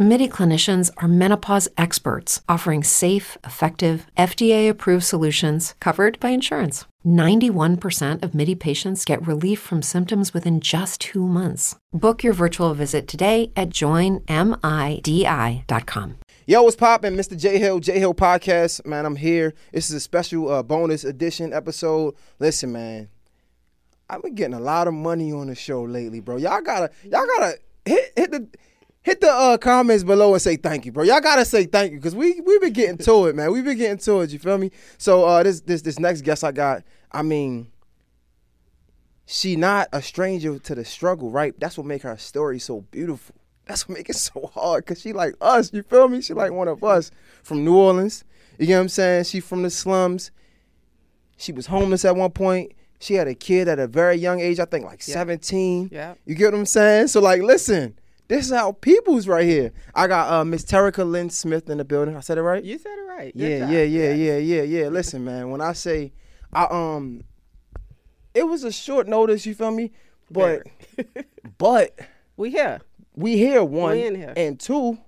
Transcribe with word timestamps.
MIDI 0.00 0.28
clinicians 0.28 0.92
are 0.98 1.08
menopause 1.08 1.68
experts 1.76 2.40
offering 2.48 2.84
safe, 2.84 3.36
effective, 3.42 4.06
FDA 4.16 4.70
approved 4.70 5.02
solutions 5.02 5.74
covered 5.80 6.20
by 6.20 6.28
insurance. 6.28 6.84
91% 7.04 8.22
of 8.22 8.32
MIDI 8.32 8.54
patients 8.54 9.04
get 9.04 9.26
relief 9.26 9.58
from 9.58 9.82
symptoms 9.82 10.32
within 10.32 10.60
just 10.60 11.00
two 11.00 11.26
months. 11.26 11.74
Book 11.92 12.22
your 12.22 12.32
virtual 12.32 12.74
visit 12.74 13.08
today 13.08 13.50
at 13.56 13.70
joinmidi.com. 13.70 14.28
Yo, 16.46 16.62
what's 16.62 16.76
poppin'? 16.76 17.16
Mr. 17.16 17.36
Jay 17.36 17.58
Hill, 17.58 17.80
Jay 17.80 17.98
Hill 17.98 18.14
Podcast. 18.14 18.86
Man, 18.86 19.04
I'm 19.04 19.16
here. 19.16 19.52
This 19.72 19.90
is 19.90 19.96
a 19.96 20.00
special 20.00 20.48
uh, 20.48 20.62
bonus 20.62 21.02
edition 21.02 21.52
episode. 21.52 22.14
Listen, 22.38 22.70
man, 22.70 23.08
I've 24.08 24.22
been 24.22 24.36
getting 24.36 24.54
a 24.54 24.60
lot 24.60 24.86
of 24.86 24.94
money 24.94 25.32
on 25.32 25.48
the 25.48 25.56
show 25.56 25.82
lately, 25.82 26.20
bro. 26.20 26.36
Y'all 26.36 26.62
gotta, 26.62 26.92
y'all 27.02 27.26
gotta 27.36 27.58
hit 27.84 28.12
hit 28.16 28.30
the 28.30 28.48
hit 29.08 29.20
the 29.22 29.30
uh, 29.30 29.56
comments 29.56 30.04
below 30.04 30.34
and 30.34 30.42
say 30.42 30.56
thank 30.56 30.84
you, 30.84 30.92
bro. 30.92 31.02
Y'all 31.02 31.20
gotta 31.20 31.44
say 31.44 31.64
thank 31.64 31.92
you 31.92 31.98
because 31.98 32.14
we 32.14 32.40
we've 32.42 32.60
been 32.60 32.72
getting 32.72 32.98
to 32.98 33.26
it, 33.26 33.34
man. 33.34 33.50
We've 33.50 33.64
been 33.64 33.78
getting 33.78 33.98
to 33.98 34.20
it. 34.20 34.30
You 34.30 34.38
feel 34.38 34.58
me? 34.58 34.70
So 34.98 35.24
uh, 35.24 35.42
this 35.42 35.62
this 35.62 35.82
this 35.82 35.98
next 35.98 36.22
guest 36.22 36.44
I 36.44 36.52
got, 36.52 36.82
I 37.10 37.22
mean, 37.22 37.72
she 39.24 39.56
not 39.56 39.88
a 39.92 40.02
stranger 40.02 40.58
to 40.58 40.74
the 40.74 40.84
struggle, 40.84 41.30
right? 41.30 41.58
That's 41.58 41.78
what 41.78 41.86
make 41.86 42.02
her 42.02 42.16
story 42.18 42.58
so 42.58 42.82
beautiful. 42.82 43.34
That's 43.64 43.88
what 43.88 43.96
make 43.96 44.10
it 44.10 44.16
so 44.16 44.50
hard 44.54 44.84
because 44.84 45.00
she 45.00 45.12
like 45.12 45.34
us. 45.40 45.72
You 45.72 45.82
feel 45.82 46.08
me? 46.08 46.20
She 46.20 46.34
like 46.34 46.52
one 46.52 46.68
of 46.68 46.84
us 46.84 47.10
from 47.42 47.64
New 47.64 47.76
Orleans. 47.76 48.24
You 48.58 48.66
get 48.66 48.76
what 48.76 48.82
I'm 48.82 48.88
saying? 48.88 49.24
She 49.24 49.40
from 49.40 49.62
the 49.62 49.70
slums. 49.70 50.32
She 51.38 51.52
was 51.52 51.66
homeless 51.66 52.04
at 52.04 52.16
one 52.16 52.32
point. 52.32 52.72
She 53.00 53.14
had 53.14 53.28
a 53.28 53.34
kid 53.34 53.68
at 53.68 53.78
a 53.78 53.86
very 53.86 54.16
young 54.16 54.40
age, 54.40 54.58
I 54.58 54.64
think 54.64 54.84
like 54.84 55.02
17. 55.02 55.90
Yeah. 55.92 56.14
You 56.26 56.34
get 56.34 56.52
what 56.52 56.58
I'm 56.58 56.66
saying? 56.66 57.06
So 57.06 57.20
like, 57.20 57.40
listen, 57.42 57.96
this 58.28 58.46
is 58.46 58.52
how 58.54 58.72
people's 58.72 59.26
right 59.26 59.46
here. 59.46 59.72
I 59.94 60.06
got 60.06 60.30
uh, 60.32 60.44
Miss 60.44 60.62
Terrica 60.64 61.04
Lynn 61.04 61.30
Smith 61.30 61.68
in 61.70 61.78
the 61.78 61.84
building. 61.84 62.16
I 62.16 62.20
said 62.20 62.38
it 62.38 62.42
right? 62.42 62.62
You 62.62 62.78
said 62.78 62.98
it 62.98 63.02
right. 63.08 63.32
Yeah, 63.34 63.68
yeah, 63.70 63.82
yeah, 63.82 64.12
yeah, 64.12 64.36
yeah, 64.38 64.62
yeah. 64.62 64.88
Listen, 64.88 65.24
man, 65.24 65.50
when 65.50 65.60
I 65.60 65.72
say 65.72 66.12
I 66.52 66.64
um 66.70 67.22
it 68.34 68.44
was 68.46 68.64
a 68.64 68.70
short 68.72 69.08
notice, 69.08 69.46
you 69.46 69.54
feel 69.54 69.70
me? 69.70 69.92
But 70.30 70.62
but 71.58 71.98
We 72.36 72.50
here. 72.50 72.80
we 73.16 73.36
here 73.38 73.64
one 73.64 73.92
We 73.96 74.06
in 74.06 74.14
here. 74.14 74.34
and 74.36 74.60
two, 74.60 74.98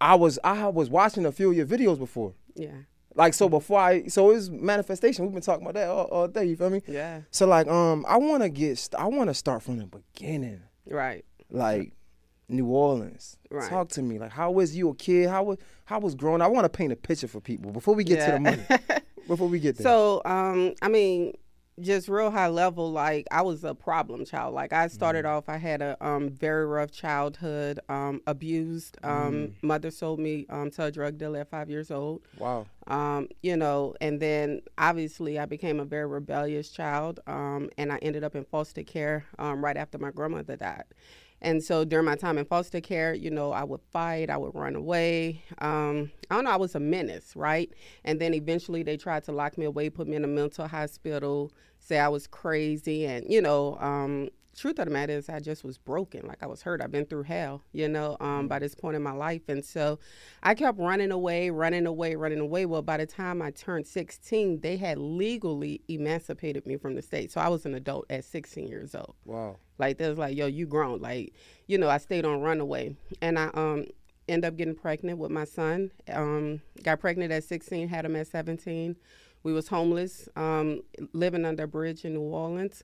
I 0.00 0.16
was 0.16 0.38
I 0.44 0.66
was 0.68 0.90
watching 0.90 1.24
a 1.26 1.32
few 1.32 1.50
of 1.50 1.56
your 1.56 1.66
videos 1.66 1.98
before. 1.98 2.34
Yeah. 2.54 2.72
Like 3.14 3.32
so 3.34 3.48
before 3.48 3.78
I 3.78 4.06
so 4.08 4.30
it's 4.32 4.48
manifestation. 4.48 5.24
We've 5.24 5.32
been 5.34 5.42
talking 5.42 5.62
about 5.64 5.74
that 5.74 5.88
all, 5.88 6.06
all 6.06 6.28
day, 6.28 6.46
you 6.46 6.56
feel 6.56 6.70
me? 6.70 6.82
Yeah. 6.88 7.20
So 7.30 7.46
like 7.46 7.68
um 7.68 8.04
I 8.08 8.16
wanna 8.16 8.48
get 8.48 8.76
st- 8.76 9.00
I 9.00 9.06
wanna 9.06 9.34
start 9.34 9.62
from 9.62 9.78
the 9.78 9.86
beginning. 9.86 10.62
Right. 10.86 11.24
Like 11.48 11.92
New 12.48 12.66
Orleans. 12.66 13.36
Right. 13.50 13.68
Talk 13.70 13.88
to 13.90 14.02
me. 14.02 14.18
Like 14.18 14.32
how 14.32 14.50
was 14.50 14.76
you 14.76 14.90
a 14.90 14.94
kid? 14.94 15.28
How 15.30 15.42
was 15.44 15.58
how 15.86 15.98
was 16.00 16.14
growing? 16.14 16.42
I 16.42 16.46
want 16.46 16.64
to 16.64 16.68
paint 16.68 16.92
a 16.92 16.96
picture 16.96 17.28
for 17.28 17.40
people 17.40 17.70
before 17.72 17.94
we 17.94 18.04
get 18.04 18.24
to 18.26 18.32
the 18.32 18.40
money. 18.40 18.62
before 19.28 19.48
we 19.48 19.58
get 19.58 19.76
there. 19.78 19.84
So, 19.84 20.20
um, 20.26 20.74
I 20.82 20.88
mean, 20.88 21.32
just 21.80 22.08
real 22.08 22.30
high 22.30 22.48
level, 22.48 22.92
like 22.92 23.26
I 23.32 23.42
was 23.42 23.64
a 23.64 23.74
problem 23.74 24.24
child. 24.24 24.54
Like 24.54 24.72
I 24.72 24.86
started 24.88 25.24
Mm. 25.24 25.30
off, 25.30 25.48
I 25.48 25.56
had 25.56 25.82
a 25.82 25.96
um, 26.06 26.28
very 26.30 26.66
rough 26.66 26.92
childhood, 26.92 27.80
um, 27.88 28.20
abused. 28.26 28.96
Um, 29.02 29.10
Mm. 29.32 29.52
Mother 29.62 29.90
sold 29.90 30.20
me 30.20 30.46
um, 30.50 30.70
to 30.72 30.84
a 30.84 30.90
drug 30.92 31.16
dealer 31.18 31.40
at 31.40 31.48
five 31.50 31.68
years 31.70 31.90
old. 31.90 32.22
wow. 32.38 32.66
um, 32.86 33.28
you 33.42 33.56
know, 33.56 33.94
and 34.00 34.20
then 34.20 34.60
obviously 34.78 35.38
I 35.38 35.46
became 35.46 35.80
a 35.80 35.84
very 35.84 36.06
rebellious 36.06 36.68
child, 36.68 37.18
um, 37.26 37.70
and 37.78 37.90
I 37.92 37.96
ended 38.02 38.22
up 38.24 38.36
in 38.36 38.44
foster 38.44 38.82
care 38.84 39.24
um, 39.38 39.64
right 39.64 39.76
after 39.76 39.98
my 39.98 40.10
grandmother 40.10 40.56
died. 40.56 40.84
And 41.44 41.62
so 41.62 41.84
during 41.84 42.06
my 42.06 42.16
time 42.16 42.38
in 42.38 42.46
foster 42.46 42.80
care, 42.80 43.12
you 43.12 43.30
know, 43.30 43.52
I 43.52 43.64
would 43.64 43.82
fight, 43.92 44.30
I 44.30 44.38
would 44.38 44.54
run 44.54 44.74
away. 44.74 45.42
Um, 45.58 46.10
I 46.30 46.36
don't 46.36 46.44
know, 46.44 46.50
I 46.50 46.56
was 46.56 46.74
a 46.74 46.80
menace, 46.80 47.36
right? 47.36 47.70
And 48.02 48.18
then 48.18 48.32
eventually 48.32 48.82
they 48.82 48.96
tried 48.96 49.24
to 49.24 49.32
lock 49.32 49.58
me 49.58 49.66
away, 49.66 49.90
put 49.90 50.08
me 50.08 50.16
in 50.16 50.24
a 50.24 50.28
mental 50.28 50.66
hospital, 50.66 51.52
say 51.80 51.98
I 51.98 52.08
was 52.08 52.26
crazy, 52.26 53.04
and 53.04 53.30
you 53.30 53.42
know, 53.42 53.76
um, 53.78 54.30
truth 54.54 54.78
of 54.78 54.86
the 54.86 54.90
matter 54.90 55.12
is 55.12 55.28
I 55.28 55.40
just 55.40 55.64
was 55.64 55.78
broken. 55.78 56.26
Like 56.26 56.42
I 56.42 56.46
was 56.46 56.62
hurt. 56.62 56.80
I've 56.82 56.90
been 56.90 57.04
through 57.04 57.24
hell, 57.24 57.62
you 57.72 57.88
know, 57.88 58.16
um, 58.20 58.48
by 58.48 58.58
this 58.58 58.74
point 58.74 58.96
in 58.96 59.02
my 59.02 59.12
life. 59.12 59.42
And 59.48 59.64
so 59.64 59.98
I 60.42 60.54
kept 60.54 60.78
running 60.78 61.10
away, 61.10 61.50
running 61.50 61.86
away, 61.86 62.14
running 62.14 62.40
away. 62.40 62.66
Well, 62.66 62.82
by 62.82 62.96
the 62.96 63.06
time 63.06 63.42
I 63.42 63.50
turned 63.50 63.86
16, 63.86 64.60
they 64.60 64.76
had 64.76 64.98
legally 64.98 65.82
emancipated 65.88 66.66
me 66.66 66.76
from 66.76 66.94
the 66.94 67.02
state. 67.02 67.32
So 67.32 67.40
I 67.40 67.48
was 67.48 67.66
an 67.66 67.74
adult 67.74 68.06
at 68.10 68.24
16 68.24 68.66
years 68.68 68.94
old. 68.94 69.14
Wow. 69.24 69.56
Like 69.78 69.98
they 69.98 70.08
was 70.08 70.18
like, 70.18 70.36
yo, 70.36 70.46
you 70.46 70.66
grown. 70.66 71.00
Like, 71.00 71.34
you 71.66 71.78
know, 71.78 71.88
I 71.88 71.98
stayed 71.98 72.24
on 72.24 72.40
runaway. 72.40 72.96
And 73.20 73.38
I 73.38 73.50
um 73.54 73.86
ended 74.28 74.48
up 74.48 74.56
getting 74.56 74.74
pregnant 74.74 75.18
with 75.18 75.30
my 75.30 75.44
son. 75.44 75.90
Um, 76.12 76.60
got 76.82 77.00
pregnant 77.00 77.32
at 77.32 77.44
16, 77.44 77.88
had 77.88 78.04
him 78.04 78.16
at 78.16 78.26
17. 78.26 78.96
We 79.42 79.52
was 79.52 79.68
homeless, 79.68 80.28
um, 80.36 80.82
living 81.12 81.44
under 81.44 81.64
a 81.64 81.68
bridge 81.68 82.04
in 82.04 82.14
New 82.14 82.22
Orleans. 82.22 82.82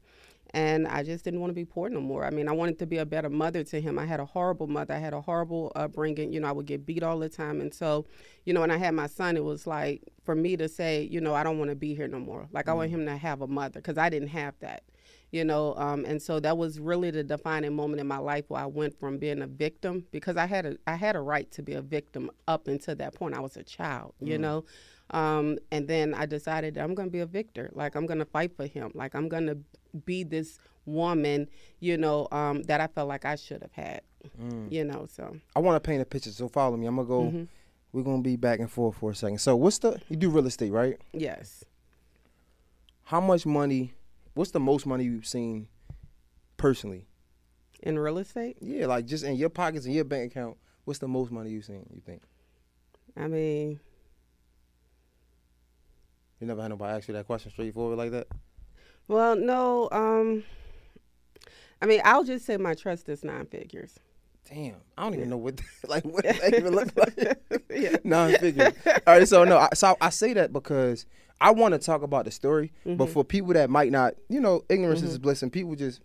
And 0.53 0.89
I 0.89 1.03
just 1.03 1.25
didn't 1.25 1.41
want 1.41 1.51
to 1.51 1.55
be 1.55 1.65
poor 1.65 1.89
no 1.89 2.01
more. 2.01 2.25
I 2.25 2.31
mean, 2.31 2.49
I 2.49 2.53
wanted 2.53 2.79
to 2.81 2.87
be 2.87 2.99
a 2.99 3.07
better 3.07 3.31
mother 3.31 3.63
to 3.65 3.81
him. 3.81 3.99
I 3.99 4.07
had 4.07 4.21
a 4.21 4.25
horrible 4.25 4.67
mother. 4.67 4.95
I 4.95 4.99
had 4.99 5.13
a 5.13 5.21
horrible 5.21 5.71
upbringing. 5.77 6.33
You 6.33 6.41
know, 6.41 6.49
I 6.49 6.53
would 6.53 6.67
get 6.67 6.85
beat 6.85 7.03
all 7.03 7.19
the 7.19 7.29
time. 7.29 7.61
And 7.61 7.73
so, 7.73 8.07
you 8.45 8.53
know, 8.53 8.61
when 8.61 8.71
I 8.71 8.77
had 8.77 8.95
my 8.95 9.07
son, 9.07 9.37
it 9.37 9.45
was 9.45 9.67
like 9.67 10.03
for 10.25 10.35
me 10.35 10.57
to 10.57 10.69
say, 10.69 11.03
you 11.03 11.21
know, 11.21 11.35
I 11.35 11.43
don't 11.43 11.59
want 11.59 11.71
to 11.71 11.77
be 11.77 11.95
here 11.95 12.09
no 12.09 12.19
more. 12.19 12.49
Like, 12.53 12.69
I 12.69 12.73
want 12.73 12.91
him 12.91 13.07
to 13.07 13.17
have 13.17 13.43
a 13.43 13.47
mother 13.47 13.81
because 13.81 13.99
I 13.99 14.09
didn't 14.09 14.29
have 14.29 14.55
that 14.61 14.83
you 15.31 15.45
know 15.45 15.75
um, 15.77 16.05
and 16.05 16.21
so 16.21 16.41
that 16.41 16.57
was 16.57 16.81
really 16.81 17.11
the 17.11 17.23
defining 17.23 17.75
moment 17.75 18.01
in 18.01 18.07
my 18.07 18.19
life 18.19 18.45
where 18.49 18.63
i 18.63 18.67
went 18.67 18.99
from 18.99 19.19
being 19.19 19.43
a 19.43 19.47
victim 19.47 20.05
because 20.11 20.37
i 20.37 20.47
had 20.47 20.67
a 20.67 20.77
i 20.87 20.95
had 20.95 21.17
a 21.17 21.21
right 21.21 21.51
to 21.51 21.63
be 21.63 21.75
a 21.75 21.83
victim 21.83 22.31
up 22.49 22.69
until 22.69 22.95
that 22.95 23.15
point 23.15 23.35
i 23.35 23.41
was 23.41 23.57
a 23.57 23.63
child 23.63 24.13
you 24.21 24.39
know 24.39 24.65
um, 25.11 25.59
and 25.73 25.89
then 25.89 26.15
i 26.15 26.27
decided 26.27 26.75
that 26.75 26.83
i'm 26.83 26.95
going 26.95 27.09
to 27.09 27.13
be 27.13 27.21
a 27.21 27.27
victor 27.27 27.71
like 27.75 27.95
i'm 27.95 28.07
going 28.07 28.19
to 28.19 28.25
fight 28.25 28.55
for 28.57 28.67
him 28.67 28.91
like 28.95 29.15
i'm 29.15 29.29
going 29.29 29.47
to 29.47 29.59
be 30.05 30.23
this 30.25 30.59
woman 30.87 31.49
you 31.81 31.97
know 31.97 32.27
um, 32.33 32.63
that 32.65 32.81
i 32.81 32.87
felt 32.87 33.09
like 33.09 33.25
i 33.25 33.37
should 33.37 33.63
have 33.63 33.73
had 33.73 34.01
you 34.69 34.85
know 34.85 35.07
so 35.09 35.35
I 35.57 35.61
want 35.61 35.83
to 35.83 35.87
paint 35.87 36.03
a 36.03 36.05
picture, 36.05 36.31
so 36.31 36.47
follow 36.49 36.77
me. 36.77 36.87
I'm 36.87 36.97
gonna 36.97 37.09
go. 37.09 37.23
Mm-hmm. 37.23 37.45
We're 37.93 38.03
gonna 38.03 38.21
be 38.21 38.37
back 38.37 38.61
and 38.61 38.71
forth 38.71 38.97
for 38.97 39.11
a 39.13 39.15
second. 39.15 39.39
So, 39.39 39.57
what's 39.57 39.79
the 39.79 39.99
you 40.11 40.17
do 40.17 40.29
real 40.29 40.47
estate, 40.47 40.71
right? 40.73 40.99
yes 41.15 41.65
How 43.05 43.19
much 43.21 43.47
money? 43.47 43.95
What's 44.35 44.51
the 44.51 44.61
most 44.61 44.85
money 44.85 45.05
you've 45.05 45.27
seen 45.27 45.69
personally? 46.59 47.07
in 47.83 47.99
real 47.99 48.19
estate 48.19 48.59
Yeah, 48.61 48.87
like 48.87 49.07
just 49.07 49.25
in 49.25 49.37
your 49.37 49.49
pockets 49.49 49.87
and 49.87 49.95
your 49.95 50.05
bank 50.05 50.33
account. 50.33 50.59
What's 50.85 50.99
the 50.99 51.09
most 51.09 51.31
money 51.31 51.49
you've 51.51 51.65
seen? 51.65 51.87
You 51.91 52.03
think? 52.05 52.23
i 53.17 53.27
mean 53.27 53.81
You 56.41 56.47
never 56.47 56.61
had 56.61 56.69
nobody 56.69 56.97
ask 56.97 57.09
you 57.09 57.15
that 57.15 57.27
question 57.27 57.51
straightforward 57.51 57.97
like 57.97 58.11
that. 58.13 58.27
Well 59.11 59.35
no 59.37 59.89
um 59.93 60.43
i 61.83 61.87
mean 61.87 62.01
i'll 62.05 62.25
just 62.25 62.45
say 62.47 62.57
my 62.57 62.75
trust 62.75 63.09
is 63.09 63.25
nine 63.25 63.47
figures 63.47 63.99
Damn, 64.53 64.77
I 64.99 65.05
don't 65.05 65.15
even 65.15 65.31
know 65.31 65.37
what 65.37 65.61
like 65.87 66.03
what 66.05 66.25
that 66.25 66.55
even 66.59 66.75
look 66.75 66.89
like. 66.97 67.39
Yeah. 67.71 67.99
Non 68.03 68.33
figure. 68.35 68.73
All 69.07 69.15
right, 69.19 69.29
so 69.29 69.45
no, 69.45 69.59
I, 69.59 69.69
so 69.75 69.97
I 70.01 70.11
say 70.11 70.33
that 70.33 70.53
because 70.53 71.07
I 71.41 71.53
want 71.53 71.73
to 71.75 71.79
talk 71.79 72.03
about 72.03 72.25
the 72.25 72.33
story, 72.33 72.73
Mm-hmm. 72.85 72.97
but 72.97 73.11
for 73.11 73.23
people 73.23 73.53
that 73.53 73.71
might 73.71 73.93
not, 73.93 74.15
you 74.29 74.41
know, 74.41 74.65
ignorance 74.69 75.03
is 75.03 75.19
bliss, 75.19 75.45
and 75.45 75.53
people 75.53 75.77
just 75.77 76.01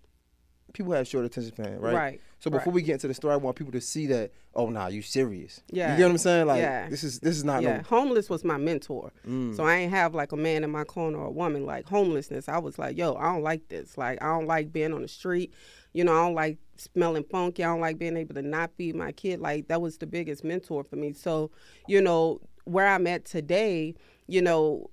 people 0.74 0.94
have 0.94 1.08
short 1.08 1.26
attention 1.26 1.54
span, 1.56 1.80
right? 1.80 1.96
Right, 1.96 2.22
So 2.40 2.52
before 2.52 2.72
right. 2.72 2.76
we 2.76 2.82
get 2.82 2.94
into 2.94 3.08
the 3.08 3.14
story, 3.14 3.34
I 3.34 3.38
want 3.38 3.56
people 3.56 3.72
to 3.72 3.82
see 3.82 4.06
that. 4.08 4.32
Oh, 4.54 4.70
nah, 4.70 4.88
you 4.88 5.02
serious? 5.02 5.62
Yeah. 5.72 5.92
You 5.92 5.98
get 5.98 6.04
what 6.04 6.12
I'm 6.12 6.18
saying? 6.18 6.48
Like 6.48 6.62
Yeah. 6.62 6.90
this 6.90 7.04
is 7.04 7.20
this 7.20 7.38
is 7.38 7.44
not 7.44 7.64
yeah, 7.64 7.78
no. 7.78 7.84
homeless 7.84 8.30
was 8.30 8.44
my 8.44 8.58
mentor. 8.58 9.12
Mm. 9.28 9.56
So 9.56 9.64
I 9.64 9.76
ain't 9.76 9.92
have 9.92 10.14
like 10.14 10.32
a 10.32 10.38
man 10.38 10.64
in 10.64 10.70
my 10.70 10.84
corner 10.84 11.18
or 11.18 11.28
a 11.28 11.32
woman. 11.32 11.66
Like 11.66 11.88
homelessness, 11.88 12.48
I 12.48 12.58
was 12.60 12.78
like, 12.78 12.98
yo, 12.98 13.16
I 13.16 13.34
don't 13.34 13.44
like 13.44 13.68
this. 13.70 13.98
Like 13.98 14.22
I 14.22 14.28
don't 14.28 14.48
like 14.48 14.72
being 14.72 14.94
on 14.94 15.02
the 15.02 15.08
street. 15.08 15.54
You 15.94 16.04
know, 16.04 16.14
I 16.14 16.26
don't 16.26 16.36
like 16.36 16.58
smelling 16.78 17.24
funky. 17.24 17.64
I 17.64 17.68
don't 17.68 17.82
like 17.82 17.98
being 17.98 18.18
able 18.18 18.36
to 18.36 18.42
not 18.42 18.72
feed 18.78 18.96
my 18.96 19.12
kid. 19.12 19.40
Like 19.40 19.68
that 19.70 19.82
was 19.82 19.98
the 19.98 20.08
biggest 20.08 20.44
mentor 20.44 20.84
for 20.84 20.98
me. 20.98 21.14
So, 21.14 21.52
you 21.88 22.02
know, 22.02 22.42
where 22.66 22.88
I'm 22.88 23.08
at 23.08 23.26
today, 23.26 23.96
you 24.28 24.42
know, 24.42 24.90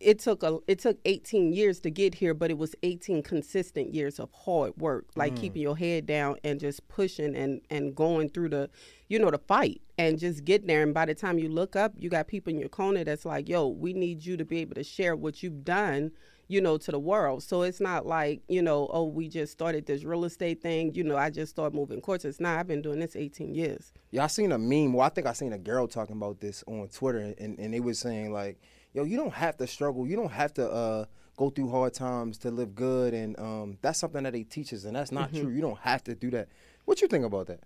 it 0.00 0.18
took 0.18 0.42
a 0.42 0.58
it 0.66 0.78
took 0.78 0.98
18 1.04 1.52
years 1.52 1.80
to 1.80 1.90
get 1.90 2.14
here, 2.14 2.32
but 2.32 2.50
it 2.50 2.56
was 2.56 2.74
18 2.82 3.22
consistent 3.22 3.94
years 3.94 4.18
of 4.18 4.30
hard 4.32 4.72
work, 4.78 5.06
like 5.14 5.34
mm. 5.34 5.40
keeping 5.40 5.62
your 5.62 5.76
head 5.76 6.06
down 6.06 6.36
and 6.42 6.58
just 6.58 6.88
pushing 6.88 7.36
and 7.36 7.60
and 7.68 7.94
going 7.94 8.30
through 8.30 8.48
the, 8.48 8.70
you 9.08 9.18
know, 9.18 9.30
the 9.30 9.38
fight 9.38 9.82
and 9.98 10.18
just 10.18 10.44
getting 10.44 10.68
there. 10.68 10.82
And 10.82 10.94
by 10.94 11.04
the 11.04 11.14
time 11.14 11.38
you 11.38 11.50
look 11.50 11.76
up, 11.76 11.92
you 11.96 12.08
got 12.08 12.28
people 12.28 12.50
in 12.50 12.58
your 12.58 12.70
corner 12.70 13.04
that's 13.04 13.26
like, 13.26 13.48
"Yo, 13.48 13.68
we 13.68 13.92
need 13.92 14.24
you 14.24 14.38
to 14.38 14.44
be 14.44 14.58
able 14.58 14.74
to 14.74 14.84
share 14.84 15.14
what 15.14 15.42
you've 15.42 15.64
done." 15.64 16.12
you 16.50 16.60
know, 16.60 16.76
to 16.76 16.90
the 16.90 16.98
world. 16.98 17.44
So 17.44 17.62
it's 17.62 17.80
not 17.80 18.06
like, 18.06 18.42
you 18.48 18.60
know, 18.60 18.90
oh, 18.92 19.04
we 19.04 19.28
just 19.28 19.52
started 19.52 19.86
this 19.86 20.02
real 20.02 20.24
estate 20.24 20.60
thing. 20.60 20.92
You 20.96 21.04
know, 21.04 21.16
I 21.16 21.30
just 21.30 21.52
started 21.52 21.76
moving 21.76 22.00
courses. 22.00 22.40
Nah, 22.40 22.58
I've 22.58 22.66
been 22.66 22.82
doing 22.82 22.98
this 22.98 23.14
18 23.14 23.54
years. 23.54 23.92
Yeah, 24.10 24.24
I 24.24 24.26
seen 24.26 24.50
a 24.50 24.58
meme. 24.58 24.92
Well, 24.92 25.06
I 25.06 25.10
think 25.10 25.28
I 25.28 25.32
seen 25.32 25.52
a 25.52 25.58
girl 25.58 25.86
talking 25.86 26.16
about 26.16 26.40
this 26.40 26.64
on 26.66 26.88
Twitter, 26.88 27.34
and, 27.38 27.56
and 27.56 27.72
they 27.72 27.78
was 27.78 28.00
saying, 28.00 28.32
like, 28.32 28.60
yo, 28.92 29.04
you 29.04 29.16
don't 29.16 29.34
have 29.34 29.56
to 29.58 29.66
struggle. 29.66 30.06
You 30.06 30.16
don't 30.16 30.32
have 30.32 30.52
to 30.54 30.70
uh, 30.70 31.04
go 31.36 31.50
through 31.50 31.70
hard 31.70 31.94
times 31.94 32.38
to 32.38 32.50
live 32.50 32.74
good. 32.74 33.14
And 33.14 33.38
um, 33.38 33.78
that's 33.82 33.98
something 33.98 34.22
that 34.24 34.32
they 34.32 34.44
teach 34.44 34.72
us, 34.72 34.84
and 34.84 34.96
that's 34.96 35.12
not 35.12 35.30
mm-hmm. 35.30 35.42
true. 35.44 35.52
You 35.52 35.60
don't 35.60 35.78
have 35.80 36.04
to 36.04 36.14
do 36.14 36.30
that. 36.30 36.48
What 36.84 37.00
you 37.00 37.08
think 37.08 37.24
about 37.24 37.46
that? 37.48 37.60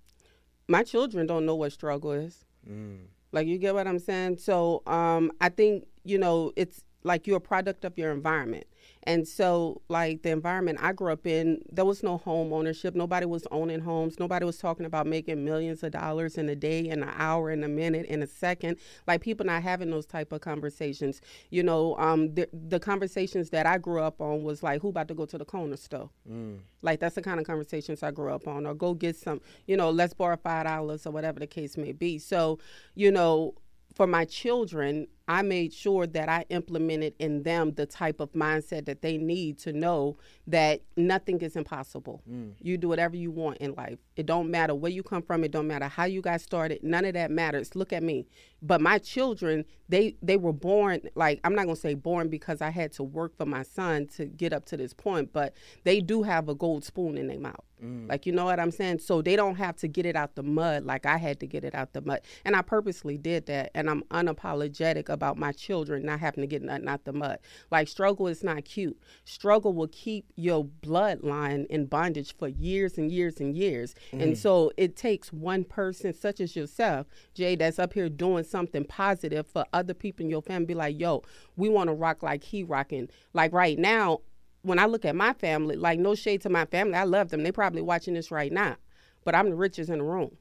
My 0.68 0.82
children 0.82 1.26
don't 1.26 1.46
know 1.46 1.54
what 1.54 1.72
struggle 1.72 2.12
is. 2.12 2.44
Mm. 2.68 3.06
Like, 3.32 3.46
you 3.46 3.58
get 3.58 3.74
what 3.74 3.86
I'm 3.86 3.98
saying? 3.98 4.38
So 4.38 4.82
um, 4.86 5.32
I 5.40 5.48
think, 5.48 5.86
you 6.04 6.18
know, 6.18 6.52
it's 6.56 6.84
like 7.02 7.26
you're 7.26 7.36
a 7.36 7.40
product 7.40 7.84
of 7.84 7.98
your 7.98 8.12
environment. 8.12 8.66
And 9.06 9.28
so, 9.28 9.82
like 9.88 10.22
the 10.22 10.30
environment 10.30 10.78
I 10.80 10.92
grew 10.92 11.12
up 11.12 11.26
in, 11.26 11.60
there 11.70 11.84
was 11.84 12.02
no 12.02 12.16
home 12.16 12.52
ownership. 12.52 12.94
Nobody 12.94 13.26
was 13.26 13.46
owning 13.50 13.80
homes. 13.80 14.18
Nobody 14.18 14.46
was 14.46 14.56
talking 14.56 14.86
about 14.86 15.06
making 15.06 15.44
millions 15.44 15.82
of 15.82 15.92
dollars 15.92 16.38
in 16.38 16.48
a 16.48 16.56
day, 16.56 16.88
in 16.88 17.02
an 17.02 17.12
hour, 17.16 17.50
in 17.50 17.62
a 17.62 17.68
minute, 17.68 18.06
in 18.06 18.22
a 18.22 18.26
second. 18.26 18.78
Like 19.06 19.20
people 19.20 19.44
not 19.44 19.62
having 19.62 19.90
those 19.90 20.06
type 20.06 20.32
of 20.32 20.40
conversations. 20.40 21.20
You 21.50 21.62
know, 21.62 21.96
um, 21.98 22.34
the, 22.34 22.48
the 22.52 22.80
conversations 22.80 23.50
that 23.50 23.66
I 23.66 23.76
grew 23.76 24.00
up 24.00 24.22
on 24.22 24.42
was 24.42 24.62
like, 24.62 24.80
who 24.80 24.88
about 24.88 25.08
to 25.08 25.14
go 25.14 25.26
to 25.26 25.36
the 25.36 25.44
corner 25.44 25.76
store? 25.76 26.08
Mm. 26.28 26.60
Like 26.80 27.00
that's 27.00 27.14
the 27.14 27.22
kind 27.22 27.38
of 27.38 27.46
conversations 27.46 28.02
I 28.02 28.10
grew 28.10 28.32
up 28.32 28.48
on, 28.48 28.64
or 28.66 28.74
go 28.74 28.94
get 28.94 29.16
some. 29.16 29.42
You 29.66 29.76
know, 29.76 29.90
let's 29.90 30.14
borrow 30.14 30.36
five 30.36 30.64
dollars 30.64 31.06
or 31.06 31.10
whatever 31.10 31.40
the 31.40 31.46
case 31.46 31.76
may 31.76 31.92
be. 31.92 32.18
So, 32.18 32.58
you 32.94 33.12
know, 33.12 33.54
for 33.94 34.06
my 34.06 34.24
children, 34.24 35.06
I 35.26 35.42
made 35.42 35.72
sure 35.72 36.06
that 36.06 36.28
I 36.28 36.44
implemented 36.50 37.14
in 37.18 37.44
them 37.44 37.72
the 37.72 37.86
type 37.86 38.20
of 38.20 38.32
mindset 38.32 38.84
that 38.86 39.00
they 39.00 39.16
need 39.16 39.58
to 39.60 39.72
know 39.72 40.18
that 40.46 40.82
nothing 40.96 41.40
is 41.40 41.56
impossible. 41.56 42.22
Mm. 42.30 42.52
You 42.60 42.76
do 42.76 42.88
whatever 42.88 43.16
you 43.16 43.30
want 43.30 43.58
in 43.58 43.74
life. 43.74 43.98
It 44.16 44.26
don't 44.26 44.50
matter 44.50 44.74
where 44.74 44.92
you 44.92 45.02
come 45.02 45.22
from. 45.22 45.42
It 45.42 45.50
don't 45.50 45.66
matter 45.66 45.88
how 45.88 46.04
you 46.04 46.20
got 46.20 46.42
started. 46.42 46.82
None 46.82 47.06
of 47.06 47.14
that 47.14 47.30
matters. 47.30 47.74
Look 47.74 47.92
at 47.92 48.02
me. 48.02 48.26
But 48.60 48.80
my 48.80 48.98
children, 48.98 49.64
they 49.88 50.16
they 50.22 50.36
were 50.36 50.52
born 50.52 51.00
like 51.14 51.40
I'm 51.44 51.54
not 51.54 51.64
gonna 51.64 51.76
say 51.76 51.94
born 51.94 52.28
because 52.28 52.62
I 52.62 52.70
had 52.70 52.92
to 52.92 53.02
work 53.02 53.36
for 53.36 53.46
my 53.46 53.62
son 53.62 54.06
to 54.16 54.26
get 54.26 54.52
up 54.52 54.64
to 54.66 54.76
this 54.76 54.94
point, 54.94 55.32
but 55.32 55.54
they 55.84 56.00
do 56.00 56.22
have 56.22 56.48
a 56.48 56.54
gold 56.54 56.84
spoon 56.84 57.18
in 57.18 57.28
their 57.28 57.40
mouth. 57.40 57.64
Mm. 57.82 58.08
Like 58.08 58.24
you 58.24 58.32
know 58.32 58.46
what 58.46 58.58
I'm 58.58 58.70
saying? 58.70 59.00
So 59.00 59.20
they 59.20 59.36
don't 59.36 59.56
have 59.56 59.76
to 59.76 59.88
get 59.88 60.06
it 60.06 60.16
out 60.16 60.34
the 60.34 60.42
mud 60.42 60.84
like 60.84 61.04
I 61.06 61.18
had 61.18 61.40
to 61.40 61.46
get 61.46 61.64
it 61.64 61.74
out 61.74 61.92
the 61.92 62.00
mud. 62.00 62.20
And 62.44 62.56
I 62.56 62.62
purposely 62.62 63.18
did 63.18 63.46
that. 63.46 63.70
And 63.74 63.90
I'm 63.90 64.02
unapologetic 64.04 65.10
about 65.14 65.38
my 65.38 65.52
children 65.52 66.04
not 66.04 66.20
having 66.20 66.42
to 66.42 66.46
get 66.46 66.62
nothing 66.62 66.88
out 66.88 67.04
the 67.04 67.12
mud. 67.12 67.38
Like 67.70 67.88
struggle 67.88 68.26
is 68.26 68.44
not 68.44 68.64
cute. 68.64 69.00
Struggle 69.24 69.72
will 69.72 69.88
keep 69.88 70.26
your 70.36 70.66
bloodline 70.82 71.66
in 71.66 71.86
bondage 71.86 72.36
for 72.36 72.48
years 72.48 72.98
and 72.98 73.10
years 73.10 73.40
and 73.40 73.56
years. 73.56 73.94
Mm. 74.12 74.22
And 74.22 74.38
so 74.38 74.70
it 74.76 74.96
takes 74.96 75.32
one 75.32 75.64
person 75.64 76.12
such 76.12 76.40
as 76.40 76.54
yourself, 76.54 77.06
Jay, 77.34 77.56
that's 77.56 77.78
up 77.78 77.94
here 77.94 78.08
doing 78.08 78.44
something 78.44 78.84
positive 78.84 79.46
for 79.46 79.64
other 79.72 79.94
people 79.94 80.24
in 80.24 80.30
your 80.30 80.42
family. 80.42 80.66
Be 80.66 80.74
like, 80.74 81.00
yo, 81.00 81.22
we 81.56 81.70
want 81.70 81.88
to 81.88 81.94
rock 81.94 82.22
like 82.22 82.44
he 82.44 82.62
rocking. 82.62 83.08
Like 83.32 83.52
right 83.52 83.78
now, 83.78 84.20
when 84.62 84.78
I 84.78 84.86
look 84.86 85.04
at 85.04 85.14
my 85.14 85.32
family, 85.34 85.76
like 85.76 85.98
no 85.98 86.14
shade 86.14 86.42
to 86.42 86.48
my 86.48 86.64
family, 86.64 86.94
I 86.94 87.04
love 87.04 87.30
them. 87.30 87.42
They 87.42 87.52
probably 87.52 87.82
watching 87.82 88.14
this 88.14 88.30
right 88.30 88.52
now, 88.52 88.76
but 89.24 89.34
I'm 89.34 89.50
the 89.50 89.56
richest 89.56 89.90
in 89.90 89.98
the 89.98 90.04
room. 90.04 90.36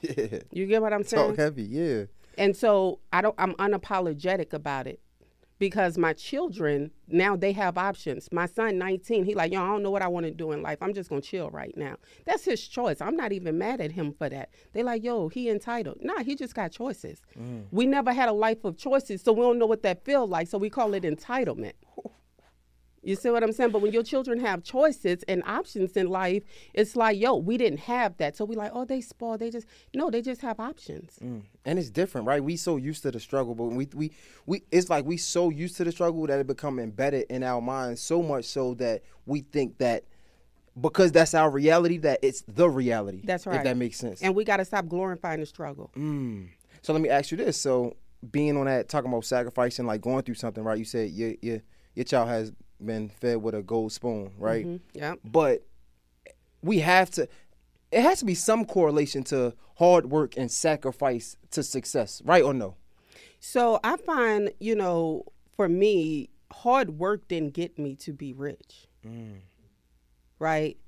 Yeah. 0.00 0.38
You 0.50 0.66
get 0.66 0.80
what 0.80 0.94
I'm 0.94 1.04
saying? 1.04 1.28
Talk 1.28 1.36
heavy, 1.36 1.64
yeah. 1.64 2.04
And 2.38 2.56
so 2.56 3.00
I 3.12 3.20
don't 3.20 3.34
I'm 3.38 3.54
unapologetic 3.54 4.52
about 4.52 4.86
it 4.86 5.00
because 5.58 5.96
my 5.96 6.12
children 6.12 6.90
now 7.06 7.36
they 7.36 7.52
have 7.52 7.78
options. 7.78 8.28
My 8.32 8.46
son 8.46 8.78
19, 8.78 9.24
he 9.24 9.34
like, 9.34 9.52
yo, 9.52 9.62
I 9.62 9.66
don't 9.68 9.84
know 9.84 9.92
what 9.92 10.02
I 10.02 10.08
want 10.08 10.26
to 10.26 10.32
do 10.32 10.50
in 10.50 10.60
life. 10.60 10.78
I'm 10.80 10.92
just 10.92 11.08
gonna 11.08 11.20
chill 11.20 11.50
right 11.50 11.72
now. 11.76 11.96
That's 12.24 12.44
his 12.44 12.66
choice. 12.66 13.00
I'm 13.00 13.16
not 13.16 13.32
even 13.32 13.58
mad 13.58 13.80
at 13.80 13.92
him 13.92 14.12
for 14.12 14.28
that. 14.28 14.50
They 14.72 14.82
like, 14.82 15.04
yo, 15.04 15.28
he 15.28 15.48
entitled. 15.48 15.98
Nah, 16.00 16.24
he 16.24 16.34
just 16.34 16.56
got 16.56 16.72
choices. 16.72 17.22
Mm. 17.38 17.66
We 17.70 17.86
never 17.86 18.12
had 18.12 18.28
a 18.28 18.32
life 18.32 18.64
of 18.64 18.76
choices, 18.76 19.22
so 19.22 19.32
we 19.32 19.42
don't 19.42 19.58
know 19.58 19.66
what 19.66 19.84
that 19.84 20.04
feels 20.04 20.30
like. 20.30 20.48
So 20.48 20.58
we 20.58 20.68
call 20.68 20.94
it 20.94 21.04
entitlement. 21.04 21.74
You 23.02 23.16
see 23.16 23.30
what 23.30 23.42
I'm 23.42 23.52
saying? 23.52 23.70
But 23.72 23.82
when 23.82 23.92
your 23.92 24.04
children 24.04 24.38
have 24.40 24.62
choices 24.62 25.24
and 25.24 25.42
options 25.44 25.96
in 25.96 26.08
life, 26.08 26.44
it's 26.72 26.94
like, 26.94 27.18
yo, 27.18 27.34
we 27.36 27.56
didn't 27.56 27.80
have 27.80 28.16
that. 28.18 28.36
So 28.36 28.44
we 28.44 28.54
like, 28.54 28.70
oh, 28.72 28.84
they 28.84 29.00
spoiled. 29.00 29.40
They 29.40 29.50
just 29.50 29.66
no, 29.92 30.08
they 30.08 30.22
just 30.22 30.40
have 30.42 30.60
options. 30.60 31.18
Mm. 31.22 31.42
And 31.64 31.78
it's 31.78 31.90
different, 31.90 32.26
right? 32.28 32.42
We 32.42 32.56
so 32.56 32.76
used 32.76 33.02
to 33.02 33.10
the 33.10 33.18
struggle, 33.18 33.54
but 33.54 33.64
we 33.64 33.88
we 33.94 34.12
we 34.46 34.62
it's 34.70 34.88
like 34.88 35.04
we 35.04 35.16
so 35.16 35.50
used 35.50 35.76
to 35.78 35.84
the 35.84 35.92
struggle 35.92 36.26
that 36.28 36.38
it 36.38 36.46
become 36.46 36.78
embedded 36.78 37.26
in 37.28 37.42
our 37.42 37.60
minds 37.60 38.00
so 38.00 38.22
much 38.22 38.44
so 38.44 38.74
that 38.74 39.02
we 39.26 39.40
think 39.40 39.78
that 39.78 40.04
because 40.80 41.12
that's 41.12 41.34
our 41.34 41.50
reality 41.50 41.98
that 41.98 42.20
it's 42.22 42.42
the 42.46 42.68
reality. 42.68 43.22
That's 43.24 43.46
right. 43.46 43.56
If 43.56 43.64
that 43.64 43.76
makes 43.76 43.98
sense. 43.98 44.22
And 44.22 44.34
we 44.34 44.44
got 44.44 44.58
to 44.58 44.64
stop 44.64 44.86
glorifying 44.86 45.40
the 45.40 45.46
struggle. 45.46 45.90
Mm. 45.96 46.48
So 46.82 46.92
let 46.92 47.02
me 47.02 47.08
ask 47.08 47.32
you 47.32 47.36
this: 47.36 47.60
so 47.60 47.96
being 48.30 48.56
on 48.56 48.66
that, 48.66 48.88
talking 48.88 49.10
about 49.10 49.24
sacrificing, 49.24 49.86
like 49.86 50.00
going 50.00 50.22
through 50.22 50.36
something, 50.36 50.62
right? 50.62 50.78
You 50.78 50.84
said 50.84 51.10
your 51.10 51.34
your 51.42 51.62
your 51.94 52.04
child 52.04 52.28
has 52.28 52.52
been 52.84 53.08
fed 53.08 53.42
with 53.42 53.54
a 53.54 53.62
gold 53.62 53.92
spoon, 53.92 54.32
right? 54.38 54.66
Mm-hmm. 54.66 54.98
Yeah. 54.98 55.14
But 55.24 55.66
we 56.62 56.80
have 56.80 57.10
to. 57.12 57.28
It 57.90 58.02
has 58.02 58.20
to 58.20 58.24
be 58.24 58.34
some 58.34 58.64
correlation 58.64 59.22
to 59.24 59.54
hard 59.76 60.06
work 60.06 60.36
and 60.36 60.50
sacrifice 60.50 61.36
to 61.50 61.62
success, 61.62 62.22
right 62.24 62.42
or 62.42 62.54
no? 62.54 62.76
So 63.40 63.80
I 63.82 63.96
find, 63.96 64.52
you 64.60 64.74
know, 64.74 65.24
for 65.56 65.68
me, 65.68 66.30
hard 66.52 66.98
work 66.98 67.28
didn't 67.28 67.54
get 67.54 67.78
me 67.78 67.96
to 67.96 68.12
be 68.12 68.32
rich. 68.32 68.86
Mm. 69.06 69.40
Right? 70.38 70.78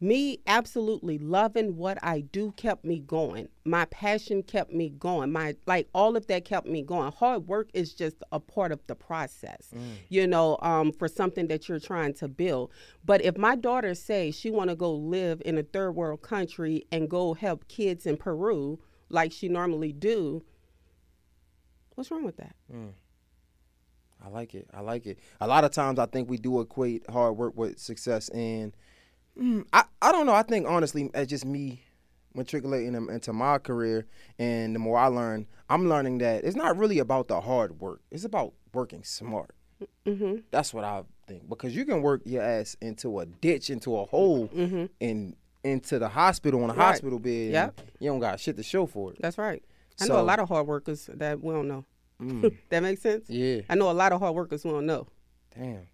Me 0.00 0.38
absolutely 0.46 1.18
loving 1.18 1.76
what 1.76 1.98
I 2.02 2.20
do 2.20 2.52
kept 2.52 2.84
me 2.84 2.98
going. 2.98 3.48
My 3.64 3.84
passion 3.86 4.42
kept 4.42 4.72
me 4.72 4.90
going. 4.90 5.32
My 5.32 5.56
like 5.66 5.88
all 5.94 6.16
of 6.16 6.26
that 6.26 6.44
kept 6.44 6.66
me 6.66 6.82
going. 6.82 7.12
Hard 7.12 7.46
work 7.46 7.70
is 7.74 7.94
just 7.94 8.16
a 8.32 8.40
part 8.40 8.72
of 8.72 8.80
the 8.86 8.94
process, 8.94 9.68
mm. 9.74 9.80
you 10.08 10.26
know, 10.26 10.58
um, 10.60 10.92
for 10.92 11.08
something 11.08 11.46
that 11.48 11.68
you're 11.68 11.80
trying 11.80 12.14
to 12.14 12.28
build. 12.28 12.70
But 13.04 13.24
if 13.24 13.38
my 13.38 13.56
daughter 13.56 13.94
says 13.94 14.38
she 14.38 14.50
want 14.50 14.70
to 14.70 14.76
go 14.76 14.92
live 14.92 15.40
in 15.44 15.58
a 15.58 15.62
third 15.62 15.92
world 15.92 16.22
country 16.22 16.86
and 16.92 17.08
go 17.08 17.34
help 17.34 17.68
kids 17.68 18.04
in 18.04 18.16
Peru 18.16 18.80
like 19.08 19.32
she 19.32 19.48
normally 19.48 19.92
do, 19.92 20.44
what's 21.94 22.10
wrong 22.10 22.24
with 22.24 22.36
that? 22.36 22.56
Mm. 22.72 22.92
I 24.24 24.28
like 24.28 24.54
it. 24.54 24.68
I 24.72 24.80
like 24.80 25.06
it. 25.06 25.18
A 25.40 25.46
lot 25.46 25.64
of 25.64 25.70
times 25.70 25.98
I 25.98 26.06
think 26.06 26.28
we 26.28 26.38
do 26.38 26.60
equate 26.60 27.08
hard 27.10 27.36
work 27.36 27.56
with 27.56 27.78
success 27.78 28.28
and 28.30 28.74
Mm, 29.38 29.66
I, 29.72 29.84
I 30.00 30.12
don't 30.12 30.26
know. 30.26 30.34
I 30.34 30.42
think 30.42 30.66
honestly, 30.68 31.10
it's 31.14 31.30
just 31.30 31.44
me 31.44 31.82
matriculating 32.34 32.94
into 32.94 33.32
my 33.32 33.58
career, 33.58 34.06
and 34.38 34.74
the 34.74 34.78
more 34.78 34.98
I 34.98 35.06
learn, 35.06 35.46
I'm 35.68 35.88
learning 35.88 36.18
that 36.18 36.44
it's 36.44 36.56
not 36.56 36.76
really 36.76 36.98
about 36.98 37.28
the 37.28 37.40
hard 37.40 37.80
work. 37.80 38.00
It's 38.10 38.24
about 38.24 38.52
working 38.72 39.04
smart. 39.04 39.54
Mm-hmm. 40.06 40.36
That's 40.50 40.72
what 40.72 40.84
I 40.84 41.02
think 41.26 41.48
because 41.48 41.74
you 41.74 41.84
can 41.84 42.02
work 42.02 42.22
your 42.24 42.42
ass 42.42 42.76
into 42.80 43.18
a 43.20 43.26
ditch, 43.26 43.70
into 43.70 43.96
a 43.96 44.04
hole, 44.04 44.48
mm-hmm. 44.48 44.86
and 45.00 45.36
into 45.62 45.98
the 45.98 46.08
hospital 46.08 46.62
on 46.62 46.70
a 46.70 46.74
right. 46.74 46.86
hospital 46.86 47.18
bed. 47.18 47.52
Yeah, 47.52 47.70
you 47.98 48.10
don't 48.10 48.20
got 48.20 48.38
shit 48.40 48.56
to 48.56 48.62
show 48.62 48.86
for 48.86 49.12
it. 49.12 49.18
That's 49.20 49.38
right. 49.38 49.62
I 50.00 50.06
so, 50.06 50.14
know 50.14 50.20
a 50.20 50.22
lot 50.22 50.38
of 50.38 50.48
hard 50.48 50.66
workers 50.66 51.08
that 51.12 51.42
we 51.42 51.52
don't 51.52 51.68
know. 51.68 51.84
Mm, 52.20 52.56
that 52.68 52.82
makes 52.82 53.02
sense. 53.02 53.28
Yeah, 53.28 53.62
I 53.68 53.74
know 53.74 53.90
a 53.90 53.92
lot 53.92 54.12
of 54.12 54.20
hard 54.20 54.34
workers 54.34 54.64
we 54.64 54.70
don't 54.70 54.86
know. 54.86 55.06
Damn. 55.56 55.86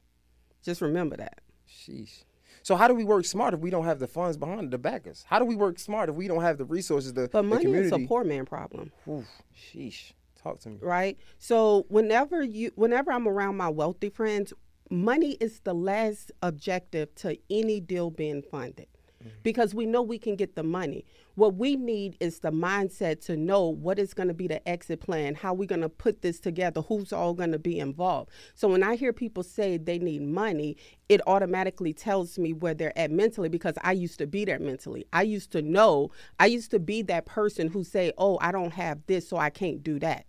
Just 0.62 0.82
remember 0.82 1.16
that. 1.16 1.40
Sheesh. 1.68 2.25
So 2.62 2.76
how 2.76 2.88
do 2.88 2.95
we 2.95 3.05
work 3.05 3.25
smart 3.25 3.55
if 3.55 3.61
we 3.61 3.71
don't 3.71 3.85
have 3.85 3.99
the 3.99 4.07
funds 4.07 4.37
behind 4.37 4.64
it 4.64 4.71
to 4.71 4.79
back 4.79 5.07
us? 5.07 5.25
How 5.26 5.38
do 5.38 5.45
we 5.45 5.57
work 5.57 5.79
smart 5.79 6.09
if 6.09 6.14
we 6.14 6.29
don't 6.29 6.43
have 6.43 6.59
the 6.59 6.64
resources 6.64 7.12
to 7.14 7.29
But 7.29 7.45
money 7.45 7.73
is 7.73 7.93
a 7.93 7.99
poor 8.00 8.25
man 8.25 8.47
problem. 8.47 8.93
Oof, 9.09 9.26
sheesh. 9.57 10.12
Talk 10.43 10.61
to 10.61 10.71
me. 10.71 10.79
Right? 10.81 11.19
So 11.38 11.87
whenever 11.88 12.43
you 12.43 12.73
whenever 12.75 13.12
I'm 13.12 13.29
around 13.29 13.57
my 13.57 13.69
wealthy 13.69 14.09
friends, 14.09 14.52
money 14.90 15.33
is 15.40 15.61
the 15.61 15.75
last 15.75 16.33
objective 16.43 17.14
to 17.17 17.37
any 17.50 17.81
deal 17.81 18.11
being 18.11 18.43
funded. 18.43 18.87
Mm-hmm. 19.22 19.36
Because 19.42 19.74
we 19.74 19.86
know 19.86 20.02
we 20.02 20.18
can 20.18 20.34
get 20.34 20.56
the 20.56 20.62
money. 20.62 21.04
What 21.34 21.54
we 21.54 21.76
need 21.76 22.16
is 22.20 22.40
the 22.40 22.50
mindset 22.50 23.20
to 23.26 23.36
know 23.36 23.68
what 23.68 23.98
is 23.98 24.14
going 24.14 24.28
to 24.28 24.34
be 24.34 24.46
the 24.46 24.66
exit 24.68 25.00
plan, 25.00 25.34
how 25.34 25.52
we're 25.52 25.66
going 25.66 25.82
to 25.82 25.88
put 25.88 26.22
this 26.22 26.40
together, 26.40 26.80
who's 26.82 27.12
all 27.12 27.34
going 27.34 27.52
to 27.52 27.58
be 27.58 27.78
involved. 27.78 28.30
So 28.54 28.68
when 28.68 28.82
I 28.82 28.96
hear 28.96 29.12
people 29.12 29.42
say 29.42 29.76
they 29.76 29.98
need 29.98 30.22
money, 30.22 30.76
it 31.08 31.20
automatically 31.26 31.92
tells 31.92 32.38
me 32.38 32.52
where 32.52 32.74
they're 32.74 32.98
at 32.98 33.10
mentally 33.10 33.48
because 33.48 33.74
I 33.82 33.92
used 33.92 34.18
to 34.18 34.26
be 34.26 34.44
there 34.44 34.58
mentally. 34.58 35.04
I 35.12 35.22
used 35.22 35.52
to 35.52 35.62
know, 35.62 36.10
I 36.38 36.46
used 36.46 36.70
to 36.70 36.78
be 36.78 37.02
that 37.02 37.26
person 37.26 37.68
who 37.68 37.84
say, 37.84 38.12
"Oh, 38.16 38.38
I 38.40 38.52
don't 38.52 38.72
have 38.72 39.00
this, 39.06 39.28
so 39.28 39.36
I 39.36 39.50
can't 39.50 39.82
do 39.82 39.98
that." 39.98 40.26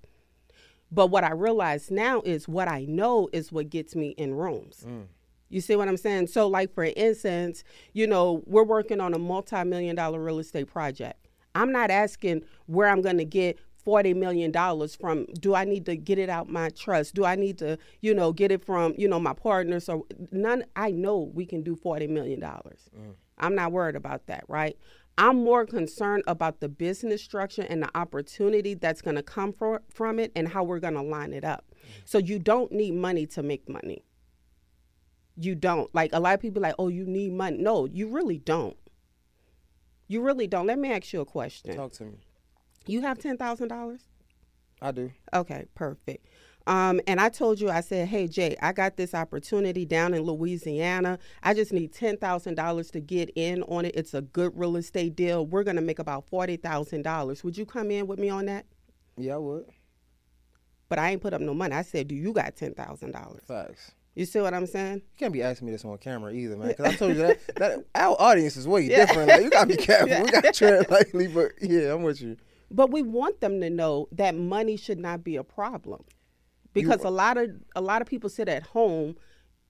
But 0.92 1.08
what 1.08 1.24
I 1.24 1.32
realize 1.32 1.90
now 1.90 2.22
is 2.22 2.48
what 2.48 2.68
I 2.68 2.86
know 2.86 3.30
is 3.32 3.52
what 3.52 3.70
gets 3.70 3.96
me 3.96 4.10
in 4.10 4.34
rooms. 4.34 4.86
Mm. 4.86 5.06
You 5.52 5.62
see 5.62 5.76
what 5.76 5.88
I'm 5.88 5.98
saying? 5.98 6.28
So, 6.28 6.48
like 6.48 6.74
for 6.74 6.86
instance, 6.86 7.64
you 7.94 8.08
know, 8.08 8.44
we're 8.46 8.64
working 8.64 9.00
on 9.00 9.14
a 9.14 9.20
multi-million 9.20 9.96
dollar 9.96 10.20
real 10.20 10.40
estate 10.40 10.68
project. 10.68 11.28
I'm 11.54 11.72
not 11.72 11.92
asking 11.92 12.44
where 12.68 12.88
I'm 12.88 13.02
going 13.02 13.18
to 13.18 13.26
get 13.26 13.60
forty 13.84 14.14
million 14.14 14.52
dollars 14.52 14.96
from 14.96 15.26
do 15.40 15.56
I 15.56 15.66
need 15.66 15.86
to 15.88 15.96
get 15.96 16.18
it 16.18 16.30
out 16.30 16.50
my 16.50 16.70
trust? 16.70 17.16
Do 17.16 17.26
I 17.26 17.36
need 17.36 17.58
to, 17.60 17.78
you 18.00 18.14
know, 18.14 18.32
get 18.32 18.52
it 18.52 18.64
from, 18.64 18.94
you 18.98 19.08
know, 19.08 19.20
my 19.20 19.34
partners 19.34 19.90
or 19.90 20.04
none 20.32 20.64
I 20.76 20.92
know 20.92 21.32
we 21.34 21.46
can 21.46 21.62
do 21.62 21.76
forty 21.76 22.08
million 22.08 22.40
dollars. 22.40 22.90
Mm. 22.98 23.14
I'm 23.38 23.56
not 23.56 23.72
worried 23.72 23.96
about 23.96 24.28
that, 24.28 24.46
right? 24.48 24.78
I'm 25.18 25.44
more 25.44 25.66
concerned 25.66 26.24
about 26.26 26.62
the 26.62 26.70
business 26.70 27.22
structure 27.22 27.66
and 27.68 27.84
the 27.84 27.90
opportunity 27.96 28.76
that's 28.76 29.02
going 29.02 29.18
to 29.18 29.24
come 29.24 29.52
for, 29.52 29.82
from 29.90 30.20
it 30.20 30.32
and 30.36 30.48
how 30.48 30.64
we're 30.64 30.80
going 30.80 30.94
to 30.94 31.02
line 31.02 31.34
it 31.34 31.44
up. 31.44 31.66
Mm. 31.72 31.90
So 32.06 32.18
you 32.18 32.40
don't 32.40 32.72
need 32.72 32.94
money 32.94 33.26
to 33.28 33.44
make 33.44 33.68
money. 33.68 34.04
You 35.44 35.56
don't. 35.56 35.94
Like 35.94 36.12
a 36.14 36.20
lot 36.20 36.34
of 36.36 36.40
people 36.40 36.62
like, 36.62 36.76
"Oh, 36.78 36.88
you 36.88 37.06
need 37.06 37.34
money." 37.34 37.58
No, 37.58 37.86
you 37.86 38.10
really 38.10 38.38
don't. 38.38 38.78
You 40.12 40.22
really 40.22 40.46
don't. 40.46 40.68
Let 40.68 40.78
me 40.78 40.92
ask 40.92 41.14
you 41.14 41.22
a 41.22 41.26
question. 41.26 41.76
Talk 41.76 41.94
to 41.94 42.04
me. 42.04 42.20
You 42.86 43.00
have 43.02 43.18
$10,000? 43.18 44.00
I 44.82 44.92
do. 44.92 45.12
Okay, 45.34 45.68
perfect. 45.74 46.28
Um, 46.68 47.00
and 47.08 47.22
I 47.22 47.30
told 47.30 47.62
you, 47.62 47.70
I 47.70 47.80
said, 47.80 48.10
hey, 48.10 48.28
Jay, 48.28 48.58
I 48.62 48.74
got 48.74 48.98
this 48.98 49.14
opportunity 49.14 49.86
down 49.86 50.14
in 50.14 50.24
Louisiana. 50.24 51.18
I 51.44 51.54
just 51.54 51.72
need 51.72 51.94
$10,000 51.94 52.92
to 52.92 53.00
get 53.00 53.32
in 53.36 53.64
on 53.64 53.86
it. 53.86 53.96
It's 53.96 54.14
a 54.14 54.22
good 54.22 54.52
real 54.56 54.76
estate 54.76 55.16
deal. 55.16 55.46
We're 55.46 55.64
going 55.64 55.78
to 55.78 55.82
make 55.82 56.00
about 56.00 56.30
$40,000. 56.30 57.44
Would 57.44 57.58
you 57.58 57.66
come 57.66 57.90
in 57.90 58.06
with 58.06 58.20
me 58.20 58.30
on 58.30 58.48
that? 58.48 58.66
Yeah, 59.18 59.36
I 59.36 59.38
would. 59.38 59.66
But 60.90 61.00
I 61.00 61.12
ain't 61.12 61.22
put 61.22 61.34
up 61.34 61.42
no 61.42 61.54
money. 61.54 61.74
I 61.74 61.84
said, 61.84 62.10
do 62.10 62.16
you 62.16 62.34
got 62.34 62.56
$10,000? 62.58 63.46
Facts. 63.46 63.92
You 64.16 64.26
see 64.26 64.42
what 64.42 64.54
I'm 64.54 64.66
saying? 64.66 64.96
You 64.96 65.18
can't 65.18 65.34
be 65.34 65.42
asking 65.42 65.68
me 65.68 65.72
this 65.72 65.86
on 65.86 65.98
camera 65.98 66.34
either, 66.34 66.58
man. 66.58 66.70
Because 66.70 66.86
I 66.86 66.96
told 66.96 67.16
you 67.16 67.22
that, 67.22 67.56
that 67.56 67.86
our 67.96 68.16
audience 68.20 68.58
is 68.58 68.68
way 68.68 68.82
yeah. 68.90 69.06
different. 69.06 69.30
Like 69.30 69.42
you 69.42 69.50
gotta 69.50 69.68
be 69.68 69.78
careful. 69.78 70.10
Yeah. 70.10 70.24
We 70.24 70.30
gotta 70.30 70.52
tread 70.54 70.90
lightly, 70.90 71.28
but 71.28 71.54
yeah, 71.62 71.94
I'm 71.94 72.04
with 72.04 72.22
you. 72.22 72.38
But 72.70 72.92
we 72.92 73.02
want 73.02 73.40
them 73.42 73.62
to 73.62 73.70
know 73.70 74.08
that 74.12 74.36
money 74.36 74.78
should 74.78 75.00
not 75.00 75.24
be 75.24 75.36
a 75.38 75.44
problem 75.44 76.04
because 76.74 77.04
you, 77.04 77.10
a 77.10 77.12
lot 77.12 77.38
of 77.38 77.52
a 77.76 77.82
lot 77.82 78.02
of 78.02 78.08
people 78.08 78.30
sit 78.30 78.50
at 78.50 78.64
home 78.64 79.16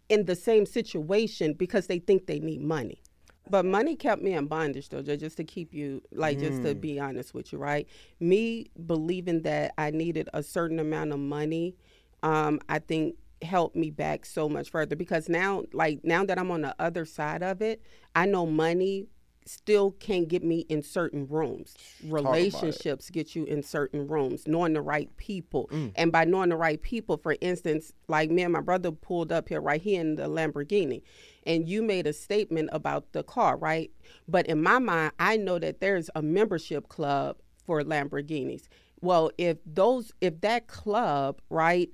in 0.10 0.26
the 0.26 0.36
same 0.36 0.66
situation 0.66 1.54
because 1.54 1.88
they 1.88 2.00
think 2.00 2.26
they 2.26 2.40
need 2.40 2.62
money. 2.62 3.02
But 3.50 3.66
money 3.66 3.96
kept 3.96 4.22
me 4.22 4.34
in 4.34 4.48
bondage, 4.48 4.90
though, 4.90 5.02
just 5.02 5.36
to 5.38 5.44
keep 5.44 5.74
you, 5.74 6.02
like, 6.12 6.38
mm. 6.38 6.42
just 6.42 6.62
to 6.64 6.76
mm. 6.76 6.82
be 6.82 7.00
honest 7.00 7.34
with 7.34 7.52
you, 7.52 7.58
right? 7.58 7.88
Me 8.20 8.68
believing 8.86 9.42
that 9.42 9.74
I 9.78 9.92
needed 9.92 10.30
a 10.34 10.44
certain 10.44 10.80
amount 10.80 11.12
of 11.12 11.20
money, 11.20 11.76
um, 12.24 12.60
I 12.70 12.80
think 12.80 13.16
helped 13.44 13.76
me 13.76 13.90
back 13.90 14.26
so 14.26 14.48
much 14.48 14.70
further 14.70 14.96
because 14.96 15.30
now, 15.30 15.64
like, 15.74 16.00
now 16.04 16.26
that 16.26 16.38
I'm 16.38 16.52
on 16.52 16.62
the 16.62 16.76
other 16.80 17.06
side 17.06 17.44
of 17.44 17.62
it, 17.62 17.82
I 18.16 18.26
know 18.26 18.46
money 18.46 19.08
still 19.46 19.92
can't 19.92 20.28
get 20.28 20.44
me 20.44 20.60
in 20.70 20.84
certain 20.84 21.28
rooms. 21.28 21.76
Relationships 22.04 23.10
get 23.10 23.36
you 23.36 23.44
in 23.46 23.64
certain 23.64 24.08
rooms, 24.08 24.48
knowing 24.48 24.74
the 24.74 24.82
right 24.82 25.16
people. 25.18 25.68
Mm. 25.72 25.92
And 25.96 26.12
by 26.12 26.26
knowing 26.26 26.50
the 26.50 26.58
right 26.58 26.82
people, 26.82 27.18
for 27.18 27.36
instance, 27.42 27.92
like 28.08 28.30
me 28.30 28.44
and 28.44 28.54
my 28.54 28.62
brother 28.62 28.92
pulled 28.92 29.32
up 29.32 29.50
here 29.50 29.62
right 29.62 29.82
here 29.82 30.02
in 30.02 30.16
the 30.16 30.28
Lamborghini, 30.28 31.02
and 31.46 31.68
you 31.68 31.82
made 31.82 32.08
a 32.08 32.14
statement 32.14 32.70
about 32.72 33.12
the 33.14 33.24
car, 33.24 33.58
right? 33.58 33.92
But 34.28 34.48
in 34.48 34.62
my 34.62 34.80
mind, 34.80 35.14
I 35.20 35.38
know 35.38 35.60
that 35.60 35.82
there's 35.82 36.10
a 36.16 36.22
membership 36.22 36.88
club 36.88 37.38
for 37.66 37.82
Lamborghinis. 37.82 38.68
Well, 39.02 39.32
if 39.38 39.58
those 39.66 40.12
if 40.22 40.42
that 40.42 40.68
club, 40.68 41.42
right, 41.50 41.90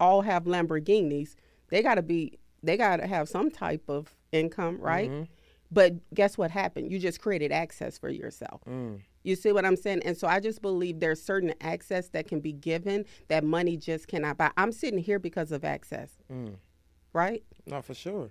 all 0.00 0.22
have 0.22 0.44
Lamborghinis, 0.44 1.34
they 1.70 1.82
got 1.82 1.96
to 1.96 2.02
be 2.02 2.38
they 2.62 2.76
got 2.76 2.96
to 2.96 3.06
have 3.06 3.28
some 3.28 3.50
type 3.50 3.84
of 3.88 4.16
income, 4.32 4.78
right? 4.80 5.10
Mm-hmm 5.10 5.32
but 5.70 5.94
guess 6.14 6.38
what 6.38 6.50
happened? 6.50 6.90
You 6.90 6.98
just 6.98 7.20
created 7.20 7.52
access 7.52 7.98
for 7.98 8.08
yourself. 8.08 8.62
Mm. 8.68 9.00
You 9.22 9.34
see 9.34 9.52
what 9.52 9.64
I'm 9.64 9.76
saying? 9.76 10.02
And 10.04 10.16
so 10.16 10.28
I 10.28 10.38
just 10.38 10.62
believe 10.62 11.00
there's 11.00 11.20
certain 11.20 11.52
access 11.60 12.08
that 12.10 12.28
can 12.28 12.40
be 12.40 12.52
given 12.52 13.04
that 13.28 13.42
money 13.42 13.76
just 13.76 14.06
cannot 14.06 14.36
buy. 14.36 14.50
I'm 14.56 14.70
sitting 14.70 15.00
here 15.00 15.18
because 15.18 15.50
of 15.50 15.64
access. 15.64 16.10
Mm. 16.32 16.54
Right? 17.12 17.42
Not 17.66 17.84
for 17.84 17.94
sure. 17.94 18.30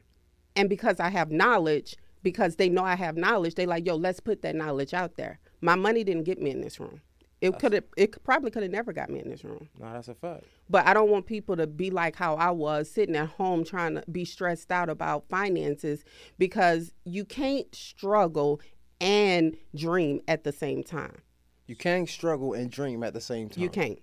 And 0.56 0.70
because 0.70 1.00
I 1.00 1.10
have 1.10 1.32
knowledge, 1.32 1.98
because 2.24 2.56
they 2.56 2.70
know 2.70 2.84
I 2.84 2.96
have 2.96 3.18
knowledge, 3.18 3.56
they 3.56 3.66
like, 3.66 3.86
yo, 3.86 3.96
let's 3.96 4.22
put 4.22 4.42
that 4.44 4.56
knowledge 4.56 4.94
out 4.94 5.18
there. 5.18 5.40
My 5.60 5.76
money 5.76 6.04
didn't 6.04 6.24
get 6.24 6.42
me 6.42 6.52
in 6.52 6.62
this 6.62 6.80
room. 6.80 7.02
It 7.42 7.60
could 7.60 7.74
have. 7.74 7.84
It 7.98 8.24
probably 8.24 8.50
could 8.50 8.64
have 8.64 8.72
never 8.72 8.94
got 8.94 9.10
me 9.10 9.20
in 9.20 9.30
this 9.30 9.44
room. 9.44 9.70
No, 9.80 9.92
that's 9.92 10.08
a 10.08 10.16
fact. 10.16 10.46
But 10.70 10.88
I 10.88 10.94
don't 10.94 11.10
want 11.10 11.26
people 11.26 11.56
to 11.58 11.68
be 11.68 11.92
like 11.92 12.16
how 12.16 12.36
I 12.36 12.52
was, 12.52 12.90
sitting 12.90 13.16
at 13.16 13.30
home 13.30 13.64
trying 13.64 13.96
to 13.96 14.04
be 14.12 14.26
stressed 14.26 14.72
out 14.72 14.90
about 14.90 15.28
finances, 15.30 16.04
because 16.38 16.94
you 17.04 17.26
can't 17.26 17.74
struggle 17.76 18.62
and 19.02 19.58
dream 19.76 20.22
at 20.28 20.44
the 20.44 20.52
same 20.52 20.84
time. 20.84 21.22
You 21.68 21.76
can't 21.76 22.10
struggle 22.10 22.54
and 22.54 22.72
dream 22.72 23.04
at 23.04 23.14
the 23.14 23.22
same 23.22 23.50
time. 23.50 23.64
You 23.64 23.70
can't. 23.70 24.00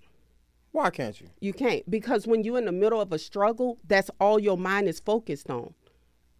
Why 0.71 0.89
can't 0.89 1.19
you? 1.21 1.29
You 1.39 1.53
can't 1.53 1.89
because 1.89 2.25
when 2.25 2.43
you're 2.43 2.57
in 2.57 2.65
the 2.65 2.71
middle 2.71 2.99
of 2.99 3.13
a 3.13 3.19
struggle, 3.19 3.77
that's 3.87 4.09
all 4.19 4.39
your 4.39 4.57
mind 4.57 4.87
is 4.87 4.99
focused 4.99 5.49
on 5.49 5.73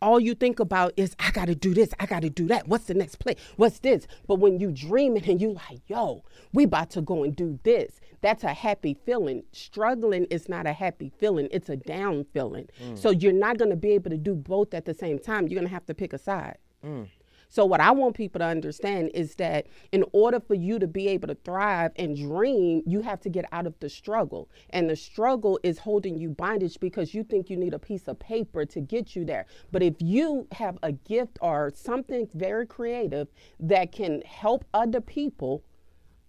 all 0.04 0.20
you 0.20 0.36
think 0.36 0.60
about 0.60 0.94
is 0.98 1.16
I 1.18 1.32
gotta 1.32 1.56
do 1.56 1.74
this, 1.74 1.94
I 2.00 2.06
gotta 2.06 2.30
do 2.30 2.46
that. 2.48 2.68
What's 2.68 2.86
the 2.86 2.94
next 2.94 3.16
play? 3.16 3.36
What's 3.56 3.80
this? 3.80 4.06
But 4.28 4.36
when 4.36 4.60
you 4.60 4.72
dream 4.72 5.16
it 5.16 5.28
and 5.28 5.42
you 5.42 5.54
like, 5.54 5.80
yo, 5.88 6.24
we 6.52 6.66
about 6.66 6.90
to 6.92 7.02
go 7.02 7.24
and 7.24 7.36
do 7.36 7.58
this, 7.64 8.02
that's 8.22 8.44
a 8.44 8.54
happy 8.54 8.98
feeling. 9.06 9.44
Struggling 9.54 10.26
is 10.26 10.50
not 10.50 10.68
a 10.68 10.74
happy 10.74 11.12
feeling, 11.18 11.48
it's 11.52 11.70
a 11.70 11.78
down 11.78 12.26
feeling. 12.34 12.68
Mm. 12.84 12.98
So 12.98 13.12
you're 13.12 13.32
not 13.32 13.58
gonna 13.58 13.78
be 13.78 13.92
able 13.92 14.12
to 14.12 14.18
do 14.18 14.36
both 14.36 14.74
at 14.74 14.86
the 14.86 14.94
same 14.94 15.20
time. 15.20 15.48
You're 15.48 15.60
gonna 15.60 15.70
have 15.70 15.86
to 15.86 15.94
pick 15.94 16.12
a 16.14 16.18
side. 16.18 16.58
Mm. 16.86 17.08
So, 17.54 17.68
what 17.68 17.82
I 17.82 17.92
want 17.92 18.16
people 18.16 18.40
to 18.40 18.46
understand 18.46 19.12
is 19.14 19.36
that 19.36 19.68
in 19.92 20.04
order 20.12 20.40
for 20.40 20.56
you 20.56 20.80
to 20.80 20.88
be 20.88 21.08
able 21.10 21.28
to 21.28 21.36
thrive 21.36 21.92
and 21.98 22.18
dream, 22.18 22.82
you 22.88 23.02
have 23.02 23.22
to 23.22 23.30
get 23.30 23.46
out 23.52 23.68
of 23.68 23.76
the 23.80 23.90
struggle. 23.90 24.50
And 24.72 24.90
the 24.90 24.96
struggle 24.96 25.60
is 25.62 25.78
holding 25.78 26.18
you 26.18 26.30
bondage 26.30 26.80
because 26.80 27.14
you 27.14 27.24
think 27.24 27.52
you 27.52 27.58
need 27.58 27.76
a 27.76 27.78
piece 27.78 28.08
of 28.08 28.18
paper 28.18 28.66
to 28.66 28.82
get 28.82 29.16
you 29.16 29.24
there. 29.24 29.46
But 29.72 29.84
if 29.84 29.94
you 30.00 30.48
have 30.54 30.80
a 30.82 30.94
gift 30.94 31.38
or 31.44 31.72
something 31.76 32.28
very 32.34 32.66
creative 32.66 33.28
that 33.60 33.92
can 33.92 34.22
help 34.22 34.66
other 34.74 35.00
people, 35.00 35.64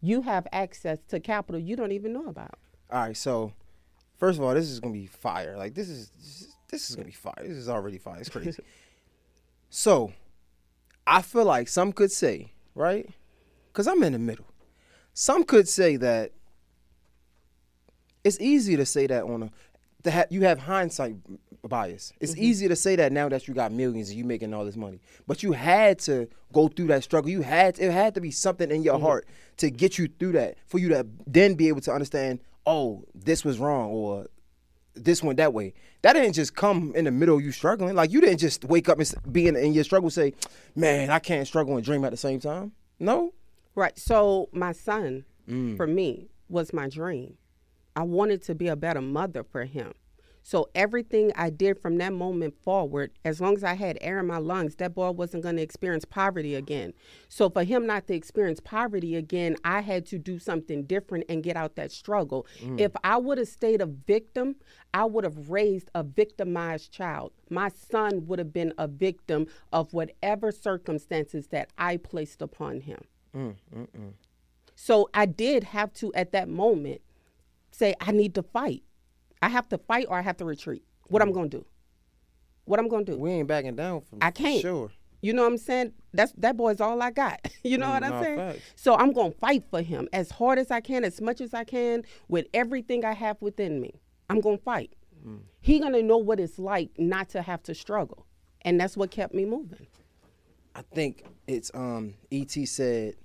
you 0.03 0.21
have 0.21 0.47
access 0.53 0.99
to 1.09 1.21
capital 1.21 1.59
you 1.59 1.75
don't 1.75 1.93
even 1.93 2.13
know 2.13 2.27
about. 2.27 2.59
All 2.91 3.01
right. 3.01 3.17
So, 3.17 3.55
first 4.19 4.39
of 4.39 4.45
all, 4.45 4.53
this 4.53 4.69
is 4.69 4.79
going 4.79 4.93
to 4.93 5.01
be 5.01 5.07
fire. 5.07 5.57
Like, 5.57 5.73
this 5.73 5.89
is. 5.89 6.51
This 6.69 6.91
is 6.91 6.97
gonna 6.97 7.07
be 7.07 7.13
fire. 7.13 7.35
This 7.41 7.57
is 7.57 7.69
already 7.69 7.99
fire. 7.99 8.19
It's 8.19 8.29
crazy. 8.29 8.61
so, 9.71 10.13
I 11.07 11.23
feel 11.23 11.45
like 11.45 11.69
some 11.69 11.93
could 11.93 12.13
say, 12.13 12.53
right? 12.75 13.09
Because 13.73 13.87
I'm 13.87 14.03
in 14.03 14.13
the 14.13 14.19
middle. 14.19 14.47
Some 15.13 15.45
could 15.45 15.69
say 15.69 15.97
that 15.97 16.33
it's 18.25 18.41
easy 18.41 18.77
to 18.77 18.87
say 18.87 19.07
that 19.07 19.25
on 19.25 19.45
a 19.45 19.51
that 20.05 20.31
you 20.31 20.43
have 20.43 20.59
hindsight 20.59 21.17
bias. 21.63 22.13
It's 22.21 22.33
mm-hmm. 22.33 22.43
easy 22.43 22.69
to 22.69 22.77
say 22.77 22.95
that 22.97 23.11
now 23.11 23.29
that 23.31 23.49
you 23.49 23.55
got 23.55 23.73
millions 23.73 24.11
and 24.11 24.19
you 24.19 24.25
making 24.25 24.53
all 24.53 24.65
this 24.65 24.77
money, 24.77 25.01
but 25.27 25.43
you 25.43 25.53
had 25.53 25.99
to 26.01 26.29
go 26.53 26.69
through 26.69 26.89
that 26.89 27.03
struggle. 27.03 27.31
You 27.31 27.41
had 27.41 27.77
to, 27.77 27.87
it 27.87 27.91
had 27.91 28.15
to 28.15 28.21
be 28.21 28.31
something 28.31 28.71
in 28.71 28.83
your 28.83 28.97
mm-hmm. 28.97 29.05
heart 29.05 29.27
to 29.59 29.71
get 29.71 29.99
you 29.99 30.09
through 30.19 30.33
that 30.33 30.57
for 30.67 30.79
you 30.79 30.91
to 30.91 31.07
then 31.27 31.55
be 31.55 31.69
able 31.69 31.81
to 31.83 31.93
understand. 31.93 32.41
Oh, 32.67 33.05
this 33.15 33.45
was 33.45 33.59
wrong, 33.59 33.91
or 33.91 34.27
this 34.95 35.23
went 35.23 35.37
that 35.39 35.53
way. 35.53 35.75
That 36.03 36.15
didn't 36.15 36.35
just 36.35 36.55
come 36.55 36.93
in 36.95 37.05
the 37.05 37.11
middle 37.11 37.37
of 37.37 37.45
you 37.45 37.53
struggling. 37.53 37.95
Like 37.95 38.13
you 38.13 38.21
didn't 38.21 38.39
just 38.39 38.65
wake 38.65 38.89
up 38.89 38.99
and 38.99 39.15
be 39.33 39.49
in, 39.49 39.57
in 39.57 39.73
your 39.73 39.85
struggle 39.85 40.11
say, 40.11 40.35
"Man, 40.75 41.11
I 41.11 41.19
can't 41.19 41.47
struggle 41.47 41.77
and 41.77 41.85
dream 41.85 42.05
at 42.05 42.11
the 42.11 42.17
same 42.17 42.41
time." 42.41 42.73
No. 42.99 43.33
Right. 43.75 43.99
So 43.99 44.49
my 44.53 44.73
son, 44.73 45.25
mm. 45.49 45.77
for 45.77 45.87
me, 45.87 46.29
was 46.49 46.73
my 46.73 46.89
dream. 46.89 47.37
I 47.97 48.03
wanted 48.03 48.43
to 48.45 48.55
be 48.55 48.69
a 48.69 48.77
better 48.77 49.01
mother 49.01 49.45
for 49.45 49.65
him. 49.65 49.93
So 50.47 50.69
everything 50.75 51.33
I 51.35 51.49
did 51.49 51.81
from 51.81 51.97
that 51.99 52.13
moment 52.13 52.55
forward, 52.63 53.13
as 53.25 53.41
long 53.41 53.57
as 53.57 53.65
I 53.65 53.73
had 53.75 53.97
air 54.03 54.19
in 54.19 54.27
my 54.27 54.37
lungs, 54.37 54.77
that 54.77 54.95
boy 54.95 55.11
wasn't 55.11 55.43
going 55.43 55.57
to 55.57 55.63
experience 55.63 56.05
poverty 56.05 56.55
again. 56.55 56.93
So 57.31 57.49
for 57.49 57.65
him 57.65 57.87
not 57.87 58.07
to 58.09 58.15
experience 58.15 58.61
poverty 58.61 59.17
again, 59.17 59.57
I 59.65 59.81
had 59.81 60.05
to 60.09 60.19
do 60.19 60.39
something 60.39 60.85
different 60.85 61.25
and 61.31 61.43
get 61.43 61.57
out 61.57 61.77
that 61.77 61.91
struggle. 61.91 62.47
Mm. 62.63 62.79
If 62.79 62.93
I 63.03 63.17
would 63.17 63.39
have 63.39 63.49
stayed 63.49 63.81
a 63.81 63.87
victim, 63.87 64.57
I 64.93 65.07
would 65.07 65.25
have 65.25 65.49
raised 65.49 65.89
a 65.95 66.03
victimized 66.03 66.93
child. 66.93 67.33
My 67.49 67.71
son 67.71 68.27
would 68.27 68.39
have 68.39 68.53
been 68.53 68.75
a 68.77 68.87
victim 68.87 69.47
of 69.73 69.95
whatever 69.95 70.53
circumstances 70.53 71.47
that 71.49 71.71
I 71.79 71.97
placed 71.97 72.43
upon 72.43 72.83
him. 72.83 73.01
Mm, 73.35 73.57
mm, 73.75 73.89
mm. 73.89 74.13
so 74.77 75.09
I 75.13 75.25
did 75.27 75.65
have 75.65 75.93
to, 75.95 76.13
at 76.15 76.31
that 76.33 76.49
moment, 76.49 77.01
say, 77.73 77.95
I 78.01 78.13
need 78.13 78.35
to 78.37 78.43
fight. 78.43 78.84
I 79.45 79.49
have 79.49 79.69
to 79.69 79.79
fight 79.79 80.07
or 80.09 80.17
I 80.17 80.23
have 80.23 80.39
to 80.39 80.45
retreat. 80.47 80.83
What 81.09 81.21
I'm 81.21 81.29
mm. 81.29 81.35
gonna 81.35 81.49
do? 81.49 81.67
What 82.65 82.81
I'm 82.81 82.89
gonna 82.89 83.05
do? 83.05 83.19
We 83.19 83.31
ain't 83.31 83.47
backing 83.47 83.77
down 83.77 84.01
from. 84.01 84.21
I 84.23 84.31
can't. 84.31 84.63
Sure. 84.63 84.91
You 85.21 85.35
know 85.35 85.43
what 85.43 85.53
I'm 85.53 85.59
saying? 85.59 85.93
That's 86.15 86.33
that 86.39 86.57
boy's 86.57 86.81
all 86.81 87.03
I 87.03 87.11
got. 87.11 87.47
you 87.63 87.77
know 87.77 87.87
mm, 87.87 87.93
what 87.93 88.05
I'm 88.05 88.23
saying? 88.23 88.39
Facts. 88.39 88.63
So 88.75 88.95
I'm 88.97 89.13
gonna 89.13 89.33
fight 89.33 89.65
for 89.69 89.83
him 89.83 90.09
as 90.15 90.31
hard 90.31 90.59
as 90.59 90.71
I 90.71 90.81
can, 90.81 91.05
as 91.05 91.21
much 91.21 91.43
as 91.43 91.53
I 91.53 91.65
can, 91.65 92.05
with 92.27 92.47
everything 92.55 93.05
I 93.05 93.13
have 93.13 93.37
within 93.43 93.83
me. 93.83 94.01
I'm 94.31 94.41
gonna 94.41 94.57
fight. 94.57 94.95
Mm. 95.27 95.41
He 95.61 95.79
gonna 95.79 96.03
know 96.03 96.17
what 96.17 96.41
it's 96.41 96.59
like 96.59 96.89
not 96.97 97.29
to 97.31 97.43
have 97.43 97.63
to 97.65 97.75
struggle, 97.75 98.25
and 98.63 98.81
that's 98.81 98.97
what 98.97 99.11
kept 99.11 99.35
me 99.35 99.45
moving. 99.45 99.87
I 100.75 100.81
think 100.95 101.27
it's 101.47 101.71
um. 101.75 102.15
ET 102.33 102.51
said, 102.51 103.17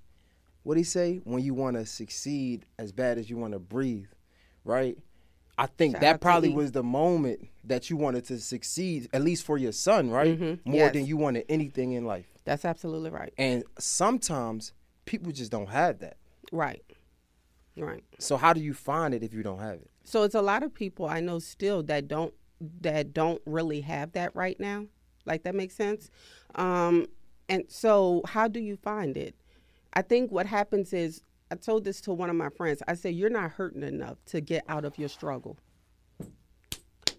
what 0.64 0.76
he 0.76 0.84
say? 0.84 1.22
When 1.24 1.42
you 1.42 1.54
want 1.54 1.78
to 1.78 1.86
succeed 1.86 2.66
as 2.78 2.92
bad 2.92 3.18
as 3.18 3.30
you 3.30 3.38
want 3.38 3.54
to 3.54 3.60
breathe, 3.60 4.10
right? 4.66 4.98
I 5.60 5.66
think 5.66 5.96
Shout 5.96 6.01
that 6.01 6.22
probably 6.22 6.54
was 6.54 6.72
the 6.72 6.84
moment 6.84 7.50
that 7.66 7.89
you 7.89 7.98
wanted 7.98 8.24
to 8.28 8.39
succeed, 8.39 9.10
at 9.12 9.22
least 9.22 9.46
for 9.46 9.58
your 9.58 9.74
son, 9.74 10.10
right? 10.10 10.39
Mm-hmm. 10.39 10.70
More 10.72 10.86
yes. 10.86 10.94
than 10.94 11.06
you 11.06 11.18
wanted 11.18 11.44
anything 11.50 11.92
in 11.92 12.06
life. 12.06 12.28
That's 12.46 12.63
absolutely 12.63 13.10
right. 13.10 13.34
And 13.38 13.66
sometimes 13.78 14.72
people 15.04 15.34
just 15.34 15.51
don't 15.51 15.68
have 15.68 16.00
that. 16.00 16.16
Right. 16.54 16.82
Right. 17.75 18.06
So 18.20 18.38
how 18.38 18.54
do 18.54 18.62
you 18.62 18.74
find 18.74 19.13
it 19.13 19.22
if 19.22 19.34
you 19.34 19.44
don't 19.44 19.60
have 19.60 19.75
it? 19.75 19.92
So 20.06 20.24
it's 20.24 20.34
a 20.34 20.42
lot 20.42 20.63
of 20.63 20.74
people 20.74 21.06
I 21.06 21.20
know 21.20 21.39
still 21.39 21.84
that 21.84 22.08
don't 22.08 22.34
that 22.80 23.13
don't 23.13 23.42
really 23.46 23.82
have 23.82 24.13
that 24.13 24.34
right 24.34 24.58
now. 24.62 24.86
Like 25.25 25.44
that 25.44 25.56
makes 25.56 25.75
sense. 25.75 26.10
Um, 26.56 27.08
and 27.50 27.66
so 27.68 28.22
how 28.25 28.48
do 28.48 28.62
you 28.62 28.78
find 28.78 29.18
it? 29.18 29.36
I 29.94 30.04
think 30.04 30.32
what 30.32 30.46
happens 30.46 30.94
is 30.94 31.22
I 31.51 31.56
told 31.56 31.84
this 31.84 32.00
to 32.01 32.13
one 32.13 32.29
of 32.29 32.36
my 32.36 32.50
friends. 32.50 32.84
I 32.88 32.94
said 32.94 33.15
you're 33.15 33.29
not 33.29 33.51
hurting 33.51 33.84
enough 33.84 34.18
to 34.27 34.41
get 34.41 34.63
out 34.68 34.86
of 34.86 34.98
your 34.98 35.10
struggle. 35.10 35.58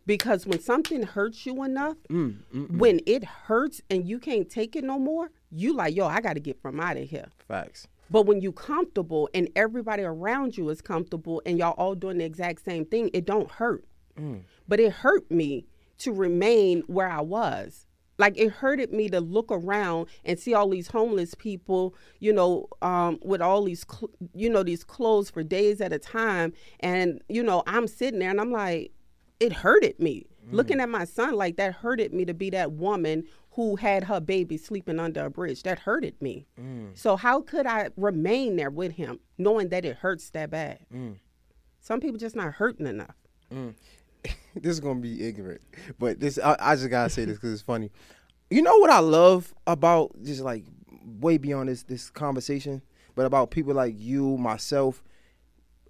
Because 0.06 0.46
when 0.46 0.60
something 0.60 1.02
hurts 1.02 1.46
you 1.46 1.62
enough, 1.62 1.96
mm, 2.08 2.36
mm, 2.54 2.68
mm. 2.68 2.78
when 2.78 3.00
it 3.06 3.24
hurts 3.24 3.80
and 3.90 4.08
you 4.08 4.18
can't 4.18 4.48
take 4.48 4.74
it 4.74 4.82
no 4.82 4.98
more, 4.98 5.30
you 5.50 5.74
like, 5.74 5.94
yo, 5.94 6.06
I 6.06 6.20
got 6.20 6.34
to 6.34 6.40
get 6.40 6.60
from 6.60 6.80
out 6.80 6.96
of 6.96 7.08
here. 7.08 7.28
Facts. 7.46 7.86
But 8.10 8.26
when 8.26 8.40
you 8.40 8.50
comfortable 8.50 9.28
and 9.34 9.48
everybody 9.54 10.02
around 10.02 10.56
you 10.56 10.68
is 10.70 10.80
comfortable 10.80 11.42
and 11.46 11.58
y'all 11.58 11.74
all 11.76 11.94
doing 11.94 12.18
the 12.18 12.24
exact 12.24 12.64
same 12.64 12.84
thing, 12.84 13.10
it 13.12 13.24
don't 13.24 13.50
hurt. 13.50 13.84
Mm. 14.18 14.42
But 14.66 14.80
it 14.80 14.92
hurt 14.92 15.30
me 15.30 15.66
to 15.98 16.12
remain 16.12 16.82
where 16.86 17.08
I 17.08 17.20
was. 17.20 17.86
Like 18.20 18.36
it 18.38 18.50
hurted 18.50 18.92
me 18.92 19.08
to 19.08 19.18
look 19.18 19.50
around 19.50 20.08
and 20.26 20.38
see 20.38 20.52
all 20.52 20.68
these 20.68 20.88
homeless 20.88 21.34
people, 21.34 21.94
you 22.18 22.34
know, 22.34 22.68
um, 22.82 23.18
with 23.22 23.40
all 23.40 23.64
these, 23.64 23.84
cl- 23.90 24.10
you 24.34 24.50
know, 24.50 24.62
these 24.62 24.84
clothes 24.84 25.30
for 25.30 25.42
days 25.42 25.80
at 25.80 25.90
a 25.90 25.98
time, 25.98 26.52
and 26.80 27.22
you 27.30 27.42
know, 27.42 27.62
I'm 27.66 27.88
sitting 27.88 28.20
there 28.20 28.28
and 28.28 28.38
I'm 28.38 28.52
like, 28.52 28.92
it 29.40 29.54
hurted 29.54 29.98
me. 29.98 30.26
Mm. 30.46 30.52
Looking 30.52 30.80
at 30.80 30.90
my 30.90 31.06
son 31.06 31.34
like 31.34 31.56
that 31.56 31.72
hurted 31.72 32.12
me 32.12 32.26
to 32.26 32.34
be 32.34 32.50
that 32.50 32.72
woman 32.72 33.24
who 33.52 33.76
had 33.76 34.04
her 34.04 34.20
baby 34.20 34.58
sleeping 34.58 35.00
under 35.00 35.24
a 35.24 35.30
bridge. 35.30 35.62
That 35.62 35.78
hurted 35.78 36.20
me. 36.20 36.46
Mm. 36.60 36.90
So 36.92 37.16
how 37.16 37.40
could 37.40 37.64
I 37.66 37.88
remain 37.96 38.56
there 38.56 38.70
with 38.70 38.92
him 38.92 39.18
knowing 39.38 39.70
that 39.70 39.86
it 39.86 39.96
hurts 39.96 40.28
that 40.30 40.50
bad? 40.50 40.80
Mm. 40.94 41.16
Some 41.80 42.00
people 42.00 42.18
just 42.18 42.36
not 42.36 42.52
hurting 42.52 42.86
enough. 42.86 43.16
This 44.56 44.72
is 44.72 44.80
gonna 44.80 44.98
be 44.98 45.24
ignorant, 45.24 45.60
but 46.00 46.18
this 46.18 46.36
I, 46.36 46.56
I 46.58 46.74
just 46.74 46.90
gotta 46.90 47.08
say 47.08 47.24
this 47.24 47.36
because 47.36 47.52
it's 47.52 47.62
funny. 47.62 47.92
You 48.50 48.62
know 48.62 48.78
what 48.78 48.90
I 48.90 48.98
love 48.98 49.54
about 49.64 50.10
just 50.24 50.40
like 50.40 50.64
way 51.20 51.38
beyond 51.38 51.68
this 51.68 51.84
this 51.84 52.10
conversation, 52.10 52.82
but 53.14 53.26
about 53.26 53.52
people 53.52 53.74
like 53.74 53.94
you, 53.96 54.36
myself. 54.38 55.04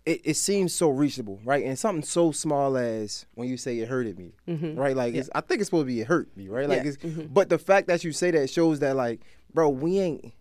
It, 0.04 0.20
it 0.25 0.34
seems 0.34 0.75
so 0.75 0.90
reachable, 0.90 1.40
right? 1.44 1.64
And 1.64 1.78
something 1.78 2.02
so 2.02 2.32
small 2.32 2.76
as 2.76 3.26
when 3.34 3.49
you 3.49 3.56
say 3.56 3.78
it 3.78 3.88
hurted 3.88 4.18
me, 4.18 4.34
mm-hmm. 4.46 4.78
right? 4.78 4.94
Like 4.94 5.14
yeah. 5.14 5.22
I 5.34 5.40
think 5.40 5.60
it's 5.60 5.68
supposed 5.68 5.82
to 5.82 5.92
be 5.92 6.00
it 6.00 6.06
hurt 6.06 6.34
me, 6.37 6.49
right? 6.49 6.68
Like, 6.68 6.84
yeah. 6.84 6.90
mm-hmm. 6.90 7.32
but 7.32 7.49
the 7.49 7.58
fact 7.58 7.87
that 7.88 8.04
you 8.04 8.12
say 8.12 8.30
that 8.30 8.50
shows 8.50 8.80
that, 8.80 8.96
like, 8.96 9.20
bro, 9.54 9.68
we 9.68 9.99
ain't 10.00 10.32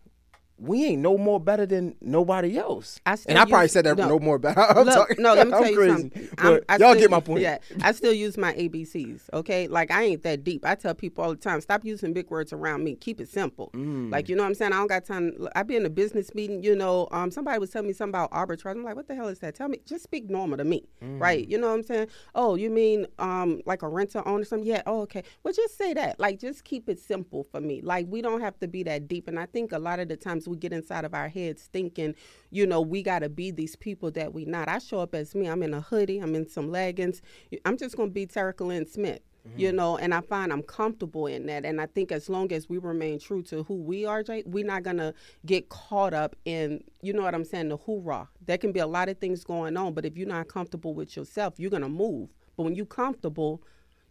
we 0.60 0.86
ain't 0.86 1.01
no 1.01 1.18
more 1.18 1.39
better 1.39 1.66
than 1.66 1.96
nobody 2.01 2.58
else. 2.58 3.00
I 3.06 3.18
and 3.28 3.38
I 3.38 3.46
probably 3.46 3.68
said 3.70 3.86
that 3.86 3.98
no, 3.98 4.08
no 4.08 4.20
more 4.20 4.38
better. 4.38 4.60
I'm 4.70 4.86
look, 4.86 4.94
talking, 4.94 5.22
no, 5.22 5.34
let 5.34 5.48
me 5.48 5.54
tell 5.58 5.70
you 5.70 5.75
crazy. 5.75 5.92
something. 5.94 6.30
y'all 6.44 6.62
still, 6.75 6.96
get 6.96 7.12
my 7.12 7.20
point. 7.20 7.42
Yeah, 7.42 7.58
I 7.82 7.92
still 7.92 8.13
use 8.13 8.38
my 8.38 8.54
ABCs. 8.54 9.22
Okay, 9.34 9.68
like 9.68 9.92
I 9.92 10.04
ain't 10.04 10.24
that 10.24 10.44
deep. 10.44 10.66
I 10.66 10.75
tell 10.75 10.94
people 10.94 11.24
all 11.24 11.32
the 11.32 11.38
time, 11.38 11.62
stop 11.62 11.86
using 11.86 12.13
big 12.13 12.30
words 12.30 12.51
around 12.54 12.84
me. 12.84 12.96
Keep 12.96 13.22
it 13.22 13.30
simple. 13.30 13.72
Mm. 13.74 14.12
Like 14.12 14.30
you 14.30 14.36
know 14.36 14.44
what 14.44 14.50
I'm 14.50 14.56
saying. 14.56 14.74
I 14.74 14.78
don't 14.78 14.88
got 14.88 15.06
time. 15.06 15.48
I 15.56 15.63
be 15.63 15.75
in 15.75 15.86
a 15.86 15.89
business 15.89 16.34
meeting. 16.36 16.63
You 16.63 16.75
know, 16.75 17.08
um, 17.12 17.32
somebody 17.32 17.60
was 17.60 17.70
telling 17.70 17.88
me 17.88 17.94
something 17.94 18.20
about 18.20 18.32
arbitrage. 18.32 18.72
I'm 18.72 18.84
like, 18.84 18.96
what 18.96 19.08
the 19.08 19.16
hell 19.16 19.28
is 19.28 19.39
that? 19.39 19.56
Tell 19.56 19.70
me. 19.70 19.80
Just 19.86 20.04
speak 20.04 20.30
normal 20.30 20.58
to 20.58 20.63
me, 20.63 20.84
mm. 21.01 21.20
right? 21.20 21.48
You 21.48 21.58
know 21.58 21.68
what 21.68 21.75
I'm 21.75 21.84
saying? 21.84 22.08
Oh, 22.36 22.56
you 22.56 22.70
mean 22.70 23.08
um, 23.18 23.62
like 23.66 23.82
a 23.82 23.88
renter 23.88 24.28
owner? 24.28 24.42
or 24.42 24.46
Something? 24.46 24.68
Yeah. 24.68 24.82
Oh, 24.86 25.01
okay. 25.01 25.24
Well, 25.44 25.54
just 25.54 25.78
say 25.78 25.94
that. 25.94 26.20
Like, 26.20 26.39
just 26.39 26.63
keep 26.63 26.89
it 26.89 27.00
simple 27.00 27.44
for 27.44 27.62
me. 27.62 27.82
Like, 27.82 28.08
we 28.10 28.22
don't 28.22 28.42
have 28.42 28.60
to 28.60 28.68
be 28.68 28.84
that 28.84 29.08
deep. 29.08 29.28
And 29.28 29.39
I 29.39 29.46
think 29.46 29.72
a 29.72 29.80
lot 29.80 30.00
of 30.00 30.08
the 30.10 30.18
times 30.18 30.48
we 30.50 30.58
get 30.58 30.74
inside 30.74 31.06
of 31.06 31.13
our 31.13 31.29
heads 31.29 31.70
thinking, 31.72 32.15
you 32.50 32.65
know, 32.65 32.82
we 32.82 33.03
got 33.03 33.20
to 33.20 33.29
be 33.29 33.51
these 33.51 33.75
people 33.75 34.12
that 34.12 34.34
we 34.34 34.46
not. 34.46 34.68
I 34.68 34.79
show 34.79 35.00
up 35.00 35.15
as 35.15 35.36
me. 35.36 35.48
I'm 35.48 35.63
in 35.63 35.74
a 35.74 35.82
hoodie. 35.82 36.20
I'm 36.20 36.36
in 36.36 36.50
some 36.50 36.72
leggings. 36.72 37.22
I'm 37.65 37.77
just 37.77 37.96
going 37.96 38.10
to 38.10 38.13
be 38.13 38.25
Terrica 38.25 38.63
Lynn 38.63 38.86
Smith. 38.86 39.22
Mm-hmm. 39.48 39.59
You 39.59 39.72
know, 39.72 39.98
and 39.98 40.14
I 40.14 40.20
find 40.22 40.51
I'm 40.51 40.64
comfortable 40.64 41.27
in 41.27 41.46
that. 41.46 41.64
And 41.66 41.79
I 41.79 41.85
think 41.85 42.12
as 42.12 42.29
long 42.29 42.51
as 42.51 42.68
we 42.68 42.77
remain 42.77 43.20
true 43.20 43.42
to 43.44 43.64
who 43.64 43.75
we 43.75 44.05
are, 44.05 44.22
Jay, 44.22 44.44
we're 44.46 44.66
not 44.66 44.83
gonna 44.83 45.14
get 45.46 45.70
caught 45.70 46.14
up 46.14 46.35
in, 46.44 46.83
you 47.01 47.14
know 47.14 47.22
what 47.22 47.33
I'm 47.33 47.46
saying, 47.46 47.70
the 47.70 47.77
hoorah. 47.77 48.27
There 48.46 48.57
can 48.57 48.74
be 48.74 48.81
a 48.81 48.88
lot 48.88 49.07
of 49.07 49.18
things 49.18 49.46
going 49.46 49.77
on, 49.77 49.94
but 49.94 50.05
if 50.05 50.18
you're 50.18 50.27
not 50.27 50.50
comfortable 50.50 50.94
with 50.94 51.16
yourself, 51.16 51.53
you're 51.57 51.72
gonna 51.72 51.88
move. 51.88 52.29
But 52.57 52.64
when 52.64 52.75
you're 52.75 52.85
comfortable, 52.85 53.64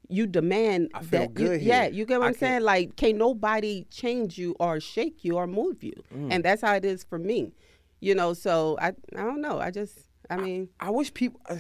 you 0.08 0.26
demand 0.26 0.90
that 1.10 1.38
you, 1.38 1.52
yeah 1.52 1.86
you 1.86 2.06
get 2.06 2.18
what 2.18 2.26
I 2.26 2.28
am 2.28 2.34
saying? 2.34 2.62
Like 2.62 2.96
can 2.96 3.18
nobody 3.18 3.84
change 3.90 4.38
you 4.38 4.56
or 4.58 4.80
shake 4.80 5.24
you 5.24 5.36
or 5.36 5.46
move 5.46 5.82
you. 5.82 5.94
Mm. 6.14 6.32
and 6.32 6.44
that's 6.44 6.62
how 6.62 6.74
it 6.74 6.84
is 6.84 7.04
for 7.04 7.18
me 7.18 7.52
you 8.00 8.14
know? 8.14 8.32
So 8.34 8.76
i 8.80 8.88
i 8.88 8.92
don't 9.22 9.40
know. 9.40 9.58
I 9.58 9.70
just 9.70 9.98
i 10.30 10.36
mean 10.36 10.68
i, 10.80 10.86
I 10.86 10.90
wish 10.90 11.12
people 11.12 11.40
uh, 11.48 11.56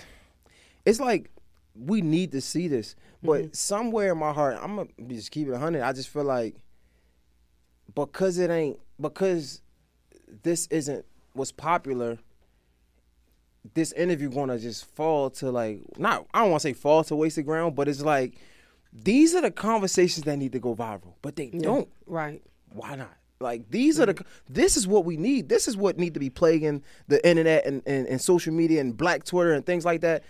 it's 0.84 1.00
like 1.00 1.30
we 1.74 2.00
need 2.00 2.32
to 2.32 2.40
see 2.40 2.68
this 2.68 2.96
but 3.22 3.42
mm-hmm. 3.42 3.52
somewhere 3.52 4.12
in 4.12 4.18
my 4.18 4.32
heart 4.32 4.58
i'm 4.60 4.76
gonna 4.76 4.88
just 5.06 5.30
keep 5.30 5.46
it 5.46 5.52
100 5.52 5.80
i 5.80 5.92
just 5.92 6.08
feel 6.08 6.24
like 6.24 6.56
because 7.94 8.38
it 8.38 8.50
ain't 8.50 8.78
because 9.00 9.62
this 10.42 10.66
isn't 10.68 11.04
what's 11.32 11.52
popular 11.52 12.18
this 13.74 13.92
interview 13.92 14.30
gonna 14.30 14.58
just 14.58 14.84
fall 14.94 15.30
to 15.30 15.50
like 15.50 15.80
not 15.98 16.26
I 16.32 16.40
don't 16.40 16.50
want 16.50 16.62
to 16.62 16.68
say 16.68 16.72
fall 16.72 17.04
to 17.04 17.16
wasted 17.16 17.46
ground, 17.46 17.74
but 17.74 17.88
it's 17.88 18.02
like 18.02 18.38
these 18.92 19.34
are 19.34 19.42
the 19.42 19.50
conversations 19.50 20.24
that 20.24 20.36
need 20.36 20.52
to 20.52 20.58
go 20.58 20.74
viral, 20.74 21.14
but 21.22 21.36
they 21.36 21.50
yeah, 21.52 21.60
don't. 21.60 21.88
Right? 22.06 22.42
Why 22.72 22.96
not? 22.96 23.14
Like 23.40 23.70
these 23.70 24.00
are 24.00 24.06
the 24.06 24.14
mm-hmm. 24.14 24.52
this 24.52 24.76
is 24.76 24.86
what 24.86 25.04
we 25.04 25.16
need. 25.16 25.48
This 25.48 25.68
is 25.68 25.76
what 25.76 25.98
need 25.98 26.14
to 26.14 26.20
be 26.20 26.30
plaguing 26.30 26.82
the 27.06 27.26
internet 27.26 27.66
and, 27.66 27.82
and, 27.86 28.06
and 28.06 28.20
social 28.20 28.52
media 28.52 28.80
and 28.80 28.96
black 28.96 29.24
Twitter 29.24 29.52
and 29.52 29.64
things 29.64 29.84
like 29.84 30.00
that. 30.00 30.24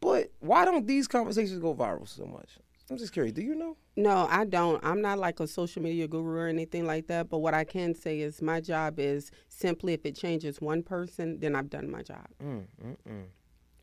But 0.00 0.30
why 0.40 0.64
don't 0.64 0.86
these 0.86 1.08
conversations 1.08 1.58
go 1.58 1.74
viral 1.74 2.08
so 2.08 2.26
much? 2.26 2.58
I'm 2.92 2.98
just 2.98 3.14
curious. 3.14 3.32
Do 3.32 3.40
you 3.40 3.54
know? 3.54 3.78
No, 3.96 4.28
I 4.30 4.44
don't. 4.44 4.84
I'm 4.84 5.00
not 5.00 5.18
like 5.18 5.40
a 5.40 5.46
social 5.46 5.82
media 5.82 6.06
guru 6.06 6.40
or 6.40 6.46
anything 6.46 6.86
like 6.86 7.06
that. 7.06 7.30
But 7.30 7.38
what 7.38 7.54
I 7.54 7.64
can 7.64 7.94
say 7.94 8.20
is 8.20 8.42
my 8.42 8.60
job 8.60 8.98
is 8.98 9.30
simply 9.48 9.94
if 9.94 10.04
it 10.04 10.14
changes 10.14 10.60
one 10.60 10.82
person, 10.82 11.40
then 11.40 11.56
I've 11.56 11.70
done 11.70 11.90
my 11.90 12.02
job. 12.02 12.26
Mm, 12.44 12.66
mm, 12.84 12.96
mm. 13.08 13.24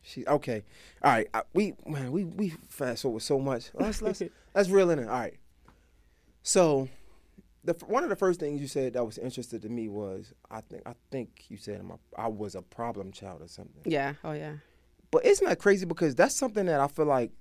She 0.02 0.24
okay. 0.26 0.62
All 1.02 1.10
right. 1.10 1.26
I, 1.34 1.42
we 1.52 1.74
man, 1.84 2.12
we 2.12 2.22
we 2.22 2.50
fast 2.68 3.02
forward 3.02 3.22
so 3.22 3.40
much. 3.40 3.70
Let's 3.74 4.00
let's 4.00 4.22
let's 4.54 4.68
reel 4.68 4.90
in 4.90 5.00
it. 5.00 5.08
All 5.08 5.18
right. 5.18 5.34
So, 6.44 6.88
the 7.64 7.72
one 7.88 8.04
of 8.04 8.10
the 8.10 8.16
first 8.16 8.38
things 8.38 8.60
you 8.60 8.68
said 8.68 8.92
that 8.92 9.04
was 9.04 9.18
interested 9.18 9.60
to 9.62 9.68
me 9.68 9.88
was 9.88 10.32
I 10.52 10.60
think 10.60 10.82
I 10.86 10.94
think 11.10 11.46
you 11.48 11.56
said 11.56 11.82
I 12.16 12.28
was 12.28 12.54
a 12.54 12.62
problem 12.62 13.10
child 13.10 13.42
or 13.42 13.48
something. 13.48 13.82
Yeah. 13.90 14.14
Oh 14.22 14.32
yeah. 14.32 14.54
But 15.10 15.24
isn't 15.24 15.46
that 15.48 15.58
crazy? 15.58 15.84
Because 15.84 16.14
that's 16.14 16.36
something 16.36 16.66
that 16.66 16.78
I 16.78 16.86
feel 16.86 17.06
like 17.06 17.32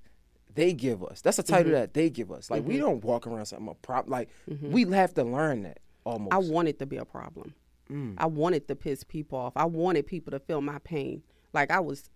they 0.53 0.73
give 0.73 1.03
us. 1.03 1.21
That's 1.21 1.39
a 1.39 1.43
title 1.43 1.71
mm-hmm. 1.71 1.81
that 1.81 1.93
they 1.93 2.09
give 2.09 2.31
us. 2.31 2.49
Like 2.49 2.61
mm-hmm. 2.61 2.71
we 2.71 2.77
don't 2.77 3.03
walk 3.03 3.27
around 3.27 3.45
something 3.45 3.67
a 3.69 3.73
problem. 3.75 4.11
Like 4.11 4.29
mm-hmm. 4.49 4.71
we 4.71 4.83
have 4.91 5.13
to 5.15 5.23
learn 5.23 5.63
that 5.63 5.79
almost. 6.03 6.33
I 6.33 6.37
want 6.37 6.67
it 6.67 6.79
to 6.79 6.85
be 6.85 6.97
a 6.97 7.05
problem. 7.05 7.53
Mm. 7.91 8.15
I 8.17 8.27
wanted 8.27 8.67
to 8.67 8.75
piss 8.75 9.03
people 9.03 9.39
off. 9.39 9.53
I 9.55 9.65
wanted 9.65 10.05
people 10.05 10.31
to 10.31 10.39
feel 10.39 10.61
my 10.61 10.79
pain. 10.79 11.23
Like 11.53 11.71
I 11.71 11.79
was 11.79 12.09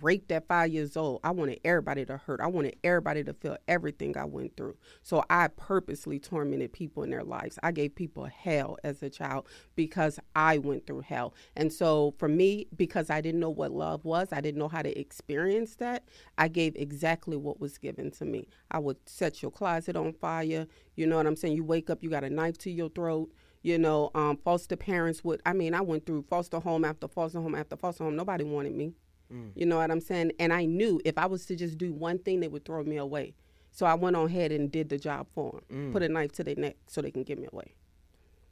raped 0.00 0.30
at 0.30 0.46
five 0.46 0.72
years 0.72 0.96
old, 0.96 1.20
I 1.24 1.32
wanted 1.32 1.60
everybody 1.64 2.04
to 2.06 2.16
hurt. 2.16 2.40
I 2.40 2.46
wanted 2.46 2.76
everybody 2.84 3.24
to 3.24 3.34
feel 3.34 3.56
everything 3.66 4.16
I 4.16 4.24
went 4.24 4.56
through. 4.56 4.76
So 5.02 5.24
I 5.28 5.48
purposely 5.48 6.18
tormented 6.18 6.72
people 6.72 7.02
in 7.02 7.10
their 7.10 7.24
lives. 7.24 7.58
I 7.62 7.72
gave 7.72 7.94
people 7.94 8.26
hell 8.26 8.78
as 8.84 9.02
a 9.02 9.10
child 9.10 9.48
because 9.74 10.20
I 10.36 10.58
went 10.58 10.86
through 10.86 11.00
hell. 11.02 11.34
And 11.56 11.72
so 11.72 12.14
for 12.18 12.28
me, 12.28 12.68
because 12.76 13.10
I 13.10 13.20
didn't 13.20 13.40
know 13.40 13.50
what 13.50 13.72
love 13.72 14.04
was, 14.04 14.28
I 14.32 14.40
didn't 14.40 14.58
know 14.58 14.68
how 14.68 14.82
to 14.82 14.98
experience 14.98 15.76
that, 15.76 16.04
I 16.38 16.48
gave 16.48 16.76
exactly 16.76 17.36
what 17.36 17.60
was 17.60 17.78
given 17.78 18.10
to 18.12 18.24
me. 18.24 18.48
I 18.70 18.78
would 18.78 18.96
set 19.06 19.42
your 19.42 19.50
closet 19.50 19.96
on 19.96 20.12
fire. 20.12 20.66
You 20.94 21.06
know 21.06 21.16
what 21.16 21.26
I'm 21.26 21.36
saying? 21.36 21.56
You 21.56 21.64
wake 21.64 21.90
up, 21.90 22.02
you 22.02 22.10
got 22.10 22.24
a 22.24 22.30
knife 22.30 22.58
to 22.58 22.70
your 22.70 22.90
throat 22.90 23.30
you 23.62 23.76
know 23.76 24.10
um, 24.14 24.38
foster 24.38 24.74
parents 24.74 25.22
would 25.22 25.38
i 25.44 25.52
mean 25.52 25.74
i 25.74 25.82
went 25.82 26.06
through 26.06 26.22
foster 26.22 26.58
home 26.58 26.82
after 26.82 27.06
foster 27.06 27.42
home 27.42 27.54
after 27.54 27.76
foster 27.76 28.04
home 28.04 28.16
nobody 28.16 28.42
wanted 28.42 28.74
me 28.74 28.94
Mm. 29.32 29.52
You 29.54 29.66
know 29.66 29.76
what 29.78 29.90
I'm 29.90 30.00
saying? 30.00 30.32
And 30.38 30.52
I 30.52 30.64
knew 30.64 31.00
if 31.04 31.18
I 31.18 31.26
was 31.26 31.46
to 31.46 31.56
just 31.56 31.78
do 31.78 31.92
one 31.92 32.18
thing, 32.18 32.40
they 32.40 32.48
would 32.48 32.64
throw 32.64 32.82
me 32.82 32.96
away. 32.96 33.34
So 33.72 33.86
I 33.86 33.94
went 33.94 34.16
on 34.16 34.26
ahead 34.26 34.52
and 34.52 34.70
did 34.70 34.88
the 34.88 34.98
job 34.98 35.28
for 35.32 35.60
them. 35.68 35.90
Mm. 35.90 35.92
Put 35.92 36.02
a 36.02 36.08
knife 36.08 36.32
to 36.32 36.44
their 36.44 36.56
neck 36.56 36.76
so 36.86 37.00
they 37.00 37.10
can 37.10 37.22
get 37.22 37.38
me 37.38 37.48
away. 37.52 37.74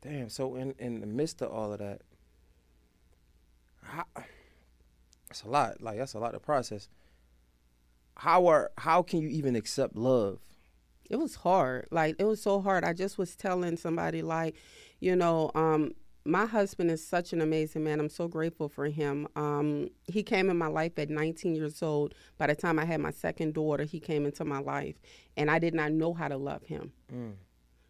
Damn. 0.01 0.29
So 0.29 0.55
in 0.55 0.75
in 0.79 1.01
the 1.01 1.07
midst 1.07 1.43
of 1.43 1.51
all 1.51 1.73
of 1.73 1.81
that, 1.81 2.03
it's 5.31 5.43
a 5.43 5.49
lot. 5.49 5.83
Like 5.83 5.99
that's 5.99 6.14
a 6.14 6.19
lot 6.19 6.33
to 6.33 6.41
process. 6.41 6.88
How 8.17 8.47
are 8.47 8.71
how 8.79 9.03
can 9.03 9.21
you 9.21 9.29
even 9.29 9.57
accept 9.57 9.97
love? 9.97 10.41
It 11.11 11.17
was 11.17 11.37
hard. 11.37 11.88
Like 11.91 12.17
it 12.19 12.25
was 12.25 12.41
so 12.41 12.61
hard. 12.61 12.85
I 12.85 12.93
just 12.93 13.19
was 13.19 13.35
telling 13.35 13.77
somebody 13.77 14.23
like, 14.23 14.55
you 15.01 15.17
know, 15.17 15.51
um, 15.55 15.93
my 16.29 16.45
husband 16.45 16.91
is 16.91 17.05
such 17.05 17.33
an 17.33 17.41
amazing 17.41 17.85
man. 17.85 18.01
I'm 18.01 18.11
so 18.11 18.29
grateful 18.29 18.69
for 18.69 18.87
him. 18.87 19.27
Um, 19.35 19.88
he 20.05 20.23
came 20.23 20.51
in 20.51 20.59
my 20.59 20.67
life 20.67 20.99
at 20.99 21.09
19 21.09 21.55
years 21.55 21.83
old. 21.83 22.14
By 22.37 22.49
the 22.49 22.55
time 22.55 22.79
I 22.79 22.85
had 22.85 23.01
my 23.01 23.11
second 23.11 23.55
daughter, 23.55 23.85
he 23.85 23.99
came 23.99 24.27
into 24.27 24.45
my 24.45 24.59
life, 24.59 24.97
and 25.37 25.51
I 25.51 25.59
did 25.59 25.75
not 25.75 25.93
know 25.93 26.12
how 26.12 26.29
to 26.29 26.37
love 26.37 26.64
him. 26.64 26.93
Mm. 27.12 27.33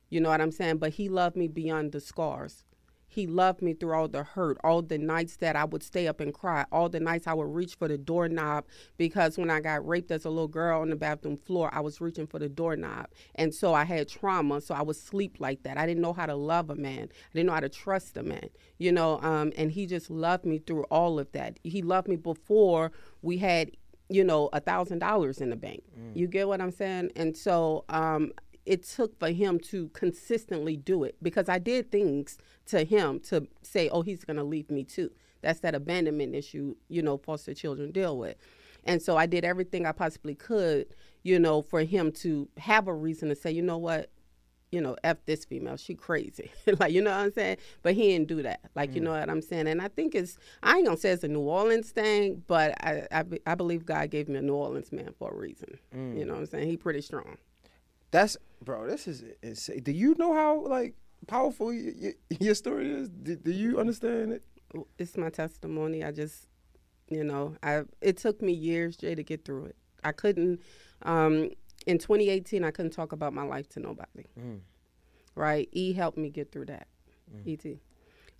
You 0.08 0.20
know 0.20 0.28
what 0.28 0.40
I'm 0.40 0.52
saying? 0.52 0.78
But 0.78 0.92
he 0.92 1.08
loved 1.08 1.36
me 1.36 1.48
beyond 1.48 1.92
the 1.92 2.00
scars. 2.00 2.64
He 3.08 3.26
loved 3.26 3.62
me 3.62 3.72
through 3.72 3.94
all 3.94 4.06
the 4.08 4.22
hurt, 4.22 4.58
all 4.62 4.82
the 4.82 4.98
nights 4.98 5.36
that 5.36 5.56
I 5.56 5.64
would 5.64 5.82
stay 5.82 6.06
up 6.06 6.20
and 6.20 6.32
cry, 6.32 6.66
all 6.70 6.88
the 6.88 7.00
nights 7.00 7.26
I 7.26 7.34
would 7.34 7.54
reach 7.54 7.74
for 7.74 7.88
the 7.88 7.98
doorknob 7.98 8.64
because 8.98 9.38
when 9.38 9.50
I 9.50 9.60
got 9.60 9.86
raped 9.86 10.10
as 10.10 10.24
a 10.24 10.30
little 10.30 10.48
girl 10.48 10.82
on 10.82 10.90
the 10.90 10.96
bathroom 10.96 11.36
floor, 11.36 11.70
I 11.72 11.80
was 11.80 12.00
reaching 12.00 12.26
for 12.26 12.38
the 12.38 12.48
doorknob. 12.48 13.06
And 13.34 13.54
so 13.54 13.72
I 13.74 13.84
had 13.84 14.08
trauma, 14.08 14.60
so 14.60 14.74
I 14.74 14.82
would 14.82 14.96
sleep 14.96 15.36
like 15.38 15.62
that. 15.62 15.78
I 15.78 15.86
didn't 15.86 16.02
know 16.02 16.12
how 16.12 16.26
to 16.26 16.36
love 16.36 16.70
a 16.70 16.76
man. 16.76 17.08
I 17.10 17.34
didn't 17.34 17.46
know 17.46 17.54
how 17.54 17.60
to 17.60 17.68
trust 17.68 18.16
a 18.16 18.22
man, 18.22 18.50
you 18.76 18.92
know, 18.92 19.20
um, 19.22 19.52
and 19.56 19.72
he 19.72 19.86
just 19.86 20.10
loved 20.10 20.44
me 20.44 20.58
through 20.58 20.84
all 20.84 21.18
of 21.18 21.32
that. 21.32 21.58
He 21.64 21.82
loved 21.82 22.08
me 22.08 22.16
before 22.16 22.92
we 23.22 23.38
had 23.38 23.72
you 24.10 24.24
know, 24.24 24.48
a 24.52 24.60
thousand 24.60 25.00
dollars 25.00 25.40
in 25.40 25.50
the 25.50 25.56
bank. 25.56 25.82
Mm. 25.98 26.16
You 26.16 26.26
get 26.26 26.48
what 26.48 26.60
I'm 26.60 26.70
saying? 26.70 27.10
And 27.14 27.36
so 27.36 27.84
um, 27.90 28.32
it 28.68 28.82
took 28.82 29.18
for 29.18 29.30
him 29.30 29.58
to 29.58 29.88
consistently 29.88 30.76
do 30.76 31.02
it 31.02 31.16
because 31.22 31.48
I 31.48 31.58
did 31.58 31.90
things 31.90 32.36
to 32.66 32.84
him 32.84 33.18
to 33.20 33.48
say, 33.62 33.88
oh, 33.88 34.02
he's 34.02 34.24
going 34.24 34.36
to 34.36 34.44
leave 34.44 34.70
me 34.70 34.84
too. 34.84 35.10
That's 35.40 35.60
that 35.60 35.74
abandonment 35.74 36.34
issue, 36.34 36.76
you 36.88 37.00
know, 37.00 37.16
foster 37.16 37.54
children 37.54 37.92
deal 37.92 38.18
with. 38.18 38.36
And 38.84 39.00
so 39.00 39.16
I 39.16 39.24
did 39.24 39.44
everything 39.44 39.86
I 39.86 39.92
possibly 39.92 40.34
could, 40.34 40.86
you 41.22 41.38
know, 41.38 41.62
for 41.62 41.80
him 41.80 42.12
to 42.12 42.48
have 42.58 42.88
a 42.88 42.94
reason 42.94 43.30
to 43.30 43.34
say, 43.34 43.50
you 43.50 43.62
know 43.62 43.78
what, 43.78 44.10
you 44.70 44.82
know, 44.82 44.96
F 45.02 45.16
this 45.24 45.46
female, 45.46 45.78
she 45.78 45.94
crazy. 45.94 46.50
like, 46.78 46.92
you 46.92 47.00
know 47.00 47.10
what 47.10 47.20
I'm 47.20 47.32
saying? 47.32 47.56
But 47.82 47.94
he 47.94 48.08
didn't 48.08 48.28
do 48.28 48.42
that. 48.42 48.60
Like, 48.74 48.90
mm. 48.90 48.96
you 48.96 49.00
know 49.00 49.12
what 49.12 49.30
I'm 49.30 49.40
saying? 49.40 49.66
And 49.66 49.80
I 49.80 49.88
think 49.88 50.14
it's, 50.14 50.36
I 50.62 50.76
ain't 50.76 50.84
gonna 50.84 50.98
say 50.98 51.10
it's 51.10 51.24
a 51.24 51.28
New 51.28 51.40
Orleans 51.40 51.90
thing, 51.90 52.42
but 52.46 52.72
I, 52.84 53.06
I, 53.10 53.24
I 53.46 53.54
believe 53.54 53.86
God 53.86 54.10
gave 54.10 54.28
me 54.28 54.38
a 54.38 54.42
New 54.42 54.54
Orleans 54.54 54.92
man 54.92 55.14
for 55.18 55.30
a 55.30 55.34
reason. 55.34 55.78
Mm. 55.96 56.18
You 56.18 56.26
know 56.26 56.34
what 56.34 56.40
I'm 56.40 56.46
saying? 56.46 56.68
He 56.68 56.76
pretty 56.76 57.00
strong. 57.00 57.38
That's 58.10 58.36
bro. 58.64 58.86
This 58.86 59.06
is 59.06 59.24
insane. 59.42 59.82
Do 59.82 59.92
you 59.92 60.14
know 60.18 60.32
how 60.34 60.64
like 60.66 60.94
powerful 61.26 61.68
y- 61.68 61.92
y- 62.00 62.14
your 62.40 62.54
story 62.54 62.90
is? 62.90 63.08
Do, 63.08 63.36
do 63.36 63.50
you 63.50 63.78
understand 63.78 64.32
it? 64.32 64.42
It's 64.98 65.16
my 65.16 65.30
testimony. 65.30 66.04
I 66.04 66.12
just, 66.12 66.48
you 67.08 67.24
know, 67.24 67.56
I 67.62 67.82
it 68.00 68.16
took 68.18 68.42
me 68.42 68.52
years, 68.52 68.96
Jay, 68.96 69.14
to 69.14 69.22
get 69.22 69.44
through 69.44 69.66
it. 69.66 69.76
I 70.04 70.12
couldn't. 70.12 70.60
Um, 71.02 71.50
in 71.86 71.98
2018, 71.98 72.64
I 72.64 72.70
couldn't 72.70 72.90
talk 72.92 73.12
about 73.12 73.32
my 73.32 73.42
life 73.44 73.68
to 73.70 73.80
nobody. 73.80 74.26
Mm. 74.38 74.60
Right? 75.34 75.68
E 75.72 75.92
helped 75.92 76.18
me 76.18 76.28
get 76.30 76.50
through 76.52 76.66
that. 76.66 76.88
Mm. 77.34 77.52
ET. 77.64 77.78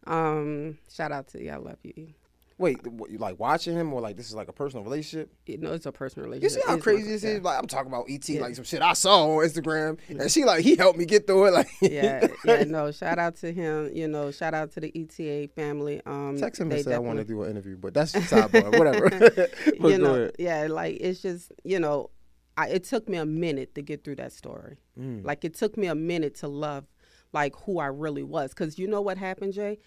Um, 0.06 0.78
shout 0.92 1.12
out 1.12 1.28
to 1.28 1.42
you. 1.42 1.50
I 1.50 1.56
love 1.56 1.78
you, 1.82 1.92
E. 1.96 2.14
Wait, 2.58 2.80
you 2.84 3.18
like 3.18 3.38
watching 3.38 3.76
him, 3.76 3.92
or 3.94 4.00
like 4.00 4.16
this 4.16 4.26
is 4.26 4.34
like 4.34 4.48
a 4.48 4.52
personal 4.52 4.82
relationship? 4.82 5.32
You 5.46 5.58
know, 5.58 5.72
it's 5.72 5.86
a 5.86 5.92
personal 5.92 6.28
relationship. 6.28 6.56
You 6.56 6.62
see 6.62 6.68
how 6.68 6.74
it's 6.74 6.82
crazy 6.82 7.08
this 7.08 7.22
is? 7.22 7.40
Like 7.40 7.56
I'm 7.56 7.68
talking 7.68 7.86
about 7.86 8.06
ET, 8.10 8.28
yeah. 8.28 8.40
like 8.40 8.56
some 8.56 8.64
shit 8.64 8.82
I 8.82 8.94
saw 8.94 9.28
on 9.28 9.44
Instagram, 9.46 9.98
and 10.08 10.28
she 10.28 10.44
like 10.44 10.64
he 10.64 10.74
helped 10.74 10.98
me 10.98 11.04
get 11.04 11.28
through 11.28 11.46
it. 11.46 11.52
Like 11.52 11.68
yeah, 11.80 12.26
yeah, 12.44 12.64
no. 12.64 12.90
Shout 12.90 13.20
out 13.20 13.36
to 13.36 13.52
him. 13.52 13.90
You 13.94 14.08
know, 14.08 14.32
shout 14.32 14.54
out 14.54 14.72
to 14.72 14.80
the 14.80 14.92
ETA 14.92 15.52
family. 15.54 16.02
Um, 16.04 16.36
Text 16.36 16.60
him 16.60 16.72
and 16.72 16.84
say 16.84 16.94
I 16.94 16.98
want 16.98 17.18
to 17.18 17.24
do 17.24 17.44
an 17.44 17.50
interview, 17.52 17.76
but 17.76 17.94
that's 17.94 18.12
sidebar, 18.12 18.76
whatever. 18.78 19.48
you 19.88 19.98
know, 20.02 20.28
yeah, 20.36 20.66
like 20.68 20.98
it's 21.00 21.22
just 21.22 21.52
you 21.62 21.78
know, 21.78 22.10
I, 22.56 22.70
it 22.70 22.82
took 22.82 23.08
me 23.08 23.18
a 23.18 23.26
minute 23.26 23.76
to 23.76 23.82
get 23.82 24.02
through 24.02 24.16
that 24.16 24.32
story. 24.32 24.78
Mm. 24.98 25.24
Like 25.24 25.44
it 25.44 25.54
took 25.54 25.76
me 25.76 25.86
a 25.86 25.94
minute 25.94 26.34
to 26.36 26.48
love 26.48 26.86
like 27.32 27.54
who 27.54 27.78
I 27.78 27.86
really 27.86 28.24
was, 28.24 28.50
because 28.50 28.80
you 28.80 28.88
know 28.88 29.00
what 29.00 29.16
happened, 29.16 29.52
Jay. 29.52 29.78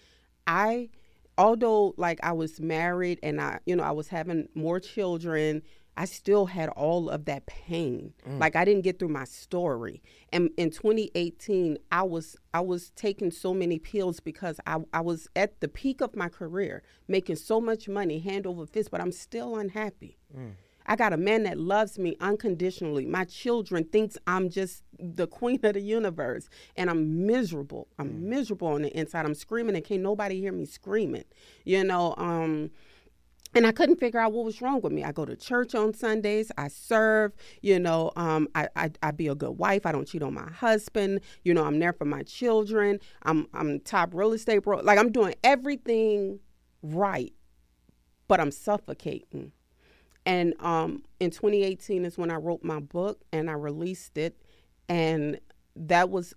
I 0.46 0.88
although 1.38 1.94
like 1.96 2.18
I 2.22 2.32
was 2.32 2.60
married 2.60 3.18
and 3.22 3.40
I, 3.40 3.60
you 3.66 3.76
know, 3.76 3.82
I 3.82 3.92
was 3.92 4.08
having 4.08 4.48
more 4.54 4.80
children, 4.80 5.62
I 5.96 6.06
still 6.06 6.46
had 6.46 6.70
all 6.70 7.10
of 7.10 7.26
that 7.26 7.46
pain. 7.46 8.14
Mm. 8.26 8.40
Like 8.40 8.56
I 8.56 8.64
didn't 8.64 8.82
get 8.82 8.98
through 8.98 9.08
my 9.08 9.24
story. 9.24 10.02
And 10.32 10.50
in 10.56 10.70
2018, 10.70 11.78
I 11.90 12.02
was 12.02 12.36
I 12.54 12.60
was 12.60 12.90
taking 12.90 13.30
so 13.30 13.52
many 13.52 13.78
pills 13.78 14.20
because 14.20 14.58
I, 14.66 14.78
I 14.92 15.00
was 15.00 15.28
at 15.36 15.60
the 15.60 15.68
peak 15.68 16.00
of 16.00 16.16
my 16.16 16.28
career, 16.28 16.82
making 17.08 17.36
so 17.36 17.60
much 17.60 17.88
money 17.88 18.20
hand 18.20 18.46
over 18.46 18.66
fist, 18.66 18.90
but 18.90 19.00
I'm 19.00 19.12
still 19.12 19.56
unhappy. 19.56 20.18
Mm. 20.36 20.52
I 20.86 20.96
got 20.96 21.12
a 21.12 21.16
man 21.16 21.44
that 21.44 21.58
loves 21.58 21.98
me 21.98 22.16
unconditionally. 22.20 23.06
My 23.06 23.24
children 23.24 23.84
thinks 23.84 24.18
I'm 24.26 24.50
just 24.50 24.82
the 24.98 25.26
queen 25.26 25.60
of 25.62 25.74
the 25.74 25.80
universe 25.80 26.48
and 26.76 26.90
I'm 26.90 27.26
miserable. 27.26 27.88
I'm 27.98 28.10
mm. 28.10 28.20
miserable 28.20 28.68
on 28.68 28.82
the 28.82 28.96
inside. 28.96 29.24
I'm 29.24 29.34
screaming 29.34 29.76
and 29.76 29.84
can't 29.84 30.02
nobody 30.02 30.40
hear 30.40 30.52
me 30.52 30.64
screaming. 30.64 31.24
You 31.64 31.84
know, 31.84 32.14
um 32.18 32.70
and 33.54 33.66
I 33.66 33.72
couldn't 33.72 33.96
figure 33.96 34.18
out 34.18 34.32
what 34.32 34.44
was 34.44 34.62
wrong 34.62 34.80
with 34.80 34.92
me. 34.92 35.04
I 35.04 35.12
go 35.12 35.24
to 35.24 35.36
church 35.36 35.74
on 35.74 35.92
Sundays. 35.92 36.50
I 36.56 36.68
serve. 36.68 37.32
You 37.60 37.78
know, 37.78 38.10
um, 38.16 38.48
I, 38.54 38.68
I 38.76 38.90
I 39.02 39.10
be 39.10 39.28
a 39.28 39.34
good 39.34 39.58
wife. 39.58 39.84
I 39.84 39.92
don't 39.92 40.08
cheat 40.08 40.22
on 40.22 40.34
my 40.34 40.50
husband. 40.50 41.20
You 41.44 41.52
know, 41.52 41.64
I'm 41.64 41.78
there 41.78 41.92
for 41.92 42.06
my 42.06 42.22
children. 42.22 42.98
I'm 43.24 43.46
I'm 43.52 43.80
top 43.80 44.14
real 44.14 44.32
estate 44.32 44.60
bro. 44.60 44.78
Like 44.78 44.98
I'm 44.98 45.12
doing 45.12 45.34
everything 45.44 46.40
right, 46.82 47.34
but 48.26 48.40
I'm 48.40 48.50
suffocating 48.50 49.52
and 50.24 50.54
um, 50.60 51.02
in 51.20 51.30
2018 51.30 52.04
is 52.04 52.16
when 52.16 52.30
I 52.30 52.36
wrote 52.36 52.62
my 52.62 52.80
book 52.80 53.22
and 53.32 53.50
I 53.50 53.54
released 53.54 54.16
it. 54.16 54.40
And 54.88 55.40
that 55.74 56.10
was 56.10 56.34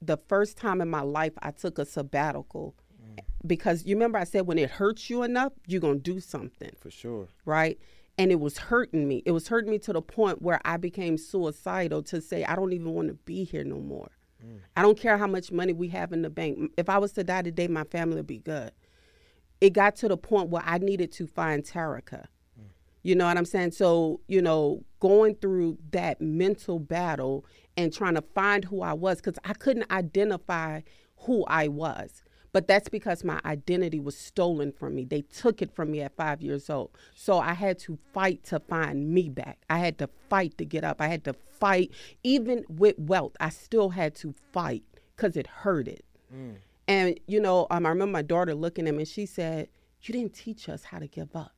the 0.00 0.18
first 0.28 0.56
time 0.56 0.80
in 0.80 0.88
my 0.88 1.00
life 1.00 1.32
I 1.42 1.50
took 1.50 1.78
a 1.78 1.84
sabbatical. 1.84 2.74
Mm. 3.02 3.24
Because 3.46 3.84
you 3.84 3.96
remember 3.96 4.18
I 4.18 4.24
said 4.24 4.46
when 4.46 4.58
it 4.58 4.70
hurts 4.70 5.10
you 5.10 5.22
enough, 5.22 5.52
you're 5.66 5.80
going 5.80 6.00
to 6.00 6.12
do 6.12 6.20
something. 6.20 6.70
For 6.80 6.90
sure. 6.90 7.28
Right? 7.44 7.78
And 8.16 8.30
it 8.30 8.38
was 8.38 8.58
hurting 8.58 9.08
me. 9.08 9.22
It 9.26 9.32
was 9.32 9.48
hurting 9.48 9.70
me 9.70 9.78
to 9.80 9.92
the 9.92 10.02
point 10.02 10.40
where 10.40 10.60
I 10.64 10.76
became 10.76 11.18
suicidal 11.18 12.02
to 12.04 12.20
say, 12.20 12.44
I 12.44 12.54
don't 12.54 12.72
even 12.72 12.92
want 12.92 13.08
to 13.08 13.14
be 13.14 13.42
here 13.42 13.64
no 13.64 13.80
more. 13.80 14.10
Mm. 14.44 14.60
I 14.76 14.82
don't 14.82 14.98
care 14.98 15.18
how 15.18 15.26
much 15.26 15.50
money 15.50 15.72
we 15.72 15.88
have 15.88 16.12
in 16.12 16.22
the 16.22 16.30
bank. 16.30 16.70
If 16.76 16.88
I 16.88 16.98
was 16.98 17.10
to 17.12 17.24
die 17.24 17.42
today, 17.42 17.66
my 17.66 17.84
family 17.84 18.16
would 18.16 18.28
be 18.28 18.38
good. 18.38 18.70
It 19.60 19.72
got 19.72 19.96
to 19.96 20.08
the 20.08 20.16
point 20.16 20.50
where 20.50 20.62
I 20.64 20.78
needed 20.78 21.10
to 21.12 21.26
find 21.26 21.64
Terrica. 21.64 22.28
You 23.04 23.14
know 23.14 23.26
what 23.26 23.36
I'm 23.36 23.44
saying? 23.44 23.72
So, 23.72 24.20
you 24.26 24.42
know, 24.42 24.82
going 24.98 25.36
through 25.36 25.78
that 25.92 26.20
mental 26.20 26.78
battle 26.78 27.44
and 27.76 27.92
trying 27.92 28.14
to 28.14 28.22
find 28.22 28.64
who 28.64 28.80
I 28.80 28.94
was, 28.94 29.18
because 29.18 29.38
I 29.44 29.52
couldn't 29.52 29.92
identify 29.92 30.80
who 31.18 31.44
I 31.44 31.68
was. 31.68 32.22
But 32.52 32.66
that's 32.66 32.88
because 32.88 33.24
my 33.24 33.40
identity 33.44 34.00
was 34.00 34.16
stolen 34.16 34.72
from 34.72 34.94
me. 34.94 35.04
They 35.04 35.22
took 35.22 35.60
it 35.60 35.74
from 35.74 35.90
me 35.90 36.00
at 36.02 36.16
five 36.16 36.40
years 36.40 36.70
old. 36.70 36.90
So 37.14 37.40
I 37.40 37.52
had 37.52 37.78
to 37.80 37.98
fight 38.12 38.44
to 38.44 38.60
find 38.60 39.10
me 39.10 39.28
back. 39.28 39.58
I 39.68 39.78
had 39.78 39.98
to 39.98 40.08
fight 40.30 40.56
to 40.58 40.64
get 40.64 40.84
up. 40.84 41.00
I 41.00 41.08
had 41.08 41.24
to 41.24 41.34
fight. 41.34 41.90
Even 42.22 42.64
with 42.68 42.96
wealth, 42.96 43.36
I 43.40 43.48
still 43.48 43.90
had 43.90 44.14
to 44.16 44.34
fight 44.52 44.84
because 45.16 45.36
it 45.36 45.48
hurted. 45.48 46.04
Mm. 46.32 46.54
And, 46.86 47.20
you 47.26 47.40
know, 47.40 47.66
um, 47.70 47.86
I 47.86 47.88
remember 47.88 48.12
my 48.12 48.22
daughter 48.22 48.54
looking 48.54 48.86
at 48.86 48.94
me 48.94 49.00
and 49.00 49.08
she 49.08 49.26
said, 49.26 49.68
You 50.02 50.12
didn't 50.12 50.34
teach 50.34 50.68
us 50.68 50.84
how 50.84 51.00
to 51.00 51.08
give 51.08 51.34
up. 51.34 51.53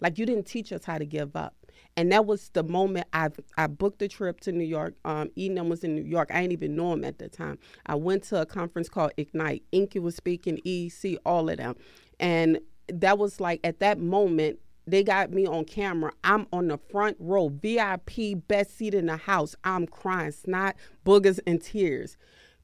Like 0.00 0.18
you 0.18 0.26
didn't 0.26 0.46
teach 0.46 0.72
us 0.72 0.84
how 0.84 0.98
to 0.98 1.06
give 1.06 1.36
up. 1.36 1.54
And 1.96 2.12
that 2.12 2.26
was 2.26 2.50
the 2.50 2.62
moment 2.62 3.06
I 3.12 3.28
I 3.56 3.66
booked 3.66 3.98
the 3.98 4.08
trip 4.08 4.40
to 4.40 4.52
New 4.52 4.64
York. 4.64 4.94
Um, 5.04 5.30
Eden 5.36 5.68
was 5.68 5.84
in 5.84 5.94
New 5.94 6.04
York. 6.04 6.30
I 6.32 6.40
didn't 6.40 6.52
even 6.52 6.76
know 6.76 6.92
him 6.92 7.04
at 7.04 7.18
the 7.18 7.28
time. 7.28 7.58
I 7.86 7.94
went 7.96 8.22
to 8.24 8.40
a 8.40 8.46
conference 8.46 8.88
called 8.88 9.12
Ignite. 9.16 9.64
Inky 9.72 9.98
was 9.98 10.16
speaking, 10.16 10.60
EC, 10.64 11.18
all 11.24 11.48
of 11.48 11.56
them. 11.58 11.76
And 12.18 12.60
that 12.88 13.18
was 13.18 13.40
like 13.40 13.60
at 13.64 13.80
that 13.80 13.98
moment, 13.98 14.58
they 14.86 15.04
got 15.04 15.30
me 15.30 15.46
on 15.46 15.64
camera. 15.64 16.12
I'm 16.24 16.46
on 16.52 16.68
the 16.68 16.78
front 16.78 17.16
row, 17.20 17.48
VIP, 17.48 18.46
best 18.48 18.76
seat 18.76 18.94
in 18.94 19.06
the 19.06 19.16
house. 19.16 19.54
I'm 19.64 19.86
crying, 19.86 20.32
snot, 20.32 20.76
boogers, 21.04 21.38
and 21.46 21.62
tears 21.62 22.16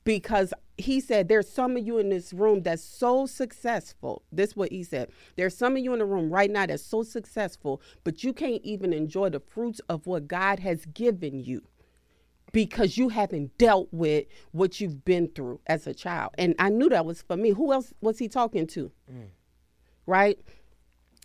because 0.07 0.55
he 0.79 1.01
said 1.01 1.29
there's 1.29 1.51
some 1.51 1.77
of 1.77 1.85
you 1.85 1.99
in 1.99 2.09
this 2.09 2.33
room 2.33 2.63
that's 2.63 2.83
so 2.83 3.27
successful. 3.27 4.23
This 4.31 4.51
is 4.51 4.57
what 4.57 4.71
he 4.71 4.85
said. 4.85 5.11
There's 5.37 5.57
some 5.57 5.77
of 5.77 5.83
you 5.83 5.93
in 5.93 5.99
the 5.99 6.07
room 6.07 6.31
right 6.31 6.51
now 6.51 6.65
that's 6.65 6.83
so 6.83 7.03
successful 7.03 7.83
but 8.05 8.23
you 8.25 8.33
can't 8.33 8.63
even 8.63 8.93
enjoy 8.93 9.29
the 9.29 9.41
fruits 9.41 9.81
of 9.89 10.07
what 10.07 10.29
god 10.29 10.61
has 10.61 10.87
given 10.87 11.41
you 11.41 11.63
because 12.53 12.97
you 12.97 13.09
haven't 13.09 13.59
dealt 13.59 13.89
with 13.91 14.27
what 14.53 14.81
you've 14.81 15.05
been 15.05 15.29
through 15.29 15.61
as 15.67 15.87
a 15.87 15.93
child. 15.93 16.31
And 16.39 16.55
i 16.59 16.69
knew 16.69 16.89
that 16.89 17.05
was 17.05 17.21
for 17.21 17.37
me. 17.37 17.51
Who 17.51 17.73
else 17.73 17.93
was 18.01 18.19
he 18.19 18.29
talking 18.29 18.67
to? 18.69 18.93
Mm. 19.13 19.27
right? 20.07 20.39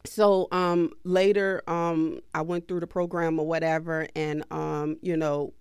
So 0.04 0.48
um, 0.52 0.92
later 1.04 1.62
um, 1.68 2.22
i 2.34 2.42
went 2.42 2.68
through 2.68 2.80
the 2.80 2.88
program 2.88 3.40
or 3.40 3.46
whatever 3.46 4.08
and 4.16 4.44
um, 4.52 4.98
you 5.02 5.16
know 5.16 5.54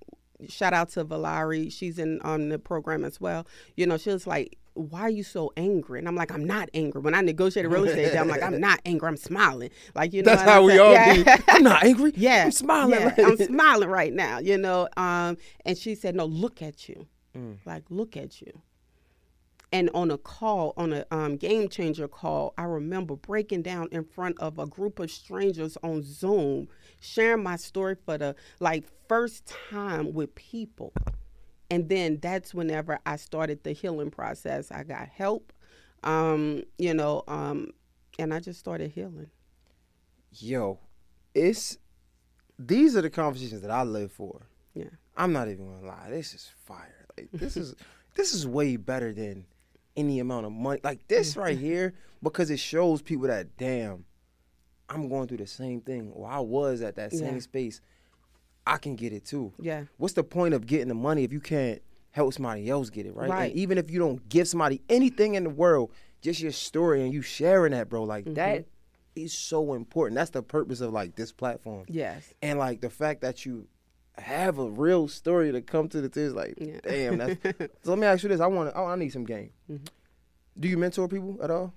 shout 0.48 0.72
out 0.72 0.90
to 0.90 1.05
Valari. 1.05 1.72
She's 1.72 1.98
in 1.98 2.20
on 2.22 2.42
um, 2.42 2.48
the 2.48 2.59
program 2.59 3.05
as 3.05 3.20
well. 3.20 3.46
You 3.76 3.87
know, 3.87 3.96
she 3.96 4.11
was 4.11 4.26
like, 4.26 4.57
why 4.74 5.00
are 5.03 5.11
you 5.11 5.22
so 5.22 5.53
angry? 5.57 5.98
And 5.98 6.09
I'm 6.09 6.14
like, 6.14 6.33
I'm 6.33 6.44
not 6.44 6.68
angry. 6.74 7.00
When 7.00 7.14
I 7.14 7.20
negotiated 7.20 7.70
real 7.70 7.85
estate, 7.85 8.16
I'm 8.16 8.29
like, 8.29 8.42
I'm 8.42 8.61
not 8.61 8.81
angry. 8.85 9.09
I'm 9.09 9.16
smiling. 9.16 9.70
Like 9.94 10.12
you 10.12 10.22
know, 10.22 10.31
that's 10.31 10.42
how 10.42 10.64
we 10.64 10.79
all 10.79 10.92
yeah. 10.92 11.14
be. 11.14 11.42
I'm 11.48 11.62
not 11.62 11.85
angry. 11.85 12.12
Yeah, 12.16 12.44
I'm 12.44 12.53
smiling. 12.53 13.00
Yeah, 13.00 13.09
right 13.09 13.18
I'm 13.18 13.37
smiling 13.46 13.88
right 13.88 14.12
now. 14.12 14.38
You 14.38 14.59
know. 14.59 14.88
Um, 14.96 15.37
and 15.64 15.76
she 15.76 15.94
said, 15.94 16.14
No, 16.14 16.24
look 16.24 16.62
at 16.62 16.88
you. 16.88 17.07
Mm. 17.37 17.59
Like, 17.64 17.85
look 17.90 18.16
at 18.16 18.40
you. 18.40 18.62
and 19.72 19.90
on 19.94 20.11
a 20.11 20.18
call, 20.18 20.72
on 20.76 20.92
a 20.92 21.07
um, 21.11 21.37
game 21.37 21.68
changer 21.68 22.09
call, 22.09 22.55
I 22.59 22.64
remember 22.64 23.16
breaking 23.16 23.62
down 23.62 23.88
in 23.92 24.05
front 24.05 24.38
of 24.40 24.59
a 24.59 24.66
group 24.66 24.98
of 24.98 25.11
strangers 25.11 25.76
on 25.83 26.03
Zoom, 26.03 26.68
sharing 27.00 27.42
my 27.42 27.56
story 27.56 27.96
for 27.96 28.16
the 28.16 28.36
like 28.60 28.84
first 29.08 29.52
time 29.70 30.12
with 30.12 30.34
people. 30.34 30.92
And 31.70 31.88
then 31.88 32.18
that's 32.20 32.54
whenever 32.54 32.98
I 33.06 33.16
started 33.16 33.64
the 33.64 33.72
healing 33.72 34.10
process. 34.10 34.70
I 34.70 34.82
got 34.82 35.08
help, 35.08 35.52
um, 36.02 36.62
you 36.78 36.94
know, 36.94 37.22
um, 37.28 37.70
and 38.18 38.34
I 38.34 38.40
just 38.40 38.58
started 38.58 38.90
healing. 38.90 39.30
Yo, 40.32 40.78
it's 41.34 41.78
these 42.58 42.96
are 42.96 43.02
the 43.02 43.10
conversations 43.10 43.62
that 43.62 43.70
I 43.70 43.82
live 43.82 44.12
for. 44.12 44.42
Yeah. 44.74 44.84
I'm 45.16 45.32
not 45.32 45.48
even 45.48 45.66
gonna 45.66 45.86
lie. 45.86 46.10
This 46.10 46.34
is 46.34 46.50
fire. 46.64 47.06
Like 47.16 47.28
this 47.32 47.56
is 47.56 47.74
this 48.14 48.34
is 48.34 48.46
way 48.46 48.76
better 48.76 49.12
than 49.12 49.46
any 49.96 50.20
amount 50.20 50.46
of 50.46 50.52
money. 50.52 50.80
Like 50.82 51.06
this 51.08 51.36
right 51.36 51.58
here, 51.58 51.94
because 52.22 52.50
it 52.50 52.58
shows 52.58 53.02
people 53.02 53.26
that 53.28 53.56
damn, 53.56 54.04
I'm 54.90 55.09
going 55.09 55.29
through 55.29 55.38
the 55.38 55.46
same 55.46 55.81
thing 55.81 56.11
or 56.14 56.29
I 56.29 56.40
was 56.40 56.83
at 56.83 56.96
that 56.96 57.12
same 57.12 57.35
yeah. 57.35 57.40
space. 57.40 57.81
I 58.66 58.76
can 58.76 58.96
get 58.96 59.12
it 59.12 59.24
too. 59.24 59.53
Yeah. 59.59 59.85
What's 59.96 60.14
the 60.14 60.24
point 60.24 60.53
of 60.53 60.66
getting 60.66 60.88
the 60.88 60.94
money 60.94 61.24
if 61.24 61.33
you 61.33 61.40
can't 61.40 61.81
help 62.11 62.35
somebody 62.35 62.68
else 62.68 62.90
get 62.90 63.07
it, 63.07 63.14
right? 63.14 63.31
right. 63.31 63.50
And 63.50 63.59
even 63.59 63.79
if 63.79 63.90
you 63.90 64.00
don't 64.00 64.29
give 64.29 64.48
somebody 64.48 64.83
anything 64.88 65.37
in 65.37 65.44
the 65.44 65.50
world, 65.50 65.92
just 66.20 66.40
your 66.40 66.53
story 66.53 67.03
and 67.03 67.12
you 67.12 67.22
sharing 67.22 67.72
that, 67.72 67.88
bro, 67.88 68.03
like 68.03 68.24
mm-hmm. 68.24 68.35
that 68.35 68.66
is 69.14 69.33
so 69.33 69.74
important. 69.74 70.16
That's 70.16 70.31
the 70.31 70.42
purpose 70.42 70.81
of 70.81 70.92
like 70.92 71.14
this 71.14 71.33
platform. 71.33 71.85
Yes. 71.88 72.35
And 72.42 72.59
like 72.59 72.81
the 72.81 72.90
fact 72.90 73.22
that 73.22 73.46
you 73.46 73.68
have 74.18 74.59
a 74.59 74.68
real 74.68 75.09
story 75.09 75.53
to 75.53 75.62
come 75.62 75.88
to 75.88 76.00
the 76.00 76.09
tears, 76.09 76.35
like, 76.35 76.55
yeah. 76.59 76.81
damn. 76.83 77.18
That's, 77.18 77.37
so 77.83 77.90
let 77.90 77.98
me 77.98 78.07
ask 78.07 78.22
you 78.22 78.29
this: 78.29 78.40
I 78.40 78.46
want, 78.46 78.72
oh, 78.74 78.87
I 78.87 78.96
need 78.96 79.12
some 79.12 79.24
game. 79.24 79.50
Mm-hmm. 79.70 79.85
Do 80.59 80.68
you 80.68 80.76
mentor 80.76 81.09
people 81.09 81.38
at 81.42 81.50
all? 81.50 81.72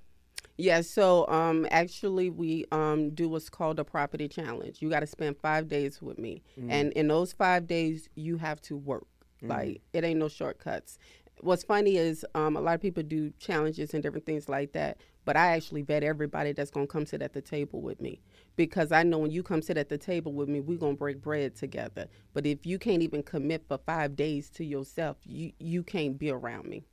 Yeah, 0.57 0.81
so 0.81 1.27
um, 1.29 1.65
actually, 1.71 2.29
we 2.29 2.65
um, 2.71 3.09
do 3.09 3.27
what's 3.27 3.49
called 3.49 3.79
a 3.79 3.83
property 3.83 4.27
challenge. 4.27 4.81
You 4.81 4.89
got 4.89 4.99
to 4.99 5.07
spend 5.07 5.37
five 5.37 5.67
days 5.67 6.01
with 6.01 6.19
me, 6.19 6.43
mm-hmm. 6.59 6.69
and 6.69 6.93
in 6.93 7.07
those 7.07 7.33
five 7.33 7.65
days, 7.65 8.07
you 8.15 8.37
have 8.37 8.61
to 8.63 8.77
work. 8.77 9.07
Mm-hmm. 9.37 9.51
Like 9.51 9.81
it 9.93 10.03
ain't 10.03 10.19
no 10.19 10.29
shortcuts. 10.29 10.99
What's 11.41 11.63
funny 11.63 11.97
is 11.97 12.25
um, 12.35 12.55
a 12.55 12.61
lot 12.61 12.75
of 12.75 12.81
people 12.81 13.03
do 13.03 13.33
challenges 13.39 13.93
and 13.93 14.03
different 14.03 14.25
things 14.25 14.47
like 14.47 14.73
that, 14.73 14.97
but 15.25 15.35
I 15.35 15.55
actually 15.55 15.81
vet 15.81 16.03
everybody 16.03 16.53
that's 16.53 16.71
gonna 16.71 16.87
come 16.87 17.05
sit 17.05 17.21
at 17.21 17.33
the 17.33 17.41
table 17.41 17.81
with 17.81 17.99
me 17.99 18.21
because 18.55 18.91
I 18.91 19.03
know 19.03 19.17
when 19.17 19.31
you 19.31 19.43
come 19.43 19.61
sit 19.61 19.77
at 19.77 19.89
the 19.89 19.97
table 19.97 20.33
with 20.33 20.47
me, 20.47 20.59
we're 20.61 20.77
gonna 20.77 20.93
break 20.93 21.21
bread 21.21 21.55
together. 21.55 22.07
But 22.33 22.45
if 22.45 22.65
you 22.65 22.77
can't 22.77 23.01
even 23.01 23.23
commit 23.23 23.67
for 23.67 23.79
five 23.79 24.15
days 24.15 24.49
to 24.51 24.63
yourself, 24.63 25.17
you 25.25 25.51
you 25.59 25.83
can't 25.83 26.17
be 26.17 26.29
around 26.29 26.67
me. 26.67 26.85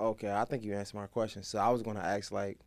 Okay, 0.00 0.32
I 0.32 0.44
think 0.44 0.64
you 0.64 0.74
answered 0.74 0.96
my 0.96 1.06
question. 1.06 1.44
So 1.44 1.58
I 1.58 1.68
was 1.68 1.82
gonna 1.82 2.00
ask 2.00 2.32
like 2.32 2.58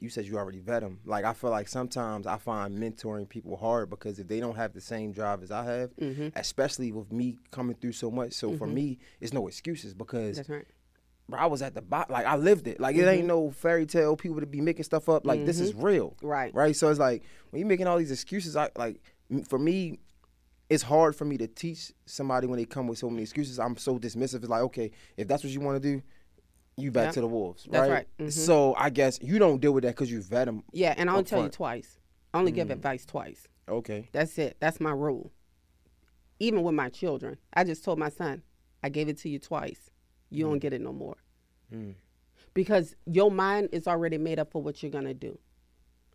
you 0.00 0.08
said 0.08 0.24
you 0.24 0.38
already 0.38 0.60
vet 0.60 0.80
them. 0.80 0.98
Like 1.04 1.24
I 1.24 1.34
feel 1.34 1.50
like 1.50 1.68
sometimes 1.68 2.26
I 2.26 2.38
find 2.38 2.76
mentoring 2.78 3.28
people 3.28 3.56
hard 3.56 3.90
because 3.90 4.18
if 4.18 4.26
they 4.26 4.40
don't 4.40 4.56
have 4.56 4.72
the 4.72 4.80
same 4.80 5.12
drive 5.12 5.42
as 5.42 5.50
I 5.50 5.64
have, 5.64 5.94
mm-hmm. 5.96 6.28
especially 6.36 6.90
with 6.90 7.12
me 7.12 7.38
coming 7.50 7.76
through 7.76 7.92
so 7.92 8.10
much. 8.10 8.32
So 8.32 8.48
mm-hmm. 8.48 8.58
for 8.58 8.66
me, 8.66 8.98
it's 9.20 9.32
no 9.32 9.46
excuses 9.46 9.92
because 9.92 10.36
That's 10.36 10.48
right. 10.48 10.66
I 11.32 11.46
was 11.46 11.62
at 11.62 11.74
the 11.74 11.82
bottom. 11.82 12.14
Like 12.14 12.26
I 12.26 12.36
lived 12.36 12.66
it. 12.66 12.80
Like 12.80 12.96
mm-hmm. 12.96 13.04
it 13.04 13.10
ain't 13.10 13.20
mm-hmm. 13.20 13.28
no 13.28 13.50
fairy 13.50 13.86
tale. 13.86 14.16
People 14.16 14.40
to 14.40 14.46
be 14.46 14.60
making 14.60 14.84
stuff 14.84 15.08
up. 15.08 15.26
Like 15.26 15.44
this 15.44 15.60
is 15.60 15.72
mm-hmm. 15.72 15.84
real. 15.84 16.16
Right. 16.22 16.52
Right. 16.54 16.74
So 16.74 16.88
it's 16.88 16.98
like 16.98 17.22
when 17.50 17.60
you're 17.60 17.68
making 17.68 17.86
all 17.86 17.98
these 17.98 18.10
excuses. 18.10 18.56
I 18.56 18.70
like 18.76 19.00
for 19.46 19.58
me, 19.58 19.98
it's 20.70 20.82
hard 20.82 21.14
for 21.14 21.24
me 21.26 21.36
to 21.38 21.46
teach 21.46 21.92
somebody 22.06 22.46
when 22.46 22.58
they 22.58 22.64
come 22.64 22.86
with 22.86 22.98
so 22.98 23.10
many 23.10 23.22
excuses. 23.22 23.58
I'm 23.58 23.76
so 23.76 23.98
dismissive. 23.98 24.36
It's 24.36 24.48
like 24.48 24.62
okay, 24.62 24.90
if 25.16 25.28
that's 25.28 25.44
what 25.44 25.52
you 25.52 25.60
want 25.60 25.80
to 25.82 25.96
do, 25.96 26.02
you 26.80 26.90
back 26.90 27.12
to 27.14 27.20
the 27.20 27.26
wolves. 27.26 27.66
Right. 27.66 27.72
That's 27.72 27.90
right. 27.90 28.06
Mm-hmm. 28.18 28.30
So 28.30 28.74
I 28.76 28.90
guess 28.90 29.18
you 29.22 29.38
don't 29.38 29.60
deal 29.60 29.72
with 29.72 29.84
that 29.84 29.94
because 29.94 30.10
you 30.10 30.22
vet 30.22 30.46
them. 30.46 30.64
Yeah, 30.72 30.94
and 30.96 31.10
I'll 31.10 31.22
tell 31.22 31.40
front. 31.40 31.52
you 31.52 31.56
twice. 31.56 31.98
I 32.32 32.38
only 32.38 32.52
give 32.52 32.68
mm. 32.68 32.72
advice 32.72 33.04
twice. 33.04 33.48
Okay. 33.68 34.08
That's 34.12 34.38
it. 34.38 34.56
That's 34.60 34.80
my 34.80 34.92
rule. 34.92 35.32
Even 36.38 36.62
with 36.62 36.74
my 36.74 36.88
children, 36.88 37.36
I 37.52 37.64
just 37.64 37.84
told 37.84 37.98
my 37.98 38.08
son, 38.08 38.42
I 38.82 38.88
gave 38.88 39.08
it 39.08 39.18
to 39.18 39.28
you 39.28 39.38
twice. 39.38 39.90
You 40.30 40.46
mm. 40.46 40.50
don't 40.50 40.58
get 40.58 40.72
it 40.72 40.80
no 40.80 40.92
more. 40.92 41.16
Mm. 41.74 41.94
Because 42.54 42.94
your 43.06 43.30
mind 43.30 43.68
is 43.72 43.86
already 43.86 44.18
made 44.18 44.38
up 44.38 44.50
for 44.50 44.62
what 44.62 44.82
you're 44.82 44.92
gonna 44.92 45.14
do. 45.14 45.38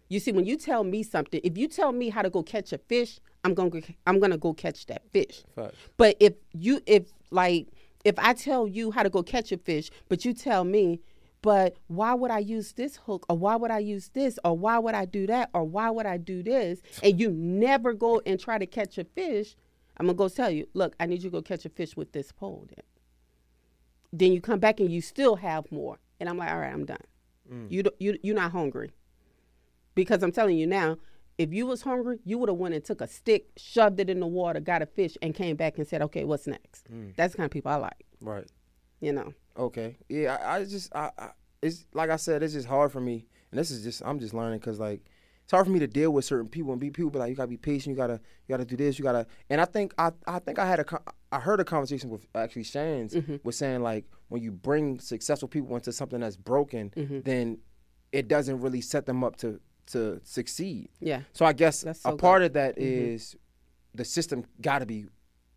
You 0.09 0.19
see, 0.19 0.31
when 0.31 0.45
you 0.45 0.55
tell 0.57 0.83
me 0.83 1.01
something, 1.03 1.41
if 1.43 1.57
you 1.57 1.67
tell 1.67 1.91
me 1.91 2.09
how 2.09 2.21
to 2.21 2.29
go 2.29 2.43
catch 2.43 2.71
a 2.73 2.77
fish, 2.77 3.19
I'm 3.43 3.53
gonna 3.53 3.81
I'm 4.05 4.19
gonna 4.19 4.37
go 4.37 4.53
catch 4.53 4.85
that 4.87 5.03
fish. 5.11 5.43
Fact. 5.55 5.75
But 5.97 6.17
if 6.19 6.33
you 6.53 6.81
if 6.85 7.11
like 7.31 7.67
if 8.05 8.17
I 8.19 8.33
tell 8.33 8.67
you 8.67 8.91
how 8.91 9.03
to 9.03 9.09
go 9.09 9.23
catch 9.23 9.51
a 9.51 9.57
fish, 9.57 9.89
but 10.07 10.23
you 10.23 10.33
tell 10.33 10.63
me, 10.63 11.01
but 11.41 11.77
why 11.87 12.13
would 12.13 12.31
I 12.31 12.39
use 12.39 12.71
this 12.73 12.97
hook 12.97 13.25
or 13.27 13.37
why 13.37 13.55
would 13.55 13.71
I 13.71 13.79
use 13.79 14.09
this 14.09 14.39
or 14.45 14.57
why 14.57 14.77
would 14.77 14.95
I 14.95 15.05
do 15.05 15.27
that 15.27 15.49
or 15.53 15.63
why 15.63 15.89
would 15.89 16.05
I 16.05 16.17
do 16.17 16.41
this? 16.41 16.81
And 17.03 17.19
you 17.19 17.31
never 17.31 17.93
go 17.93 18.21
and 18.25 18.39
try 18.39 18.57
to 18.59 18.65
catch 18.65 18.97
a 18.97 19.03
fish, 19.03 19.55
I'm 19.97 20.05
gonna 20.05 20.15
go 20.15 20.29
tell 20.29 20.51
you, 20.51 20.67
look, 20.73 20.95
I 20.99 21.07
need 21.07 21.23
you 21.23 21.29
to 21.29 21.37
go 21.37 21.41
catch 21.41 21.65
a 21.65 21.69
fish 21.69 21.97
with 21.97 22.11
this 22.11 22.31
pole 22.31 22.67
then. 22.69 22.83
Then 24.13 24.31
you 24.33 24.39
come 24.39 24.59
back 24.59 24.79
and 24.79 24.91
you 24.91 25.01
still 25.01 25.35
have 25.37 25.71
more. 25.71 25.97
And 26.19 26.29
I'm 26.29 26.37
like, 26.37 26.51
all 26.51 26.59
right, 26.59 26.71
I'm 26.71 26.85
done. 26.85 26.97
Mm. 27.51 27.71
You, 27.71 27.83
you, 27.99 28.17
you're 28.21 28.35
not 28.35 28.51
hungry. 28.51 28.91
Because 29.95 30.23
I'm 30.23 30.31
telling 30.31 30.57
you 30.57 30.67
now, 30.67 30.97
if 31.37 31.53
you 31.53 31.65
was 31.65 31.81
hungry, 31.81 32.19
you 32.23 32.37
would 32.37 32.49
have 32.49 32.57
went 32.57 32.75
and 32.75 32.83
took 32.83 33.01
a 33.01 33.07
stick, 33.07 33.47
shoved 33.57 33.99
it 33.99 34.09
in 34.09 34.19
the 34.19 34.27
water, 34.27 34.59
got 34.59 34.81
a 34.81 34.85
fish, 34.85 35.17
and 35.21 35.33
came 35.33 35.55
back 35.55 35.77
and 35.77 35.87
said, 35.87 36.01
okay, 36.01 36.23
what's 36.23 36.47
next? 36.47 36.91
Mm. 36.91 37.15
That's 37.15 37.33
the 37.33 37.37
kind 37.37 37.45
of 37.45 37.51
people 37.51 37.71
I 37.71 37.75
like. 37.75 38.05
Right. 38.21 38.47
You 39.01 39.13
know. 39.13 39.33
Okay. 39.57 39.97
Yeah, 40.09 40.37
I, 40.41 40.57
I 40.57 40.65
just, 40.65 40.95
I, 40.95 41.11
I, 41.17 41.29
it's 41.61 41.85
like 41.93 42.09
I 42.09 42.15
said, 42.15 42.43
it's 42.43 42.53
just 42.53 42.67
hard 42.67 42.91
for 42.91 43.01
me, 43.01 43.25
and 43.51 43.59
this 43.59 43.71
is 43.71 43.83
just, 43.83 44.01
I'm 44.05 44.19
just 44.19 44.33
learning 44.33 44.59
because 44.59 44.79
like 44.79 45.01
it's 45.45 45.51
hard 45.51 45.67
for 45.67 45.71
me 45.71 45.79
to 45.79 45.87
deal 45.87 46.09
with 46.11 46.25
certain 46.25 46.47
people 46.47 46.71
and 46.71 46.81
be 46.81 46.89
people 46.89 47.11
be 47.11 47.19
like 47.19 47.29
you 47.29 47.35
gotta 47.35 47.47
be 47.47 47.55
patient 47.55 47.93
you 47.93 47.95
gotta 47.95 48.13
you 48.13 48.53
gotta 48.53 48.65
do 48.65 48.75
this 48.75 48.97
you 48.97 49.03
gotta 49.03 49.27
and 49.51 49.61
I 49.61 49.65
think 49.65 49.93
I 49.95 50.11
I 50.25 50.39
think 50.39 50.57
I 50.57 50.65
had 50.65 50.79
a 50.79 50.85
I 51.31 51.39
heard 51.39 51.59
a 51.59 51.63
conversation 51.63 52.09
with 52.09 52.25
actually 52.33 52.63
Shan's 52.63 53.13
mm-hmm. 53.13 53.35
was 53.43 53.55
saying 53.55 53.83
like 53.83 54.05
when 54.29 54.41
you 54.41 54.51
bring 54.51 54.99
successful 54.99 55.47
people 55.47 55.75
into 55.75 55.91
something 55.91 56.19
that's 56.19 56.35
broken 56.35 56.91
mm-hmm. 56.97 57.19
then 57.21 57.59
it 58.11 58.27
doesn't 58.27 58.59
really 58.59 58.81
set 58.81 59.05
them 59.05 59.23
up 59.23 59.35
to 59.37 59.59
to 59.87 60.19
succeed. 60.23 60.89
Yeah. 60.99 61.21
So 61.33 61.45
I 61.45 61.53
guess 61.53 61.81
so 61.81 61.93
a 62.05 62.15
part 62.15 62.41
good. 62.41 62.47
of 62.47 62.53
that 62.53 62.75
mm-hmm. 62.75 63.13
is 63.13 63.35
the 63.93 64.05
system 64.05 64.45
got 64.61 64.79
to 64.79 64.85
be 64.85 65.05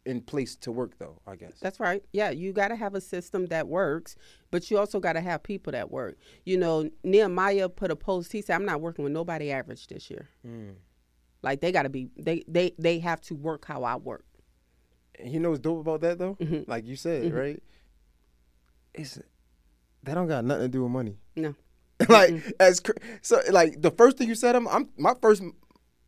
in 0.07 0.23
place 0.23 0.57
to 0.57 0.73
work 0.73 0.93
though 0.99 1.21
i 1.27 1.37
guess. 1.37 1.59
That's 1.61 1.79
right. 1.81 2.03
Yeah 2.13 2.31
you 2.31 2.53
got 2.53 2.69
to 2.69 2.77
have 2.77 2.95
a 2.95 3.01
system 3.01 3.47
that 3.47 3.69
works 3.69 4.17
but 4.51 4.71
you 4.71 4.79
also 4.79 5.01
got 5.01 5.15
to 5.15 5.21
have 5.21 5.43
people 5.43 5.73
that 5.73 5.91
work. 5.91 6.17
You 6.45 6.57
know 6.57 6.91
nehemiah 7.05 7.69
put 7.69 7.91
a 7.91 7.97
post 7.97 8.33
he 8.33 8.41
said 8.41 8.55
i'm 8.55 8.65
not 8.65 8.81
working 8.81 9.05
with 9.05 9.13
nobody 9.13 9.51
average 9.53 9.87
this 9.89 10.11
year. 10.11 10.29
Mm. 10.47 10.75
like 11.43 11.61
they 11.61 11.73
got 11.73 11.83
to 11.83 11.91
be 11.91 12.09
they 12.17 12.43
they 12.49 12.75
they 12.79 12.99
have 13.01 13.21
to 13.23 13.35
work 13.35 13.65
how 13.65 13.85
i 13.85 13.97
work. 13.97 14.25
And 15.19 15.33
you 15.33 15.41
know 15.41 15.51
what's 15.51 15.61
dope 15.61 15.81
about 15.81 16.01
that 16.03 16.19
though? 16.19 16.35
Mm-hmm. 16.35 16.71
like 16.71 16.87
you 16.87 16.97
said 16.97 17.25
mm-hmm. 17.25 17.37
right? 17.37 17.63
It's 18.95 19.19
that 20.05 20.15
don't 20.15 20.29
got 20.29 20.45
nothing 20.45 20.65
to 20.65 20.69
do 20.69 20.85
with 20.85 20.93
money. 20.93 21.19
No 21.37 21.55
like 22.09 22.31
mm-hmm. 22.31 22.51
as 22.61 22.81
so 23.23 23.41
like 23.51 23.83
the 23.83 23.91
first 23.91 24.17
thing 24.19 24.29
you 24.29 24.35
said 24.35 24.55
i'm, 24.55 24.69
I'm 24.69 24.89
my 24.97 25.15
first 25.21 25.43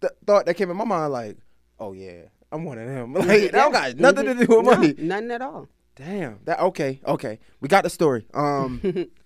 th- 0.00 0.12
thought 0.24 0.46
that 0.46 0.54
came 0.54 0.70
in 0.70 0.76
my 0.76 0.84
mind 0.84 1.12
like 1.12 1.36
oh 1.80 1.92
yeah 1.92 2.26
I'm 2.52 2.64
one 2.64 2.78
of 2.78 2.86
them. 2.88 3.12
Like 3.20 3.26
yeah. 3.26 3.38
that 3.38 3.52
don't 3.52 3.72
got 3.72 3.96
nothing 3.96 4.26
mm-hmm. 4.26 4.40
to 4.40 4.46
do 4.46 4.56
with 4.56 4.64
no, 4.64 4.74
money. 4.74 4.94
Nothing 4.98 5.30
at 5.30 5.42
all. 5.42 5.68
Damn. 5.96 6.40
That 6.44 6.60
okay, 6.60 7.00
okay. 7.06 7.38
We 7.60 7.68
got 7.68 7.84
the 7.84 7.90
story. 7.90 8.26
Um 8.34 8.80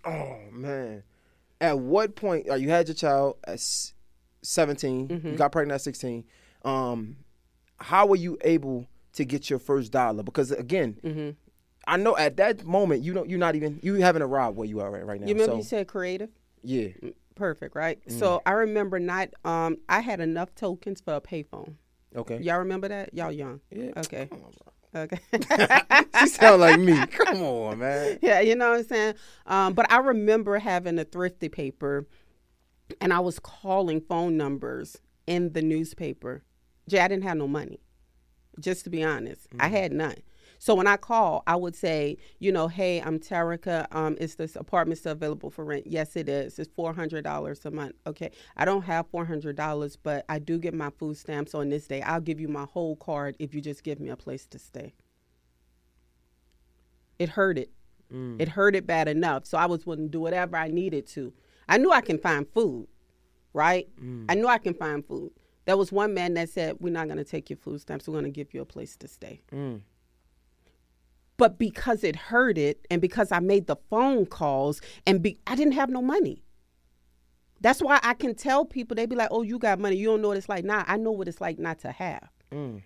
oh 0.05 0.39
man. 0.53 1.03
At 1.61 1.79
what 1.79 2.17
point 2.17 2.51
uh, 2.51 2.55
you 2.55 2.71
had 2.71 2.89
your 2.89 2.95
child 2.95 3.37
at 3.47 3.61
17, 4.43 5.09
mm-hmm. 5.09 5.29
you 5.29 5.37
got 5.37 5.53
pregnant 5.53 5.77
at 5.77 5.83
16. 5.83 6.25
Um 6.65 7.17
how 7.79 8.07
were 8.07 8.17
you 8.17 8.39
able 8.43 8.87
to 9.15 9.25
get 9.25 9.51
your 9.51 9.59
first 9.59 9.93
dollar? 9.93 10.23
Because 10.23 10.51
again, 10.51 10.97
mm-hmm. 11.03 11.31
I 11.87 11.97
know 11.97 12.17
at 12.17 12.37
that 12.39 12.65
moment 12.65 13.03
you 13.03 13.13
don't 13.13 13.29
you're 13.29 13.39
not 13.39 13.57
even 13.57 13.81
you 13.83 13.95
haven't 13.97 14.23
arrived 14.23 14.57
where 14.57 14.69
you 14.69 14.81
are 14.81 14.91
right, 14.91 15.07
right 15.07 15.21
now. 15.21 15.27
You 15.27 15.35
remember 15.35 15.53
so, 15.53 15.57
you 15.59 15.63
said 15.63 15.89
creative? 15.89 16.31
Yeah. 16.65 16.89
Mm, 17.03 17.15
perfect, 17.35 17.77
right? 17.77 18.01
Mm. 18.09 18.19
So 18.19 18.43
I 18.47 18.53
remember 18.53 18.99
not 18.99 19.31
um 19.45 19.77
I 19.89 20.01
had 20.01 20.21
enough 20.21 20.55
tokens 20.55 21.01
for 21.01 21.15
a 21.15 21.21
payphone. 21.21 21.75
Okay. 22.17 22.39
Y'all 22.41 22.59
remember 22.59 22.89
that? 22.89 23.13
Y'all 23.15 23.33
young. 23.33 23.61
Yeah. 23.71 23.91
Okay. 23.97 24.29
Okay. 24.95 25.19
she 26.21 26.27
sound 26.29 26.61
like 26.61 26.79
me. 26.79 26.95
Come 27.11 27.43
on, 27.43 27.79
man. 27.81 28.19
Yeah, 28.23 28.41
you 28.41 28.55
know 28.55 28.71
what 28.71 28.79
I'm 28.79 28.85
saying? 28.85 29.15
Um, 29.47 29.75
but 29.75 29.91
I 29.91 29.99
remember 29.99 30.59
having 30.59 30.99
a 30.99 31.05
thrifty 31.05 31.49
paper 31.49 32.07
and 33.01 33.13
I 33.13 33.19
was 33.21 33.39
calling 33.39 34.01
phone 34.01 34.37
numbers 34.37 34.97
in 35.27 35.53
the 35.53 35.63
newspaper. 35.63 36.45
Jay, 36.89 37.01
I 37.01 37.09
didn't 37.09 37.25
have 37.25 37.37
no 37.37 37.49
money. 37.49 37.81
Just 38.61 38.85
to 38.85 38.91
be 38.91 39.03
honest. 39.03 39.51
Mm-hmm. 39.51 39.63
I 39.63 39.69
had 39.69 39.93
none. 39.93 40.17
So 40.65 40.75
when 40.75 40.87
I 40.87 40.97
call, 40.97 41.43
I 41.47 41.57
would 41.57 41.77
say, 41.77 42.17
you 42.39 42.51
know, 42.51 42.69
hey, 42.69 42.99
I'm 43.03 43.19
Terrica. 43.19 43.87
Um, 43.93 44.17
is 44.19 44.37
this 44.37 44.57
apartment 44.57 44.99
still 44.99 45.13
available 45.13 45.51
for 45.51 45.63
rent? 45.63 45.87
Yes, 45.87 46.17
it 46.17 46.27
is. 46.27 46.59
It's 46.59 46.71
four 46.75 46.95
hundred 46.95 47.23
dollars 47.23 47.67
a 47.67 47.71
month. 47.71 47.97
Okay, 48.07 48.31
I 48.57 48.65
don't 48.65 48.81
have 48.81 49.07
four 49.09 49.27
hundred 49.27 49.57
dollars, 49.57 49.97
but 49.97 50.25
I 50.27 50.39
do 50.39 50.59
get 50.59 50.73
my 50.73 50.89
food 50.89 51.19
stamps 51.19 51.55
on 51.55 51.69
this 51.69 51.87
day. 51.87 52.01
I'll 52.01 52.23
give 52.23 52.41
you 52.41 52.49
my 52.49 52.65
whole 52.65 52.97
card 52.97 53.37
if 53.39 53.53
you 53.55 53.61
just 53.61 53.85
give 53.85 54.01
me 54.01 54.09
a 54.09 54.17
place 54.17 54.47
to 54.47 54.59
stay. 54.59 54.95
It 57.19 57.29
hurt 57.29 57.59
it. 57.59 57.71
Mm. 58.11 58.41
It 58.41 58.49
hurted 58.49 58.87
bad 58.87 59.07
enough, 59.07 59.45
so 59.45 59.59
I 59.59 59.67
was 59.67 59.85
willing 59.85 60.07
to 60.07 60.11
do 60.11 60.21
whatever 60.21 60.57
I 60.57 60.69
needed 60.69 61.07
to. 61.09 61.35
I 61.69 61.77
knew 61.77 61.93
I 61.93 62.01
can 62.01 62.17
find 62.17 62.49
food, 62.55 62.89
right? 63.53 63.87
Mm. 64.03 64.25
I 64.31 64.35
knew 64.35 64.47
I 64.47 64.57
can 64.57 64.73
find 64.73 65.05
food. 65.05 65.31
There 65.67 65.77
was 65.77 65.93
one 65.93 66.15
man 66.15 66.33
that 66.35 66.49
said, 66.49 66.79
"We're 66.81 66.91
not 66.91 67.09
going 67.09 67.19
to 67.19 67.25
take 67.25 67.51
your 67.51 67.59
food 67.59 67.83
stamps. 67.83 68.09
We're 68.09 68.15
going 68.15 68.25
to 68.25 68.31
give 68.31 68.55
you 68.55 68.63
a 68.63 68.65
place 68.65 68.97
to 68.97 69.09
stay." 69.09 69.43
Mm. 69.53 69.83
But 71.37 71.59
because 71.59 72.05
it 72.05 72.15
hurted, 72.15 72.77
and 72.91 73.01
because 73.01 73.33
I 73.33 73.41
made 73.41 73.67
the 73.67 73.77
phone 73.91 74.27
calls, 74.27 74.81
and 75.07 75.21
be, 75.21 75.39
I 75.47 75.57
didn't 75.57 75.73
have 75.73 75.91
no 75.91 76.01
money. 76.01 76.45
That's 77.61 77.81
why 77.81 77.99
I 78.03 78.15
can 78.15 78.35
tell 78.35 78.65
people 78.65 78.95
they 78.95 79.07
be 79.07 79.17
like, 79.17 79.29
"Oh, 79.31 79.43
you 79.43 79.59
got 79.59 79.79
money. 79.79 79.97
You 79.97 80.09
don't 80.09 80.23
know 80.23 80.29
what 80.29 80.37
it's 80.37 80.49
like." 80.49 80.65
Nah, 80.65 80.85
I 80.87 80.97
know 80.97 81.11
what 81.11 81.29
it's 81.29 81.41
like 81.41 81.59
not 81.59 81.79
to 81.81 81.93
have. 81.93 82.29
Mm. 82.53 82.83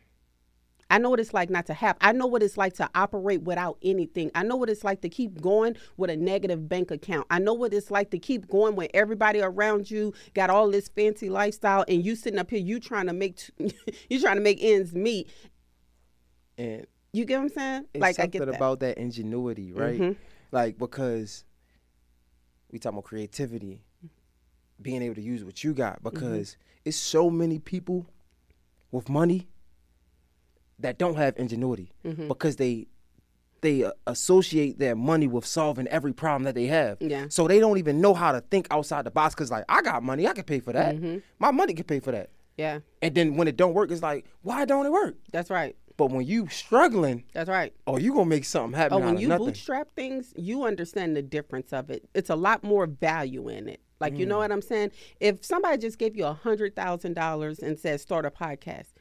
I 0.91 0.99
know 0.99 1.11
what 1.11 1.21
it's 1.21 1.35
like 1.35 1.51
not 1.51 1.67
to 1.67 1.75
have. 1.75 1.97
I 2.01 2.13
know 2.13 2.27
what 2.27 2.43
it's 2.43 2.57
like 2.57 2.75
to 2.75 2.89
operate 2.95 3.43
without 3.43 3.77
anything. 3.83 4.31
I 4.35 4.43
know 4.43 4.57
what 4.57 4.71
it's 4.71 4.85
like 4.85 5.03
to 5.03 5.09
keep 5.09 5.41
going 5.41 5.77
with 5.97 6.09
a 6.11 6.17
negative 6.17 6.69
bank 6.69 6.91
account. 6.91 7.27
I 7.31 7.39
know 7.39 7.53
what 7.53 7.75
it's 7.75 7.91
like 7.91 8.11
to 8.11 8.19
keep 8.19 8.49
going 8.49 8.75
when 8.75 8.89
everybody 8.95 9.41
around 9.41 9.91
you 9.91 10.15
got 10.35 10.49
all 10.49 10.71
this 10.71 10.89
fancy 10.89 11.29
lifestyle 11.29 11.85
and 11.89 12.05
you 12.05 12.17
sitting 12.17 12.39
up 12.39 12.51
here, 12.51 12.61
you 12.61 12.81
trying 12.81 13.07
to 13.07 13.13
make 13.13 13.37
t- 13.37 13.75
you 14.09 14.21
trying 14.21 14.37
to 14.37 14.43
make 14.43 14.59
ends 14.63 14.95
meet. 14.95 15.29
And 16.57 16.87
you 17.13 17.25
get 17.25 17.37
what 17.37 17.45
I'm 17.45 17.49
saying? 17.51 17.87
like 17.95 18.17
something 18.17 18.43
I 18.43 18.45
get 18.45 18.47
that. 18.47 18.57
about 18.57 18.81
that 18.81 18.99
ingenuity, 18.99 19.73
right? 19.73 20.01
Mm-hmm. 20.01 20.13
Like 20.53 20.79
because 20.79 21.45
we 22.71 22.79
talk 22.79 22.93
about 22.93 23.05
creativity, 23.05 23.83
being 24.81 25.03
able 25.03 25.15
to 25.15 25.23
use 25.23 25.45
what 25.45 25.65
you 25.65 25.75
got 25.75 25.97
mm-hmm. 25.97 26.11
because 26.11 26.51
mm-hmm. 26.51 26.89
it's 26.89 26.97
so 26.97 27.31
many 27.31 27.59
people 27.59 28.07
with 28.91 29.09
money 29.09 29.49
that 30.79 30.99
don't 30.99 31.17
have 31.17 31.35
ingenuity 31.37 31.93
mm-hmm. 32.05 32.29
because 32.29 32.57
they 32.57 32.87
they 33.61 33.91
associate 34.07 34.79
their 34.79 34.95
money 34.95 35.27
with 35.27 35.45
solving 35.45 35.89
every 35.89 36.13
problem 36.13 36.45
that 36.45 36.55
they 36.55 36.67
have. 36.67 36.97
Yeah. 37.01 37.27
So 37.29 37.49
they 37.49 37.59
don't 37.59 37.79
even 37.79 38.01
know 38.01 38.15
how 38.15 38.31
to 38.31 38.41
think 38.41 38.69
outside 38.71 39.05
the 39.05 39.11
box 39.11 39.35
because 39.35 39.51
like 39.51 39.65
I 39.69 39.83
got 39.83 40.05
money, 40.05 40.29
I 40.29 40.33
can 40.33 40.45
pay 40.45 40.61
for 40.61 40.73
that. 40.73 40.95
Mm-hmm. 40.95 41.19
My 41.41 41.51
money 41.51 41.75
can 41.75 41.85
pay 41.85 41.99
for 41.99 42.13
that. 42.13 42.31
Yeah. 42.57 42.81
And 43.03 43.15
then 43.15 43.37
when 43.37 43.49
it 43.49 43.57
don't 43.57 43.75
work, 43.75 43.91
it's 43.91 44.03
like 44.03 44.27
why 44.43 44.65
don't 44.65 44.87
it 44.87 44.93
work? 44.93 45.17
That's 45.33 45.51
right. 45.51 45.77
But 45.99 46.13
when 46.13 46.25
you 46.25 46.47
struggling, 46.47 47.25
that's 47.35 47.51
right. 47.51 47.75
Oh, 47.87 47.99
you 47.99 48.15
gonna 48.15 48.25
make 48.25 48.45
something 48.45 48.79
happen. 48.79 49.03
Oh, 49.03 49.05
when 49.05 49.19
you 49.19 49.29
nothing. 49.29 49.47
bootstrap 49.47 49.89
things, 49.97 50.33
you 50.37 50.63
understand 50.63 51.17
the 51.17 51.23
difference 51.23 51.73
of 51.73 51.91
it. 51.91 52.09
It's 52.15 52.31
a 52.31 52.37
lot 52.37 52.63
more 52.63 52.87
value 52.87 53.49
in 53.49 53.69
it. 53.69 53.81
Like 54.01 54.15
mm. 54.15 54.19
you 54.19 54.27
know 54.27 54.37
mm. 54.37 54.43
what 54.43 54.53
I'm 54.53 54.63
saying? 54.63 54.93
If 55.19 55.45
somebody 55.45 55.77
just 55.77 55.99
gave 55.99 56.17
you 56.17 56.25
a 56.25 56.33
hundred 56.33 56.77
thousand 56.77 57.15
dollars 57.15 57.59
and 57.59 57.77
said 57.77 58.01
start 58.01 58.25
a 58.25 58.31
podcast, 58.31 58.93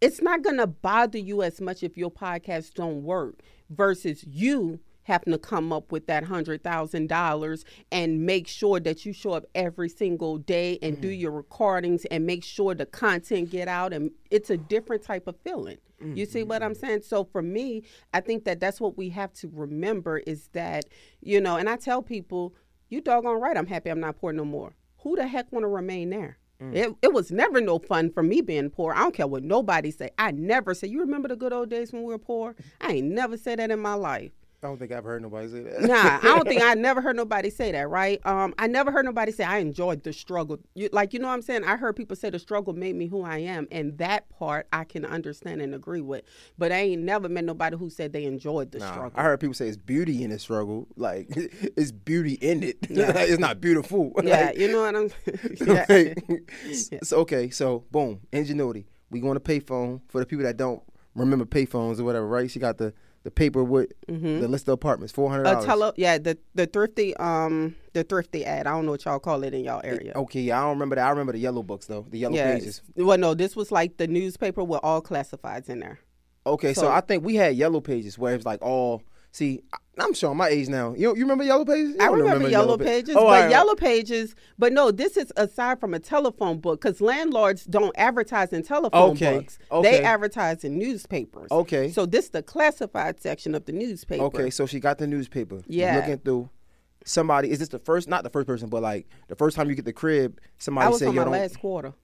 it's 0.00 0.22
not 0.22 0.42
going 0.42 0.56
to 0.56 0.66
bother 0.66 1.18
you 1.18 1.42
as 1.42 1.60
much 1.60 1.82
if 1.82 1.98
your 1.98 2.10
podcast 2.10 2.72
don't 2.72 3.02
work 3.02 3.40
versus 3.68 4.24
you 4.26 4.80
having 5.08 5.32
to 5.32 5.38
come 5.38 5.72
up 5.72 5.90
with 5.90 6.06
that 6.06 6.22
hundred 6.22 6.62
thousand 6.62 7.08
dollars 7.08 7.64
and 7.90 8.24
make 8.24 8.46
sure 8.46 8.78
that 8.78 9.04
you 9.04 9.12
show 9.12 9.32
up 9.32 9.44
every 9.54 9.88
single 9.88 10.38
day 10.38 10.78
and 10.82 10.96
mm 10.96 10.98
do 10.98 11.08
your 11.08 11.30
recordings 11.30 12.04
and 12.06 12.26
make 12.26 12.42
sure 12.42 12.74
the 12.74 12.84
content 12.84 13.50
get 13.50 13.68
out 13.68 13.92
and 13.92 14.10
it's 14.32 14.50
a 14.50 14.56
different 14.56 15.00
type 15.00 15.28
of 15.28 15.36
feeling 15.44 15.78
mm 16.02 16.16
you 16.16 16.26
see 16.26 16.42
what 16.42 16.60
i'm 16.60 16.72
mm-hmm. 16.72 16.86
saying 16.86 17.02
so 17.02 17.22
for 17.22 17.40
me 17.40 17.84
i 18.12 18.20
think 18.20 18.44
that 18.44 18.58
that's 18.58 18.80
what 18.80 18.98
we 18.98 19.08
have 19.08 19.32
to 19.32 19.48
remember 19.52 20.18
is 20.18 20.48
that 20.48 20.86
you 21.20 21.40
know 21.40 21.56
and 21.56 21.68
i 21.68 21.76
tell 21.76 22.02
people 22.02 22.52
you 22.88 23.00
doggone 23.00 23.40
right 23.40 23.56
i'm 23.56 23.66
happy 23.66 23.90
i'm 23.90 24.00
not 24.00 24.18
poor 24.18 24.32
no 24.32 24.44
more 24.44 24.72
who 24.98 25.14
the 25.14 25.26
heck 25.26 25.50
want 25.52 25.62
to 25.62 25.68
remain 25.68 26.10
there 26.10 26.38
Mm. 26.60 26.74
It, 26.74 26.96
it 27.02 27.12
was 27.12 27.30
never 27.30 27.60
no 27.60 27.78
fun 27.78 28.10
for 28.10 28.22
me 28.22 28.40
being 28.40 28.70
poor. 28.70 28.92
I 28.92 28.98
don't 28.98 29.14
care 29.14 29.26
what 29.26 29.44
nobody 29.44 29.90
say. 29.90 30.10
I 30.18 30.32
never 30.32 30.74
say, 30.74 30.88
you 30.88 31.00
remember 31.00 31.28
the 31.28 31.36
good 31.36 31.52
old 31.52 31.70
days 31.70 31.92
when 31.92 32.02
we 32.02 32.12
were 32.12 32.18
poor? 32.18 32.56
I 32.80 32.94
ain't 32.94 33.08
never 33.08 33.36
said 33.36 33.60
that 33.60 33.70
in 33.70 33.78
my 33.78 33.94
life. 33.94 34.32
I 34.60 34.66
don't 34.66 34.76
think 34.76 34.90
I've 34.90 35.04
heard 35.04 35.22
nobody 35.22 35.48
say 35.48 35.62
that. 35.62 35.82
nah, 35.82 36.18
I 36.20 36.34
don't 36.34 36.48
think 36.48 36.62
I 36.62 36.74
never 36.74 37.00
heard 37.00 37.14
nobody 37.14 37.48
say 37.48 37.70
that, 37.70 37.88
right? 37.88 38.20
Um, 38.26 38.54
I 38.58 38.66
never 38.66 38.90
heard 38.90 39.04
nobody 39.04 39.30
say 39.30 39.44
I 39.44 39.58
enjoyed 39.58 40.02
the 40.02 40.12
struggle. 40.12 40.58
You, 40.74 40.88
like, 40.92 41.12
you 41.12 41.20
know 41.20 41.28
what 41.28 41.34
I'm 41.34 41.42
saying? 41.42 41.62
I 41.62 41.76
heard 41.76 41.94
people 41.94 42.16
say 42.16 42.30
the 42.30 42.40
struggle 42.40 42.72
made 42.72 42.96
me 42.96 43.06
who 43.06 43.22
I 43.22 43.38
am, 43.38 43.68
and 43.70 43.96
that 43.98 44.28
part 44.30 44.66
I 44.72 44.82
can 44.82 45.04
understand 45.04 45.62
and 45.62 45.76
agree 45.76 46.00
with. 46.00 46.24
But 46.58 46.72
I 46.72 46.78
ain't 46.78 47.02
never 47.02 47.28
met 47.28 47.44
nobody 47.44 47.76
who 47.76 47.88
said 47.88 48.12
they 48.12 48.24
enjoyed 48.24 48.72
the 48.72 48.80
nah, 48.80 48.90
struggle. 48.90 49.12
I 49.14 49.22
heard 49.22 49.38
people 49.38 49.54
say 49.54 49.68
it's 49.68 49.76
beauty 49.76 50.24
in 50.24 50.30
the 50.30 50.40
struggle. 50.40 50.88
Like, 50.96 51.28
it's 51.36 51.92
beauty 51.92 52.34
in 52.34 52.64
it. 52.64 52.78
Yeah. 52.90 53.12
it's 53.16 53.38
not 53.38 53.60
beautiful. 53.60 54.12
Yeah, 54.24 54.46
like, 54.46 54.58
you 54.58 54.72
know 54.72 54.82
what 54.82 54.96
I'm. 54.96 55.10
yeah. 55.64 55.86
like, 55.88 56.50
so, 57.04 57.18
okay, 57.18 57.50
so 57.50 57.84
boom, 57.92 58.20
ingenuity. 58.32 58.88
We 59.10 59.20
going 59.20 59.34
to 59.34 59.40
payphone 59.40 60.00
for 60.08 60.18
the 60.18 60.26
people 60.26 60.44
that 60.44 60.56
don't 60.56 60.82
remember 61.14 61.44
payphones 61.44 62.00
or 62.00 62.04
whatever, 62.04 62.26
right? 62.26 62.50
She 62.50 62.58
got 62.58 62.78
the 62.78 62.92
the 63.28 63.34
paper 63.34 63.62
with 63.62 63.92
mm-hmm. 64.06 64.40
the 64.40 64.48
list 64.48 64.68
of 64.68 64.72
apartments, 64.72 65.12
four 65.12 65.28
hundred 65.28 65.44
dollars. 65.44 65.66
tele, 65.66 65.92
yeah, 65.96 66.16
the 66.16 66.38
the 66.54 66.66
thrifty, 66.66 67.14
um, 67.18 67.74
the 67.92 68.02
thrifty 68.02 68.42
ad. 68.46 68.66
I 68.66 68.70
don't 68.70 68.86
know 68.86 68.92
what 68.92 69.04
y'all 69.04 69.18
call 69.18 69.44
it 69.44 69.52
in 69.52 69.64
y'all 69.64 69.82
area. 69.84 70.12
It, 70.12 70.16
okay, 70.16 70.40
yeah, 70.40 70.58
I 70.58 70.62
don't 70.62 70.70
remember 70.70 70.96
that. 70.96 71.06
I 71.06 71.10
remember 71.10 71.32
the 71.32 71.38
yellow 71.38 71.62
books 71.62 71.86
though, 71.86 72.06
the 72.08 72.18
yellow 72.18 72.34
yeah, 72.34 72.54
pages. 72.54 72.80
Well, 72.96 73.18
no, 73.18 73.34
this 73.34 73.54
was 73.54 73.70
like 73.70 73.98
the 73.98 74.06
newspaper 74.06 74.64
with 74.64 74.80
all 74.82 75.02
classifieds 75.02 75.68
in 75.68 75.80
there. 75.80 76.00
Okay, 76.46 76.72
so, 76.72 76.82
so 76.82 76.88
I 76.88 77.02
think 77.02 77.22
we 77.22 77.34
had 77.34 77.54
yellow 77.54 77.82
pages 77.82 78.18
where 78.18 78.32
it 78.32 78.38
was 78.38 78.46
like 78.46 78.62
all 78.62 79.02
See, 79.38 79.62
I'm 80.00 80.14
showing 80.14 80.36
my 80.36 80.48
age 80.48 80.66
now. 80.66 80.94
You 80.94 81.14
you 81.14 81.22
remember 81.22 81.44
Yellow 81.44 81.64
Pages? 81.64 81.94
I 82.00 82.06
remember, 82.06 82.24
remember, 82.24 82.48
Yellow, 82.48 82.76
yellow 82.76 82.76
Pages, 82.76 83.14
oh, 83.16 83.24
but. 83.24 83.48
Yellow 83.48 83.76
Pages. 83.76 84.34
But 84.58 84.72
no, 84.72 84.90
this 84.90 85.16
is 85.16 85.32
aside 85.36 85.78
from 85.78 85.94
a 85.94 86.00
telephone 86.00 86.58
book 86.58 86.80
because 86.80 87.00
landlords 87.00 87.64
don't 87.64 87.94
advertise 87.96 88.52
in 88.52 88.64
telephone 88.64 89.12
okay. 89.12 89.36
books. 89.36 89.60
Okay. 89.70 89.90
They 89.92 90.02
advertise 90.02 90.64
in 90.64 90.76
newspapers. 90.76 91.52
Okay. 91.52 91.92
So 91.92 92.04
this 92.04 92.24
is 92.24 92.30
the 92.32 92.42
classified 92.42 93.22
section 93.22 93.54
of 93.54 93.64
the 93.64 93.70
newspaper. 93.70 94.24
Okay, 94.24 94.50
so 94.50 94.66
she 94.66 94.80
got 94.80 94.98
the 94.98 95.06
newspaper. 95.06 95.62
Yeah. 95.68 95.94
looking 95.94 96.18
through. 96.18 96.50
Somebody 97.04 97.52
is 97.52 97.60
this 97.60 97.68
the 97.68 97.78
first? 97.78 98.08
Not 98.08 98.24
the 98.24 98.30
first 98.30 98.48
person, 98.48 98.68
but 98.68 98.82
like 98.82 99.06
the 99.28 99.36
first 99.36 99.56
time 99.56 99.68
you 99.68 99.76
get 99.76 99.84
the 99.84 99.92
crib. 99.92 100.40
Somebody 100.58 100.86
I 100.86 100.90
was 100.90 100.98
say 100.98 101.06
on 101.06 101.14
my 101.14 101.22
don't... 101.22 101.32
last 101.32 101.60
quarter. 101.60 101.94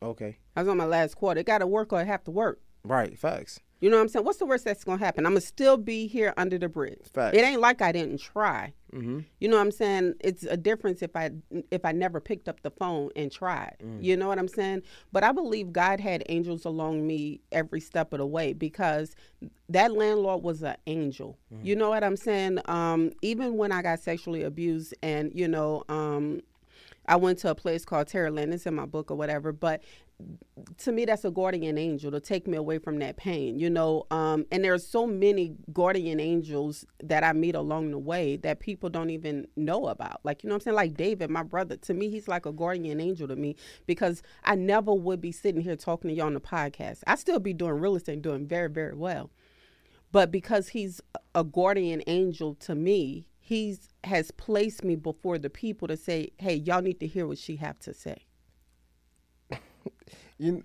Okay. 0.00 0.38
I 0.54 0.60
was 0.60 0.68
on 0.68 0.76
my 0.76 0.86
last 0.86 1.16
quarter. 1.16 1.40
It 1.40 1.46
got 1.46 1.58
to 1.58 1.66
work 1.66 1.92
or 1.92 1.98
I 1.98 2.04
have 2.04 2.22
to 2.24 2.30
work. 2.30 2.60
Right. 2.84 3.18
Facts. 3.18 3.58
You 3.80 3.90
know 3.90 3.96
what 3.96 4.02
I'm 4.02 4.08
saying? 4.08 4.24
What's 4.24 4.38
the 4.38 4.46
worst 4.46 4.64
that's 4.64 4.82
gonna 4.84 4.98
happen? 4.98 5.24
I'm 5.24 5.32
gonna 5.32 5.40
still 5.40 5.76
be 5.76 6.06
here 6.06 6.34
under 6.36 6.58
the 6.58 6.68
bridge. 6.68 7.06
Facts. 7.12 7.36
It 7.36 7.42
ain't 7.42 7.60
like 7.60 7.80
I 7.80 7.92
didn't 7.92 8.18
try. 8.18 8.72
Mm-hmm. 8.92 9.20
You 9.38 9.48
know 9.48 9.56
what 9.56 9.62
I'm 9.62 9.70
saying? 9.70 10.14
It's 10.20 10.42
a 10.44 10.56
difference 10.56 11.02
if 11.02 11.14
I 11.14 11.30
if 11.70 11.84
I 11.84 11.92
never 11.92 12.20
picked 12.20 12.48
up 12.48 12.62
the 12.62 12.70
phone 12.70 13.10
and 13.14 13.30
tried. 13.30 13.76
Mm. 13.82 14.02
You 14.02 14.16
know 14.16 14.26
what 14.26 14.38
I'm 14.38 14.48
saying? 14.48 14.82
But 15.12 15.22
I 15.24 15.32
believe 15.32 15.72
God 15.72 16.00
had 16.00 16.24
angels 16.28 16.64
along 16.64 17.06
me 17.06 17.40
every 17.52 17.80
step 17.80 18.12
of 18.12 18.18
the 18.18 18.26
way 18.26 18.52
because 18.52 19.14
that 19.68 19.92
landlord 19.92 20.42
was 20.42 20.62
an 20.62 20.76
angel. 20.86 21.38
Mm. 21.54 21.64
You 21.64 21.76
know 21.76 21.90
what 21.90 22.02
I'm 22.02 22.16
saying? 22.16 22.60
Um, 22.64 23.12
even 23.22 23.56
when 23.56 23.70
I 23.70 23.82
got 23.82 24.00
sexually 24.00 24.42
abused 24.42 24.94
and 25.02 25.30
you 25.34 25.46
know 25.46 25.84
um, 25.88 26.40
I 27.06 27.16
went 27.16 27.38
to 27.40 27.50
a 27.50 27.54
place 27.54 27.84
called 27.84 28.06
Terraland. 28.06 28.52
It's 28.52 28.66
in 28.66 28.74
my 28.74 28.86
book 28.86 29.10
or 29.10 29.16
whatever. 29.16 29.52
But 29.52 29.82
to 30.76 30.90
me 30.90 31.04
that's 31.04 31.24
a 31.24 31.30
guardian 31.30 31.78
angel 31.78 32.10
to 32.10 32.20
take 32.20 32.46
me 32.48 32.56
away 32.56 32.78
from 32.78 32.98
that 32.98 33.16
pain 33.16 33.58
you 33.58 33.70
know 33.70 34.04
um, 34.10 34.44
and 34.50 34.64
there's 34.64 34.86
so 34.86 35.06
many 35.06 35.54
guardian 35.72 36.18
angels 36.18 36.84
that 37.02 37.22
i 37.22 37.32
meet 37.32 37.54
along 37.54 37.90
the 37.90 37.98
way 37.98 38.36
that 38.36 38.58
people 38.58 38.90
don't 38.90 39.10
even 39.10 39.46
know 39.56 39.86
about. 39.86 40.20
Like 40.24 40.42
you 40.42 40.48
know 40.48 40.56
i'm 40.56 40.60
saying? 40.60 40.74
Like 40.74 40.94
david 40.94 41.30
my 41.30 41.42
brother 41.42 41.76
to 41.76 41.94
me 41.94 42.08
he's 42.08 42.28
like 42.28 42.46
a 42.46 42.52
guardian 42.52 43.00
angel 43.00 43.28
to 43.28 43.36
me 43.36 43.56
because 43.86 44.22
i 44.44 44.54
never 44.54 44.92
would 44.92 45.20
be 45.20 45.32
sitting 45.32 45.60
here 45.60 45.76
talking 45.76 46.08
to 46.08 46.16
you 46.16 46.22
on 46.22 46.34
the 46.34 46.40
podcast. 46.40 47.02
I 47.06 47.14
still 47.14 47.38
be 47.38 47.52
doing 47.52 47.72
real 47.72 47.96
estate 47.96 48.22
doing 48.22 48.46
very 48.46 48.68
very 48.68 48.94
well. 48.94 49.30
But 50.10 50.30
because 50.30 50.68
he's 50.68 51.02
a 51.34 51.44
guardian 51.44 52.02
angel 52.06 52.54
to 52.56 52.74
me 52.74 53.28
he's 53.38 53.88
has 54.04 54.30
placed 54.32 54.84
me 54.84 54.94
before 54.96 55.38
the 55.38 55.50
people 55.50 55.88
to 55.88 55.96
say 55.96 56.30
hey 56.38 56.54
y'all 56.54 56.82
need 56.82 57.00
to 57.00 57.06
hear 57.06 57.26
what 57.26 57.38
she 57.38 57.56
have 57.56 57.78
to 57.78 57.94
say 57.94 58.27
you 60.38 60.62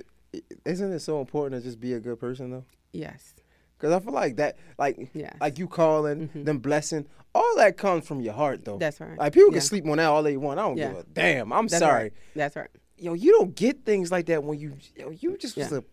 isn't 0.66 0.92
it 0.92 1.00
so 1.00 1.20
important 1.20 1.62
to 1.62 1.68
just 1.68 1.80
be 1.80 1.94
a 1.94 2.00
good 2.00 2.20
person 2.20 2.52
though? 2.52 2.66
Yes. 2.92 3.34
Cause 3.80 3.92
I 3.92 4.00
feel 4.00 4.14
like 4.14 4.38
that, 4.38 4.58
like, 4.78 5.10
yes. 5.14 5.36
like 5.42 5.58
you 5.58 5.68
calling 5.68 6.30
mm-hmm. 6.30 6.46
them 6.46 6.60
blessing, 6.60 7.06
all 7.36 7.56
that 7.58 7.76
comes 7.76 8.08
from 8.08 8.22
your 8.22 8.34
heart 8.34 8.64
though. 8.64 8.78
That's 8.78 9.02
right. 9.02 9.18
Like 9.18 9.34
people 9.34 9.50
yeah. 9.50 9.56
can 9.56 9.62
sleep 9.62 9.86
on 9.86 9.98
that 9.98 10.06
all 10.06 10.24
they 10.24 10.38
want. 10.38 10.60
I 10.60 10.64
don't 10.64 10.78
yeah. 10.78 10.88
give 10.90 10.98
a 11.00 11.04
damn. 11.04 11.52
I'm 11.52 11.68
That's 11.68 11.80
sorry. 11.80 12.04
Right. 12.04 12.14
That's 12.36 12.56
right. 12.56 12.70
Yo, 12.98 13.14
you 13.14 13.32
don't 13.34 13.54
get 13.56 13.84
things 13.84 14.12
like 14.12 14.28
that 14.28 14.44
when 14.44 14.58
you, 14.58 14.78
yo, 14.96 15.10
you 15.10 15.38
just 15.38 15.58
yeah. 15.58 15.66
was 15.66 15.74
a, 15.74 15.84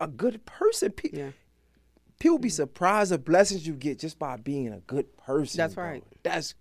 a 0.00 0.08
good 0.08 0.44
person. 0.44 0.90
Pe- 0.90 1.10
yeah. 1.12 1.30
People 2.18 2.38
be 2.38 2.48
surprised 2.48 3.12
the 3.12 3.18
blessings 3.18 3.66
you 3.66 3.74
get 3.74 4.00
just 4.00 4.18
by 4.18 4.36
being 4.36 4.72
a 4.72 4.80
good 4.80 5.16
person. 5.18 5.58
That's 5.58 5.74
bro. 5.74 5.84
right. 5.84 6.04
That's. 6.24 6.54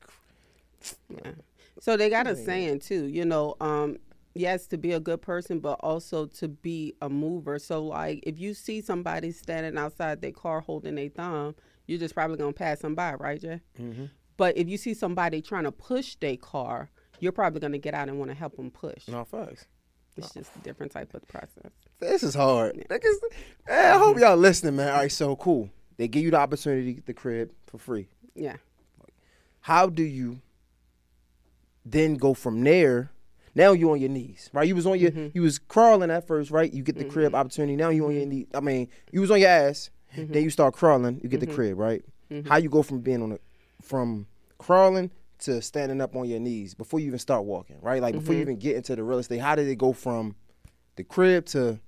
Yeah. 1.09 1.31
So 1.79 1.97
they 1.97 2.09
got 2.09 2.27
a 2.27 2.35
saying 2.35 2.81
too. 2.81 3.05
You 3.05 3.25
know, 3.25 3.55
um, 3.59 3.97
yes 4.35 4.67
to 4.67 4.77
be 4.77 4.91
a 4.91 4.99
good 4.99 5.21
person 5.21 5.59
but 5.59 5.79
also 5.81 6.27
to 6.27 6.47
be 6.47 6.93
a 7.01 7.09
mover. 7.09 7.57
So 7.57 7.83
like 7.83 8.19
if 8.23 8.39
you 8.39 8.53
see 8.53 8.81
somebody 8.81 9.31
standing 9.31 9.77
outside 9.77 10.21
their 10.21 10.31
car 10.31 10.61
holding 10.61 10.97
a 10.97 11.09
thumb 11.09 11.55
you're 11.87 11.99
just 11.99 12.13
probably 12.13 12.37
gonna 12.37 12.53
pass 12.53 12.79
them 12.79 12.95
by 12.95 13.13
right 13.15 13.41
jay? 13.41 13.61
Mm-hmm. 13.79 14.05
but 14.37 14.57
if 14.57 14.67
you 14.67 14.77
see 14.77 14.93
somebody 14.93 15.41
trying 15.41 15.63
to 15.63 15.71
push 15.71 16.15
their 16.15 16.37
car 16.37 16.89
you're 17.19 17.31
probably 17.31 17.59
gonna 17.59 17.77
get 17.77 17.93
out 17.93 18.09
and 18.09 18.19
want 18.19 18.29
to 18.29 18.35
help 18.35 18.57
them 18.57 18.69
push. 18.69 19.07
No 19.07 19.23
facts 19.23 19.65
it's 20.17 20.33
just 20.33 20.55
a 20.55 20.59
different 20.59 20.91
type 20.91 21.13
of 21.13 21.27
process. 21.27 21.71
This 21.99 22.23
is 22.23 22.35
hard. 22.35 22.77
Yeah. 22.77 22.97
man, 23.67 23.95
i 23.95 23.97
hope 23.97 24.17
y'all 24.17 24.37
listening 24.37 24.75
man. 24.75 24.89
All 24.89 25.01
right 25.01 25.11
so 25.11 25.35
cool. 25.35 25.69
They 25.97 26.07
give 26.07 26.23
you 26.23 26.31
the 26.31 26.37
opportunity 26.37 26.85
to 26.87 26.93
get 26.93 27.05
the 27.05 27.13
crib 27.13 27.51
for 27.67 27.77
free. 27.77 28.07
Yeah. 28.33 28.57
How 29.61 29.87
do 29.87 30.03
you 30.03 30.41
then 31.85 32.15
go 32.15 32.33
from 32.33 32.63
there? 32.63 33.11
Now 33.55 33.71
you 33.71 33.91
on 33.91 33.99
your 33.99 34.09
knees, 34.09 34.49
right? 34.53 34.67
You 34.67 34.75
was 34.75 34.85
on 34.85 34.99
your, 34.99 35.11
mm-hmm. 35.11 35.29
you 35.33 35.41
was 35.41 35.59
crawling 35.59 36.11
at 36.11 36.27
first, 36.27 36.51
right? 36.51 36.71
You 36.71 36.83
get 36.83 36.97
the 36.97 37.05
mm-hmm. 37.05 37.13
crib 37.13 37.35
opportunity. 37.35 37.75
Now 37.75 37.89
you 37.89 38.05
on 38.05 38.11
your 38.11 38.21
mm-hmm. 38.21 38.29
knees. 38.29 38.47
I 38.53 38.59
mean, 38.59 38.89
you 39.11 39.21
was 39.21 39.31
on 39.31 39.39
your 39.39 39.49
ass. 39.49 39.89
Mm-hmm. 40.15 40.33
Then 40.33 40.43
you 40.43 40.49
start 40.49 40.73
crawling. 40.73 41.19
You 41.23 41.29
get 41.29 41.39
the 41.39 41.47
mm-hmm. 41.47 41.55
crib, 41.55 41.79
right? 41.79 42.03
Mm-hmm. 42.29 42.49
How 42.49 42.57
you 42.57 42.69
go 42.69 42.83
from 42.83 42.99
being 42.99 43.21
on 43.21 43.31
a, 43.33 43.39
from 43.81 44.27
crawling 44.57 45.09
to 45.39 45.61
standing 45.61 46.01
up 46.01 46.15
on 46.15 46.27
your 46.27 46.39
knees 46.39 46.73
before 46.73 46.99
you 46.99 47.07
even 47.07 47.19
start 47.19 47.45
walking, 47.45 47.77
right? 47.81 48.01
Like 48.01 48.15
before 48.15 48.35
you 48.35 48.41
even 48.41 48.57
get 48.57 48.75
into 48.75 48.95
the 48.95 49.03
real 49.03 49.19
estate. 49.19 49.39
How 49.39 49.55
did 49.55 49.67
it 49.67 49.77
go 49.77 49.93
from 49.93 50.35
the 50.95 51.03
crib 51.03 51.45
to 51.47 51.79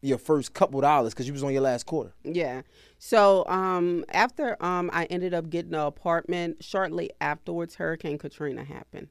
your 0.00 0.18
first 0.18 0.54
couple 0.54 0.80
dollars 0.80 1.12
because 1.12 1.26
you 1.26 1.32
was 1.32 1.42
on 1.42 1.52
your 1.52 1.62
last 1.62 1.86
quarter. 1.86 2.12
Yeah. 2.24 2.62
So 2.98 3.44
um, 3.46 4.04
after 4.10 4.62
um, 4.62 4.90
I 4.92 5.04
ended 5.06 5.34
up 5.34 5.50
getting 5.50 5.74
an 5.74 5.80
apartment, 5.80 6.62
shortly 6.62 7.10
afterwards, 7.20 7.76
Hurricane 7.76 8.18
Katrina 8.18 8.64
happened. 8.64 9.08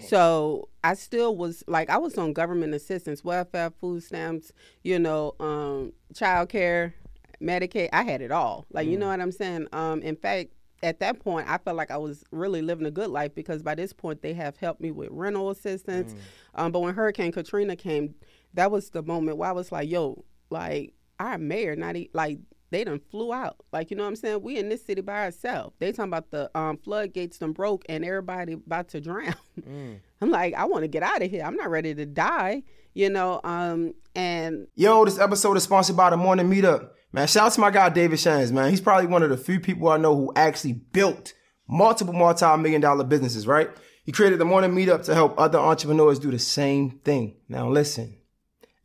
So 0.00 0.68
I 0.82 0.94
still 0.94 1.36
was 1.36 1.64
like 1.66 1.90
I 1.90 1.98
was 1.98 2.16
on 2.18 2.32
government 2.32 2.74
assistance, 2.74 3.24
welfare, 3.24 3.70
food 3.80 4.02
stamps, 4.02 4.52
you 4.82 4.98
know, 4.98 5.34
um, 5.40 5.92
child 6.14 6.48
care, 6.48 6.94
Medicaid. 7.42 7.90
I 7.92 8.02
had 8.02 8.20
it 8.20 8.32
all. 8.32 8.66
Like 8.70 8.86
mm. 8.86 8.92
you 8.92 8.98
know 8.98 9.08
what 9.08 9.20
I'm 9.20 9.32
saying. 9.32 9.68
Um, 9.72 10.02
in 10.02 10.16
fact, 10.16 10.50
at 10.82 11.00
that 11.00 11.20
point, 11.20 11.48
I 11.48 11.58
felt 11.58 11.76
like 11.76 11.90
I 11.90 11.98
was 11.98 12.24
really 12.30 12.62
living 12.62 12.86
a 12.86 12.90
good 12.90 13.10
life 13.10 13.34
because 13.34 13.62
by 13.62 13.74
this 13.74 13.92
point 13.92 14.22
they 14.22 14.32
have 14.34 14.56
helped 14.56 14.80
me 14.80 14.90
with 14.90 15.08
rental 15.10 15.50
assistance. 15.50 16.14
Mm. 16.14 16.18
Um, 16.54 16.72
but 16.72 16.80
when 16.80 16.94
Hurricane 16.94 17.32
Katrina 17.32 17.76
came, 17.76 18.14
that 18.54 18.70
was 18.70 18.90
the 18.90 19.02
moment 19.02 19.36
where 19.36 19.48
I 19.48 19.52
was 19.52 19.70
like, 19.70 19.88
yo, 19.88 20.24
like 20.48 20.94
our 21.18 21.38
mayor, 21.38 21.76
not 21.76 21.96
e- 21.96 22.10
like 22.14 22.38
they 22.70 22.84
done 22.84 23.00
flew 23.10 23.32
out. 23.32 23.56
Like, 23.72 23.90
you 23.90 23.96
know 23.96 24.04
what 24.04 24.10
I'm 24.10 24.16
saying? 24.16 24.42
We 24.42 24.58
in 24.58 24.68
this 24.68 24.84
city 24.84 25.00
by 25.00 25.24
ourselves. 25.24 25.74
They 25.78 25.92
talking 25.92 26.10
about 26.10 26.30
the 26.30 26.50
um, 26.56 26.76
floodgates 26.78 27.38
done 27.38 27.52
broke 27.52 27.84
and 27.88 28.04
everybody 28.04 28.54
about 28.54 28.88
to 28.88 29.00
drown. 29.00 29.34
Mm. 29.60 29.98
I'm 30.22 30.30
like, 30.30 30.54
I 30.54 30.64
want 30.64 30.84
to 30.84 30.88
get 30.88 31.02
out 31.02 31.20
of 31.20 31.30
here. 31.30 31.42
I'm 31.44 31.56
not 31.56 31.68
ready 31.68 31.94
to 31.94 32.06
die, 32.06 32.62
you 32.94 33.10
know? 33.10 33.42
Um, 33.44 33.92
and 34.14 34.68
Yo, 34.74 35.04
this 35.04 35.18
episode 35.18 35.58
is 35.58 35.64
sponsored 35.64 35.98
by 35.98 36.08
the 36.08 36.16
Morning 36.16 36.48
Meetup. 36.48 36.88
Man, 37.12 37.26
shout 37.26 37.46
out 37.46 37.52
to 37.52 37.60
my 37.60 37.70
guy 37.70 37.90
David 37.90 38.18
Shands, 38.18 38.52
man. 38.52 38.70
He's 38.70 38.80
probably 38.80 39.08
one 39.08 39.22
of 39.22 39.28
the 39.28 39.36
few 39.36 39.60
people 39.60 39.90
I 39.90 39.98
know 39.98 40.16
who 40.16 40.32
actually 40.34 40.72
built 40.72 41.34
multiple 41.68 42.14
multi-million 42.14 42.80
dollar 42.80 43.04
businesses, 43.04 43.46
right? 43.46 43.68
He 44.04 44.12
created 44.12 44.38
the 44.38 44.46
Morning 44.46 44.70
Meetup 44.70 45.04
to 45.04 45.14
help 45.14 45.38
other 45.38 45.58
entrepreneurs 45.58 46.18
do 46.18 46.30
the 46.30 46.38
same 46.38 46.90
thing. 47.04 47.36
Now 47.48 47.68
listen, 47.68 48.16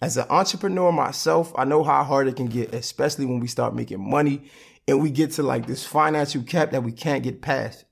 as 0.05 0.17
an 0.17 0.27
entrepreneur 0.29 0.91
myself, 0.91 1.51
I 1.55 1.65
know 1.65 1.83
how 1.83 2.03
hard 2.03 2.27
it 2.27 2.35
can 2.35 2.45
get, 2.45 2.75
especially 2.75 3.25
when 3.25 3.39
we 3.39 3.47
start 3.47 3.73
making 3.73 4.07
money 4.07 4.43
and 4.87 5.01
we 5.01 5.09
get 5.09 5.31
to 5.31 5.41
like 5.41 5.65
this 5.65 5.83
financial 5.83 6.43
cap 6.43 6.69
that 6.71 6.83
we 6.83 6.91
can't 6.91 7.23
get 7.23 7.41
past. 7.41 7.85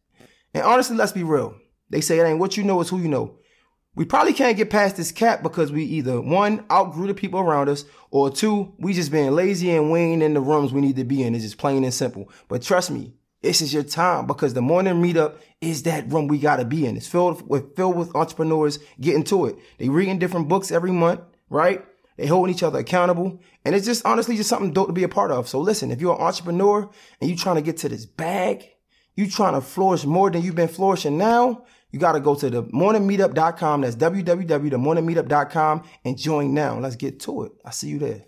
And 0.54 0.64
honestly, 0.64 0.96
let's 0.96 1.12
be 1.12 1.24
real. 1.24 1.56
They 1.90 2.02
say 2.02 2.20
it 2.20 2.24
ain't 2.24 2.38
what 2.38 2.56
you 2.56 2.64
know, 2.64 2.80
it's 2.82 2.92
who 2.92 3.00
you 3.00 3.08
know. 3.08 3.40
We 3.96 4.06
probably 4.06 4.34
can't 4.34 4.56
get 4.56 4.70
past 4.70 4.96
this 4.96 5.12
cap 5.12 5.42
because 5.42 5.72
we 5.72 5.86
either 5.86 6.22
one, 6.22 6.66
outgrew 6.72 7.08
the 7.08 7.16
people 7.16 7.40
around 7.40 7.68
us, 7.68 7.84
or 8.12 8.30
two, 8.30 8.76
we 8.78 8.94
just 8.94 9.12
being 9.12 9.32
lazy 9.32 9.72
and 9.72 9.92
we 9.92 10.00
ain't 10.00 10.22
in 10.22 10.36
the 10.36 10.40
rooms 10.40 10.72
we 10.72 10.82
need 10.82 10.98
to 10.98 11.04
be 11.04 11.24
in. 11.24 11.34
It's 11.34 11.44
just 11.44 11.58
plain 11.58 11.84
and 11.84 11.94
simple. 11.94 12.30
But 12.48 12.62
trust 12.62 12.92
me, 12.92 13.16
this 13.42 13.60
is 13.60 13.74
your 13.74 13.82
time 13.82 14.28
because 14.28 14.54
the 14.54 14.62
morning 14.62 15.02
meetup 15.02 15.38
is 15.62 15.82
that 15.84 16.12
room 16.12 16.28
we 16.28 16.38
gotta 16.38 16.64
be 16.64 16.86
in. 16.86 16.96
It's 16.96 17.08
filled 17.08 17.50
with 17.50 17.76
filled 17.76 17.96
with 17.96 18.16
entrepreneurs 18.16 18.78
getting 19.02 19.24
to 19.26 19.48
it. 19.48 19.56
They 19.80 19.90
reading 19.90 20.20
different 20.20 20.48
books 20.48 20.72
every 20.72 20.92
month, 20.92 21.22
right? 21.50 21.84
They 22.18 22.28
holding 22.28 22.54
each 22.54 22.64
other 22.64 22.80
accountable. 22.80 23.40
And 23.66 23.76
it's 23.76 23.86
just 23.86 24.06
honestly 24.06 24.36
just 24.38 24.50
something 24.50 24.74
dope 24.74 24.88
to 24.88 24.94
be 24.94 25.04
a 25.04 25.10
part 25.10 25.32
of. 25.32 25.48
So 25.48 25.60
listen, 25.60 25.92
if 25.92 26.02
you're 26.02 26.16
an 26.16 26.22
entrepreneur 26.22 26.90
and 27.20 27.30
you're 27.30 27.38
trying 27.38 27.56
to 27.56 27.62
get 27.62 27.78
to 27.78 27.90
this 27.90 28.06
bag, 28.06 28.70
you 29.16 29.30
trying 29.30 29.54
to 29.54 29.62
flourish 29.62 30.06
more 30.06 30.32
than 30.32 30.42
you've 30.42 30.56
been 30.56 30.68
flourishing 30.68 31.18
now, 31.18 31.66
you 31.92 32.00
got 32.00 32.14
to 32.14 32.20
go 32.20 32.34
to 32.36 32.50
the 32.50 32.64
morningmeetup.com. 32.64 33.82
That's 33.82 33.96
www.themorningmeetup.com 33.96 35.84
and 36.06 36.18
join 36.18 36.54
now. 36.54 36.80
Let's 36.80 36.96
get 36.96 37.20
to 37.22 37.44
it. 37.44 37.52
I'll 37.64 37.72
see 37.72 37.90
you 37.90 38.00
there 38.00 38.26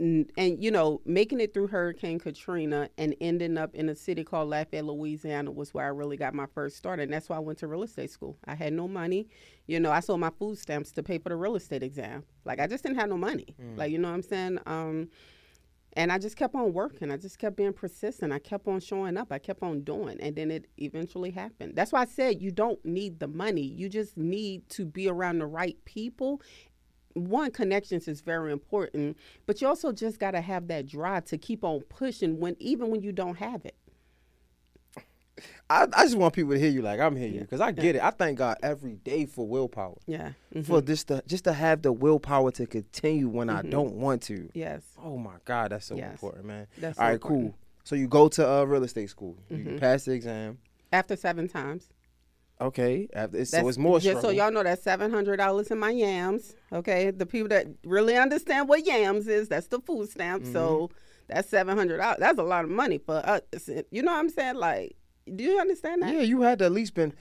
and, 0.00 0.62
you 0.62 0.70
know, 0.70 1.00
making 1.04 1.40
it 1.40 1.52
through 1.52 1.66
Hurricane 1.66 2.20
Katrina 2.20 2.88
and 2.98 3.16
ending 3.20 3.58
up 3.58 3.74
in 3.74 3.88
a 3.88 3.96
city 3.96 4.22
called 4.22 4.48
Lafayette, 4.48 4.84
Louisiana 4.84 5.50
was 5.50 5.74
where 5.74 5.84
I 5.84 5.88
really 5.88 6.16
got 6.16 6.34
my 6.34 6.46
first 6.46 6.76
start. 6.76 7.00
And 7.00 7.12
that's 7.12 7.28
why 7.28 7.36
I 7.36 7.40
went 7.40 7.58
to 7.58 7.66
real 7.66 7.82
estate 7.82 8.10
school. 8.10 8.36
I 8.44 8.54
had 8.54 8.72
no 8.72 8.86
money. 8.86 9.28
You 9.66 9.80
know, 9.80 9.90
I 9.90 9.98
sold 9.98 10.20
my 10.20 10.30
food 10.30 10.56
stamps 10.58 10.92
to 10.92 11.02
pay 11.02 11.18
for 11.18 11.30
the 11.30 11.36
real 11.36 11.56
estate 11.56 11.82
exam. 11.82 12.22
Like, 12.44 12.60
I 12.60 12.68
just 12.68 12.84
didn't 12.84 13.00
have 13.00 13.08
no 13.08 13.18
money. 13.18 13.56
Mm. 13.60 13.76
Like, 13.76 13.90
you 13.90 13.98
know 13.98 14.08
what 14.08 14.14
I'm 14.14 14.22
saying? 14.22 14.58
Um, 14.66 15.08
and 15.94 16.12
I 16.12 16.18
just 16.18 16.36
kept 16.36 16.54
on 16.54 16.72
working. 16.72 17.10
I 17.10 17.16
just 17.16 17.38
kept 17.40 17.56
being 17.56 17.72
persistent. 17.72 18.32
I 18.32 18.38
kept 18.38 18.68
on 18.68 18.78
showing 18.78 19.16
up. 19.16 19.32
I 19.32 19.38
kept 19.38 19.64
on 19.64 19.80
doing. 19.80 20.20
And 20.20 20.36
then 20.36 20.50
it 20.52 20.66
eventually 20.76 21.32
happened. 21.32 21.74
That's 21.74 21.92
why 21.92 22.02
I 22.02 22.04
said 22.04 22.40
you 22.40 22.52
don't 22.52 22.82
need 22.84 23.18
the 23.18 23.26
money. 23.26 23.62
You 23.62 23.88
just 23.88 24.16
need 24.16 24.68
to 24.70 24.84
be 24.84 25.08
around 25.08 25.38
the 25.38 25.46
right 25.46 25.76
people 25.84 26.40
one 27.14 27.50
connections 27.50 28.08
is 28.08 28.20
very 28.20 28.52
important, 28.52 29.16
but 29.46 29.60
you 29.60 29.68
also 29.68 29.92
just 29.92 30.18
got 30.18 30.32
to 30.32 30.40
have 30.40 30.68
that 30.68 30.86
drive 30.86 31.24
to 31.26 31.38
keep 31.38 31.64
on 31.64 31.80
pushing 31.88 32.38
when 32.38 32.56
even 32.58 32.90
when 32.90 33.02
you 33.02 33.12
don't 33.12 33.36
have 33.36 33.64
it. 33.64 33.74
I, 35.70 35.86
I 35.92 36.04
just 36.04 36.16
want 36.16 36.34
people 36.34 36.52
to 36.52 36.58
hear 36.58 36.70
you 36.70 36.82
like 36.82 36.98
I'm 36.98 37.14
hearing 37.14 37.34
you 37.34 37.40
because 37.40 37.60
I 37.60 37.70
get 37.72 37.94
yeah. 37.94 38.02
it. 38.02 38.04
I 38.06 38.10
thank 38.10 38.38
God 38.38 38.56
every 38.62 38.94
day 38.94 39.26
for 39.26 39.46
willpower. 39.46 39.96
Yeah. 40.06 40.32
Mm-hmm. 40.54 40.62
For 40.62 40.80
just 40.80 41.08
to 41.08 41.22
just 41.26 41.44
to 41.44 41.52
have 41.52 41.82
the 41.82 41.92
willpower 41.92 42.50
to 42.52 42.66
continue 42.66 43.28
when 43.28 43.48
mm-hmm. 43.48 43.66
I 43.66 43.70
don't 43.70 43.94
want 43.94 44.22
to. 44.22 44.48
Yes. 44.54 44.82
Oh 45.02 45.16
my 45.16 45.36
God, 45.44 45.72
that's 45.72 45.86
so 45.86 45.94
yes. 45.94 46.10
important, 46.10 46.46
man. 46.46 46.66
That's 46.78 46.98
all 46.98 47.04
so 47.04 47.06
right. 47.06 47.14
Important. 47.14 47.42
Cool. 47.42 47.58
So 47.84 47.94
you 47.94 48.08
go 48.08 48.28
to 48.28 48.50
uh, 48.50 48.64
real 48.64 48.84
estate 48.84 49.10
school. 49.10 49.36
Mm-hmm. 49.50 49.70
You 49.70 49.78
pass 49.78 50.04
the 50.04 50.12
exam. 50.12 50.58
After 50.92 51.16
seven 51.16 51.48
times. 51.48 51.88
Okay, 52.60 53.08
after, 53.12 53.44
so 53.44 53.68
it's 53.68 53.78
more. 53.78 54.00
Just 54.00 54.20
so 54.20 54.30
y'all 54.30 54.50
know, 54.50 54.64
that's 54.64 54.82
seven 54.82 55.12
hundred 55.12 55.36
dollars 55.36 55.68
in 55.68 55.78
my 55.78 55.90
yams. 55.90 56.54
Okay, 56.72 57.10
the 57.12 57.24
people 57.26 57.48
that 57.48 57.68
really 57.84 58.16
understand 58.16 58.68
what 58.68 58.84
yams 58.84 59.28
is, 59.28 59.48
that's 59.48 59.68
the 59.68 59.78
food 59.78 60.10
stamp. 60.10 60.42
Mm-hmm. 60.42 60.52
So 60.52 60.90
that's 61.28 61.48
seven 61.48 61.78
hundred 61.78 61.98
dollars. 61.98 62.18
That's 62.18 62.38
a 62.38 62.42
lot 62.42 62.64
of 62.64 62.70
money 62.70 62.98
for 62.98 63.16
us. 63.16 63.42
You 63.90 64.02
know 64.02 64.10
what 64.10 64.18
I'm 64.18 64.28
saying? 64.28 64.56
Like, 64.56 64.96
do 65.36 65.44
you 65.44 65.60
understand 65.60 66.02
that? 66.02 66.12
Yeah, 66.12 66.22
you 66.22 66.40
had 66.42 66.58
to 66.58 66.64
at 66.64 66.72
least 66.72 66.94
been 66.94 67.14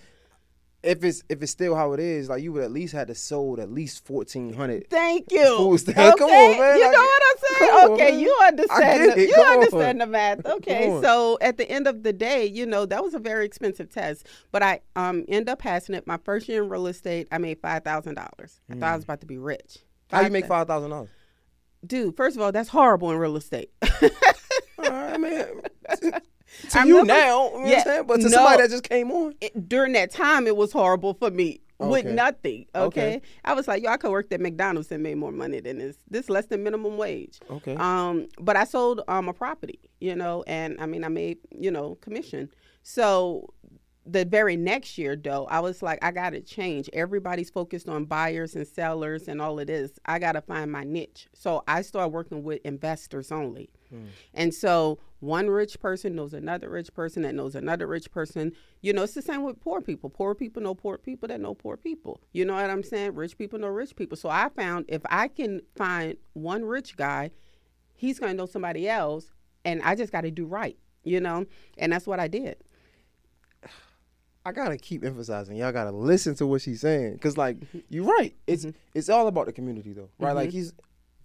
if 0.84 1.04
it's 1.04 1.24
if 1.28 1.42
it's 1.42 1.52
still 1.52 1.76
how 1.76 1.94
it 1.94 2.00
is, 2.00 2.30
like 2.30 2.44
you 2.44 2.54
would 2.54 2.64
at 2.64 2.72
least 2.72 2.94
had 2.94 3.08
to 3.08 3.16
sold 3.16 3.60
at 3.60 3.72
least 3.72 4.06
fourteen 4.06 4.54
hundred. 4.54 4.90
Thank 4.90 5.32
you. 5.32 5.42
Okay. 5.42 5.94
Come 5.94 6.30
on, 6.30 6.60
man. 6.60 6.78
You 6.78 6.92
know 6.92 7.00
what 7.00 7.24
I'm 7.26 7.58
saying? 7.58 7.92
Okay, 7.92 8.14
on, 8.14 8.20
you 8.20 8.40
understand. 8.44 9.12
The, 9.14 9.22
you 9.22 9.34
Come 9.34 9.48
understand 9.48 10.02
on. 10.02 10.08
the 10.08 10.12
math. 10.12 10.46
Okay, 10.46 11.00
so 11.02 11.38
at 11.42 11.58
the 11.58 11.70
end 11.70 11.88
of 11.88 12.04
the 12.04 12.14
day, 12.14 12.46
you 12.46 12.66
know 12.66 12.86
that 12.86 13.04
was 13.04 13.14
a 13.14 13.20
very 13.20 13.46
expensive 13.46 13.90
test, 13.90 14.28
but 14.52 14.62
I 14.62 14.82
um 14.96 15.26
end 15.28 15.50
up 15.50 15.60
passing 15.60 15.96
it. 15.96 16.06
My 16.06 16.18
first 16.18 16.48
year 16.48 16.64
in 16.64 16.70
real 16.70 16.88
estate, 16.88 17.28
I 17.32 17.40
made 17.40 17.60
five 17.60 17.84
thousand 17.84 18.16
dollars. 18.16 18.62
I 18.70 18.76
thought 18.76 18.92
I 18.92 18.96
was 18.96 19.04
mm. 19.04 19.08
about 19.08 19.22
to 19.22 19.28
be 19.28 19.38
rich. 19.38 19.80
How 20.12 20.22
you 20.22 20.30
make 20.30 20.46
five 20.46 20.68
thousand 20.68 20.92
dollars? 20.92 21.10
Dude, 21.86 22.16
first 22.16 22.36
of 22.36 22.42
all, 22.42 22.52
that's 22.52 22.70
horrible 22.70 23.12
in 23.12 23.18
real 23.18 23.36
estate. 23.36 23.72
all 23.82 24.90
right, 24.90 25.20
man. 25.20 25.62
to 26.70 26.80
I 26.80 26.84
you 26.86 27.00
remember, 27.00 27.14
now, 27.14 27.52
you 27.52 27.60
know 27.60 27.68
yeah, 27.68 28.02
But 28.04 28.18
to 28.18 28.24
no, 28.24 28.30
somebody 28.30 28.64
that 28.64 28.70
just 28.70 28.84
came 28.84 29.12
on. 29.12 29.36
It, 29.42 29.68
during 29.68 29.94
that 29.94 30.12
time, 30.12 30.48
it 30.48 30.56
was 30.56 30.72
horrible 30.72 31.14
for 31.14 31.32
me 31.32 31.62
okay. 31.80 31.90
with 31.90 32.06
nothing. 32.06 32.66
Okay? 32.76 32.86
okay? 32.86 33.22
I 33.46 33.54
was 33.54 33.68
like, 33.68 33.84
yo, 33.84 33.90
I 33.92 33.98
could 33.98 34.12
work 34.12 34.32
at 34.32 34.42
McDonald's 34.42 34.92
and 34.92 35.04
made 35.04 35.16
more 35.16 35.32
money 35.32 35.60
than 35.60 35.80
this. 35.80 35.98
This 36.10 36.30
less 36.30 36.46
than 36.48 36.64
minimum 36.64 36.98
wage. 36.98 37.40
Okay. 37.50 37.76
Um, 37.76 38.28
but 38.40 38.56
I 38.56 38.64
sold 38.64 39.02
um 39.08 39.28
a 39.28 39.34
property, 39.34 39.80
you 40.00 40.16
know, 40.16 40.44
and 40.48 40.80
I 40.80 40.86
mean, 40.86 41.04
I 41.04 41.10
made 41.10 41.38
you 41.52 41.72
know 41.72 41.96
commission. 41.96 42.50
So 42.84 43.54
the 44.10 44.24
very 44.24 44.56
next 44.56 44.98
year 44.98 45.16
though 45.16 45.46
i 45.48 45.60
was 45.60 45.82
like 45.82 46.00
i 46.02 46.12
gotta 46.12 46.40
change 46.40 46.90
everybody's 46.94 47.50
focused 47.50 47.90
on 47.90 48.06
buyers 48.06 48.56
and 48.56 48.66
sellers 48.66 49.28
and 49.28 49.42
all 49.42 49.60
of 49.60 49.68
this 49.68 49.92
i 50.06 50.18
gotta 50.18 50.42
find 50.42 50.72
my 50.72 50.84
niche 50.84 51.28
so 51.34 51.62
i 51.68 51.82
started 51.82 52.10
working 52.10 52.42
with 52.42 52.62
investors 52.64 53.32
only 53.32 53.70
hmm. 53.90 54.06
and 54.34 54.54
so 54.54 54.98
one 55.20 55.50
rich 55.50 55.80
person 55.80 56.16
knows 56.16 56.34
another 56.34 56.70
rich 56.70 56.94
person 56.94 57.24
that 57.24 57.34
knows 57.34 57.56
another 57.56 57.88
rich 57.88 58.12
person 58.12 58.52
you 58.82 58.94
know 58.94 59.04
it's 59.04 59.14
the 59.14 59.22
same 59.22 59.44
with 59.44 59.60
poor 59.60 59.82
people 59.82 60.10
poor 60.10 60.36
people 60.36 60.62
know 60.62 60.76
poor 60.76 60.98
people 60.98 61.28
that 61.28 61.42
know 61.42 61.54
poor 61.54 61.76
people 61.76 62.22
you 62.34 62.46
know 62.46 62.54
what 62.54 62.70
i'm 62.70 62.84
saying 62.84 63.14
rich 63.16 63.38
people 63.38 63.58
know 63.58 63.68
rich 63.68 63.96
people 63.96 64.16
so 64.16 64.30
i 64.30 64.50
found 64.50 64.86
if 64.88 65.02
i 65.10 65.28
can 65.28 65.62
find 65.76 66.16
one 66.34 66.64
rich 66.64 66.96
guy 66.96 67.32
he's 67.96 68.20
gonna 68.20 68.34
know 68.34 68.46
somebody 68.46 68.88
else 68.88 69.32
and 69.66 69.82
i 69.82 69.96
just 69.96 70.12
gotta 70.12 70.30
do 70.30 70.46
right 70.46 70.78
you 71.04 71.20
know 71.20 71.46
and 71.78 71.92
that's 71.92 72.06
what 72.06 72.20
i 72.20 72.28
did 72.28 72.58
I 74.48 74.54
gotta 74.54 74.78
keep 74.78 75.04
emphasizing. 75.04 75.58
Y'all 75.58 75.74
gotta 75.74 75.92
listen 75.92 76.34
to 76.36 76.48
what 76.48 76.62
she's 76.62 76.80
saying, 76.80 77.18
cause 77.18 77.36
like 77.36 77.60
mm-hmm. 77.60 77.80
you're 77.90 78.06
right. 78.06 78.34
It's 78.48 78.64
mm-hmm. 78.64 78.78
it's 78.94 79.10
all 79.10 79.28
about 79.28 79.48
the 79.48 79.52
community 79.52 79.92
though, 79.92 80.08
right? 80.20 80.30
Mm-hmm. 80.30 80.38
Like 80.38 80.52
he's 80.52 80.72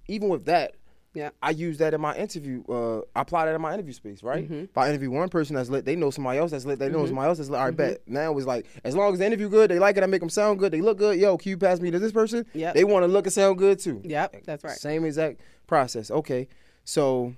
even 0.08 0.28
with 0.28 0.46
that. 0.46 0.74
Yeah, 1.14 1.30
I 1.42 1.50
use 1.50 1.76
that 1.78 1.92
in 1.92 2.00
my 2.00 2.16
interview. 2.16 2.64
Uh, 2.66 3.00
I 3.14 3.20
apply 3.20 3.44
that 3.44 3.54
in 3.54 3.60
my 3.60 3.74
interview 3.74 3.92
space, 3.92 4.22
right? 4.22 4.44
Mm-hmm. 4.44 4.64
If 4.64 4.78
I 4.78 4.88
interview 4.88 5.10
one 5.10 5.28
person 5.28 5.56
that's 5.56 5.68
lit, 5.68 5.84
they 5.84 5.94
know 5.94 6.10
somebody 6.10 6.38
else 6.38 6.52
that's 6.52 6.64
lit. 6.64 6.78
They 6.78 6.88
know 6.88 6.98
mm-hmm. 6.98 7.08
somebody 7.08 7.28
else 7.28 7.38
that's 7.38 7.50
lit. 7.50 7.58
All 7.58 7.66
right, 7.66 7.76
bet. 7.76 8.00
Mm-hmm. 8.02 8.14
Now 8.14 8.38
it's 8.38 8.46
like 8.46 8.66
as 8.82 8.96
long 8.96 9.12
as 9.12 9.18
the 9.18 9.26
interview 9.26 9.50
good, 9.50 9.70
they 9.70 9.78
like 9.78 9.96
it. 9.98 10.02
I 10.02 10.06
make 10.06 10.20
them 10.20 10.30
sound 10.30 10.58
good. 10.58 10.72
They 10.72 10.80
look 10.80 10.96
good. 10.96 11.18
Yo, 11.18 11.36
can 11.36 11.50
you 11.50 11.58
pass 11.58 11.80
me 11.80 11.90
to 11.90 11.98
this 11.98 12.12
person? 12.12 12.46
Yeah, 12.54 12.72
they 12.72 12.84
want 12.84 13.02
to 13.02 13.08
look 13.08 13.26
and 13.26 13.32
sound 13.32 13.58
good 13.58 13.78
too. 13.78 14.00
Yep, 14.04 14.44
that's 14.44 14.64
right. 14.64 14.76
Same 14.76 15.04
exact 15.04 15.40
process. 15.66 16.10
Okay, 16.10 16.48
so 16.84 17.34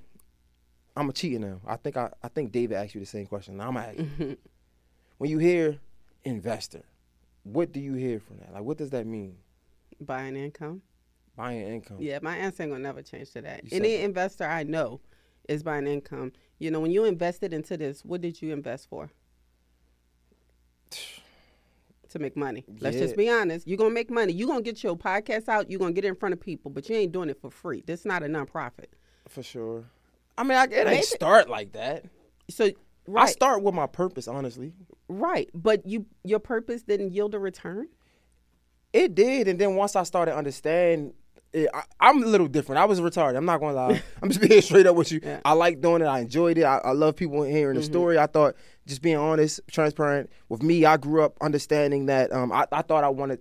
I'm 0.97 1.09
a 1.09 1.13
cheater 1.13 1.41
now. 1.41 1.61
I 1.67 1.77
think 1.77 1.97
I 1.97 2.11
I 2.23 2.29
think 2.29 2.53
David 2.53 2.77
asked 2.77 2.95
you 2.95 3.01
the 3.01 3.07
same 3.07 3.27
question. 3.27 3.57
Now 3.57 3.69
I'm 3.69 3.75
gonna 3.75 3.93
you 3.97 4.37
when 5.19 5.31
you 5.31 5.39
hear 5.39 5.79
investor, 6.25 6.83
what 7.43 7.73
do 7.73 7.81
you 7.81 7.95
hear 7.95 8.21
from 8.21 8.39
that? 8.39 8.53
Like, 8.53 8.63
what 8.63 8.79
does 8.79 8.91
that 8.91 9.07
mean? 9.07 9.37
Buying 10.01 10.37
income. 10.37 10.83
Buying 11.37 11.67
income. 11.67 11.97
Yeah, 12.01 12.21
my 12.23 12.37
answer 12.37 12.63
ain't 12.63 12.73
gonna 12.73 12.83
never 12.83 13.03
change 13.03 13.33
to 13.33 13.43
that. 13.43 13.65
You 13.65 13.79
Any 13.79 13.97
investor 13.97 14.45
I 14.45 14.63
know 14.63 15.01
is 15.49 15.63
buying 15.63 15.87
income. 15.87 16.33
You 16.59 16.71
know, 16.71 16.81
when 16.81 16.93
you 16.93 17.05
invested 17.05 17.53
into 17.53 17.77
this, 17.77 18.05
what 18.05 18.21
did 18.21 18.41
you 18.41 18.53
invest 18.53 18.89
for? 18.89 19.11
to 22.11 22.19
make 22.21 22.37
money. 22.37 22.65
Let's 22.81 22.97
yeah. 22.97 23.03
just 23.03 23.17
be 23.17 23.29
honest. 23.29 23.67
You're 23.67 23.77
gonna 23.77 23.91
make 23.91 24.11
money. 24.11 24.33
You're 24.33 24.47
gonna 24.47 24.63
get 24.63 24.83
your 24.83 24.97
podcast 24.97 25.49
out. 25.49 25.71
You're 25.71 25.81
gonna 25.81 25.93
get 25.93 26.05
in 26.05 26.15
front 26.15 26.33
of 26.33 26.41
people, 26.41 26.71
but 26.71 26.89
you 26.89 26.97
ain't 26.97 27.13
doing 27.13 27.29
it 27.29 27.41
for 27.41 27.51
free. 27.51 27.83
This 27.85 28.01
is 28.01 28.07
not 28.07 28.23
a 28.23 28.27
nonprofit. 28.27 28.87
For 29.29 29.43
sure. 29.43 29.85
I 30.39 30.45
mean, 30.45 30.57
I, 30.57 30.65
it 30.65 30.87
ain't 30.87 31.05
start 31.05 31.49
like 31.49 31.73
that. 31.73 32.05
So 32.51 32.71
right. 33.07 33.25
I 33.25 33.27
start 33.27 33.63
with 33.63 33.75
my 33.75 33.87
purpose, 33.87 34.29
honestly. 34.29 34.73
Right, 35.09 35.51
but 35.53 35.87
you 35.87 36.07
your 36.23 36.39
purpose 36.39 36.83
didn't 36.83 37.13
yield 37.13 37.35
a 37.35 37.39
return. 37.39 37.89
It 38.93 39.17
did, 39.17 39.49
and 39.49 39.59
then 39.59 39.75
once 39.75 39.97
I 39.97 40.05
started 40.05 40.37
understand 40.37 41.15
I, 41.55 42.09
am 42.11 42.23
a 42.23 42.27
little 42.27 42.49
different. 42.49 42.81
I 42.81 42.85
was 42.85 43.01
retarded. 43.01 43.37
I'm 43.37 43.45
not 43.45 43.61
gonna 43.61 43.75
lie. 43.75 44.03
I'm 44.23 44.29
just 44.29 44.41
being 44.41 44.61
straight 44.61 44.87
up 44.87 44.97
with 44.97 45.13
you. 45.13 45.21
Yeah. 45.23 45.41
I 45.45 45.53
like 45.53 45.81
doing 45.81 46.03
it. 46.03 46.07
I 46.07 46.21
enjoyed 46.21 46.59
it. 46.59 46.65
I, 46.65 46.79
I 46.79 46.93
love 46.93 47.17
people 47.17 47.43
hearing 47.45 47.77
the 47.77 47.81
mm-hmm. 47.81 47.93
story. 47.93 48.19
I 48.19 48.27
thought 48.27 48.57
just 48.87 49.03
being 49.03 49.17
honest, 49.17 49.61
transparent 49.71 50.31
with 50.49 50.63
me. 50.63 50.85
I 50.85 50.97
grew 50.97 51.23
up 51.23 51.37
understanding 51.41 52.07
that. 52.07 52.33
Um, 52.33 52.53
I, 52.53 52.67
I 52.73 52.83
thought 52.83 53.05
I 53.05 53.09
wanted 53.09 53.41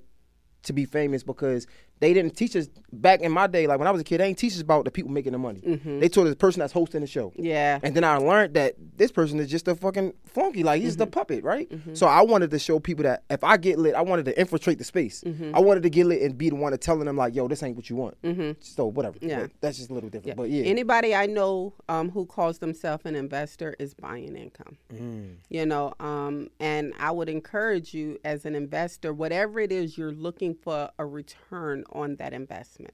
to 0.64 0.74
be 0.74 0.86
famous 0.86 1.24
because 1.24 1.68
they 2.04 2.14
didn't 2.14 2.36
teach 2.36 2.56
us 2.56 2.68
back 2.92 3.22
in 3.22 3.32
my 3.32 3.48
day. 3.48 3.66
Like 3.66 3.80
when 3.80 3.88
I 3.88 3.92
was 3.92 4.02
a 4.02 4.04
kid, 4.04 4.20
they 4.20 4.28
didn't 4.28 4.40
teach 4.40 4.54
us 4.54 4.62
about 4.62 4.86
the 4.86 4.92
people 4.92 5.12
making 5.12 5.32
the 5.32 5.38
money. 5.38 5.62
Mm-hmm. 5.62 6.00
They 6.00 6.10
told 6.10 6.28
us 6.28 6.34
the 6.34 6.38
person 6.38 6.60
that's 6.60 6.74
hosting 6.74 7.02
the 7.02 7.08
show. 7.08 7.32
Yeah. 7.36 7.80
And 7.82 7.96
then 7.96 8.04
I 8.04 8.18
learned 8.18 8.54
that 8.56 8.76
this 8.98 9.12
person 9.12 9.40
is 9.40 9.50
just 9.50 9.68
a 9.68 9.76
fucking 9.76 10.14
flunky. 10.26 10.64
Like 10.64 10.82
he's 10.82 10.94
mm-hmm. 10.94 11.00
the 11.00 11.08
puppet, 11.08 11.44
right? 11.44 11.70
Mm-hmm. 11.70 11.94
So 11.96 12.08
I 12.08 12.22
wanted 12.22 12.52
to 12.52 12.60
show 12.60 12.80
people 12.80 13.04
that 13.04 13.24
if 13.30 13.44
I 13.44 13.58
get 13.58 13.80
lit, 13.80 13.96
I 13.96 14.02
wanted 14.02 14.26
to 14.26 14.40
infiltrate 14.40 14.78
the 14.78 14.84
space. 14.84 15.24
Mm-hmm. 15.26 15.56
I 15.56 15.60
wanted 15.60 15.84
to 15.84 15.90
get 15.90 16.06
lit 16.06 16.22
and 16.22 16.38
be 16.38 16.50
the 16.50 16.56
one 16.56 16.72
to 16.74 16.78
telling 16.78 17.06
them 17.06 17.16
like, 17.16 17.36
yo, 17.36 17.48
this 17.48 17.64
ain't 17.64 17.76
what 17.76 17.90
you 17.90 17.96
want. 17.96 18.22
Mm-hmm. 18.22 18.52
So 18.60 18.86
whatever. 18.86 19.18
Yeah. 19.22 19.42
But 19.42 19.52
that's 19.62 19.78
just 19.78 19.90
a 19.90 19.94
little 19.94 20.10
different. 20.10 20.28
Yeah. 20.28 20.34
But 20.36 20.50
yeah. 20.50 20.66
Anybody 20.66 21.16
I 21.16 21.26
know 21.26 21.74
um, 21.88 22.10
who 22.10 22.26
calls 22.26 22.60
themselves 22.60 23.06
an 23.06 23.16
investor 23.16 23.76
is 23.80 23.94
buying 23.94 24.36
income. 24.36 24.78
Mm. 24.94 25.36
You 25.50 25.66
know, 25.66 25.94
um, 26.00 26.50
and 26.60 26.94
I 27.00 27.12
would 27.12 27.30
encourage 27.30 27.94
you 27.94 28.20
as 28.26 28.46
an 28.46 28.56
investor, 28.56 29.14
whatever 29.14 29.60
it 29.60 29.72
is 29.72 29.98
you're 29.98 30.12
looking 30.12 30.54
for 30.54 30.90
a 31.00 31.06
return 31.06 31.86
on 31.94 32.18
that 32.18 32.34
investment. 32.34 32.94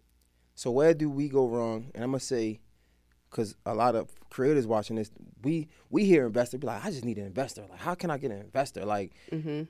So 0.55 0.71
where 0.71 0.93
do 0.93 1.09
we 1.09 1.29
go 1.29 1.47
wrong? 1.47 1.89
And 1.95 2.03
I'm 2.03 2.11
gonna 2.11 2.19
say, 2.19 2.59
because 3.29 3.55
a 3.65 3.73
lot 3.73 3.95
of 3.95 4.09
creators 4.29 4.67
watching 4.67 4.97
this, 4.97 5.09
we 5.41 5.69
we 5.89 6.05
hear 6.05 6.25
investor 6.25 6.57
be 6.57 6.67
like, 6.67 6.83
I 6.83 6.91
just 6.91 7.05
need 7.05 7.17
an 7.17 7.25
investor. 7.25 7.65
Like, 7.69 7.79
how 7.79 7.95
can 7.95 8.11
I 8.11 8.17
get 8.17 8.31
an 8.31 8.41
investor? 8.41 8.85
Like, 8.85 9.13
mm-hmm. 9.31 9.63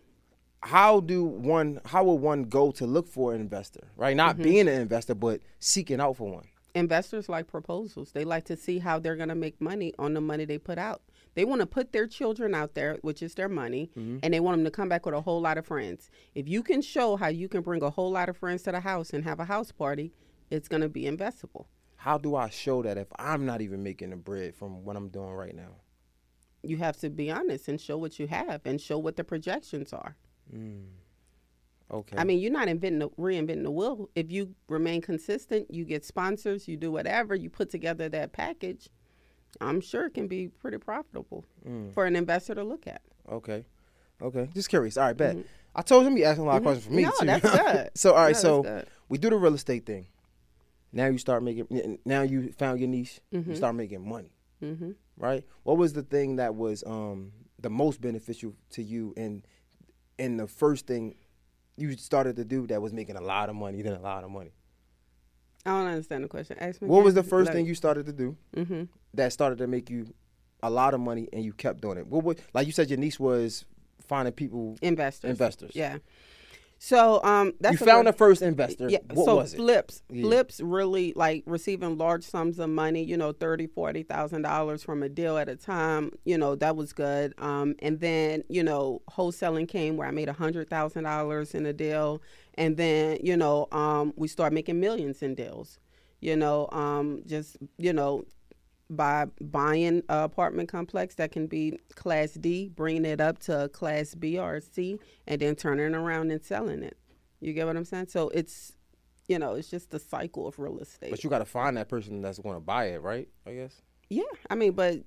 how 0.61 1.01
do 1.01 1.23
one? 1.23 1.79
How 1.85 2.03
will 2.03 2.17
one 2.17 2.43
go 2.43 2.71
to 2.71 2.87
look 2.87 3.07
for 3.07 3.33
an 3.33 3.41
investor? 3.41 3.87
Right, 3.95 4.15
not 4.15 4.35
mm-hmm. 4.35 4.43
being 4.43 4.67
an 4.67 4.81
investor, 4.81 5.15
but 5.15 5.41
seeking 5.59 6.01
out 6.01 6.17
for 6.17 6.31
one. 6.31 6.45
Investors 6.73 7.29
like 7.29 7.47
proposals. 7.47 8.11
They 8.11 8.25
like 8.25 8.45
to 8.45 8.57
see 8.57 8.79
how 8.79 8.99
they're 8.99 9.15
gonna 9.15 9.35
make 9.35 9.61
money 9.61 9.93
on 9.99 10.13
the 10.13 10.21
money 10.21 10.45
they 10.45 10.57
put 10.57 10.77
out. 10.77 11.01
They 11.39 11.45
want 11.45 11.61
to 11.61 11.65
put 11.65 11.93
their 11.93 12.05
children 12.05 12.53
out 12.53 12.73
there, 12.73 12.97
which 13.01 13.23
is 13.23 13.35
their 13.35 13.47
money, 13.47 13.89
mm-hmm. 13.97 14.17
and 14.21 14.33
they 14.33 14.41
want 14.41 14.57
them 14.57 14.65
to 14.65 14.71
come 14.71 14.89
back 14.89 15.05
with 15.05 15.15
a 15.15 15.21
whole 15.21 15.39
lot 15.39 15.57
of 15.57 15.65
friends. 15.65 16.09
If 16.35 16.49
you 16.49 16.61
can 16.61 16.81
show 16.81 17.15
how 17.15 17.29
you 17.29 17.47
can 17.47 17.61
bring 17.61 17.81
a 17.81 17.89
whole 17.89 18.11
lot 18.11 18.27
of 18.27 18.35
friends 18.35 18.63
to 18.63 18.73
the 18.73 18.81
house 18.81 19.11
and 19.11 19.23
have 19.23 19.39
a 19.39 19.45
house 19.45 19.71
party, 19.71 20.11
it's 20.49 20.67
going 20.67 20.81
to 20.81 20.89
be 20.89 21.03
investable. 21.03 21.67
How 21.95 22.17
do 22.17 22.35
I 22.35 22.49
show 22.49 22.83
that 22.83 22.97
if 22.97 23.07
I'm 23.17 23.45
not 23.45 23.61
even 23.61 23.81
making 23.81 24.09
the 24.09 24.17
bread 24.17 24.53
from 24.53 24.83
what 24.83 24.97
I'm 24.97 25.07
doing 25.07 25.31
right 25.31 25.55
now? 25.55 25.77
You 26.61 26.75
have 26.75 26.97
to 26.97 27.09
be 27.09 27.31
honest 27.31 27.69
and 27.69 27.79
show 27.79 27.97
what 27.97 28.19
you 28.19 28.27
have 28.27 28.59
and 28.65 28.81
show 28.81 28.97
what 28.97 29.15
the 29.15 29.23
projections 29.23 29.93
are. 29.93 30.17
Mm. 30.53 30.87
Okay. 31.89 32.17
I 32.17 32.25
mean, 32.25 32.39
you're 32.39 32.51
not 32.51 32.67
inventing, 32.67 32.99
the, 32.99 33.09
reinventing 33.11 33.63
the 33.63 33.71
wheel. 33.71 34.09
If 34.13 34.29
you 34.29 34.55
remain 34.67 34.99
consistent, 34.99 35.73
you 35.73 35.85
get 35.85 36.03
sponsors, 36.03 36.67
you 36.67 36.75
do 36.75 36.91
whatever, 36.91 37.33
you 37.33 37.49
put 37.49 37.69
together 37.69 38.09
that 38.09 38.33
package 38.33 38.89
I'm 39.61 39.81
sure 39.81 40.05
it 40.05 40.13
can 40.13 40.27
be 40.27 40.47
pretty 40.47 40.77
profitable 40.77 41.45
mm. 41.67 41.93
for 41.93 42.05
an 42.05 42.15
investor 42.15 42.55
to 42.55 42.63
look 42.63 42.87
at. 42.87 43.01
Okay. 43.31 43.65
Okay. 44.21 44.49
Just 44.53 44.69
curious. 44.69 44.97
All 44.97 45.05
right, 45.05 45.17
bet. 45.17 45.35
Mm-hmm. 45.35 45.47
I 45.75 45.81
told 45.81 46.05
him 46.05 46.17
you 46.17 46.25
asking 46.25 46.43
a 46.43 46.47
lot 46.47 46.57
of 46.57 46.63
mm-hmm. 46.63 46.65
questions 46.65 46.85
for 46.85 46.93
me 46.93 47.03
no, 47.03 47.11
too. 47.19 47.25
that's 47.25 47.73
good. 47.73 47.89
so 47.95 48.13
all 48.13 48.23
right, 48.23 48.35
no, 48.35 48.39
so 48.39 48.85
we 49.07 49.17
do 49.17 49.29
the 49.29 49.37
real 49.37 49.53
estate 49.53 49.85
thing. 49.85 50.07
Now 50.91 51.05
you 51.07 51.17
start 51.17 51.43
making. 51.43 51.99
Now 52.05 52.23
you 52.23 52.51
found 52.53 52.79
your 52.79 52.89
niche. 52.89 53.21
Mm-hmm. 53.33 53.51
You 53.51 53.55
start 53.55 53.75
making 53.75 54.07
money. 54.07 54.35
Mm-hmm. 54.63 54.91
Right. 55.17 55.45
What 55.63 55.77
was 55.77 55.93
the 55.93 56.01
thing 56.01 56.37
that 56.37 56.55
was 56.55 56.83
um, 56.85 57.31
the 57.59 57.69
most 57.69 58.01
beneficial 58.01 58.55
to 58.71 58.83
you, 58.83 59.13
and 59.15 59.45
and 60.17 60.39
the 60.39 60.47
first 60.47 60.87
thing 60.87 61.15
you 61.77 61.95
started 61.95 62.35
to 62.37 62.45
do 62.45 62.67
that 62.67 62.81
was 62.81 62.91
making 62.91 63.15
a 63.15 63.21
lot 63.21 63.49
of 63.49 63.55
money, 63.55 63.81
then 63.81 63.93
a 63.93 64.01
lot 64.01 64.23
of 64.23 64.31
money? 64.31 64.51
I 65.65 65.71
don't 65.71 65.87
understand 65.87 66.23
the 66.23 66.27
question. 66.27 66.57
Ask 66.59 66.81
me. 66.81 66.87
What 66.87 67.03
was 67.03 67.13
the 67.13 67.23
first 67.23 67.47
like, 67.47 67.55
thing 67.55 67.65
you 67.65 67.75
started 67.75 68.05
to 68.05 68.13
do 68.13 68.37
mm-hmm. 68.55 68.83
that 69.13 69.33
started 69.33 69.57
to 69.59 69.67
make 69.67 69.89
you 69.89 70.13
a 70.63 70.69
lot 70.69 70.93
of 70.93 70.99
money 70.99 71.27
and 71.33 71.43
you 71.43 71.53
kept 71.53 71.81
doing 71.81 71.97
it? 71.97 72.07
What 72.07 72.23
would, 72.23 72.41
like 72.53 72.65
you 72.65 72.73
said, 72.73 72.89
your 72.89 72.99
niece 72.99 73.19
was 73.19 73.65
finding 74.07 74.33
people 74.33 74.77
investors. 74.81 75.29
Investors. 75.29 75.71
Yeah. 75.73 75.97
So 76.81 77.21
um, 77.23 77.53
that's 77.59 77.79
you 77.79 77.85
found 77.85 78.07
the 78.07 78.13
first 78.13 78.41
investor. 78.41 78.89
Yeah. 78.89 78.99
What 79.11 79.25
so 79.25 79.35
was 79.35 79.53
it? 79.53 79.57
flips, 79.57 80.01
yeah. 80.09 80.23
flips 80.23 80.61
really 80.61 81.11
like 81.13 81.43
receiving 81.45 81.97
large 81.97 82.23
sums 82.23 82.57
of 82.57 82.69
money. 82.69 83.03
You 83.03 83.17
know, 83.17 83.33
thirty, 83.33 83.67
forty 83.67 84.01
thousand 84.03 84.43
dollars 84.43 84.81
from 84.81 85.03
a 85.03 85.09
deal 85.09 85.37
at 85.37 85.49
a 85.49 85.57
time. 85.57 86.11
You 86.23 86.37
know, 86.37 86.55
that 86.55 86.77
was 86.77 86.93
good. 86.93 87.33
Um, 87.37 87.75
and 87.79 87.99
then 87.99 88.43
you 88.47 88.63
know, 88.63 89.01
wholesaling 89.11 89.67
came 89.67 89.97
where 89.97 90.07
I 90.07 90.11
made 90.11 90.29
a 90.29 90.33
hundred 90.33 90.69
thousand 90.69 91.03
dollars 91.03 91.53
in 91.53 91.65
a 91.65 91.73
deal, 91.73 92.21
and 92.53 92.77
then 92.77 93.17
you 93.21 93.35
know, 93.35 93.67
um, 93.73 94.13
we 94.15 94.29
started 94.29 94.55
making 94.55 94.79
millions 94.79 95.21
in 95.21 95.35
deals. 95.35 95.79
You 96.21 96.37
know, 96.37 96.69
um, 96.71 97.23
just 97.25 97.57
you 97.77 97.91
know, 97.91 98.23
by 98.89 99.25
buying 99.39 99.85
an 99.85 100.03
apartment 100.09 100.69
complex 100.69 101.15
that 101.15 101.31
can 101.31 101.47
be 101.47 101.79
class 101.95 102.31
D, 102.33 102.69
bringing 102.69 103.05
it 103.05 103.21
up 103.21 103.39
to 103.39 103.69
class 103.69 104.15
B 104.15 104.39
or 104.39 104.59
C, 104.59 104.99
and 105.27 105.41
then 105.41 105.55
turning 105.55 105.93
around 105.93 106.31
and 106.31 106.43
selling 106.43 106.83
it. 106.83 106.97
You 107.39 107.53
get 107.53 107.67
what 107.67 107.77
I'm 107.77 107.85
saying? 107.85 108.07
So 108.07 108.29
it's, 108.29 108.73
you 109.27 109.37
know, 109.37 109.53
it's 109.53 109.69
just 109.69 109.91
the 109.91 109.99
cycle 109.99 110.47
of 110.47 110.57
real 110.57 110.79
estate. 110.79 111.11
But 111.11 111.23
you 111.23 111.29
got 111.29 111.39
to 111.39 111.45
find 111.45 111.77
that 111.77 111.87
person 111.87 112.21
that's 112.21 112.39
going 112.39 112.55
to 112.55 112.61
buy 112.61 112.85
it, 112.85 113.01
right? 113.01 113.27
I 113.45 113.53
guess. 113.53 113.81
Yeah, 114.09 114.23
I 114.49 114.55
mean, 114.55 114.71
but 114.71 115.03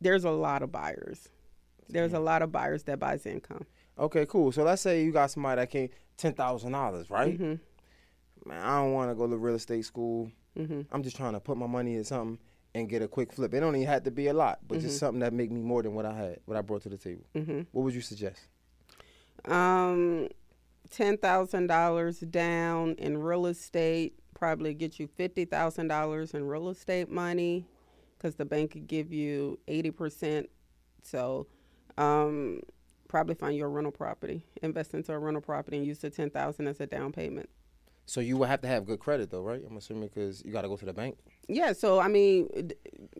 there's 0.00 0.24
a 0.24 0.30
lot 0.30 0.62
of 0.62 0.70
buyers. 0.70 1.28
There's 1.88 2.12
a 2.12 2.20
lot 2.20 2.42
of 2.42 2.52
buyers 2.52 2.82
that 2.84 2.98
buys 2.98 3.24
income. 3.24 3.64
Okay, 3.98 4.26
cool. 4.26 4.52
So 4.52 4.62
let's 4.62 4.82
say 4.82 5.02
you 5.02 5.12
got 5.12 5.30
somebody 5.30 5.60
that 5.60 5.70
came 5.70 5.88
ten 6.16 6.34
thousand 6.34 6.72
dollars, 6.72 7.08
right? 7.10 7.34
Mm-hmm. 7.34 8.48
Man, 8.48 8.62
I 8.62 8.80
don't 8.80 8.92
want 8.92 9.10
to 9.10 9.14
go 9.14 9.26
to 9.26 9.36
real 9.36 9.54
estate 9.54 9.84
school. 9.84 10.30
Mm-hmm. 10.58 10.82
I'm 10.92 11.02
just 11.02 11.16
trying 11.16 11.32
to 11.32 11.40
put 11.40 11.56
my 11.56 11.66
money 11.66 11.94
in 11.94 12.04
something 12.04 12.38
and 12.74 12.88
get 12.88 13.02
a 13.02 13.08
quick 13.08 13.32
flip. 13.32 13.52
It 13.54 13.60
don't 13.60 13.76
even 13.76 13.88
have 13.88 14.04
to 14.04 14.10
be 14.10 14.28
a 14.28 14.32
lot, 14.32 14.60
but 14.66 14.78
mm-hmm. 14.78 14.86
just 14.86 14.98
something 14.98 15.20
that 15.20 15.32
make 15.32 15.50
me 15.50 15.60
more 15.60 15.82
than 15.82 15.94
what 15.94 16.06
I 16.06 16.14
had, 16.14 16.40
what 16.46 16.56
I 16.56 16.62
brought 16.62 16.82
to 16.82 16.88
the 16.88 16.98
table. 16.98 17.24
Mm-hmm. 17.34 17.60
What 17.72 17.82
would 17.82 17.94
you 17.94 18.00
suggest? 18.00 18.40
Um, 19.44 20.28
ten 20.90 21.16
thousand 21.18 21.66
dollars 21.66 22.20
down 22.20 22.94
in 22.98 23.18
real 23.18 23.46
estate 23.46 24.18
probably 24.34 24.74
get 24.74 24.98
you 24.98 25.06
fifty 25.06 25.44
thousand 25.44 25.88
dollars 25.88 26.34
in 26.34 26.46
real 26.46 26.68
estate 26.68 27.08
money, 27.08 27.66
because 28.16 28.34
the 28.36 28.44
bank 28.44 28.72
could 28.72 28.86
give 28.86 29.12
you 29.12 29.58
eighty 29.68 29.90
percent. 29.90 30.48
So, 31.02 31.46
um, 31.98 32.60
probably 33.08 33.34
find 33.34 33.56
your 33.56 33.68
rental 33.68 33.92
property, 33.92 34.44
invest 34.62 34.94
into 34.94 35.12
a 35.12 35.18
rental 35.18 35.42
property, 35.42 35.78
and 35.78 35.86
use 35.86 35.98
the 35.98 36.10
ten 36.10 36.30
thousand 36.30 36.68
as 36.68 36.80
a 36.80 36.86
down 36.86 37.12
payment. 37.12 37.48
So 38.06 38.20
you 38.20 38.36
would 38.36 38.48
have 38.48 38.60
to 38.62 38.68
have 38.68 38.84
good 38.84 38.98
credit, 38.98 39.30
though, 39.30 39.42
right? 39.42 39.62
I'm 39.68 39.76
assuming 39.76 40.08
because 40.08 40.44
you 40.44 40.52
got 40.52 40.62
to 40.62 40.68
go 40.68 40.76
to 40.76 40.84
the 40.84 40.92
bank. 40.92 41.16
Yeah. 41.48 41.72
So 41.72 42.00
I 42.00 42.08
mean, 42.08 42.48
d- 42.66 42.74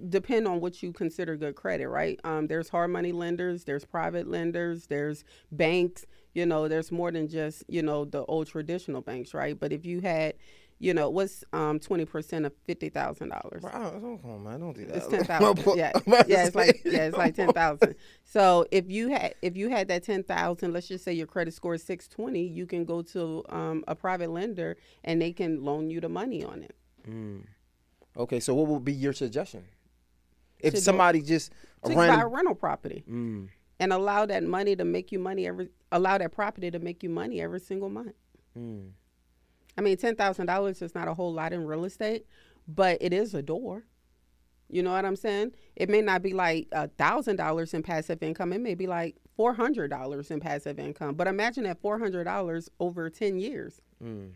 depend 0.09 0.47
on 0.47 0.61
what 0.61 0.83
you 0.83 0.93
consider 0.93 1.37
good 1.37 1.55
credit, 1.55 1.89
right? 1.89 2.19
Um, 2.25 2.47
there's 2.47 2.69
hard 2.69 2.91
money 2.91 3.13
lenders, 3.13 3.65
there's 3.65 3.85
private 3.85 4.29
lenders, 4.29 4.87
there's 4.87 5.25
banks. 5.51 6.05
You 6.35 6.47
know, 6.47 6.67
there's 6.67 6.91
more 6.91 7.11
than 7.11 7.29
just 7.29 7.65
you 7.69 7.83
know 7.83 8.05
the 8.05 8.25
old 8.25 8.49
traditional 8.49 9.03
banks, 9.03 9.35
right? 9.35 9.59
But 9.59 9.73
if 9.73 9.85
you 9.85 10.01
had 10.01 10.35
you 10.83 10.93
know, 10.93 11.09
what's 11.09 11.45
um 11.53 11.79
twenty 11.79 12.05
percent 12.05 12.45
of 12.45 12.53
fifty 12.65 12.89
thousand 12.89 13.29
dollars? 13.29 13.63
Wow, 13.63 13.91
come 13.93 14.19
on, 14.25 14.43
man, 14.43 14.59
don't 14.59 14.73
do 14.73 14.85
that. 14.87 14.97
It's 14.97 15.07
ten 15.09 15.25
thousand. 15.25 15.79
yeah, 15.79 15.93
yeah, 16.27 16.45
it's 16.47 16.57
like 16.57 16.83
yeah, 16.85 17.05
it's 17.05 17.17
like 17.17 17.35
ten 17.37 17.53
thousand. 17.53 17.95
so 18.25 18.67
if 18.73 18.91
you 18.91 19.09
had 19.09 19.37
if 19.43 19.57
you 19.57 19.71
had 19.71 19.87
that 19.89 20.03
ten 20.03 20.25
thousand, 20.25 20.73
let's 20.73 20.89
just 20.89 21.05
say 21.05 21.13
your 21.13 21.29
credit 21.29 21.55
score 21.55 21.75
is 21.75 21.85
six 21.85 22.09
twenty, 22.09 22.43
you 22.43 22.67
can 22.67 22.85
go 22.85 23.01
to 23.01 23.45
um, 23.49 23.85
a 23.87 23.95
private 23.95 24.31
lender 24.31 24.77
and 25.05 25.23
they 25.23 25.33
can 25.33 25.63
loan 25.63 25.89
you 25.89 26.01
the 26.01 26.09
money 26.09 26.43
on 26.43 26.65
it. 26.65 26.75
Mm. 27.09 27.45
Okay, 28.17 28.41
so 28.41 28.53
what 28.53 28.67
would 28.67 28.85
be 28.85 28.93
your 28.93 29.13
suggestion? 29.13 29.65
If 30.59 30.75
to 30.75 30.81
somebody 30.81 31.21
go, 31.21 31.27
just 31.27 31.53
to 31.85 31.95
buy 31.95 32.21
a 32.21 32.27
rental 32.27 32.57
property 32.57 33.05
mm. 33.09 33.49
and 33.79 33.93
allow 33.93 34.27
that 34.27 34.43
money 34.43 34.75
to 34.75 34.85
make 34.85 35.13
you 35.13 35.21
money 35.21 35.47
every 35.47 35.69
allow 35.93 36.19
that 36.19 36.33
property 36.33 36.73
to 36.73 36.81
make 36.81 37.05
you 37.05 37.09
money 37.09 37.41
every 37.41 37.61
single 37.61 37.89
month. 37.89 38.15
Mm. 38.59 38.91
I 39.77 39.81
mean, 39.81 39.97
ten 39.97 40.17
thousand 40.17 40.47
dollars 40.47 40.83
is 40.83 40.95
not 40.95 41.09
a 41.09 41.15
whole 41.15 41.33
lot 41.33 41.53
in 41.53 41.65
real 41.65 41.85
estate, 41.85 42.27
but 42.69 42.99
it 43.01 43.13
is 43.13 43.35
a 43.35 43.43
door. 43.43 43.85
You 44.69 44.83
know 44.83 44.93
what 44.93 45.05
I'm 45.05 45.17
saying? 45.17 45.53
It 45.77 45.91
may 45.91 46.01
not 46.01 46.23
be 46.23 46.33
like 46.33 46.69
a 46.73 46.89
thousand 46.89 47.37
dollars 47.37 47.75
in 47.75 47.83
passive 47.83 48.23
income. 48.23 48.53
It 48.53 48.61
may 48.61 48.75
be 48.75 48.87
like 48.87 49.17
four 49.37 49.55
hundred 49.55 49.89
dollars 49.89 50.31
in 50.31 50.41
passive 50.41 50.79
income. 50.79 51.15
But 51.15 51.27
imagine 51.27 51.65
that 51.65 51.81
four 51.81 51.99
hundred 51.99 52.25
dollars 52.25 52.71
over 52.81 53.11
ten 53.11 53.39
years. 53.39 53.81
Mm. 54.03 54.31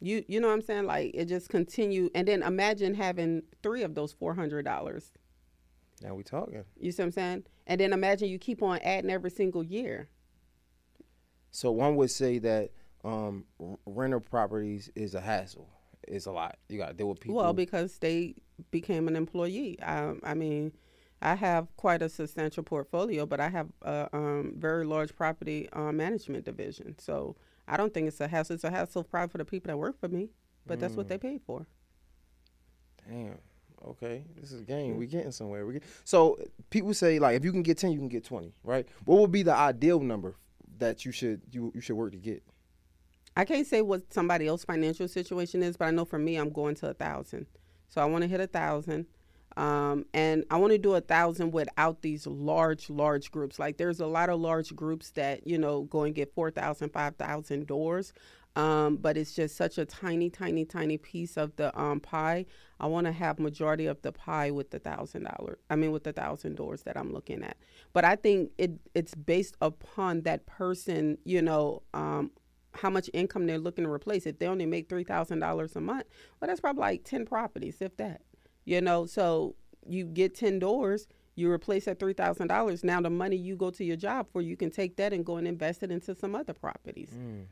You 0.00 0.24
you 0.28 0.40
know 0.40 0.48
what 0.48 0.54
I'm 0.54 0.62
saying? 0.62 0.86
Like 0.86 1.10
it 1.14 1.26
just 1.26 1.48
continue, 1.48 2.08
and 2.14 2.26
then 2.26 2.42
imagine 2.42 2.94
having 2.94 3.42
three 3.62 3.82
of 3.82 3.94
those 3.94 4.12
four 4.12 4.34
hundred 4.34 4.64
dollars. 4.64 5.12
Now 6.02 6.14
we 6.14 6.22
talking. 6.22 6.64
You 6.78 6.92
see 6.92 7.02
what 7.02 7.06
I'm 7.06 7.12
saying? 7.12 7.44
And 7.66 7.80
then 7.80 7.92
imagine 7.92 8.28
you 8.28 8.38
keep 8.38 8.62
on 8.62 8.78
adding 8.78 9.10
every 9.10 9.30
single 9.30 9.62
year. 9.62 10.08
So 11.50 11.70
one 11.70 11.96
would 11.96 12.10
say 12.10 12.38
that 12.38 12.70
um, 13.08 13.44
rental 13.86 14.20
properties 14.20 14.90
is 14.94 15.14
a 15.14 15.20
hassle. 15.20 15.68
It's 16.06 16.26
a 16.26 16.32
lot. 16.32 16.56
You 16.68 16.78
got 16.78 16.88
to 16.88 16.94
deal 16.94 17.08
with 17.08 17.20
people. 17.20 17.36
Well, 17.36 17.52
because 17.52 17.98
they 17.98 18.36
became 18.70 19.08
an 19.08 19.16
employee. 19.16 19.78
Um, 19.80 20.20
I 20.22 20.34
mean, 20.34 20.72
I 21.20 21.34
have 21.34 21.68
quite 21.76 22.02
a 22.02 22.08
substantial 22.08 22.62
portfolio, 22.62 23.26
but 23.26 23.40
I 23.40 23.48
have 23.48 23.68
a 23.82 24.08
um, 24.12 24.54
very 24.56 24.84
large 24.84 25.14
property 25.14 25.68
uh, 25.72 25.92
management 25.92 26.44
division. 26.44 26.98
So 26.98 27.36
I 27.66 27.76
don't 27.76 27.92
think 27.92 28.08
it's 28.08 28.20
a 28.20 28.28
hassle. 28.28 28.54
It's 28.54 28.64
a 28.64 28.70
hassle 28.70 29.04
probably 29.04 29.30
for 29.30 29.38
the 29.38 29.44
people 29.44 29.68
that 29.68 29.76
work 29.76 29.98
for 30.00 30.08
me, 30.08 30.30
but 30.66 30.78
mm. 30.78 30.80
that's 30.80 30.94
what 30.94 31.06
mm. 31.06 31.10
they 31.10 31.18
paid 31.18 31.40
for. 31.46 31.66
Damn. 33.08 33.38
Okay, 33.86 34.24
this 34.40 34.50
is 34.50 34.62
a 34.62 34.64
game. 34.64 34.94
Mm. 34.94 34.98
We 34.98 35.06
getting 35.06 35.30
somewhere. 35.30 35.64
We 35.64 35.74
get, 35.74 35.84
so 36.04 36.38
people 36.70 36.92
say 36.94 37.18
like 37.18 37.36
if 37.36 37.44
you 37.44 37.52
can 37.52 37.62
get 37.62 37.78
ten, 37.78 37.92
you 37.92 37.98
can 37.98 38.08
get 38.08 38.24
twenty, 38.24 38.52
right? 38.64 38.86
What 39.04 39.20
would 39.20 39.30
be 39.30 39.42
the 39.42 39.54
ideal 39.54 40.00
number 40.00 40.36
that 40.78 41.04
you 41.04 41.12
should 41.12 41.42
you 41.52 41.70
you 41.74 41.80
should 41.80 41.96
work 41.96 42.12
to 42.12 42.18
get? 42.18 42.42
I 43.38 43.44
can't 43.44 43.68
say 43.68 43.82
what 43.82 44.12
somebody 44.12 44.48
else's 44.48 44.64
financial 44.64 45.06
situation 45.06 45.62
is, 45.62 45.76
but 45.76 45.84
I 45.86 45.90
know 45.92 46.04
for 46.04 46.18
me, 46.18 46.34
I'm 46.34 46.50
going 46.50 46.74
to 46.76 46.88
a 46.88 46.94
thousand. 46.94 47.46
So 47.88 48.02
I 48.02 48.04
want 48.04 48.22
to 48.22 48.28
hit 48.28 48.40
a 48.40 48.48
thousand. 48.48 49.06
Um, 49.56 50.06
and 50.12 50.44
I 50.50 50.56
want 50.56 50.72
to 50.72 50.78
do 50.78 50.94
a 50.94 51.00
thousand 51.00 51.52
without 51.52 52.02
these 52.02 52.26
large, 52.26 52.90
large 52.90 53.30
groups. 53.30 53.60
Like 53.60 53.76
there's 53.76 54.00
a 54.00 54.06
lot 54.06 54.28
of 54.28 54.40
large 54.40 54.74
groups 54.74 55.12
that, 55.12 55.46
you 55.46 55.56
know, 55.56 55.82
go 55.82 56.02
and 56.02 56.16
get 56.16 56.34
4,000, 56.34 56.90
5,000 56.90 57.66
doors. 57.68 58.12
Um, 58.56 58.96
but 58.96 59.16
it's 59.16 59.34
just 59.34 59.56
such 59.56 59.78
a 59.78 59.84
tiny, 59.84 60.30
tiny, 60.30 60.64
tiny 60.64 60.98
piece 60.98 61.36
of 61.36 61.54
the 61.54 61.76
um, 61.80 62.00
pie. 62.00 62.44
I 62.80 62.88
want 62.88 63.06
to 63.06 63.12
have 63.12 63.38
majority 63.38 63.86
of 63.86 64.02
the 64.02 64.10
pie 64.10 64.50
with 64.50 64.70
the 64.70 64.80
thousand 64.80 65.24
dollar. 65.24 65.58
I 65.70 65.76
mean, 65.76 65.92
with 65.92 66.02
the 66.02 66.12
thousand 66.12 66.56
doors 66.56 66.82
that 66.82 66.96
I'm 66.96 67.12
looking 67.12 67.44
at. 67.44 67.56
But 67.92 68.04
I 68.04 68.16
think 68.16 68.50
it 68.58 68.72
it's 68.94 69.14
based 69.14 69.56
upon 69.60 70.22
that 70.22 70.46
person, 70.46 71.18
you 71.24 71.40
know, 71.40 71.82
um, 71.94 72.32
how 72.74 72.90
much 72.90 73.10
income 73.12 73.46
they're 73.46 73.58
looking 73.58 73.84
to 73.84 73.90
replace. 73.90 74.26
If 74.26 74.38
they 74.38 74.46
only 74.46 74.66
make 74.66 74.88
three 74.88 75.04
thousand 75.04 75.40
dollars 75.40 75.76
a 75.76 75.80
month, 75.80 76.06
well, 76.40 76.48
that's 76.48 76.60
probably 76.60 76.80
like 76.80 77.04
ten 77.04 77.26
properties, 77.26 77.80
if 77.80 77.96
that. 77.96 78.22
You 78.64 78.82
know, 78.82 79.06
so 79.06 79.54
you 79.88 80.04
get 80.04 80.34
10 80.34 80.58
doors, 80.58 81.06
you 81.34 81.50
replace 81.50 81.86
that 81.86 81.98
$3,000. 81.98 82.84
Now 82.84 83.00
the 83.00 83.10
money 83.10 83.36
you 83.36 83.56
go 83.56 83.70
to 83.70 83.84
your 83.84 83.96
job 83.96 84.26
for, 84.32 84.42
you 84.42 84.56
can 84.56 84.70
take 84.70 84.96
that 84.96 85.12
and 85.12 85.24
go 85.24 85.36
and 85.36 85.46
invest 85.46 85.82
it 85.82 85.90
into 85.90 86.14
some 86.14 86.34
other 86.34 86.52
properties. 86.52 87.10
Mm. 87.16 87.46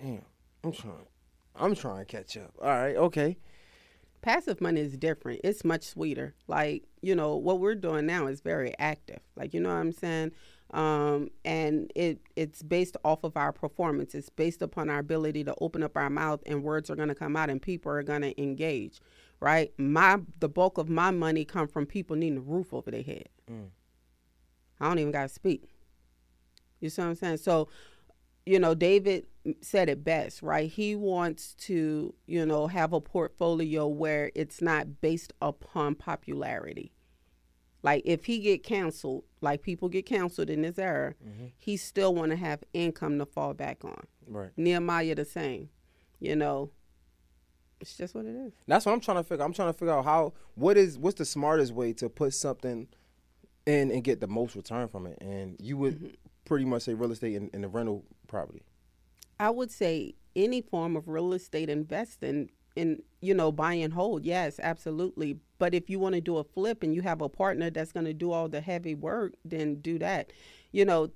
Damn. 0.00 0.22
I'm 0.64 0.72
trying. 0.72 1.06
I'm 1.54 1.74
trying 1.74 1.98
to 1.98 2.04
catch 2.04 2.36
up. 2.36 2.54
All 2.60 2.68
right. 2.68 2.96
Okay. 2.96 3.36
Passive 4.20 4.60
money 4.60 4.80
is 4.80 4.96
different. 4.96 5.40
It's 5.44 5.64
much 5.64 5.84
sweeter. 5.84 6.34
Like, 6.48 6.84
you 7.00 7.14
know, 7.14 7.36
what 7.36 7.60
we're 7.60 7.74
doing 7.74 8.06
now 8.06 8.26
is 8.26 8.40
very 8.40 8.74
active. 8.78 9.20
Like, 9.36 9.54
you 9.54 9.60
know 9.60 9.70
what 9.70 9.76
I'm 9.76 9.92
saying? 9.92 10.32
Um, 10.72 11.30
and 11.44 11.92
it 11.94 12.20
it's 12.34 12.62
based 12.62 12.96
off 13.04 13.24
of 13.24 13.36
our 13.36 13.52
performance. 13.52 14.14
It's 14.14 14.28
based 14.28 14.62
upon 14.62 14.90
our 14.90 14.98
ability 14.98 15.44
to 15.44 15.54
open 15.60 15.82
up 15.82 15.96
our 15.96 16.10
mouth 16.10 16.42
and 16.44 16.62
words 16.62 16.90
are 16.90 16.96
going 16.96 17.08
to 17.08 17.14
come 17.14 17.36
out 17.36 17.50
and 17.50 17.62
people 17.62 17.92
are 17.92 18.02
going 18.02 18.22
to 18.22 18.42
engage 18.42 19.00
right? 19.40 19.72
My 19.78 20.18
the 20.40 20.48
bulk 20.48 20.78
of 20.78 20.88
my 20.88 21.10
money 21.10 21.44
come 21.44 21.68
from 21.68 21.86
people 21.86 22.16
needing 22.16 22.38
a 22.38 22.42
roof 22.42 22.72
over 22.72 22.90
their 22.90 23.02
head. 23.02 23.28
Mm. 23.50 23.68
I 24.80 24.88
don't 24.88 24.98
even 24.98 25.12
got 25.12 25.22
to 25.22 25.28
speak. 25.28 25.64
You 26.80 26.90
see 26.90 27.02
what 27.02 27.08
I'm 27.08 27.14
saying? 27.14 27.38
So, 27.38 27.68
you 28.44 28.58
know, 28.58 28.74
David 28.74 29.26
said 29.60 29.88
it 29.88 30.04
best, 30.04 30.42
right? 30.42 30.70
He 30.70 30.94
wants 30.94 31.54
to, 31.54 32.14
you 32.26 32.44
know, 32.44 32.66
have 32.66 32.92
a 32.92 33.00
portfolio 33.00 33.86
where 33.86 34.30
it's 34.34 34.60
not 34.60 35.00
based 35.00 35.32
upon 35.40 35.94
popularity. 35.94 36.92
Like 37.82 38.02
if 38.04 38.24
he 38.24 38.38
get 38.38 38.62
canceled, 38.62 39.24
like 39.40 39.62
people 39.62 39.88
get 39.88 40.06
canceled 40.06 40.50
in 40.50 40.62
this 40.62 40.78
era, 40.78 41.14
mm-hmm. 41.24 41.46
he 41.56 41.76
still 41.76 42.14
want 42.14 42.30
to 42.30 42.36
have 42.36 42.64
income 42.72 43.18
to 43.18 43.26
fall 43.26 43.54
back 43.54 43.84
on. 43.84 44.06
Right. 44.26 44.50
Nehemiah 44.56 45.14
the 45.14 45.24
same. 45.24 45.68
You 46.18 46.34
know, 46.34 46.70
it's 47.80 47.96
just 47.96 48.14
what 48.14 48.24
it 48.24 48.34
is. 48.34 48.52
That's 48.66 48.86
what 48.86 48.92
I'm 48.92 49.00
trying 49.00 49.18
to 49.18 49.22
figure. 49.22 49.44
I'm 49.44 49.52
trying 49.52 49.72
to 49.72 49.78
figure 49.78 49.94
out 49.94 50.04
how 50.04 50.32
what 50.54 50.76
is 50.76 50.98
what's 50.98 51.18
the 51.18 51.24
smartest 51.24 51.72
way 51.72 51.92
to 51.94 52.08
put 52.08 52.34
something 52.34 52.88
in 53.66 53.90
and 53.90 54.02
get 54.02 54.20
the 54.20 54.26
most 54.26 54.56
return 54.56 54.88
from 54.88 55.06
it. 55.06 55.18
And 55.20 55.56
you 55.60 55.76
would 55.76 55.96
mm-hmm. 55.96 56.14
pretty 56.44 56.64
much 56.64 56.82
say 56.82 56.94
real 56.94 57.12
estate 57.12 57.36
and, 57.36 57.50
in 57.54 57.60
the 57.62 57.68
rental 57.68 58.04
property. 58.28 58.62
I 59.38 59.50
would 59.50 59.70
say 59.70 60.14
any 60.34 60.62
form 60.62 60.96
of 60.96 61.08
real 61.08 61.32
estate 61.34 61.68
investing 61.68 62.50
in 62.76 63.02
you 63.20 63.34
know 63.34 63.50
buy 63.50 63.74
and 63.74 63.92
hold. 63.92 64.24
Yes, 64.24 64.60
absolutely. 64.62 65.38
But 65.58 65.74
if 65.74 65.90
you 65.90 65.98
want 65.98 66.14
to 66.14 66.20
do 66.20 66.36
a 66.36 66.44
flip 66.44 66.82
and 66.82 66.94
you 66.94 67.02
have 67.02 67.22
a 67.22 67.28
partner 67.28 67.70
that's 67.70 67.92
going 67.92 68.06
to 68.06 68.14
do 68.14 68.30
all 68.30 68.48
the 68.48 68.60
heavy 68.60 68.94
work, 68.94 69.34
then 69.44 69.76
do 69.76 69.98
that. 69.98 70.32
You 70.70 70.84
know, 70.84 71.10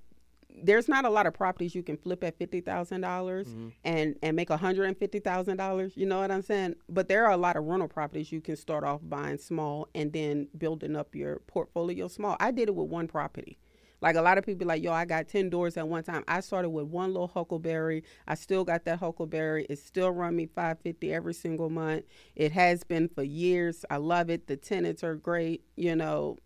there's 0.62 0.88
not 0.88 1.04
a 1.04 1.10
lot 1.10 1.26
of 1.26 1.34
properties 1.34 1.74
you 1.74 1.82
can 1.82 1.96
flip 1.96 2.24
at 2.24 2.36
fifty 2.38 2.60
thousand 2.60 3.02
dollars 3.02 3.48
mm-hmm. 3.48 3.68
and 3.84 4.16
and 4.22 4.36
make 4.36 4.50
hundred 4.50 4.84
and 4.84 4.96
fifty 4.96 5.20
thousand 5.20 5.58
dollars. 5.58 5.96
You 5.96 6.06
know 6.06 6.20
what 6.20 6.30
I'm 6.30 6.42
saying? 6.42 6.74
But 6.88 7.08
there 7.08 7.26
are 7.26 7.32
a 7.32 7.36
lot 7.36 7.56
of 7.56 7.64
rental 7.64 7.88
properties 7.88 8.32
you 8.32 8.40
can 8.40 8.56
start 8.56 8.84
off 8.84 9.00
buying 9.02 9.38
small 9.38 9.88
and 9.94 10.12
then 10.12 10.48
building 10.56 10.96
up 10.96 11.14
your 11.14 11.40
portfolio 11.46 12.08
small. 12.08 12.36
I 12.40 12.50
did 12.50 12.68
it 12.68 12.74
with 12.74 12.88
one 12.88 13.06
property. 13.06 13.58
Like 14.00 14.16
a 14.16 14.22
lot 14.22 14.38
of 14.38 14.46
people, 14.46 14.66
like 14.66 14.82
yo, 14.82 14.92
I 14.92 15.04
got 15.04 15.28
ten 15.28 15.50
doors 15.50 15.76
at 15.76 15.86
one 15.86 16.02
time. 16.02 16.24
I 16.26 16.40
started 16.40 16.70
with 16.70 16.86
one 16.86 17.12
little 17.12 17.28
Huckleberry. 17.28 18.02
I 18.26 18.34
still 18.34 18.64
got 18.64 18.84
that 18.84 18.98
Huckleberry. 18.98 19.66
It 19.68 19.78
still 19.78 20.10
run 20.10 20.36
me 20.36 20.46
five 20.46 20.78
fifty 20.80 21.12
every 21.12 21.34
single 21.34 21.68
month. 21.68 22.04
It 22.34 22.52
has 22.52 22.82
been 22.82 23.08
for 23.08 23.22
years. 23.22 23.84
I 23.90 23.96
love 23.96 24.30
it. 24.30 24.46
The 24.46 24.56
tenants 24.56 25.04
are 25.04 25.16
great. 25.16 25.62
You 25.76 25.96
know, 25.96 26.38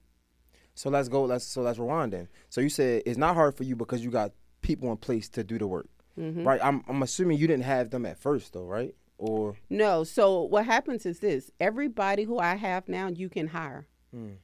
so 0.75 0.91
let's 0.91 1.09
go. 1.09 1.25
Let's 1.25 1.45
so 1.45 1.63
let's 1.63 1.79
rewind 1.79 2.13
then. 2.13 2.29
So 2.49 2.61
you 2.61 2.69
said 2.69 3.03
it's 3.07 3.19
not 3.19 3.35
hard 3.35 3.57
for 3.57 3.63
you 3.63 3.77
because 3.77 4.03
you 4.03 4.11
got 4.11 4.33
people 4.61 4.91
in 4.91 4.97
place 4.97 5.29
to 5.31 5.45
do 5.45 5.59
the 5.59 5.67
work, 5.67 5.89
mm-hmm. 6.19 6.47
right? 6.47 6.61
I'm 6.63 6.83
I'm 6.89 7.03
assuming 7.03 7.39
you 7.39 7.47
didn't 7.47 7.65
have 7.65 7.91
them 7.91 8.05
at 8.05 8.19
first 8.19 8.53
though, 8.53 8.67
right? 8.67 8.95
Or 9.17 9.57
no. 9.71 10.03
So 10.03 10.43
what 10.43 10.67
happens 10.67 11.07
is 11.07 11.21
this: 11.21 11.51
everybody 11.61 12.25
who 12.25 12.39
I 12.39 12.57
have 12.57 12.89
now, 12.89 13.09
you 13.09 13.29
can 13.29 13.47
hire. 13.49 13.87
Mm. 14.15 14.37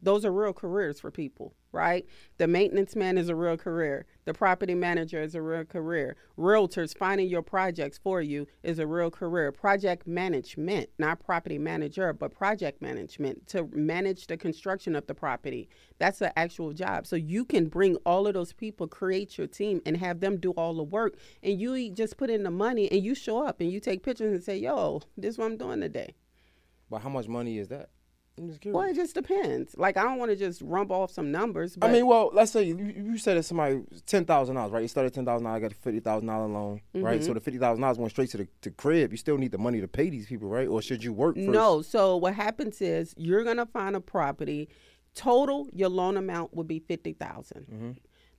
Those 0.00 0.24
are 0.24 0.32
real 0.32 0.52
careers 0.52 1.00
for 1.00 1.10
people 1.10 1.54
right? 1.74 2.06
The 2.38 2.46
maintenance 2.46 2.94
man 2.94 3.18
is 3.18 3.28
a 3.28 3.34
real 3.34 3.56
career. 3.56 4.06
The 4.24 4.32
property 4.32 4.74
manager 4.74 5.20
is 5.20 5.34
a 5.34 5.42
real 5.42 5.64
career. 5.64 6.16
Realtors 6.38 6.96
finding 6.96 7.28
your 7.28 7.42
projects 7.42 7.98
for 7.98 8.22
you 8.22 8.46
is 8.62 8.78
a 8.78 8.86
real 8.86 9.10
career. 9.10 9.50
Project 9.52 10.06
management, 10.06 10.88
not 10.98 11.18
property 11.18 11.58
manager, 11.58 12.12
but 12.12 12.32
project 12.32 12.80
management 12.80 13.46
to 13.48 13.68
manage 13.72 14.28
the 14.28 14.36
construction 14.36 14.94
of 14.94 15.06
the 15.06 15.14
property. 15.14 15.68
That's 15.98 16.22
an 16.22 16.30
actual 16.36 16.72
job. 16.72 17.06
So 17.06 17.16
you 17.16 17.44
can 17.44 17.66
bring 17.66 17.96
all 18.06 18.26
of 18.28 18.34
those 18.34 18.52
people, 18.52 18.86
create 18.86 19.36
your 19.36 19.48
team, 19.48 19.82
and 19.84 19.96
have 19.96 20.20
them 20.20 20.38
do 20.38 20.52
all 20.52 20.74
the 20.74 20.84
work. 20.84 21.16
And 21.42 21.60
you 21.60 21.90
just 21.90 22.16
put 22.16 22.30
in 22.30 22.44
the 22.44 22.50
money 22.50 22.90
and 22.90 23.02
you 23.02 23.14
show 23.14 23.44
up 23.44 23.60
and 23.60 23.70
you 23.70 23.80
take 23.80 24.04
pictures 24.04 24.32
and 24.32 24.42
say, 24.42 24.56
yo, 24.56 25.02
this 25.16 25.34
is 25.34 25.38
what 25.38 25.46
I'm 25.46 25.56
doing 25.56 25.80
today. 25.80 26.14
But 26.88 27.00
how 27.02 27.08
much 27.08 27.26
money 27.26 27.58
is 27.58 27.68
that? 27.68 27.88
Well, 28.36 28.82
it 28.82 28.96
just 28.96 29.14
depends. 29.14 29.76
Like 29.76 29.96
I 29.96 30.02
don't 30.02 30.18
want 30.18 30.32
to 30.32 30.36
just 30.36 30.60
rump 30.62 30.90
off 30.90 31.12
some 31.12 31.30
numbers. 31.30 31.78
I 31.80 31.88
mean, 31.88 32.06
well, 32.06 32.30
let's 32.32 32.50
say 32.50 32.64
you, 32.64 32.76
you 32.76 33.16
said 33.16 33.36
that 33.36 33.44
somebody 33.44 33.82
ten 34.06 34.24
thousand 34.24 34.56
dollars, 34.56 34.72
right? 34.72 34.82
You 34.82 34.88
started 34.88 35.14
ten 35.14 35.24
thousand 35.24 35.44
dollars, 35.44 35.58
I 35.58 35.60
got 35.60 35.72
a 35.72 35.76
fifty 35.76 36.00
thousand 36.00 36.26
dollar 36.26 36.48
loan, 36.48 36.80
mm-hmm. 36.94 37.04
right? 37.04 37.22
So 37.22 37.32
the 37.32 37.40
fifty 37.40 37.60
thousand 37.60 37.82
dollars 37.82 37.98
went 37.98 38.10
straight 38.10 38.30
to 38.30 38.38
the 38.38 38.48
to 38.62 38.70
crib. 38.72 39.12
You 39.12 39.18
still 39.18 39.38
need 39.38 39.52
the 39.52 39.58
money 39.58 39.80
to 39.80 39.86
pay 39.86 40.10
these 40.10 40.26
people, 40.26 40.48
right? 40.48 40.66
Or 40.66 40.82
should 40.82 41.04
you 41.04 41.12
work? 41.12 41.36
First? 41.36 41.48
No. 41.48 41.80
So 41.82 42.16
what 42.16 42.34
happens 42.34 42.82
is 42.82 43.14
you're 43.16 43.44
gonna 43.44 43.66
find 43.66 43.94
a 43.94 44.00
property. 44.00 44.68
Total, 45.14 45.68
your 45.72 45.90
loan 45.90 46.16
amount 46.16 46.54
would 46.54 46.66
be 46.66 46.80
fifty 46.80 47.12
thousand. 47.12 47.66
mm 47.66 47.74
mm-hmm. 47.74 47.90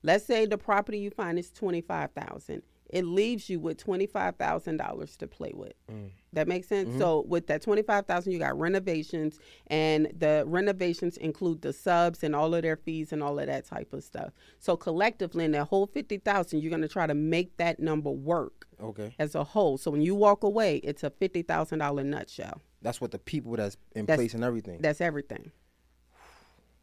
Let's 0.02 0.24
say 0.24 0.46
the 0.46 0.58
property 0.58 0.98
you 0.98 1.10
find 1.10 1.38
is 1.38 1.50
twenty 1.50 1.80
five 1.80 2.12
thousand 2.12 2.62
it 2.90 3.04
leaves 3.04 3.50
you 3.50 3.58
with 3.60 3.78
twenty 3.78 4.06
five 4.06 4.36
thousand 4.36 4.76
dollars 4.76 5.16
to 5.16 5.26
play 5.26 5.52
with. 5.54 5.74
Mm. 5.90 6.10
That 6.32 6.48
makes 6.48 6.68
sense. 6.68 6.88
Mm-hmm. 6.90 6.98
So 6.98 7.24
with 7.26 7.46
that 7.46 7.62
twenty 7.62 7.82
five 7.82 8.06
thousand, 8.06 8.32
you 8.32 8.38
got 8.38 8.58
renovations, 8.58 9.38
and 9.68 10.12
the 10.18 10.44
renovations 10.46 11.16
include 11.16 11.62
the 11.62 11.72
subs 11.72 12.22
and 12.22 12.36
all 12.36 12.54
of 12.54 12.62
their 12.62 12.76
fees 12.76 13.12
and 13.12 13.22
all 13.22 13.38
of 13.38 13.46
that 13.46 13.66
type 13.66 13.92
of 13.92 14.04
stuff. 14.04 14.32
So 14.58 14.76
collectively, 14.76 15.44
in 15.44 15.52
that 15.52 15.64
whole 15.64 15.86
fifty 15.86 16.18
thousand, 16.18 16.62
you're 16.62 16.70
going 16.70 16.82
to 16.82 16.88
try 16.88 17.06
to 17.06 17.14
make 17.14 17.56
that 17.56 17.80
number 17.80 18.10
work. 18.10 18.66
Okay. 18.80 19.14
As 19.18 19.34
a 19.34 19.42
whole, 19.42 19.78
so 19.78 19.90
when 19.90 20.02
you 20.02 20.14
walk 20.14 20.44
away, 20.44 20.76
it's 20.78 21.02
a 21.02 21.10
fifty 21.10 21.42
thousand 21.42 21.78
dollar 21.78 22.04
nutshell. 22.04 22.60
That's 22.82 23.00
what 23.00 23.10
the 23.10 23.18
people 23.18 23.56
that's 23.56 23.76
in 23.94 24.06
that's, 24.06 24.18
place 24.18 24.34
and 24.34 24.44
everything. 24.44 24.80
That's 24.80 25.00
everything. 25.00 25.50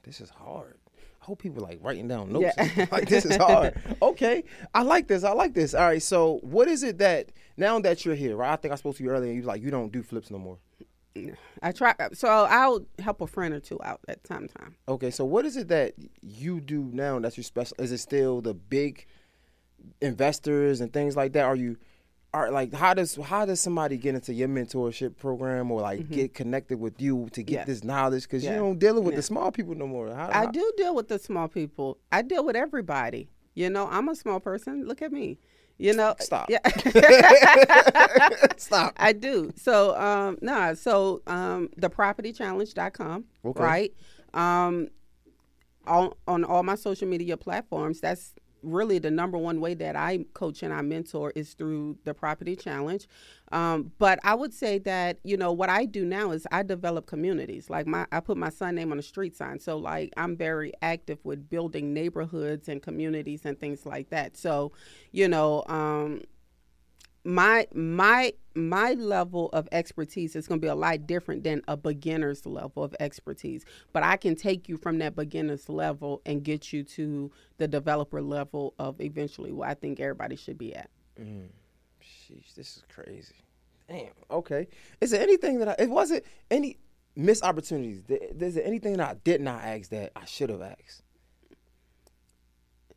This 0.01 0.19
is 0.19 0.29
hard. 0.29 0.77
I 1.23 1.25
hope 1.25 1.39
people 1.39 1.63
like 1.63 1.79
writing 1.81 2.09
down 2.09 2.33
notes. 2.33 2.53
Yeah. 2.57 2.85
like 2.91 3.07
this 3.07 3.23
is 3.25 3.37
hard. 3.37 3.79
okay, 4.01 4.43
I 4.73 4.81
like 4.83 5.07
this. 5.07 5.23
I 5.23 5.31
like 5.31 5.53
this. 5.53 5.73
All 5.73 5.85
right. 5.85 6.03
So 6.03 6.39
what 6.41 6.67
is 6.67 6.83
it 6.83 6.97
that 6.97 7.31
now 7.55 7.79
that 7.79 8.03
you're 8.03 8.13
here, 8.13 8.35
right? 8.35 8.51
I 8.51 8.57
think 8.57 8.73
I 8.73 8.75
spoke 8.75 8.97
to 8.97 9.03
you 9.03 9.09
earlier. 9.09 9.31
You 9.31 9.39
was 9.39 9.45
like 9.45 9.61
you 9.61 9.71
don't 9.71 9.89
do 9.89 10.03
flips 10.03 10.29
no 10.29 10.37
more. 10.37 10.57
I 11.61 11.71
try. 11.71 11.95
So 12.11 12.27
I'll 12.27 12.85
help 12.99 13.21
a 13.21 13.27
friend 13.27 13.53
or 13.53 13.61
two 13.61 13.79
out 13.83 14.01
at 14.09 14.21
time 14.25 14.49
time. 14.49 14.75
Okay, 14.89 15.11
so 15.11 15.23
what 15.23 15.45
is 15.45 15.55
it 15.55 15.69
that 15.69 15.93
you 16.21 16.59
do 16.59 16.89
now 16.91 17.19
that's 17.19 17.37
your 17.37 17.45
special? 17.45 17.77
Is 17.79 17.93
it 17.93 17.99
still 17.99 18.41
the 18.41 18.53
big 18.53 19.05
investors 20.01 20.81
and 20.81 20.91
things 20.91 21.15
like 21.15 21.31
that? 21.33 21.45
Are 21.45 21.55
you 21.55 21.77
are 22.33 22.51
like 22.51 22.73
how 22.73 22.93
does 22.93 23.15
how 23.15 23.45
does 23.45 23.61
somebody 23.61 23.97
get 23.97 24.15
into 24.15 24.33
your 24.33 24.47
mentorship 24.47 25.17
program 25.17 25.71
or 25.71 25.81
like 25.81 25.99
mm-hmm. 25.99 26.13
get 26.13 26.33
connected 26.33 26.79
with 26.79 26.99
you 26.99 27.29
to 27.33 27.43
get 27.43 27.53
yeah. 27.53 27.63
this 27.65 27.83
knowledge? 27.83 28.23
Because 28.23 28.43
yeah. 28.43 28.53
you 28.53 28.57
don't 28.57 28.79
dealing 28.79 29.03
with 29.03 29.13
yeah. 29.13 29.17
the 29.17 29.23
small 29.23 29.51
people 29.51 29.75
no 29.75 29.87
more. 29.87 30.13
How, 30.13 30.29
I 30.29 30.45
how? 30.45 30.45
do 30.47 30.73
deal 30.77 30.95
with 30.95 31.07
the 31.07 31.19
small 31.19 31.47
people. 31.47 31.99
I 32.11 32.21
deal 32.21 32.43
with 32.43 32.55
everybody. 32.55 33.29
You 33.53 33.69
know, 33.69 33.87
I'm 33.89 34.09
a 34.09 34.15
small 34.15 34.39
person. 34.39 34.85
Look 34.87 35.01
at 35.01 35.11
me. 35.11 35.37
You 35.77 35.93
know, 35.93 36.15
stop. 36.19 36.49
Yeah. 36.49 36.59
stop. 38.57 38.93
I 38.97 39.11
do. 39.13 39.51
So, 39.55 39.99
um, 39.99 40.37
nah. 40.41 40.75
So, 40.75 41.21
um, 41.27 41.69
thepropertychallenge.com, 41.79 43.25
okay. 43.45 43.63
right? 43.63 43.93
Um, 44.33 44.89
on 45.85 46.13
on 46.27 46.43
all 46.43 46.63
my 46.63 46.75
social 46.75 47.07
media 47.07 47.37
platforms. 47.37 47.99
That's 47.99 48.33
really 48.63 48.97
the 48.97 49.11
number 49.11 49.37
one 49.37 49.59
way 49.59 49.73
that 49.75 49.95
I 49.95 50.25
coach 50.33 50.63
and 50.63 50.73
I 50.73 50.81
mentor 50.81 51.31
is 51.35 51.53
through 51.53 51.97
the 52.03 52.13
property 52.13 52.55
challenge. 52.55 53.07
Um, 53.51 53.91
but 53.99 54.19
I 54.23 54.33
would 54.33 54.53
say 54.53 54.79
that 54.79 55.19
you 55.23 55.37
know 55.37 55.51
what 55.51 55.69
I 55.69 55.85
do 55.85 56.05
now 56.05 56.31
is 56.31 56.47
I 56.51 56.63
develop 56.63 57.05
communities. 57.05 57.69
Like 57.69 57.85
my, 57.85 58.07
I 58.11 58.19
put 58.19 58.37
my 58.37 58.49
son 58.49 58.75
name 58.75 58.91
on 58.91 58.99
a 58.99 59.03
street 59.03 59.35
sign. 59.35 59.59
So 59.59 59.77
like 59.77 60.13
I'm 60.17 60.35
very 60.35 60.73
active 60.81 61.19
with 61.23 61.49
building 61.49 61.93
neighborhoods 61.93 62.69
and 62.69 62.81
communities 62.81 63.41
and 63.45 63.59
things 63.59 63.85
like 63.85 64.09
that. 64.09 64.37
So, 64.37 64.71
you 65.11 65.27
know, 65.27 65.63
um, 65.67 66.21
my 67.23 67.67
my 67.73 68.33
my 68.55 68.93
level 68.93 69.49
of 69.53 69.67
expertise 69.71 70.35
is 70.35 70.47
going 70.47 70.59
to 70.59 70.65
be 70.65 70.69
a 70.69 70.75
lot 70.75 71.07
different 71.07 71.43
than 71.43 71.61
a 71.67 71.75
beginner's 71.75 72.45
level 72.45 72.83
of 72.83 72.95
expertise. 72.99 73.65
But 73.91 74.03
i 74.03 74.17
can 74.17 74.35
take 74.35 74.69
you 74.69 74.77
from 74.77 74.99
that 74.99 75.15
beginner's 75.15 75.69
level 75.69 76.21
and 76.25 76.43
get 76.43 76.73
you 76.73 76.83
to 76.83 77.31
the 77.57 77.67
developer 77.67 78.21
level 78.21 78.73
of 78.79 78.99
eventually 79.01 79.51
what 79.51 79.69
i 79.69 79.73
think 79.73 79.99
everybody 79.99 80.35
should 80.35 80.57
be 80.57 80.75
at. 80.75 80.89
Mm. 81.19 81.49
Sheesh, 82.01 82.55
this 82.55 82.77
is 82.77 82.83
crazy. 82.93 83.35
Damn 83.87 84.11
okay. 84.31 84.67
Is 85.01 85.11
there 85.11 85.21
anything 85.21 85.59
that 85.59 85.69
i 85.69 85.75
it 85.79 85.89
wasn't 85.89 86.23
any 86.49 86.77
missed 87.15 87.43
opportunities? 87.43 88.01
Is 88.09 88.55
there 88.55 88.65
anything 88.65 88.97
that 88.97 89.09
i 89.09 89.13
did 89.23 89.41
not 89.41 89.63
ask 89.63 89.89
that 89.89 90.11
i 90.15 90.25
should 90.25 90.49
have 90.49 90.61
asked 90.61 91.02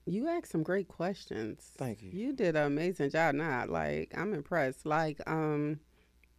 you 0.07 0.29
asked 0.29 0.53
some 0.53 0.63
great 0.63 0.89
questions. 0.89 1.73
Thank 1.77 2.03
you. 2.03 2.11
You 2.13 2.33
did 2.33 2.57
an 2.57 2.65
amazing 2.65 3.11
job. 3.11 3.35
Not 3.35 3.69
like 3.69 4.13
I'm 4.17 4.33
impressed. 4.33 4.87
Like, 4.87 5.21
um, 5.27 5.81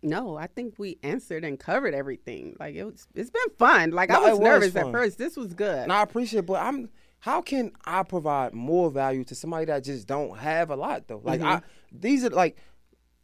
no, 0.01 0.38
I 0.38 0.47
think 0.47 0.76
we 0.78 0.97
answered 1.03 1.43
and 1.43 1.59
covered 1.59 1.93
everything. 1.93 2.55
Like 2.59 2.76
it 2.76 2.86
was, 2.86 3.07
it's 3.13 3.30
been 3.30 3.49
fun. 3.57 3.91
Like 3.91 4.09
no, 4.09 4.15
I 4.15 4.30
was, 4.30 4.39
was 4.39 4.39
nervous 4.39 4.74
fun. 4.74 4.88
at 4.88 4.91
first. 4.91 5.18
This 5.18 5.36
was 5.36 5.53
good. 5.53 5.88
No, 5.88 5.95
I 5.95 6.03
appreciate, 6.03 6.39
it, 6.39 6.45
but 6.45 6.61
I'm. 6.61 6.89
How 7.20 7.41
can 7.41 7.72
I 7.84 8.03
provide 8.03 8.53
more 8.53 8.91
value 8.91 9.24
to 9.26 9.34
somebody 9.34 9.65
that 9.65 9.84
just 9.84 10.07
don't 10.07 10.38
have 10.38 10.70
a 10.70 10.76
lot 10.76 11.07
though? 11.07 11.20
Like 11.24 11.41
mm-hmm. 11.41 11.49
I, 11.49 11.61
these 11.91 12.24
are 12.24 12.30
like 12.30 12.57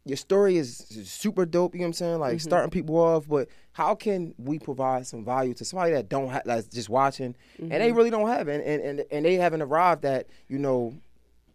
your 0.04 0.16
story 0.16 0.58
is 0.58 0.84
super 1.04 1.46
dope. 1.46 1.74
You 1.74 1.80
know 1.80 1.84
what 1.84 1.88
I'm 1.88 1.92
saying? 1.94 2.18
Like 2.18 2.36
mm-hmm. 2.36 2.48
starting 2.48 2.70
people 2.70 2.96
off, 2.96 3.26
but 3.26 3.48
how 3.72 3.94
can 3.94 4.34
we 4.38 4.58
provide 4.58 5.06
some 5.06 5.24
value 5.24 5.54
to 5.54 5.64
somebody 5.64 5.92
that 5.92 6.08
don't 6.08 6.28
have 6.28 6.42
that's 6.44 6.66
just 6.66 6.88
watching 6.88 7.34
mm-hmm. 7.54 7.72
and 7.72 7.82
they 7.82 7.88
mm-hmm. 7.88 7.96
really 7.96 8.10
don't 8.10 8.28
have 8.28 8.48
it, 8.48 8.64
and, 8.64 8.82
and 8.82 9.04
and 9.10 9.24
they 9.24 9.34
haven't 9.36 9.62
arrived 9.62 10.04
at 10.04 10.26
you 10.48 10.58
know 10.58 10.94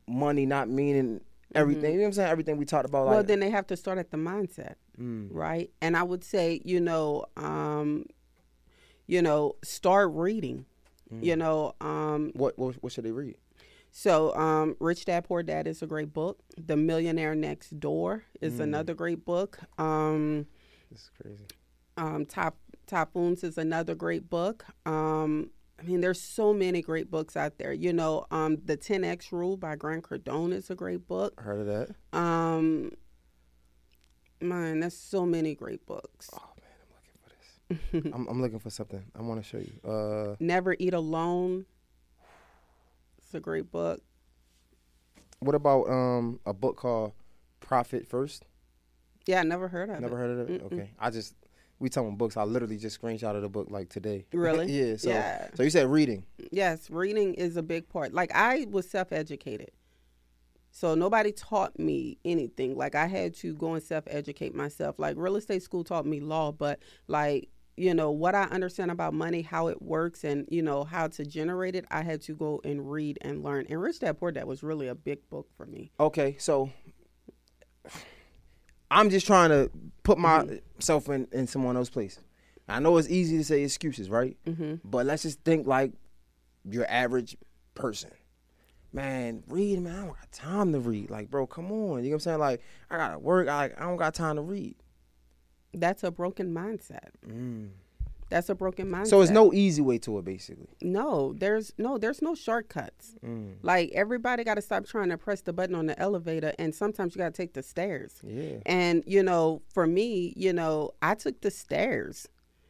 money 0.07 0.45
not 0.45 0.69
meaning 0.69 1.21
everything. 1.53 1.83
Mm-hmm. 1.83 1.91
You 1.91 1.97
know 1.97 2.01
what 2.03 2.07
I'm 2.07 2.13
saying? 2.13 2.29
Everything 2.29 2.57
we 2.57 2.65
talked 2.65 2.85
about. 2.85 3.07
Well, 3.07 3.17
like, 3.17 3.27
then 3.27 3.39
they 3.39 3.49
have 3.51 3.67
to 3.67 3.77
start 3.77 3.97
at 3.97 4.11
the 4.11 4.17
mindset, 4.17 4.75
mm. 4.99 5.27
right? 5.31 5.69
And 5.81 5.95
I 5.95 6.03
would 6.03 6.23
say, 6.23 6.61
you 6.65 6.79
know, 6.79 7.25
um, 7.37 8.05
you 9.07 9.21
know, 9.21 9.55
start 9.63 10.11
reading. 10.13 10.65
Mm. 11.13 11.23
You 11.23 11.35
know, 11.35 11.73
um, 11.81 12.31
what, 12.35 12.57
what 12.57 12.75
what 12.81 12.91
should 12.91 13.05
they 13.05 13.11
read? 13.11 13.35
So, 13.91 14.35
um, 14.35 14.75
Rich 14.79 15.05
Dad 15.05 15.25
Poor 15.25 15.43
Dad 15.43 15.67
is 15.67 15.81
a 15.81 15.87
great 15.87 16.13
book. 16.13 16.39
The 16.57 16.77
Millionaire 16.77 17.35
Next 17.35 17.79
Door 17.79 18.23
is 18.41 18.55
mm. 18.55 18.61
another 18.61 18.93
great 18.93 19.25
book. 19.25 19.59
Um, 19.77 20.45
this 20.91 21.01
is 21.01 21.11
crazy. 21.21 21.45
Um, 21.97 22.25
Top 22.25 22.57
Typhoons 22.87 23.43
is 23.43 23.57
another 23.57 23.95
great 23.95 24.29
book. 24.29 24.65
Um, 24.85 25.49
I 25.79 25.83
mean, 25.83 26.01
there's 26.01 26.21
so 26.21 26.53
many 26.53 26.81
great 26.81 27.09
books 27.09 27.37
out 27.37 27.57
there. 27.57 27.71
You 27.71 27.93
know, 27.93 28.25
um, 28.31 28.57
the 28.63 28.77
10X 28.77 29.31
Rule 29.31 29.57
by 29.57 29.75
Grant 29.75 30.03
Cardone 30.03 30.53
is 30.53 30.69
a 30.69 30.75
great 30.75 31.07
book. 31.07 31.33
I 31.37 31.41
Heard 31.43 31.59
of 31.61 31.67
that? 31.67 32.17
Um, 32.17 32.91
man, 34.41 34.81
there's 34.81 34.97
so 34.97 35.25
many 35.25 35.55
great 35.55 35.85
books. 35.85 36.29
Oh 36.33 36.49
man, 36.61 36.71
I'm 36.83 36.93
looking 36.95 37.91
for 37.91 38.01
this. 38.01 38.11
I'm, 38.13 38.27
I'm, 38.27 38.41
looking 38.41 38.59
for 38.59 38.69
something. 38.69 39.03
I 39.17 39.21
want 39.21 39.41
to 39.41 39.47
show 39.47 39.59
you. 39.59 39.89
Uh, 39.89 40.35
Never 40.39 40.75
Eat 40.79 40.93
Alone 40.93 41.65
it's 43.29 43.35
a 43.35 43.39
great 43.39 43.71
book. 43.71 44.01
What 45.37 45.53
about 45.53 45.87
um 45.87 46.39
a 46.47 46.53
book 46.53 46.77
called 46.77 47.13
Profit 47.59 48.07
First? 48.07 48.43
Yeah, 49.27 49.41
I 49.41 49.43
never 49.43 49.67
heard 49.67 49.91
of 49.91 50.01
never 50.01 50.05
it. 50.05 50.09
Never 50.09 50.17
heard 50.17 50.31
of 50.31 50.49
it. 50.49 50.63
Mm-mm. 50.63 50.73
Okay, 50.73 50.89
I 50.97 51.11
just 51.11 51.35
we 51.77 51.89
talking 51.89 52.15
books. 52.17 52.37
I 52.37 52.43
literally 52.43 52.77
just 52.77 52.99
screenshotted 52.99 53.41
the 53.41 53.49
book 53.49 53.67
like 53.69 53.89
today. 53.89 54.25
Really? 54.33 54.65
yeah. 54.71 54.95
So 54.95 55.09
yeah. 55.11 55.47
so 55.53 55.61
you 55.61 55.69
said 55.69 55.87
reading. 55.91 56.25
Yes, 56.51 56.89
reading 56.89 57.35
is 57.35 57.55
a 57.55 57.61
big 57.61 57.87
part. 57.87 58.13
Like 58.13 58.31
I 58.33 58.65
was 58.71 58.89
self 58.89 59.11
educated. 59.11 59.69
So 60.71 60.95
nobody 60.95 61.31
taught 61.31 61.77
me 61.77 62.17
anything. 62.25 62.75
Like 62.75 62.95
I 62.95 63.05
had 63.05 63.35
to 63.35 63.53
go 63.53 63.75
and 63.75 63.83
self 63.83 64.05
educate 64.07 64.55
myself. 64.55 64.97
Like 64.97 65.17
real 65.19 65.35
estate 65.35 65.61
school 65.61 65.83
taught 65.83 66.07
me 66.07 66.19
law, 66.19 66.51
but 66.51 66.79
like 67.07 67.49
you 67.79 67.93
know 67.93 68.11
what 68.11 68.35
I 68.35 68.43
understand 68.43 68.91
about 68.91 69.13
money, 69.13 69.41
how 69.41 69.67
it 69.67 69.81
works, 69.81 70.23
and 70.23 70.45
you 70.49 70.61
know 70.61 70.83
how 70.83 71.07
to 71.07 71.25
generate 71.25 71.75
it. 71.75 71.85
I 71.89 72.01
had 72.01 72.21
to 72.23 72.35
go 72.35 72.59
and 72.65 72.91
read 72.91 73.17
and 73.21 73.43
learn. 73.43 73.65
And 73.69 73.81
Rich 73.81 73.99
Dad 73.99 74.19
Poor 74.19 74.31
Dad 74.31 74.45
was 74.45 74.63
really 74.63 74.87
a 74.87 74.95
big 74.95 75.27
book 75.29 75.47
for 75.55 75.65
me. 75.65 75.91
Okay, 75.99 76.35
so 76.39 76.69
I'm 78.91 79.09
just 79.09 79.25
trying 79.25 79.49
to 79.49 79.71
put 80.03 80.17
mm-hmm. 80.17 80.55
myself 80.75 81.07
in 81.09 81.27
in 81.31 81.47
someone 81.47 81.77
else's 81.77 81.89
place. 81.89 82.19
I 82.67 82.79
know 82.79 82.97
it's 82.97 83.09
easy 83.09 83.37
to 83.37 83.43
say 83.43 83.63
excuses, 83.63 84.09
right? 84.09 84.37
Mm-hmm. 84.45 84.75
But 84.83 85.05
let's 85.05 85.23
just 85.23 85.41
think 85.43 85.65
like 85.65 85.93
your 86.69 86.85
average 86.89 87.37
person. 87.75 88.11
Man, 88.91 89.43
read, 89.47 89.79
man. 89.81 89.95
I 89.95 89.99
don't 89.99 90.07
got 90.07 90.31
time 90.31 90.73
to 90.73 90.79
read. 90.79 91.09
Like, 91.09 91.29
bro, 91.29 91.47
come 91.47 91.71
on. 91.71 92.03
You 92.03 92.09
know 92.09 92.09
what 92.09 92.13
I'm 92.15 92.19
saying? 92.19 92.39
Like, 92.39 92.61
I 92.89 92.97
gotta 92.97 93.19
work. 93.19 93.47
I 93.47 93.71
I 93.77 93.83
don't 93.83 93.97
got 93.97 94.13
time 94.13 94.35
to 94.35 94.41
read. 94.41 94.75
That's 95.73 96.03
a 96.03 96.11
broken 96.11 96.53
mindset. 96.53 97.09
Mm. 97.27 97.69
That's 98.29 98.49
a 98.49 98.55
broken 98.55 98.91
mindset. 98.91 99.07
So 99.07 99.21
it's 99.21 99.31
no 99.31 99.51
easy 99.53 99.81
way 99.81 99.97
to 99.99 100.19
it, 100.19 100.25
basically. 100.25 100.67
No, 100.81 101.33
there's 101.33 101.73
no, 101.79 101.97
there's 101.97 102.21
no 102.21 102.35
shortcuts. 102.35 103.15
Mm. 103.25 103.55
Like 103.63 103.91
everybody 103.93 104.43
got 104.43 104.55
to 104.55 104.61
stop 104.61 104.85
trying 104.85 105.09
to 105.09 105.17
press 105.17 105.41
the 105.41 105.51
button 105.51 105.75
on 105.75 105.87
the 105.87 105.99
elevator, 105.99 106.53
and 106.59 106.73
sometimes 106.73 107.15
you 107.15 107.19
got 107.19 107.33
to 107.33 107.37
take 107.37 107.53
the 107.53 107.63
stairs. 107.63 108.21
Yeah. 108.23 108.57
And 108.65 109.03
you 109.07 109.23
know, 109.23 109.63
for 109.73 109.87
me, 109.87 110.33
you 110.35 110.53
know, 110.53 110.91
I 111.01 111.15
took 111.15 111.41
the 111.41 111.51
stairs. 111.51 112.27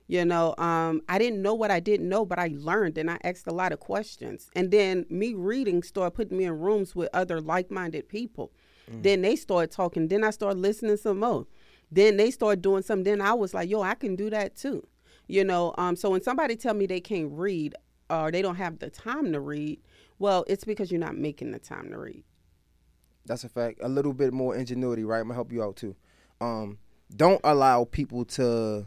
You 0.08 0.26
know, 0.26 0.56
um, 0.58 1.04
I 1.08 1.20
didn't 1.20 1.44
know 1.44 1.54
what 1.54 1.70
I 1.70 1.80
didn't 1.80 2.10
know, 2.10 2.26
but 2.26 2.40
I 2.40 2.50
learned 2.52 2.98
and 2.98 3.12
I 3.12 3.20
asked 3.24 3.46
a 3.46 3.54
lot 3.54 3.72
of 3.72 3.80
questions. 3.80 4.50
And 4.56 4.72
then 4.72 5.06
me 5.08 5.36
reading 5.36 5.84
started 5.84 6.16
putting 6.16 6.36
me 6.36 6.46
in 6.46 6.58
rooms 6.58 6.96
with 6.96 7.10
other 7.14 7.40
like-minded 7.40 8.10
people. 8.10 8.52
Mm. 8.92 9.04
Then 9.04 9.22
they 9.22 9.36
started 9.36 9.70
talking. 9.70 10.08
Then 10.08 10.24
I 10.24 10.32
started 10.32 10.58
listening 10.58 10.98
some 10.98 11.20
more. 11.20 11.46
Then 11.92 12.18
they 12.18 12.32
started 12.32 12.62
doing 12.62 12.84
something. 12.84 13.04
Then 13.04 13.22
I 13.22 13.34
was 13.34 13.54
like, 13.54 13.70
yo, 13.70 13.82
I 13.82 13.96
can 13.96 14.16
do 14.16 14.30
that 14.30 14.56
too. 14.56 14.88
You 15.28 15.44
know, 15.44 15.74
um, 15.78 15.96
so 15.96 16.10
when 16.10 16.22
somebody 16.22 16.56
tell 16.56 16.74
me 16.74 16.86
they 16.86 17.00
can't 17.02 17.32
read 17.32 17.76
or 18.10 18.32
they 18.32 18.42
don't 18.42 18.56
have 18.56 18.80
the 18.80 18.90
time 18.90 19.32
to 19.34 19.40
read, 19.40 19.80
well, 20.18 20.44
it's 20.48 20.64
because 20.64 20.92
you're 20.92 21.00
not 21.00 21.16
making 21.16 21.52
the 21.52 21.60
time 21.60 21.90
to 21.92 22.00
read. 22.00 22.24
That's 23.26 23.44
a 23.44 23.50
fact. 23.50 23.80
A 23.82 23.90
little 23.90 24.14
bit 24.14 24.34
more 24.34 24.56
ingenuity, 24.56 25.04
right? 25.04 25.20
I'm 25.20 25.26
gonna 25.26 25.36
help 25.36 25.52
you 25.52 25.64
out 25.64 25.76
too. 25.76 25.96
Um, 26.42 26.80
don't 27.16 27.42
allow 27.44 27.86
people 27.86 28.26
to 28.26 28.86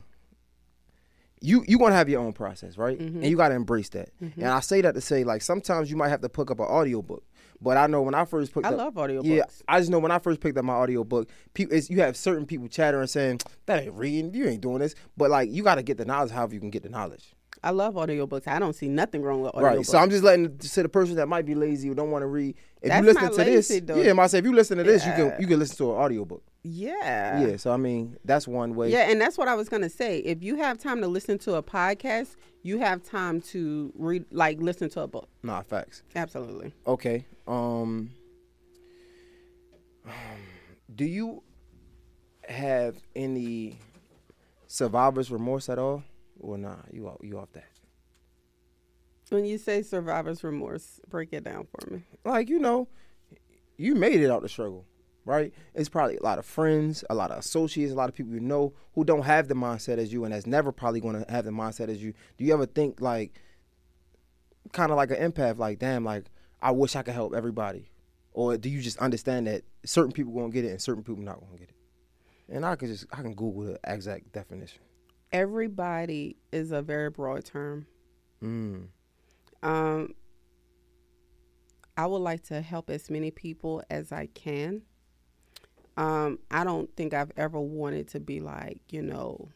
you 1.40 1.64
you 1.66 1.78
want 1.78 1.92
to 1.92 1.96
have 1.96 2.09
your 2.09 2.20
own 2.20 2.32
process, 2.32 2.78
right? 2.78 2.98
Mm-hmm. 2.98 3.18
And 3.18 3.26
you 3.26 3.36
got 3.36 3.48
to 3.48 3.55
embrace 3.55 3.88
that. 3.90 4.11
Mm-hmm. 4.22 4.40
And 4.40 4.50
I 4.50 4.61
say 4.61 4.80
that 4.80 4.94
to 4.94 5.00
say 5.00 5.24
like 5.24 5.42
sometimes 5.42 5.90
you 5.90 5.96
might 5.96 6.09
have 6.09 6.20
to 6.22 6.28
pick 6.28 6.50
up 6.50 6.61
an 6.61 6.66
audiobook. 6.66 7.24
But 7.63 7.77
I 7.77 7.87
know 7.87 8.03
when 8.03 8.15
I 8.15 8.25
first 8.25 8.53
picked 8.53 8.67
I 8.67 8.71
up, 8.71 8.77
love 8.77 8.95
audiobooks. 8.95 9.25
Yeah, 9.25 9.45
I 9.69 9.79
just 9.79 9.91
know 9.91 10.01
when 10.01 10.11
I 10.11 10.19
first 10.19 10.41
picked 10.41 10.59
up 10.59 10.65
my 10.65 10.75
audiobook, 10.75 11.31
people, 11.55 11.79
you 11.79 12.01
have 12.01 12.17
certain 12.17 12.45
people 12.45 12.69
chattering 12.69 13.07
saying 13.07 13.41
that 13.67 13.85
ain't 13.85 13.95
reading, 13.95 14.35
you 14.35 14.49
ain't 14.49 14.61
doing 14.61 14.79
this. 14.79 14.95
But 15.17 15.31
like 15.31 15.51
you 15.51 15.63
got 15.63 15.77
to 15.77 15.83
get 15.83 15.97
the 15.97 16.05
knowledge. 16.05 16.33
However, 16.33 16.55
you 16.55 16.61
can 16.61 16.71
get 16.71 16.83
the 16.83 16.89
knowledge. 16.89 17.35
I 17.65 17.71
love 17.71 17.95
audiobooks. 17.95 18.49
I 18.49 18.59
don't 18.59 18.73
see 18.73 18.89
nothing 18.89 19.23
wrong 19.23 19.43
with 19.43 19.53
audiobooks. 19.53 19.63
Right. 19.63 19.87
So 19.87 19.99
I'm 19.99 20.11
just 20.11 20.25
letting 20.25 20.59
to 20.59 20.83
the 20.83 20.89
person 20.89 21.15
that 21.17 21.29
might 21.29 21.47
be 21.47 21.55
lazy 21.55 21.89
or 21.89 21.95
don't 21.95 22.11
want 22.11 22.23
to 22.23 22.27
read. 22.27 22.57
If 22.81 22.89
That's 22.89 23.07
you 23.07 23.13
listen 23.13 23.31
to 23.31 23.37
lazy, 23.37 23.81
this, 23.81 23.87
though. 23.87 24.03
yeah, 24.03 24.21
I 24.21 24.27
say 24.27 24.39
if 24.39 24.45
you 24.45 24.53
listen 24.53 24.79
to 24.79 24.85
this, 24.85 25.05
yeah. 25.05 25.17
you 25.17 25.31
can 25.31 25.41
you 25.43 25.47
can 25.47 25.59
listen 25.61 25.77
to 25.77 25.93
an 25.93 25.99
audiobook. 25.99 26.43
Yeah. 26.65 27.41
Yeah. 27.41 27.57
So 27.57 27.73
I 27.73 27.77
mean, 27.77 28.17
that's 28.25 28.49
one 28.49 28.75
way. 28.75 28.91
Yeah, 28.91 29.11
and 29.11 29.21
that's 29.21 29.39
what 29.39 29.47
I 29.47 29.55
was 29.55 29.69
gonna 29.69 29.91
say. 29.91 30.19
If 30.19 30.43
you 30.43 30.57
have 30.57 30.79
time 30.79 31.01
to 31.03 31.07
listen 31.07 31.39
to 31.41 31.55
a 31.55 31.63
podcast, 31.63 32.35
you 32.65 32.79
have 32.79 33.03
time 33.05 33.41
to 33.43 33.93
read, 33.97 34.25
like 34.33 34.61
listen 34.61 34.91
to 34.91 35.03
a 35.03 35.07
book. 35.07 35.29
Nah, 35.45 35.63
facts. 35.63 36.03
Absolutely. 36.17 36.73
Okay. 36.87 37.27
Um. 37.47 38.11
Do 40.95 41.05
you 41.05 41.43
have 42.47 42.97
any 43.16 43.78
survivor's 44.66 45.30
remorse 45.30 45.68
at 45.68 45.78
all, 45.78 46.03
or 46.40 46.59
nah? 46.59 46.76
You 46.93 47.09
off, 47.09 47.18
you 47.22 47.38
off 47.38 47.53
that? 47.53 47.68
When 49.30 49.47
you 49.47 49.57
say 49.57 49.80
survivor's 49.80 50.45
remorse, 50.45 51.01
break 51.09 51.32
it 51.32 51.45
down 51.45 51.66
for 51.70 51.90
me. 51.90 52.03
Like 52.24 52.51
you 52.51 52.59
know, 52.59 52.88
you 53.78 53.95
made 53.95 54.20
it 54.20 54.30
out 54.30 54.43
the 54.43 54.49
struggle, 54.49 54.84
right? 55.24 55.55
It's 55.74 55.88
probably 55.88 56.18
a 56.18 56.22
lot 56.22 56.38
of 56.38 56.45
friends, 56.45 57.05
a 57.09 57.14
lot 57.14 57.30
of 57.30 57.38
associates, 57.38 57.93
a 57.93 57.95
lot 57.95 58.11
of 58.11 58.14
people 58.14 58.34
you 58.34 58.40
know 58.40 58.74
who 58.95 59.05
don't 59.05 59.22
have 59.22 59.49
the 59.49 59.55
mindset 59.55 59.97
as 59.97 60.12
you, 60.12 60.24
and 60.24 60.34
that's 60.34 60.47
never 60.47 60.72
probably 60.72 61.01
going 61.01 61.24
to 61.24 61.30
have 61.32 61.47
the 61.47 61.51
mindset 61.51 61.88
as 61.88 62.03
you. 62.03 62.12
Do 62.36 62.45
you 62.45 62.53
ever 62.53 62.66
think 62.66 63.01
like, 63.01 63.40
kind 64.72 64.90
of 64.90 64.99
like 64.99 65.11
an 65.11 65.32
empath, 65.32 65.57
like 65.57 65.78
damn, 65.78 66.05
like 66.05 66.24
I 66.63 66.71
wish 66.71 66.95
I 66.95 67.03
could 67.03 67.15
help 67.15 67.35
everybody, 67.35 67.91
or 68.33 68.57
do 68.57 68.69
you 68.69 68.81
just 68.81 68.99
understand 68.99 69.49
that 69.49 69.65
certain 69.85 70.13
people 70.13 70.33
gonna 70.33 70.51
get 70.51 70.65
it 70.65 70.71
and 70.71 70.81
certain 70.81 71.03
people 71.03 71.23
not 71.23 71.41
gonna 71.41 71.59
get 71.59 71.69
it? 71.71 71.77
And 72.49 72.65
I 72.65 72.77
can 72.77 72.89
just 72.89 73.07
I 73.13 73.17
can 73.17 73.35
Google 73.35 73.65
the 73.65 73.81
exact 73.85 74.33
definition. 74.33 74.81
Everybody 75.33 76.37
is 76.53 76.71
a 76.71 76.81
very 76.81 77.11
broad 77.11 77.45
term. 77.45 77.87
Mm. 78.43 78.87
Um, 79.63 80.15
I 81.97 82.07
would 82.07 82.19
like 82.19 82.45
to 82.45 82.61
help 82.61 82.91
as 82.91 83.11
many 83.11 83.31
people 83.31 83.83
as 83.91 84.13
I 84.13 84.27
can. 84.27 84.83
Um, 85.97 86.39
I 86.51 86.65
don't 86.65 86.95
think 86.97 87.15
I've 87.15 87.33
ever 87.37 87.61
wanted 87.61 88.09
to 88.09 88.21
be 88.21 88.41
like, 88.41 88.81
you 88.91 89.03
know, 89.03 89.49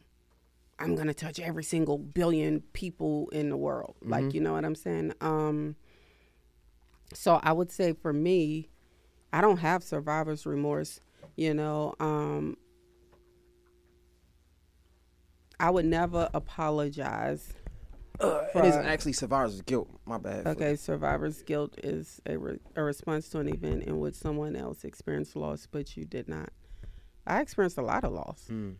I'm 0.77 0.95
gonna 0.95 1.13
touch 1.13 1.39
every 1.39 1.63
single 1.63 1.97
billion 1.97 2.61
people 2.73 3.29
in 3.29 3.49
the 3.49 3.57
world. 3.57 3.95
Mm-hmm. 4.01 4.11
Like, 4.11 4.33
you 4.33 4.41
know 4.41 4.53
what 4.53 4.65
I'm 4.65 4.75
saying? 4.75 5.13
Um, 5.21 5.75
so 7.13 7.39
I 7.41 7.51
would 7.53 7.71
say 7.71 7.93
for 7.93 8.13
me, 8.13 8.69
I 9.31 9.41
don't 9.41 9.57
have 9.57 9.83
survivor's 9.83 10.45
remorse. 10.45 10.99
You 11.35 11.53
know, 11.53 11.93
um, 11.99 12.57
I 15.59 15.69
would 15.69 15.85
never 15.85 16.29
apologize. 16.33 17.53
Uh, 18.19 18.45
it 18.55 18.65
isn't 18.65 18.85
actually 18.85 19.13
survivor's 19.13 19.61
guilt. 19.61 19.89
My 20.05 20.17
bad. 20.17 20.47
Okay, 20.47 20.75
survivor's 20.75 21.43
guilt 21.43 21.77
is 21.83 22.19
a, 22.25 22.37
re- 22.37 22.59
a 22.75 22.83
response 22.83 23.29
to 23.29 23.39
an 23.39 23.47
event 23.47 23.83
in 23.83 23.99
which 23.99 24.15
someone 24.15 24.55
else 24.55 24.83
experienced 24.83 25.35
loss, 25.35 25.67
but 25.69 25.95
you 25.95 26.05
did 26.05 26.27
not. 26.27 26.49
I 27.27 27.41
experienced 27.41 27.77
a 27.77 27.83
lot 27.83 28.03
of 28.03 28.13
loss. 28.13 28.47
Mm. 28.49 28.75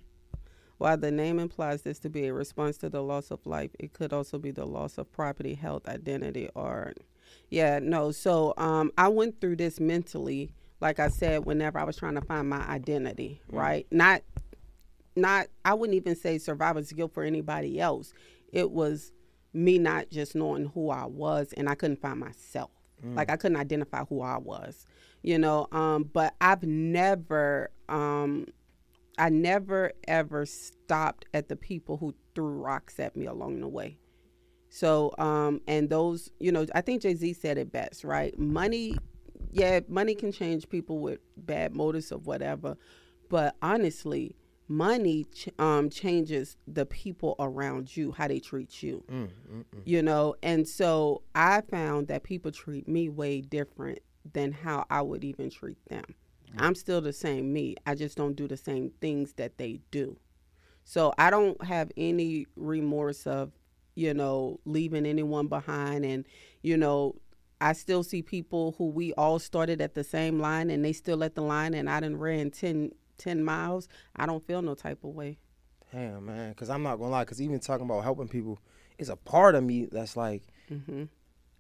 While 0.77 0.97
the 0.97 1.11
name 1.11 1.39
implies 1.39 1.81
this 1.81 1.99
to 1.99 2.09
be 2.09 2.25
a 2.27 2.33
response 2.33 2.77
to 2.77 2.89
the 2.89 3.01
loss 3.01 3.31
of 3.31 3.45
life, 3.45 3.71
it 3.79 3.93
could 3.93 4.13
also 4.13 4.37
be 4.37 4.51
the 4.51 4.65
loss 4.65 4.97
of 4.97 5.11
property, 5.11 5.55
health, 5.55 5.87
identity, 5.87 6.49
or 6.55 6.93
yeah, 7.49 7.79
no. 7.81 8.11
So 8.11 8.53
um, 8.57 8.91
I 8.97 9.07
went 9.07 9.39
through 9.39 9.57
this 9.57 9.79
mentally, 9.79 10.51
like 10.81 10.99
I 10.99 11.07
said, 11.07 11.45
whenever 11.45 11.79
I 11.79 11.83
was 11.83 11.95
trying 11.95 12.15
to 12.15 12.21
find 12.21 12.49
my 12.49 12.65
identity, 12.67 13.41
mm. 13.51 13.57
right? 13.57 13.87
Not, 13.91 14.21
not. 15.15 15.47
I 15.63 15.73
wouldn't 15.73 15.95
even 15.95 16.15
say 16.15 16.37
survivor's 16.37 16.91
guilt 16.91 17.13
for 17.13 17.23
anybody 17.23 17.79
else. 17.79 18.13
It 18.51 18.71
was 18.71 19.11
me 19.53 19.79
not 19.79 20.09
just 20.09 20.35
knowing 20.35 20.67
who 20.67 20.89
I 20.89 21.05
was, 21.05 21.53
and 21.55 21.69
I 21.69 21.75
couldn't 21.75 22.01
find 22.01 22.19
myself. 22.19 22.71
Mm. 23.05 23.15
Like 23.15 23.29
I 23.29 23.37
couldn't 23.37 23.57
identify 23.57 24.03
who 24.05 24.21
I 24.21 24.37
was, 24.37 24.85
you 25.21 25.37
know. 25.37 25.67
Um, 25.71 26.09
but 26.11 26.35
I've 26.41 26.63
never, 26.63 27.69
um, 27.87 28.47
I 29.17 29.29
never 29.29 29.93
ever 30.07 30.45
stopped 30.45 31.25
at 31.33 31.47
the 31.47 31.55
people 31.55 31.97
who 31.97 32.13
threw 32.35 32.49
rocks 32.49 32.99
at 32.99 33.15
me 33.15 33.25
along 33.25 33.61
the 33.61 33.67
way. 33.67 33.97
So, 34.69 35.13
um, 35.17 35.61
and 35.67 35.89
those, 35.89 36.29
you 36.39 36.51
know, 36.51 36.65
I 36.75 36.81
think 36.81 37.01
Jay 37.01 37.15
Z 37.15 37.33
said 37.33 37.57
it 37.57 37.71
best, 37.71 38.03
right? 38.03 38.37
Money, 38.37 38.95
yeah, 39.51 39.79
money 39.87 40.13
can 40.13 40.31
change 40.31 40.67
people 40.69 40.99
with 40.99 41.19
bad 41.37 41.75
motives 41.75 42.11
or 42.11 42.19
whatever. 42.19 42.77
But 43.29 43.55
honestly, 43.61 44.35
money 44.67 45.25
ch- 45.33 45.49
um, 45.59 45.89
changes 45.89 46.57
the 46.67 46.85
people 46.85 47.35
around 47.39 47.95
you, 47.95 48.11
how 48.11 48.27
they 48.27 48.39
treat 48.39 48.83
you. 48.83 49.03
Mm, 49.09 49.27
mm, 49.27 49.63
mm. 49.63 49.81
You 49.85 50.01
know, 50.01 50.35
and 50.43 50.67
so 50.67 51.23
I 51.33 51.61
found 51.61 52.07
that 52.09 52.23
people 52.23 52.51
treat 52.51 52.87
me 52.87 53.09
way 53.09 53.41
different 53.41 53.99
than 54.33 54.51
how 54.51 54.85
I 54.89 55.01
would 55.01 55.23
even 55.23 55.49
treat 55.49 55.77
them. 55.89 56.03
Mm. 56.55 56.61
I'm 56.61 56.75
still 56.75 57.01
the 57.01 57.13
same 57.13 57.53
me. 57.53 57.75
I 57.85 57.95
just 57.95 58.17
don't 58.17 58.35
do 58.35 58.47
the 58.47 58.57
same 58.57 58.91
things 59.01 59.33
that 59.33 59.57
they 59.57 59.79
do. 59.91 60.17
So 60.83 61.13
I 61.17 61.29
don't 61.29 61.61
have 61.63 61.91
any 61.97 62.47
remorse 62.55 63.27
of 63.27 63.51
you 63.97 64.13
know, 64.13 64.59
leaving 64.65 65.07
anyone 65.07 65.47
behind. 65.47 66.05
And, 66.05 66.23
you 66.61 66.77
know, 66.77 67.15
I 67.59 67.73
still 67.73 68.03
see 68.03 68.21
people 68.21 68.75
who 68.77 68.89
we 68.89 69.11
all 69.13 69.39
started 69.39 69.81
at 69.81 69.95
the 69.95 70.03
same 70.03 70.39
line 70.39 70.69
and 70.69 70.85
they 70.85 70.93
still 70.93 71.23
at 71.23 71.33
the 71.33 71.41
line 71.41 71.73
and 71.73 71.89
I 71.89 71.99
didn't 71.99 72.19
ran 72.19 72.51
10, 72.51 72.91
10 73.17 73.43
miles. 73.43 73.87
I 74.15 74.27
don't 74.27 74.45
feel 74.45 74.61
no 74.61 74.75
type 74.75 75.03
of 75.03 75.15
way. 75.15 75.39
Damn, 75.91 76.27
man. 76.27 76.49
Because 76.49 76.69
I'm 76.69 76.83
not 76.83 76.97
going 76.97 77.07
to 77.07 77.11
lie, 77.13 77.23
because 77.23 77.41
even 77.41 77.59
talking 77.59 77.85
about 77.85 78.03
helping 78.03 78.27
people, 78.27 78.59
it's 78.99 79.09
a 79.09 79.15
part 79.15 79.55
of 79.55 79.63
me 79.63 79.87
that's 79.91 80.15
like, 80.15 80.43
mm-hmm. 80.71 81.05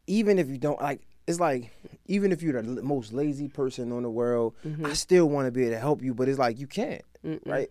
even 0.05 0.37
if 0.37 0.47
you 0.47 0.59
don't, 0.59 0.79
like, 0.79 1.01
it's 1.25 1.39
like 1.39 1.71
even 2.05 2.31
if 2.31 2.41
you're 2.43 2.61
the 2.61 2.83
most 2.83 3.13
lazy 3.13 3.47
person 3.47 3.91
in 3.91 4.03
the 4.03 4.09
world, 4.09 4.53
mm-hmm. 4.65 4.85
I 4.85 4.93
still 4.93 5.27
want 5.27 5.47
to 5.47 5.51
be 5.51 5.63
able 5.63 5.73
to 5.73 5.79
help 5.79 6.03
you, 6.03 6.13
but 6.13 6.29
it's 6.29 6.39
like 6.39 6.59
you 6.59 6.67
can't, 6.67 7.01
Mm-mm. 7.25 7.45
right? 7.45 7.69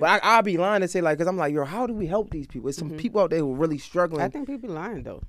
But 0.00 0.22
I, 0.22 0.36
will 0.36 0.42
be 0.42 0.56
lying 0.56 0.82
to 0.82 0.88
say 0.88 1.00
like, 1.00 1.18
cause 1.18 1.26
I'm 1.26 1.36
like, 1.36 1.54
yo, 1.54 1.64
how 1.64 1.86
do 1.86 1.92
we 1.92 2.06
help 2.06 2.30
these 2.30 2.46
people? 2.46 2.66
There's 2.66 2.76
some 2.76 2.90
mm-hmm. 2.90 2.98
people 2.98 3.20
out 3.20 3.30
there 3.30 3.40
who 3.40 3.52
are 3.52 3.56
really 3.56 3.78
struggling. 3.78 4.22
I 4.22 4.28
think 4.28 4.46
people 4.46 4.68
be 4.68 4.74
lying 4.74 5.02
though. 5.02 5.22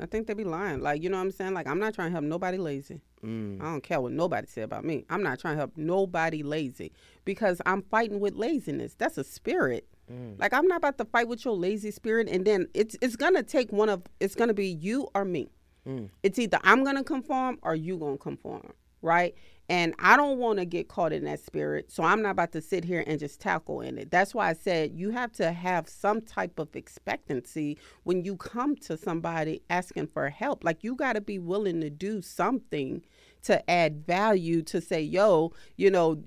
I 0.00 0.06
think 0.06 0.26
they 0.26 0.34
be 0.34 0.44
lying. 0.44 0.80
Like, 0.80 1.02
you 1.02 1.08
know 1.08 1.16
what 1.16 1.24
I'm 1.24 1.30
saying? 1.30 1.54
Like, 1.54 1.66
I'm 1.66 1.78
not 1.78 1.94
trying 1.94 2.08
to 2.08 2.12
help 2.12 2.24
nobody 2.24 2.58
lazy. 2.58 3.00
Mm. 3.24 3.60
I 3.60 3.64
don't 3.64 3.82
care 3.82 4.00
what 4.00 4.12
nobody 4.12 4.46
say 4.46 4.62
about 4.62 4.84
me. 4.84 5.04
I'm 5.08 5.22
not 5.22 5.38
trying 5.40 5.54
to 5.54 5.58
help 5.58 5.72
nobody 5.76 6.42
lazy 6.42 6.92
because 7.24 7.60
I'm 7.66 7.82
fighting 7.82 8.20
with 8.20 8.34
laziness. 8.34 8.94
That's 8.94 9.18
a 9.18 9.24
spirit. 9.24 9.86
Mm. 10.12 10.38
Like, 10.38 10.52
I'm 10.52 10.66
not 10.66 10.78
about 10.78 10.98
to 10.98 11.04
fight 11.04 11.28
with 11.28 11.44
your 11.44 11.56
lazy 11.56 11.90
spirit, 11.90 12.28
and 12.28 12.44
then 12.44 12.68
it's 12.74 12.96
it's 13.00 13.16
gonna 13.16 13.42
take 13.42 13.72
one 13.72 13.88
of 13.88 14.02
it's 14.20 14.34
gonna 14.34 14.54
be 14.54 14.68
you 14.68 15.08
or 15.14 15.24
me. 15.24 15.50
Mm. 15.86 16.10
It's 16.22 16.38
either 16.38 16.58
I'm 16.64 16.84
gonna 16.84 17.04
conform 17.04 17.58
or 17.62 17.74
you 17.74 17.98
gonna 17.98 18.18
conform, 18.18 18.72
right? 19.02 19.34
And 19.70 19.94
I 19.98 20.16
don't 20.16 20.38
want 20.38 20.58
to 20.58 20.64
get 20.64 20.88
caught 20.88 21.12
in 21.12 21.24
that 21.24 21.40
spirit. 21.40 21.90
So 21.92 22.02
I'm 22.02 22.22
not 22.22 22.30
about 22.30 22.52
to 22.52 22.62
sit 22.62 22.84
here 22.84 23.04
and 23.06 23.20
just 23.20 23.40
tackle 23.40 23.82
in 23.82 23.98
it. 23.98 24.10
That's 24.10 24.34
why 24.34 24.48
I 24.48 24.54
said 24.54 24.92
you 24.94 25.10
have 25.10 25.32
to 25.32 25.52
have 25.52 25.88
some 25.88 26.22
type 26.22 26.58
of 26.58 26.74
expectancy 26.74 27.76
when 28.04 28.24
you 28.24 28.36
come 28.36 28.76
to 28.76 28.96
somebody 28.96 29.62
asking 29.68 30.06
for 30.06 30.30
help. 30.30 30.64
Like 30.64 30.82
you 30.82 30.94
got 30.94 31.14
to 31.14 31.20
be 31.20 31.38
willing 31.38 31.82
to 31.82 31.90
do 31.90 32.22
something 32.22 33.02
to 33.42 33.70
add 33.70 34.06
value 34.06 34.62
to 34.62 34.80
say, 34.80 35.02
yo, 35.02 35.52
you 35.76 35.90
know, 35.90 36.22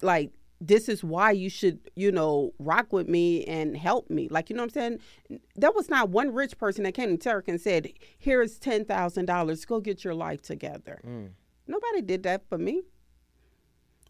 like 0.00 0.32
this 0.60 0.88
is 0.88 1.04
why 1.04 1.32
you 1.32 1.50
should, 1.50 1.78
you 1.96 2.10
know, 2.10 2.54
rock 2.58 2.92
with 2.92 3.08
me 3.08 3.44
and 3.44 3.76
help 3.76 4.08
me. 4.08 4.26
Like, 4.30 4.48
you 4.48 4.56
know 4.56 4.62
what 4.62 4.76
I'm 4.76 4.98
saying? 5.28 5.40
There 5.54 5.70
was 5.70 5.90
not 5.90 6.08
one 6.08 6.32
rich 6.32 6.56
person 6.56 6.84
that 6.84 6.92
came 6.92 7.10
to 7.10 7.16
Terrica 7.18 7.50
and 7.50 7.60
said, 7.60 7.92
here 8.18 8.40
is 8.40 8.58
$10,000, 8.58 9.66
go 9.66 9.80
get 9.80 10.02
your 10.02 10.14
life 10.14 10.40
together. 10.40 11.00
Mm. 11.06 11.28
Nobody 11.66 12.02
did 12.02 12.22
that 12.24 12.48
for 12.48 12.58
me. 12.58 12.82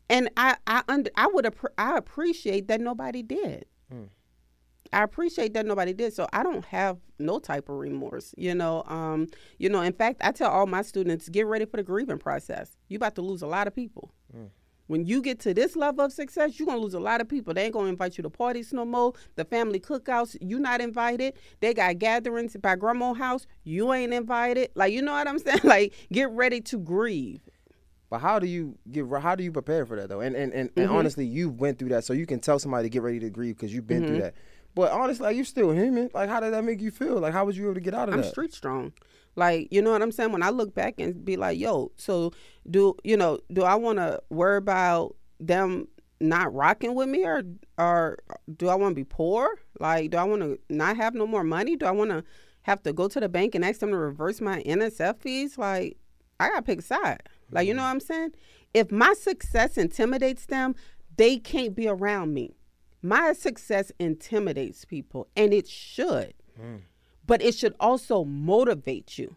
And 0.08 0.30
I 0.36 0.56
I 0.66 0.82
under, 0.88 1.10
I 1.16 1.26
would 1.26 1.52
I 1.78 1.96
appreciate 1.96 2.68
that 2.68 2.80
nobody 2.80 3.22
did. 3.22 3.66
Mm. 3.92 4.08
I 4.92 5.02
appreciate 5.02 5.52
that 5.54 5.66
nobody 5.66 5.92
did. 5.92 6.14
So 6.14 6.28
I 6.32 6.42
don't 6.42 6.64
have 6.66 6.98
no 7.18 7.38
type 7.38 7.68
of 7.68 7.76
remorse. 7.76 8.34
You 8.36 8.54
know, 8.54 8.84
um, 8.86 9.26
you 9.58 9.68
know, 9.68 9.80
in 9.80 9.92
fact, 9.92 10.20
I 10.22 10.32
tell 10.32 10.50
all 10.50 10.66
my 10.66 10.82
students, 10.82 11.28
get 11.28 11.46
ready 11.46 11.64
for 11.64 11.76
the 11.76 11.82
grieving 11.82 12.18
process. 12.18 12.76
You 12.88 12.96
about 12.96 13.14
to 13.16 13.22
lose 13.22 13.42
a 13.42 13.46
lot 13.46 13.66
of 13.66 13.74
people. 13.74 14.12
Mm. 14.36 14.50
When 14.86 15.04
you 15.04 15.20
get 15.20 15.40
to 15.40 15.54
this 15.54 15.76
level 15.76 16.04
of 16.04 16.12
success, 16.12 16.58
you're 16.58 16.66
gonna 16.66 16.80
lose 16.80 16.94
a 16.94 17.00
lot 17.00 17.20
of 17.20 17.28
people. 17.28 17.54
They 17.54 17.64
ain't 17.64 17.74
gonna 17.74 17.88
invite 17.88 18.16
you 18.16 18.22
to 18.22 18.30
parties 18.30 18.72
no 18.72 18.84
more. 18.84 19.14
The 19.34 19.44
family 19.44 19.80
cookouts, 19.80 20.36
you 20.40 20.58
not 20.58 20.80
invited. 20.80 21.34
They 21.60 21.74
got 21.74 21.98
gatherings 21.98 22.56
by 22.56 22.76
grandma's 22.76 23.18
house, 23.18 23.46
you 23.64 23.92
ain't 23.92 24.12
invited. 24.12 24.70
Like 24.74 24.92
you 24.92 25.02
know 25.02 25.12
what 25.12 25.28
I'm 25.28 25.38
saying? 25.40 25.60
Like 25.64 25.92
get 26.12 26.30
ready 26.30 26.60
to 26.62 26.78
grieve. 26.78 27.40
But 28.08 28.20
how 28.20 28.38
do 28.38 28.46
you 28.46 28.78
get? 28.90 29.04
How 29.20 29.34
do 29.34 29.42
you 29.42 29.50
prepare 29.50 29.84
for 29.84 29.96
that 29.96 30.08
though? 30.08 30.20
And 30.20 30.36
and 30.36 30.52
and, 30.52 30.70
mm-hmm. 30.70 30.80
and 30.80 30.90
honestly, 30.90 31.26
you 31.26 31.50
went 31.50 31.78
through 31.78 31.88
that, 31.88 32.04
so 32.04 32.12
you 32.12 32.26
can 32.26 32.38
tell 32.38 32.58
somebody 32.58 32.84
to 32.84 32.90
get 32.90 33.02
ready 33.02 33.18
to 33.20 33.30
grieve 33.30 33.56
because 33.56 33.74
you've 33.74 33.86
been 33.86 34.02
mm-hmm. 34.02 34.06
through 34.06 34.20
that. 34.22 34.34
But 34.76 34.92
honestly, 34.92 35.24
like, 35.24 35.36
you're 35.36 35.46
still 35.46 35.70
human. 35.70 36.10
Like, 36.12 36.28
how 36.28 36.38
did 36.38 36.52
that 36.52 36.62
make 36.62 36.82
you 36.82 36.90
feel? 36.90 37.18
Like, 37.18 37.32
how 37.32 37.46
was 37.46 37.56
you 37.56 37.64
able 37.64 37.74
to 37.74 37.80
get 37.80 37.94
out 37.94 38.10
of 38.10 38.14
I'm 38.14 38.20
that? 38.20 38.26
I'm 38.26 38.30
street 38.30 38.52
strong. 38.52 38.92
Like, 39.36 39.68
you 39.70 39.82
know 39.82 39.92
what 39.92 40.02
I'm 40.02 40.12
saying? 40.12 40.32
When 40.32 40.42
I 40.42 40.50
look 40.50 40.74
back 40.74 40.98
and 40.98 41.24
be 41.24 41.36
like, 41.36 41.58
yo, 41.58 41.92
so 41.96 42.32
do 42.68 42.96
you 43.04 43.16
know? 43.16 43.38
Do 43.52 43.62
I 43.62 43.74
want 43.74 43.98
to 43.98 44.22
worry 44.30 44.56
about 44.56 45.14
them 45.38 45.88
not 46.20 46.52
rocking 46.54 46.94
with 46.94 47.08
me, 47.08 47.24
or 47.24 47.42
or 47.78 48.18
do 48.56 48.68
I 48.68 48.74
want 48.74 48.92
to 48.92 48.96
be 48.96 49.04
poor? 49.04 49.58
Like, 49.78 50.10
do 50.10 50.16
I 50.16 50.24
want 50.24 50.42
to 50.42 50.58
not 50.70 50.96
have 50.96 51.14
no 51.14 51.26
more 51.26 51.44
money? 51.44 51.76
Do 51.76 51.86
I 51.86 51.90
want 51.90 52.10
to 52.10 52.24
have 52.62 52.82
to 52.84 52.92
go 52.92 53.08
to 53.08 53.20
the 53.20 53.28
bank 53.28 53.54
and 53.54 53.64
ask 53.64 53.80
them 53.80 53.90
to 53.90 53.96
reverse 53.96 54.40
my 54.40 54.62
NSF 54.62 55.20
fees? 55.20 55.58
Like, 55.58 55.98
I 56.40 56.48
gotta 56.48 56.62
pick 56.62 56.80
a 56.80 56.82
side. 56.82 57.22
Like, 57.50 57.68
you 57.68 57.74
know 57.74 57.82
what 57.82 57.90
I'm 57.90 58.00
saying? 58.00 58.32
If 58.74 58.90
my 58.90 59.14
success 59.14 59.76
intimidates 59.76 60.46
them, 60.46 60.74
they 61.16 61.38
can't 61.38 61.74
be 61.74 61.88
around 61.88 62.34
me. 62.34 62.56
My 63.02 63.32
success 63.34 63.92
intimidates 63.98 64.84
people, 64.84 65.28
and 65.36 65.54
it 65.54 65.68
should. 65.68 66.34
Mm. 66.60 66.80
But 67.26 67.42
it 67.42 67.54
should 67.54 67.74
also 67.80 68.24
motivate 68.24 69.18
you. 69.18 69.36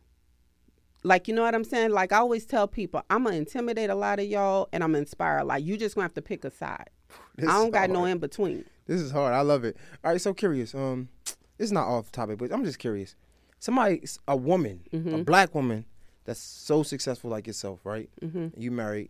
Like, 1.04 1.28
you 1.28 1.34
know 1.34 1.44
what 1.44 1.56
I'm 1.56 1.64
saying? 1.64 1.92
Like, 1.92 2.12
I 2.12 2.18
always 2.18 2.46
tell 2.46 2.68
people, 2.68 3.02
I'm 3.10 3.24
going 3.24 3.34
to 3.34 3.40
intimidate 3.40 3.90
a 3.90 3.96
lot 3.96 4.20
of 4.20 4.26
y'all, 4.26 4.68
and 4.74 4.84
I'm 4.84 4.92
going 4.92 5.06
to 5.06 5.08
inspire 5.08 5.38
a 5.38 5.44
lot. 5.46 5.64
You 5.64 5.78
just 5.78 5.96
going 5.96 6.04
to 6.04 6.06
have 6.06 6.14
to 6.16 6.22
pick 6.22 6.44
a 6.44 6.52
side. 6.52 6.90
This 7.36 7.50
I 7.50 7.54
don't 7.54 7.72
got 7.72 7.80
hard. 7.80 7.92
no 7.92 8.04
in 8.04 8.18
between. 8.18 8.66
this 8.86 9.00
is 9.00 9.12
hard. 9.12 9.34
I 9.34 9.42
love 9.42 9.64
it. 9.64 9.78
All 10.04 10.12
right, 10.12 10.20
so 10.20 10.34
curious. 10.34 10.76
Um, 10.76 11.08
it's 11.58 11.72
not 11.72 11.88
off 11.88 12.12
topic, 12.12 12.38
but 12.38 12.52
I'm 12.52 12.66
just 12.66 12.80
curious. 12.80 13.16
Somebody, 13.60 14.04
a 14.28 14.36
woman, 14.36 14.82
mm-hmm. 14.92 15.16
a 15.16 15.24
black 15.24 15.56
woman 15.56 15.86
that's 16.26 16.40
so 16.42 16.84
successful 16.84 17.30
like 17.30 17.48
yourself, 17.48 17.80
right? 17.86 18.10
Mm-hmm. 18.22 18.60
You 18.60 18.72
married. 18.72 19.10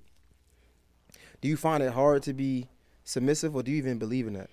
Do 1.42 1.48
you 1.48 1.58
find 1.58 1.82
it 1.82 1.92
hard 1.92 2.22
to 2.24 2.34
be 2.34 2.68
submissive, 3.04 3.56
or 3.56 3.64
do 3.64 3.72
you 3.72 3.78
even 3.78 3.98
believe 3.98 4.28
in 4.28 4.34
that? 4.34 4.50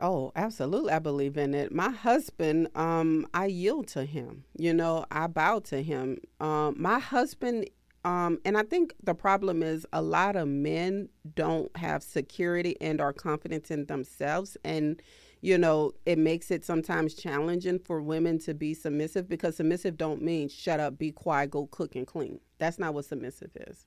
Oh, 0.00 0.32
absolutely. 0.34 0.92
I 0.92 0.98
believe 0.98 1.36
in 1.36 1.54
it. 1.54 1.72
My 1.72 1.90
husband, 1.90 2.68
um, 2.74 3.26
I 3.34 3.46
yield 3.46 3.88
to 3.88 4.04
him. 4.04 4.44
You 4.56 4.72
know, 4.72 5.04
I 5.10 5.26
bow 5.26 5.60
to 5.60 5.82
him. 5.82 6.18
Um, 6.40 6.76
my 6.78 6.98
husband, 6.98 7.68
um, 8.04 8.38
and 8.44 8.56
I 8.56 8.62
think 8.62 8.94
the 9.02 9.14
problem 9.14 9.62
is 9.62 9.86
a 9.92 10.00
lot 10.00 10.36
of 10.36 10.48
men 10.48 11.08
don't 11.34 11.74
have 11.76 12.02
security 12.02 12.76
and 12.80 13.00
are 13.00 13.12
confident 13.12 13.70
in 13.70 13.86
themselves. 13.86 14.56
And, 14.64 15.02
you 15.42 15.58
know, 15.58 15.92
it 16.06 16.18
makes 16.18 16.50
it 16.50 16.64
sometimes 16.64 17.14
challenging 17.14 17.78
for 17.78 18.00
women 18.00 18.38
to 18.40 18.54
be 18.54 18.72
submissive 18.72 19.28
because 19.28 19.56
submissive 19.56 19.98
don't 19.98 20.22
mean 20.22 20.48
shut 20.48 20.80
up, 20.80 20.98
be 20.98 21.12
quiet, 21.12 21.50
go 21.50 21.66
cook 21.66 21.94
and 21.94 22.06
clean. 22.06 22.40
That's 22.58 22.78
not 22.78 22.94
what 22.94 23.04
submissive 23.04 23.50
is 23.54 23.86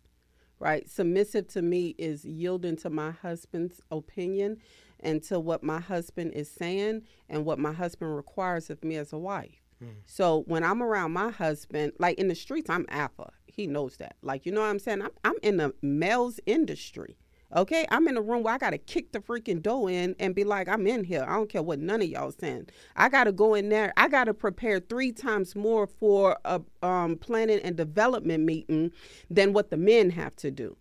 right? 0.60 0.90
Submissive 0.90 1.48
to 1.50 1.62
me 1.62 1.94
is 1.98 2.24
yielding 2.24 2.78
to 2.78 2.90
my 2.90 3.12
husband's 3.12 3.82
opinion 3.92 4.58
and 5.00 5.22
to 5.24 5.40
what 5.40 5.64
my 5.64 5.80
husband 5.80 6.34
is 6.34 6.50
saying 6.50 7.04
and 7.30 7.46
what 7.46 7.60
my 7.60 7.74
husband 7.74 8.16
requires 8.16 8.70
of 8.70 8.84
me 8.84 8.96
as 8.96 9.14
a 9.14 9.18
wife. 9.18 9.62
Mm. 9.84 9.96
So 10.06 10.44
when 10.48 10.64
I'm 10.64 10.82
around 10.82 11.12
my 11.12 11.32
husband, 11.32 11.94
like 12.00 12.18
in 12.18 12.28
the 12.28 12.36
streets, 12.36 12.70
I'm 12.70 12.86
alpha. 12.90 13.32
He 13.46 13.68
knows 13.68 13.98
that. 13.98 14.16
Like, 14.22 14.46
you 14.46 14.52
know 14.52 14.62
what 14.62 14.68
I'm 14.68 14.80
saying? 14.80 15.02
I'm, 15.02 15.12
I'm 15.24 15.36
in 15.42 15.58
the 15.58 15.74
males 15.82 16.40
industry. 16.46 17.18
Okay, 17.56 17.86
I'm 17.92 18.08
in 18.08 18.18
a 18.18 18.22
room 18.22 18.42
where 18.42 18.56
I 18.56 18.58
gotta 18.58 18.80
kick 18.80 19.12
the 19.12 19.20
freaking 19.20 19.62
door 19.62 19.88
in 19.90 20.16
and 20.20 20.34
be 20.34 20.44
like, 20.44 20.68
I'm 20.68 20.88
in 20.88 21.04
here. 21.04 21.24
I 21.28 21.36
don't 21.36 21.50
care 21.50 21.62
what 21.62 21.78
none 21.78 22.02
of 22.02 22.08
y'all 22.08 22.32
saying. 22.32 22.70
I 22.96 23.10
gotta 23.10 23.32
go 23.32 23.54
in 23.54 23.70
there. 23.70 23.94
I 23.96 24.08
gotta 24.08 24.34
prepare 24.34 24.80
three 24.80 25.12
times 25.12 25.56
more 25.56 25.86
for 25.86 26.38
a 26.46 26.62
um, 26.82 27.16
planning 27.18 27.60
and 27.60 27.76
development 27.76 28.44
meeting 28.44 28.92
than 29.30 29.54
what 29.54 29.70
the 29.70 29.78
men 29.78 30.10
have 30.10 30.36
to 30.38 30.50
do, 30.50 30.76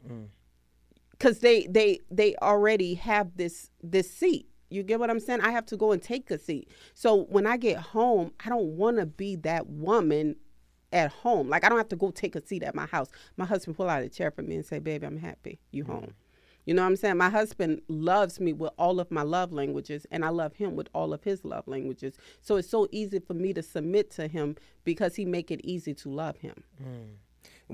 because 1.23 1.39
they 1.39 1.67
they 1.67 2.01
they 2.11 2.35
already 2.43 2.95
have 2.95 3.37
this 3.37 3.71
this 3.83 4.11
seat. 4.11 4.49
You 4.71 4.83
get 4.83 4.99
what 4.99 5.11
I'm 5.11 5.21
saying? 5.21 5.41
I 5.43 5.53
have 5.53 5.67
to 5.67 5.77
go 5.77 5.93
and 5.93 6.03
take 6.03 6.31
a 6.31 6.39
seat. 6.39 6.69
So 6.95 7.25
when 7.25 7.47
I 7.47 7.57
get 7.59 7.77
home, 7.77 8.33
I 8.45 8.49
don't 8.49 8.77
want 8.77 8.97
to 8.97 9.07
be 9.07 9.37
that 9.37 9.69
woman 9.69 10.37
at 10.93 11.13
home. 11.13 11.49
Like 11.49 11.65
I 11.65 11.69
don't 11.69 11.79
have 11.79 11.91
to 11.91 11.97
go 11.97 12.11
take 12.11 12.35
a 12.35 12.45
seat 12.45 12.63
at 12.63 12.75
my 12.75 12.87
house. 12.87 13.09
My 13.37 13.45
husband 13.45 13.77
pull 13.77 13.89
out 13.89 14.03
a 14.03 14.09
chair 14.09 14.31
for 14.31 14.43
me 14.43 14.57
and 14.57 14.65
say, 14.65 14.81
"Baby, 14.81 15.07
I'm 15.07 15.19
happy. 15.19 15.61
You 15.71 15.85
mm. 15.85 15.89
home." 15.89 16.15
You 16.65 16.75
know 16.75 16.83
what 16.83 16.89
I'm 16.89 16.97
saying? 16.97 17.17
My 17.17 17.31
husband 17.31 17.83
loves 17.89 18.39
me 18.39 18.53
with 18.53 18.71
all 18.79 19.01
of 19.01 19.11
my 19.11 19.23
love 19.23 19.53
languages, 19.53 20.07
and 20.13 20.25
I 20.25 20.29
love 20.29 20.55
him 20.55 20.77
with 20.77 20.89
all 20.95 21.13
of 21.13 21.25
his 21.25 21.45
love 21.45 21.67
languages. 21.67 22.17
So 22.41 22.57
it's 22.57 22.71
so 22.71 22.87
easy 22.93 23.19
for 23.19 23.35
me 23.35 23.53
to 23.53 23.63
submit 23.63 24.13
to 24.13 24.29
him 24.29 24.57
because 24.85 25.17
he 25.17 25.25
make 25.25 25.51
it 25.51 25.61
easy 25.65 25.93
to 25.95 26.09
love 26.09 26.37
him. 26.39 26.63
Mm. 26.81 27.17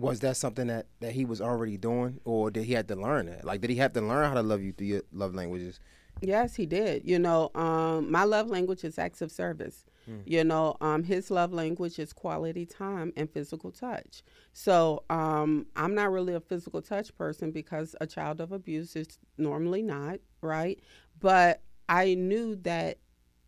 Was 0.01 0.20
that 0.20 0.36
something 0.36 0.66
that, 0.68 0.86
that 1.01 1.12
he 1.12 1.24
was 1.24 1.40
already 1.40 1.76
doing, 1.76 2.20
or 2.24 2.51
did 2.51 2.64
he 2.64 2.74
have 2.74 2.86
to 2.88 2.96
learn 2.96 3.26
that? 3.26 3.44
Like, 3.44 3.61
did 3.61 3.70
he 3.70 3.76
have 3.76 3.92
to 3.94 4.01
learn 4.01 4.28
how 4.28 4.34
to 4.34 4.42
love 4.42 4.62
you 4.62 4.72
through 4.72 4.86
your 4.86 5.03
love 5.12 5.34
languages? 5.34 5.80
Yes, 6.20 6.55
he 6.55 6.66
did. 6.66 7.09
You 7.09 7.18
know, 7.18 7.51
um, 7.55 8.11
my 8.11 8.24
love 8.24 8.49
language 8.49 8.84
is 8.84 8.99
acts 8.99 9.22
of 9.22 9.30
service. 9.30 9.84
Mm. 10.11 10.22
You 10.24 10.44
know, 10.44 10.76
um, 10.80 11.03
his 11.05 11.30
love 11.30 11.53
language 11.53 11.99
is 11.99 12.12
quality 12.12 12.66
time 12.66 13.12
and 13.16 13.30
physical 13.30 13.70
touch. 13.70 14.22
So 14.53 15.05
um, 15.11 15.66
I'm 15.76 15.94
not 15.94 16.11
really 16.11 16.34
a 16.34 16.40
physical 16.40 16.82
touch 16.82 17.16
person 17.16 17.51
because 17.51 17.94
a 18.01 18.07
child 18.07 18.40
of 18.40 18.53
abuse 18.53 18.96
is 18.96 19.18
normally 19.36 19.82
not, 19.82 20.18
right? 20.40 20.80
But 21.20 21.62
I 21.88 22.14
knew 22.14 22.57
that 22.57 22.99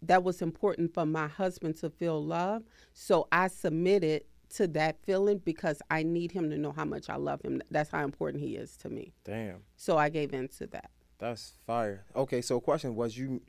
that 0.03 0.23
was 0.23 0.41
important 0.41 0.95
for 0.95 1.05
my 1.05 1.29
husband 1.29 1.77
to 1.79 1.91
feel 1.91 2.25
love. 2.25 2.63
So 2.95 3.29
I 3.33 3.49
submitted 3.49 4.25
to 4.51 4.67
that 4.69 4.97
feeling 5.05 5.39
because 5.45 5.81
I 5.91 6.03
need 6.03 6.33
him 6.33 6.51
to 6.51 6.59
know 6.59 6.73
how 6.73 6.85
much 6.85 7.09
I 7.09 7.17
love 7.17 7.43
him. 7.43 7.63
That's 7.71 7.91
how 7.91 8.05
important 8.05 8.43
he 8.43 8.57
is 8.57 8.77
to 8.79 8.89
me. 8.89 9.13
Damn. 9.25 9.63
So 9.77 9.97
I 9.97 10.09
gave 10.09 10.33
in 10.33 10.49
to 10.59 10.67
that. 10.69 10.91
That's 11.19 11.53
fire. 11.67 12.05
Okay, 12.17 12.41
so 12.41 12.61
question 12.61 12.95
was 12.95 13.17
you 13.17 13.43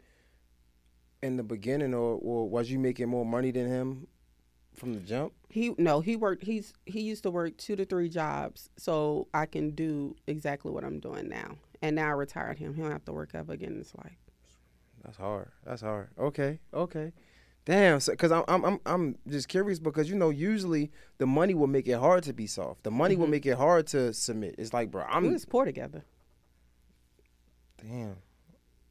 in 1.24 1.38
the 1.38 1.44
beginning, 1.44 1.94
or, 1.94 2.20
or 2.22 2.50
was 2.50 2.70
you 2.70 2.80
making 2.80 3.10
more 3.10 3.26
money 3.26 3.52
than 3.52 3.68
him 3.68 4.08
from 4.74 4.94
the 4.94 5.00
jump? 5.00 5.34
He 5.50 5.74
no, 5.78 6.02
he 6.02 6.16
worked. 6.16 6.44
He's 6.44 6.74
he 6.86 7.02
used 7.02 7.24
to 7.24 7.32
work 7.32 7.58
two 7.58 7.76
to 7.76 7.86
three 7.86 8.10
jobs, 8.10 8.70
so 8.78 9.28
I 9.34 9.46
can 9.46 9.72
do 9.72 10.16
exactly 10.28 10.72
what 10.72 10.84
I'm 10.84 11.00
doing 11.00 11.30
now. 11.30 11.56
And 11.82 11.96
now 11.96 12.08
I 12.08 12.12
retired 12.12 12.60
him. 12.60 12.74
He 12.74 12.82
don't 12.82 12.92
have 12.92 13.06
to 13.06 13.14
work 13.14 13.32
ever 13.34 13.54
again 13.54 13.72
in 13.72 13.78
his 13.80 13.94
life. 13.96 14.18
That's 15.04 15.18
hard. 15.18 15.50
That's 15.66 15.82
hard. 15.82 16.10
Okay. 16.20 16.60
Okay. 16.74 17.12
Damn. 17.66 18.00
Because 18.06 18.32
so, 18.32 18.44
I'm 18.48 18.64
I'm 18.66 18.80
I'm 18.86 19.18
just 19.28 19.48
curious 19.48 19.80
because 19.80 20.10
you 20.10 20.16
know 20.16 20.30
usually 20.30 20.92
the 21.18 21.28
money 21.28 21.54
will 21.54 21.68
make 21.68 21.88
it 21.88 22.00
hard 22.00 22.24
to 22.24 22.34
be 22.34 22.48
soft. 22.48 22.84
The 22.84 22.92
money 22.92 23.14
mm-hmm. 23.14 23.22
will 23.22 23.30
make 23.30 23.46
it 23.46 23.58
hard 23.58 23.88
to 23.88 24.14
submit. 24.14 24.56
It's 24.58 24.74
like, 24.74 24.90
bro, 24.92 25.04
I'm. 25.04 25.24
We 25.24 25.30
was 25.30 25.46
poor 25.46 25.66
together. 25.66 26.04
Damn. 27.78 28.18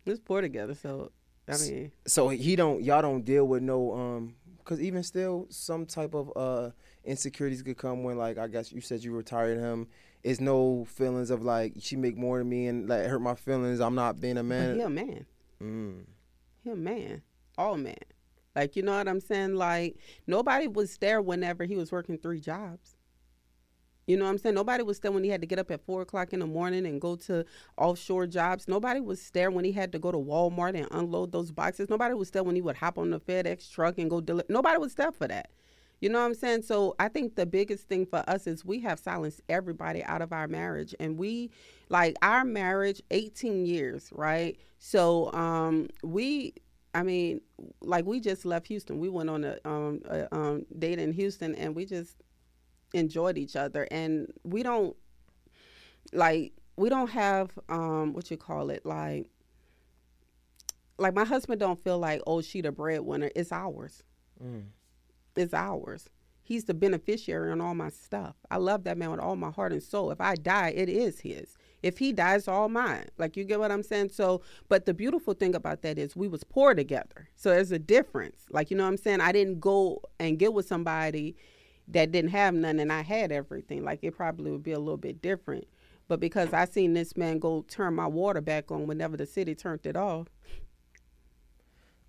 We 0.05 0.13
was 0.13 0.21
poor 0.21 0.41
together, 0.41 0.75
so 0.75 1.13
I 1.49 1.57
mean, 1.59 1.93
so 2.07 2.29
he 2.29 2.57
don't 2.57 2.83
y'all 2.83 3.03
don't 3.03 3.25
deal 3.25 3.47
with 3.47 3.63
no 3.63 3.93
um 3.93 4.35
because 4.59 4.81
even 4.81 5.03
still 5.03 5.47
some 5.51 5.87
type 5.87 6.15
of 6.15 6.33
uh 6.37 6.71
insecurities 7.05 7.63
could 7.63 7.77
come 7.77 8.05
when 8.05 8.17
like 8.19 8.39
I 8.39 8.47
guess 8.47 8.73
you 8.73 8.81
said 8.81 9.03
you 9.03 9.13
retired 9.13 9.59
him. 9.59 9.89
It's 10.23 10.41
no 10.41 10.85
feelings 10.85 11.31
of 11.31 11.43
like 11.43 11.75
she 11.81 11.97
make 11.97 12.17
more 12.17 12.39
than 12.39 12.49
me 12.49 12.67
and 12.67 12.89
like 12.89 13.07
hurt 13.07 13.21
my 13.21 13.35
feelings. 13.35 13.81
I'm 13.81 13.95
not 13.95 14.21
being 14.21 14.37
a 14.37 14.43
man. 14.43 14.71
But 14.71 14.77
he 14.77 14.83
a 14.83 14.91
man. 14.91 15.27
Mm. 15.63 16.05
He 16.63 16.71
a 16.71 16.77
man. 16.77 17.23
All 17.59 17.77
man. 17.77 17.97
Like 18.55 18.77
you 18.77 18.83
know 18.83 18.97
what 18.97 19.09
I'm 19.09 19.21
saying? 19.21 19.55
Like 19.55 19.97
nobody 20.27 20.69
was 20.69 20.97
there 20.99 21.21
whenever 21.23 21.65
he 21.65 21.77
was 21.77 21.93
working 21.93 22.19
three 22.19 22.41
jobs. 22.41 22.97
You 24.07 24.17
know 24.17 24.25
what 24.25 24.33
I'm 24.33 24.39
saying? 24.39 24.57
Nobody 24.57 24.83
was 24.83 24.99
there 24.99 25.13
when 25.13 25.23
he 25.23 25.31
had 25.31 25.41
to 25.41 25.47
get 25.47 25.61
up 25.61 25.71
at 25.71 25.85
four 25.87 26.03
o'clock 26.03 26.33
in 26.33 26.41
the 26.41 26.47
morning 26.47 26.85
and 26.85 27.01
go 27.01 27.15
to 27.17 27.45
offshore 27.77 28.27
jobs. 28.27 28.67
Nobody 28.67 28.99
was 28.99 29.31
there 29.31 29.53
when 29.53 29.65
he 29.65 29.71
had 29.71 29.93
to 29.93 30.01
go 30.01 30.11
to 30.11 30.19
Walmart 30.19 30.77
and 30.77 30.89
unload 30.91 31.31
those 31.31 31.53
boxes. 31.53 31.89
Nobody 31.89 32.15
was 32.15 32.31
there 32.33 32.43
when 32.43 32.57
he 32.57 32.61
would 32.61 32.77
hop 32.77 32.99
on 32.99 33.11
the 33.11 33.21
FedEx 33.21 33.71
truck 33.71 33.99
and 33.99 34.11
go 34.11 34.21
deliver. 34.21 34.53
Nobody 34.53 34.79
was 34.79 34.97
there 34.97 35.13
for 35.13 35.29
that. 35.29 35.51
You 36.01 36.09
know 36.09 36.19
what 36.19 36.27
I'm 36.27 36.35
saying? 36.35 36.63
So 36.63 36.97
I 36.99 37.09
think 37.09 37.37
the 37.37 37.47
biggest 37.47 37.87
thing 37.87 38.05
for 38.05 38.25
us 38.29 38.47
is 38.49 38.65
we 38.65 38.81
have 38.81 38.99
silenced 38.99 39.43
everybody 39.49 40.03
out 40.03 40.23
of 40.23 40.33
our 40.33 40.49
marriage. 40.49 40.95
And 40.99 41.17
we, 41.17 41.51
like, 41.89 42.17
our 42.23 42.45
marriage, 42.45 43.03
18 43.13 43.67
years, 43.67 44.09
right? 44.13 44.59
So 44.79 45.31
um, 45.35 45.89
we, 46.03 46.55
I 46.95 47.03
mean, 47.03 47.41
like, 47.81 48.05
we 48.05 48.21
just 48.21 48.45
left 48.45 48.67
Houston. 48.67 48.99
We 48.99 49.09
went 49.09 49.31
on 49.31 49.45
a, 49.45 49.59
um, 49.65 50.01
a 50.09 50.35
um, 50.35 50.67
date 50.79 50.99
in 50.99 51.13
Houston 51.13 51.55
and 51.55 51.75
we 51.75 51.87
just 51.87 52.17
enjoyed 52.95 53.39
each 53.39 53.57
other. 53.57 53.87
And 53.91 54.33
we 54.45 54.63
don't 54.63 54.97
like 56.13 56.53
we 56.77 56.89
don't 56.89 57.11
have 57.11 57.51
um 57.69 58.13
what 58.15 58.31
you 58.31 58.37
call 58.37 58.71
it 58.71 58.85
like 58.85 59.27
like 60.99 61.15
my 61.15 61.25
husband 61.25 61.61
don't 61.61 61.83
feel 61.83 61.99
like 61.99 62.21
oh 62.27 62.41
she 62.41 62.61
the 62.61 62.73
breadwinner. 62.73 63.31
It's 63.35 63.53
ours. 63.53 64.03
Mm. 64.43 64.65
it's 65.37 65.55
ours. 65.55 66.09
He's 66.43 66.65
the 66.65 66.75
beneficiary 66.75 67.53
on 67.53 67.61
all 67.61 67.75
my 67.75 67.91
stuff. 67.91 68.35
I 68.51 68.57
love 68.57 68.85
that 68.85 68.99
man 68.99 69.11
with 69.11 69.21
all 69.21 69.37
my 69.37 69.51
heart 69.51 69.73
and 69.73 69.83
soul. 69.83 70.11
If 70.11 70.21
i 70.21 70.35
die 70.35 70.71
it 70.71 70.89
is 70.89 71.21
his 71.21 71.57
if 71.83 71.99
he 71.99 72.13
dies 72.13 72.47
all 72.47 72.69
mine 72.69 73.09
like 73.19 73.37
you 73.37 73.45
get 73.45 73.59
what 73.59 73.71
i'm 73.71 73.83
saying 73.83 74.09
so 74.09 74.41
but 74.69 74.87
the 74.87 74.95
beautiful 74.95 75.35
thing 75.35 75.55
about 75.55 75.83
that 75.83 75.99
is 75.99 76.15
we 76.15 76.29
was 76.29 76.45
poor 76.45 76.75
together 76.75 77.29
so 77.37 77.51
there's 77.51 77.73
a 77.73 77.79
difference 77.79 78.43
like 78.51 78.71
you 78.71 78.77
know 78.77 78.85
what 78.85 78.91
i'm 78.91 78.97
saying 78.97 79.21
i 79.21 79.33
didn't 79.33 79.61
go 79.61 80.01
and 80.19 80.39
get 80.39 80.53
with 80.53 80.67
somebody 80.67 81.35
that 81.93 82.13
didn't 82.13 82.31
have 82.31 82.55
none 82.55 82.79
and 82.79 82.93
I 82.93 83.03
had 83.03 83.33
everything, 83.33 83.85
like 83.85 84.01
it 84.03 84.17
probably 84.17 84.51
would 84.51 84.63
be 84.63 84.73
a 84.73 84.79
little 84.79 84.97
bit 84.97 85.21
different. 85.21 85.67
But 86.09 86.21
because 86.21 86.53
I 86.53 86.65
seen 86.65 86.95
this 86.95 87.17
man 87.17 87.39
go 87.39 87.65
turn 87.69 87.95
my 87.95 88.07
water 88.07 88.41
back 88.41 88.71
on 88.71 88.87
whenever 88.87 89.17
the 89.17 89.27
city 89.27 89.55
turned 89.55 89.87
it 89.87 89.97
off. 89.97 90.27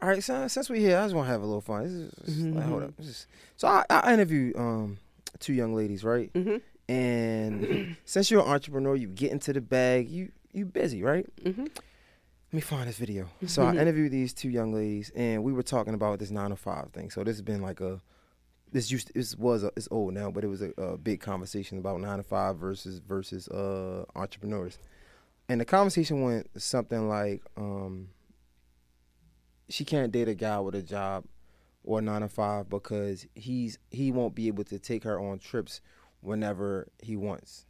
All 0.02 0.10
right, 0.10 0.24
so 0.24 0.48
since 0.48 0.70
we're 0.70 0.80
here, 0.80 0.98
I 0.98 1.04
just 1.04 1.14
want 1.14 1.28
to 1.28 1.32
have 1.32 1.44
a 1.44 1.46
little 1.46 1.62
fun. 1.62 1.84
This 1.84 2.36
is, 2.36 2.44
mm-hmm. 2.44 2.58
like, 2.58 2.66
hold 2.66 2.84
up. 2.84 2.94
Is, 3.00 3.28
so 3.58 3.68
I, 3.68 3.84
I 3.92 4.14
interviewed 4.14 4.56
um, 4.58 4.98
two 5.40 5.54
young 5.54 5.76
ladies, 5.76 6.04
right? 6.04 6.34
Mm-hmm. 6.34 6.58
And 6.90 7.96
since 8.06 8.32
you're 8.32 8.42
an 8.42 8.48
entrepreneur, 8.48 8.96
you 8.96 9.08
get 9.08 9.32
into 9.32 9.54
the 9.54 9.62
bag. 9.62 10.10
You 10.10 10.32
you 10.52 10.66
busy, 10.66 11.04
right? 11.04 11.26
Mm-hmm. 11.44 11.64
Let 11.64 12.54
me 12.54 12.62
find 12.62 12.90
this 12.90 12.98
video. 12.98 13.30
So 13.48 13.64
I 13.64 13.76
interviewed 13.76 14.12
these 14.12 14.34
two 14.34 14.50
young 14.50 14.74
ladies, 14.74 15.12
and 15.16 15.44
we 15.44 15.54
were 15.54 15.64
talking 15.64 15.94
about 15.94 16.20
this 16.20 16.32
nine 16.32 16.50
to 16.50 16.56
five 16.56 16.90
thing. 16.92 17.10
So 17.10 17.24
this 17.24 17.38
has 17.38 17.42
been 17.42 17.62
like 17.62 17.80
a 17.80 18.02
this 18.72 18.92
used 18.92 19.08
to, 19.08 19.14
this 19.14 19.36
was 19.36 19.64
a, 19.64 19.72
it's 19.76 19.88
old 19.92 20.14
now, 20.14 20.32
but 20.32 20.44
it 20.44 20.48
was 20.48 20.62
a, 20.62 20.72
a, 20.78 20.98
big 20.98 21.20
conversation 21.20 21.78
about 21.78 22.00
nine 22.00 22.18
to 22.18 22.24
five 22.24 22.58
versus 22.58 23.00
versus 23.00 23.48
uh, 23.50 24.06
entrepreneurs, 24.16 24.80
and 25.50 25.60
the 25.60 25.66
conversation 25.66 26.24
went 26.24 26.50
something 26.62 27.10
like, 27.10 27.42
um, 27.58 28.10
she 29.70 29.84
can't 29.84 30.12
date 30.12 30.30
a 30.30 30.36
guy 30.36 30.60
with 30.60 30.76
a 30.76 30.82
job 30.82 31.26
or 31.84 32.02
nine 32.02 32.22
to 32.22 32.30
five 32.30 32.70
because 32.70 33.26
he's 33.36 33.78
he 33.90 34.12
won't 34.12 34.36
be 34.36 34.48
able 34.48 34.64
to 34.64 34.80
take 34.80 35.04
her 35.04 35.20
on 35.20 35.40
trips 35.40 35.82
whenever 36.22 36.88
he 37.02 37.16
wants. 37.16 37.66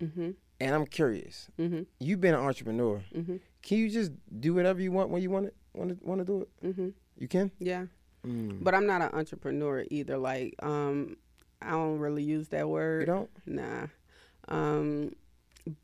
Mm-hmm. 0.00 0.30
And 0.60 0.74
I'm 0.74 0.86
curious, 0.86 1.48
mm-hmm. 1.58 1.82
you've 2.00 2.20
been 2.20 2.34
an 2.34 2.40
entrepreneur. 2.40 3.02
Mm-hmm. 3.14 3.36
Can 3.62 3.78
you 3.78 3.88
just 3.88 4.12
do 4.40 4.54
whatever 4.54 4.80
you 4.80 4.92
want 4.92 5.10
when 5.10 5.22
you 5.22 5.30
want 5.30 5.46
it? 5.46 5.56
want 5.74 5.90
to 5.90 6.06
want 6.06 6.20
to 6.20 6.24
do 6.24 6.42
it? 6.42 6.66
Mm-hmm. 6.66 6.88
You 7.18 7.28
can. 7.28 7.50
Yeah. 7.58 7.86
Mm. 8.26 8.62
But 8.62 8.74
I'm 8.74 8.86
not 8.86 9.02
an 9.02 9.10
entrepreneur 9.12 9.84
either. 9.90 10.18
Like, 10.18 10.54
um, 10.62 11.16
I 11.62 11.70
don't 11.70 11.98
really 11.98 12.22
use 12.22 12.48
that 12.48 12.68
word. 12.68 13.00
You 13.00 13.06
don't? 13.06 13.30
Nah. 13.46 13.86
Um, 14.48 15.14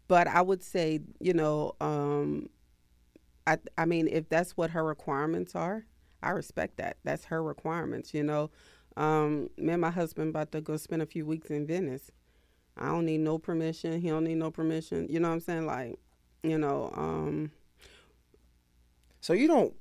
but 0.09 0.27
I 0.27 0.43
would 0.43 0.63
say, 0.63 1.01
you 1.21 1.35
know, 1.35 1.75
um, 1.81 2.49
I 3.47 3.59
I 3.79 3.85
mean, 3.85 4.09
if 4.09 4.29
that's 4.29 4.57
what 4.57 4.71
her 4.71 4.85
requirements 4.85 5.55
are, 5.55 5.87
I 6.23 6.31
respect 6.31 6.79
that. 6.79 6.97
That's 7.05 7.25
her 7.27 7.43
requirements. 7.43 8.13
You 8.13 8.25
know, 8.25 8.51
um, 8.97 9.51
me 9.57 9.73
and 9.73 9.81
my 9.81 9.91
husband 9.91 10.31
about 10.31 10.53
to 10.53 10.61
go 10.61 10.77
spend 10.77 11.03
a 11.03 11.07
few 11.07 11.27
weeks 11.27 11.51
in 11.51 11.67
Venice. 11.67 12.11
I 12.77 12.87
don't 12.89 13.07
need 13.07 13.21
no 13.21 13.39
permission. 13.39 14.01
He 14.01 14.09
don't 14.09 14.25
need 14.25 14.37
no 14.37 14.51
permission. 14.51 15.07
You 15.09 15.21
know 15.21 15.29
what 15.29 15.35
I'm 15.35 15.41
saying? 15.41 15.67
Like, 15.67 15.99
you 16.43 16.59
know. 16.59 16.91
Um, 16.95 17.51
so 19.21 19.33
you 19.33 19.49
don't 19.49 19.75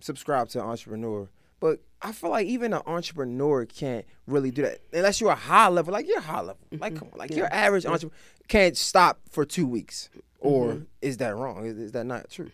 subscribe 0.00 0.48
to 0.50 0.60
entrepreneur, 0.60 1.28
but 1.60 1.80
I 2.02 2.12
feel 2.12 2.30
like 2.30 2.46
even 2.46 2.72
an 2.74 2.82
entrepreneur 2.86 3.64
can't 3.64 4.04
really 4.26 4.50
do 4.50 4.62
that 4.62 4.80
unless 4.92 5.20
you're 5.20 5.30
a 5.30 5.34
high 5.36 5.68
level. 5.68 5.92
Like 5.92 6.06
you're 6.06 6.20
high 6.20 6.40
level. 6.40 6.58
Like 6.72 6.92
Mm-hmm. 6.94 6.98
come 6.98 7.08
on, 7.12 7.18
like 7.18 7.34
your 7.34 7.52
average 7.52 7.86
entrepreneur 7.86 8.14
can't 8.48 8.76
stop 8.76 9.20
for 9.30 9.44
two 9.44 9.66
weeks. 9.66 10.10
Or 10.40 10.82
is 11.00 11.16
that 11.18 11.34
wrong? 11.34 11.64
Is, 11.64 11.78
is 11.78 11.92
that 11.92 12.04
not 12.04 12.28
true? 12.28 12.50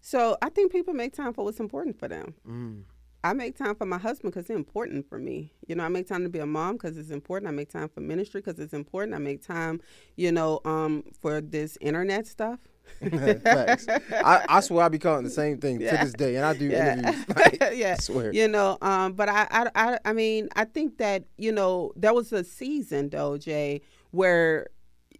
so 0.00 0.38
I 0.40 0.48
think 0.50 0.70
people 0.72 0.94
make 0.94 1.12
time 1.14 1.34
for 1.34 1.44
what's 1.44 1.58
important 1.60 1.98
for 1.98 2.08
them. 2.08 2.34
Mm. 2.48 2.82
I 3.24 3.32
make 3.32 3.56
time 3.56 3.74
for 3.74 3.86
my 3.86 3.98
husband 3.98 4.32
because 4.32 4.48
it's 4.48 4.56
important 4.56 5.08
for 5.08 5.18
me. 5.18 5.52
You 5.66 5.74
know, 5.74 5.84
I 5.84 5.88
make 5.88 6.06
time 6.06 6.22
to 6.22 6.28
be 6.28 6.38
a 6.38 6.46
mom 6.46 6.74
because 6.74 6.96
it's 6.96 7.10
important. 7.10 7.48
I 7.48 7.52
make 7.52 7.70
time 7.70 7.88
for 7.88 8.00
ministry 8.00 8.40
because 8.40 8.60
it's 8.60 8.72
important. 8.72 9.14
I 9.14 9.18
make 9.18 9.44
time, 9.44 9.80
you 10.16 10.30
know, 10.30 10.60
um, 10.64 11.02
for 11.20 11.40
this 11.40 11.76
internet 11.80 12.26
stuff. 12.26 12.60
I, 13.02 14.44
I 14.48 14.60
swear 14.60 14.84
I 14.84 14.88
be 14.88 14.98
calling 14.98 15.24
the 15.24 15.30
same 15.30 15.58
thing 15.58 15.80
Yeah. 15.80 15.96
to 15.96 16.04
this 16.04 16.14
day, 16.14 16.36
and 16.36 16.44
I 16.44 16.54
do 16.54 16.68
Yeah. 16.70 16.92
interviews. 16.92 17.24
Like, 17.36 17.58
yeah. 17.74 17.92
I 17.98 18.00
swear. 18.00 18.32
You 18.32 18.48
know, 18.48 18.78
um, 18.80 19.12
but 19.14 19.28
I, 19.28 19.46
I, 19.50 19.70
I, 19.74 19.98
I 20.04 20.12
mean, 20.12 20.48
I 20.54 20.64
think 20.64 20.98
that 20.98 21.24
you 21.36 21.52
know 21.52 21.92
there 21.96 22.14
was 22.14 22.32
a 22.32 22.44
season 22.44 23.08
though, 23.10 23.38
Jay, 23.38 23.82
where, 24.12 24.68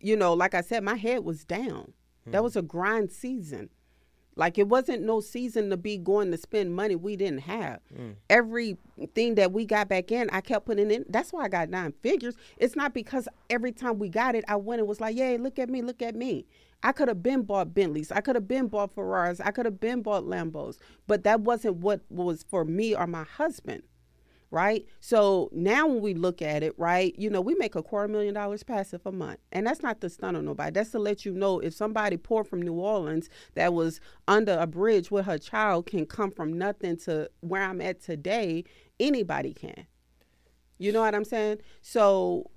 you 0.01 0.17
know, 0.17 0.33
like 0.35 0.55
I 0.55 0.61
said, 0.61 0.85
my 0.85 0.95
head 0.97 1.25
was 1.25 1.45
down. 1.45 1.93
That 2.29 2.43
was 2.43 2.57
a 2.57 2.63
grind 2.63 3.13
season. 3.13 3.71
Like 4.37 4.59
it 4.59 4.69
wasn't 4.69 5.03
no 5.03 5.21
season 5.21 5.71
to 5.71 5.79
be 5.79 5.97
going 5.97 6.31
to 6.31 6.37
spend 6.37 6.75
money 6.75 6.95
we 6.95 7.17
didn't 7.17 7.41
have. 7.41 7.81
Mm. 7.99 8.17
Everything 8.29 9.35
that 9.37 9.51
we 9.51 9.65
got 9.65 9.89
back 9.89 10.13
in, 10.13 10.29
I 10.31 10.43
kept 10.43 10.67
putting 10.67 10.91
in. 10.91 11.07
That's 11.09 11.33
why 11.33 11.45
I 11.45 11.49
got 11.49 11.71
nine 11.71 11.95
figures. 12.03 12.37
It's 12.59 12.77
not 12.77 12.93
because 12.93 13.29
every 13.49 13.73
time 13.73 13.99
we 13.99 14.11
got 14.11 14.35
it, 14.35 14.45
I 14.47 14.57
went 14.57 14.81
and 14.81 14.89
was 14.89 15.01
like, 15.01 15.17
"Yay, 15.17 15.39
look 15.39 15.59
at 15.59 15.71
me, 15.71 15.81
look 15.81 16.03
at 16.03 16.15
me." 16.15 16.47
I 16.83 16.93
could 16.93 17.09
have 17.09 17.23
been 17.23 17.43
bought 17.43 17.73
Bentleys. 17.73 18.13
I 18.13 18.21
could 18.21 18.37
have 18.37 18.47
been 18.47 18.69
bought 18.69 18.93
Ferraris. 18.93 19.41
I 19.41 19.51
could 19.51 19.65
have 19.65 19.81
been 19.81 20.03
bought 20.03 20.25
Lambos. 20.25 20.77
But 21.07 21.25
that 21.25 21.41
wasn't 21.41 21.77
what 21.77 22.03
was 22.11 22.43
for 22.43 22.65
me 22.65 22.95
or 22.95 23.07
my 23.07 23.25
husband. 23.25 23.83
Right. 24.53 24.87
So 25.01 25.51
now 25.53 25.89
when 25.89 26.01
we 26.01 26.15
look 26.15 26.41
at 26.41 26.63
it, 26.63 26.73
right, 26.79 27.15
you 27.19 27.29
know, 27.29 27.41
we 27.41 27.57
make 27.57 27.75
a 27.75 27.83
quarter 27.83 28.07
million 28.07 28.33
dollars 28.33 28.63
passive 28.63 29.01
a 29.05 29.11
month. 29.11 29.41
And 29.51 29.67
that's 29.67 29.83
not 29.83 30.01
to 30.03 30.09
stun 30.09 30.37
on 30.37 30.45
nobody. 30.45 30.71
That's 30.71 30.91
to 30.93 31.01
let 31.01 31.25
you 31.25 31.33
know 31.33 31.59
if 31.59 31.75
somebody 31.75 32.17
poor 32.17 32.45
from 32.45 32.63
New 32.63 32.75
Orleans 32.75 33.29
that 33.55 33.75
was 33.75 34.01
under 34.29 34.57
a 34.57 34.67
bridge 34.67 35.11
with 35.11 35.27
her 35.27 35.39
child 35.39 35.87
can 35.87 36.07
come 36.07 36.31
from 36.31 36.57
nothing 36.57 36.97
to 36.99 37.29
where 37.41 37.63
I'm 37.63 37.81
at 37.81 38.01
today, 38.01 38.65
anybody 39.01 39.53
can. 39.53 39.87
You 40.79 40.93
know 40.93 41.01
what 41.01 41.15
I'm 41.15 41.25
saying? 41.25 41.59
So 41.83 42.51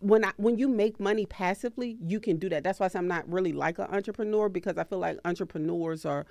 when 0.00 0.24
I, 0.24 0.32
when 0.36 0.58
you 0.58 0.68
make 0.68 1.00
money 1.00 1.26
passively, 1.26 1.98
you 2.00 2.20
can 2.20 2.36
do 2.36 2.48
that. 2.48 2.64
That's 2.64 2.80
why 2.80 2.88
I'm 2.94 3.08
not 3.08 3.30
really 3.30 3.52
like 3.52 3.78
an 3.78 3.86
entrepreneur 3.90 4.48
because 4.48 4.78
I 4.78 4.84
feel 4.84 4.98
like 4.98 5.18
entrepreneurs 5.24 6.04
are 6.04 6.26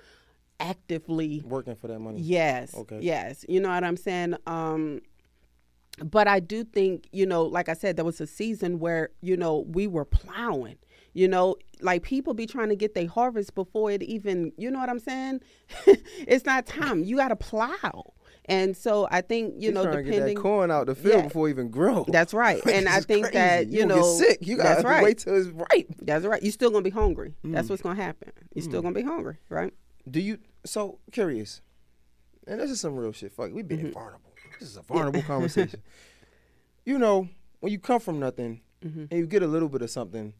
actively 0.60 1.42
Working 1.44 1.76
for 1.76 1.88
that 1.88 1.98
money. 1.98 2.20
Yes. 2.20 2.74
Okay. 2.74 2.98
Yes. 3.00 3.44
You 3.48 3.60
know 3.60 3.68
what 3.70 3.84
I'm 3.84 3.96
saying? 3.96 4.34
Um 4.46 5.00
but 6.04 6.28
I 6.28 6.38
do 6.40 6.62
think, 6.62 7.08
you 7.10 7.26
know, 7.26 7.42
like 7.42 7.68
I 7.68 7.74
said, 7.74 7.96
there 7.96 8.04
was 8.04 8.20
a 8.20 8.26
season 8.26 8.78
where, 8.78 9.10
you 9.20 9.36
know, 9.36 9.64
we 9.68 9.86
were 9.86 10.04
plowing. 10.04 10.76
You 11.14 11.26
know, 11.26 11.56
like 11.80 12.02
people 12.04 12.34
be 12.34 12.46
trying 12.46 12.68
to 12.68 12.76
get 12.76 12.94
their 12.94 13.08
harvest 13.08 13.54
before 13.56 13.90
it 13.90 14.02
even, 14.04 14.52
you 14.56 14.70
know 14.70 14.78
what 14.78 14.88
I'm 14.88 15.00
saying? 15.00 15.40
it's 15.86 16.44
not 16.44 16.66
time. 16.66 17.02
You 17.02 17.16
got 17.16 17.28
to 17.28 17.36
plow. 17.36 18.12
And 18.44 18.76
so 18.76 19.08
I 19.10 19.22
think, 19.22 19.54
you 19.56 19.70
He's 19.70 19.74
know, 19.74 19.84
to 19.84 19.90
depending 19.90 20.12
get 20.12 20.34
that 20.36 20.36
corn 20.36 20.70
out 20.70 20.86
the 20.86 20.94
field 20.94 21.14
Yeah. 21.16 21.22
before 21.22 21.48
it 21.48 21.52
even 21.52 21.70
grow. 21.70 22.04
That's 22.06 22.32
right. 22.32 22.62
And 22.66 22.88
I 22.88 23.00
think 23.00 23.24
crazy. 23.24 23.38
that, 23.38 23.66
you 23.68 23.80
gonna 23.80 23.96
know, 23.96 24.16
sick. 24.18 24.46
You 24.46 24.56
gotta 24.58 24.82
right. 24.86 25.02
wait 25.02 25.18
till 25.18 25.34
it's 25.34 25.48
ripe. 25.48 25.92
That's 26.00 26.24
right. 26.24 26.40
You're 26.42 26.52
still 26.52 26.70
to 26.84 26.90
be 26.90 26.94
hungry. 26.94 27.34
Mm. 27.44 27.52
That's 27.52 27.68
what's 27.68 27.82
to 27.96 28.02
happen. 28.02 28.30
You're 28.54 28.62
still 28.62 28.82
going 28.82 28.94
to 28.94 29.00
be 29.00 29.06
hungry, 29.06 29.38
right? 29.48 29.72
Do 30.10 30.20
you? 30.20 30.38
So 30.64 30.98
curious, 31.12 31.60
and 32.46 32.60
this 32.60 32.70
is 32.70 32.80
some 32.80 32.96
real 32.96 33.12
shit. 33.12 33.32
Fuck, 33.32 33.52
we 33.52 33.62
being 33.62 33.80
Mm-hmm. 33.86 33.92
vulnerable. 33.92 34.30
This 34.60 34.68
is 34.70 34.76
a 34.76 34.82
vulnerable 34.82 35.22
conversation. 35.26 35.82
You 36.84 36.98
know, 36.98 37.28
when 37.60 37.72
you 37.72 37.78
come 37.78 38.00
from 38.00 38.18
nothing 38.18 38.60
Mm-hmm. 38.84 39.06
and 39.10 39.12
you 39.18 39.26
get 39.26 39.42
a 39.42 39.46
little 39.48 39.68
bit 39.68 39.82
of 39.82 39.90
something, 39.90 40.32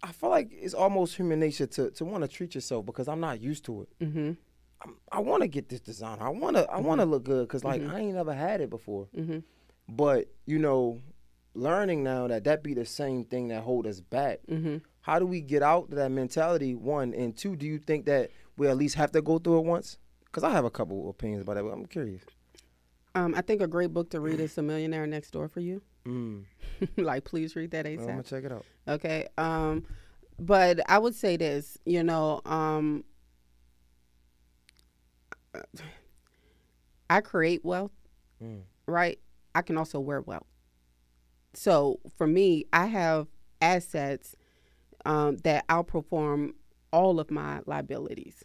I 0.00 0.12
feel 0.12 0.30
like 0.30 0.50
it's 0.52 0.72
almost 0.74 1.16
human 1.16 1.40
nature 1.40 1.66
to 1.66 1.90
to 1.90 2.04
want 2.04 2.22
to 2.22 2.28
treat 2.28 2.54
yourself 2.54 2.86
because 2.86 3.08
I'm 3.08 3.18
not 3.20 3.40
used 3.40 3.64
to 3.64 3.82
it. 3.82 3.88
Mm-hmm. 4.04 4.32
I'm, 4.82 4.96
I 5.10 5.18
want 5.20 5.42
to 5.42 5.48
get 5.48 5.68
this 5.68 5.80
design. 5.80 6.18
I 6.20 6.28
want 6.28 6.54
to. 6.56 6.70
I 6.70 6.78
want 6.78 7.00
to 7.00 7.04
look 7.06 7.24
good 7.24 7.48
because 7.48 7.64
like 7.64 7.82
I 7.82 7.98
ain't 8.00 8.14
never 8.14 8.34
had 8.34 8.60
it 8.60 8.70
before. 8.70 9.08
Mm-hmm. 9.16 9.38
But 9.88 10.28
you 10.46 10.58
know, 10.60 11.00
learning 11.54 12.04
now 12.04 12.28
that 12.28 12.44
that 12.44 12.62
be 12.62 12.72
the 12.74 12.84
same 12.86 13.24
thing 13.24 13.48
that 13.48 13.62
hold 13.64 13.86
us 13.86 13.98
back. 14.00 14.40
Mm-hmm. 14.48 14.76
How 15.00 15.18
do 15.18 15.26
we 15.26 15.40
get 15.40 15.62
out 15.62 15.84
of 15.88 15.96
that 15.96 16.10
mentality? 16.12 16.74
One 16.76 17.14
and 17.14 17.36
two. 17.36 17.56
Do 17.56 17.66
you 17.66 17.78
think 17.78 18.06
that 18.06 18.30
we 18.56 18.68
at 18.68 18.76
least 18.76 18.94
have 18.96 19.12
to 19.12 19.22
go 19.22 19.38
through 19.38 19.58
it 19.58 19.64
once? 19.64 19.98
Because 20.24 20.44
I 20.44 20.50
have 20.50 20.64
a 20.64 20.70
couple 20.70 21.08
opinions 21.10 21.42
about 21.42 21.54
that. 21.54 21.62
But 21.64 21.70
I'm 21.72 21.86
curious. 21.86 22.22
Um, 23.14 23.34
I 23.34 23.40
think 23.40 23.62
a 23.62 23.66
great 23.66 23.92
book 23.94 24.10
to 24.10 24.20
read 24.20 24.40
is 24.40 24.56
A 24.58 24.62
Millionaire 24.62 25.06
Next 25.06 25.30
Door 25.30 25.48
for 25.48 25.60
You. 25.60 25.80
Mm. 26.06 26.44
like, 26.98 27.24
please 27.24 27.56
read 27.56 27.70
that 27.70 27.84
Well, 27.86 28.00
I'm 28.00 28.06
gonna 28.06 28.22
check 28.22 28.44
it 28.44 28.52
out. 28.52 28.64
Okay. 28.86 29.26
Um, 29.38 29.84
but 30.38 30.80
I 30.90 30.98
would 30.98 31.14
say 31.14 31.36
this, 31.38 31.78
you 31.86 32.02
know, 32.04 32.42
um, 32.44 33.04
I 37.08 37.20
create 37.20 37.64
wealth, 37.64 37.92
Mm. 38.42 38.62
right? 38.86 39.18
I 39.54 39.62
can 39.62 39.78
also 39.78 39.98
wear 40.00 40.20
wealth. 40.20 40.46
So 41.54 42.00
for 42.16 42.26
me, 42.26 42.66
I 42.72 42.86
have 42.86 43.28
assets 43.62 44.36
um, 45.06 45.36
that 45.38 45.66
outperform 45.68 46.52
all 46.96 47.20
of 47.20 47.30
my 47.30 47.60
liabilities. 47.66 48.42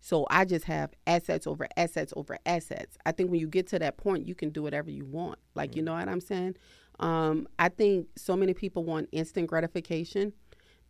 So 0.00 0.24
I 0.30 0.44
just 0.44 0.64
have 0.66 0.92
assets 1.08 1.44
over 1.44 1.66
assets 1.76 2.12
over 2.16 2.38
assets. 2.46 2.96
I 3.04 3.10
think 3.10 3.32
when 3.32 3.40
you 3.40 3.48
get 3.48 3.66
to 3.68 3.80
that 3.80 3.96
point, 3.96 4.28
you 4.28 4.36
can 4.36 4.50
do 4.50 4.62
whatever 4.62 4.90
you 4.90 5.04
want. 5.04 5.40
Like, 5.56 5.74
you 5.74 5.82
know 5.82 5.94
what 5.94 6.08
I'm 6.08 6.20
saying? 6.20 6.56
Um, 7.00 7.48
I 7.58 7.68
think 7.68 8.06
so 8.16 8.36
many 8.36 8.54
people 8.54 8.84
want 8.84 9.08
instant 9.10 9.48
gratification 9.48 10.32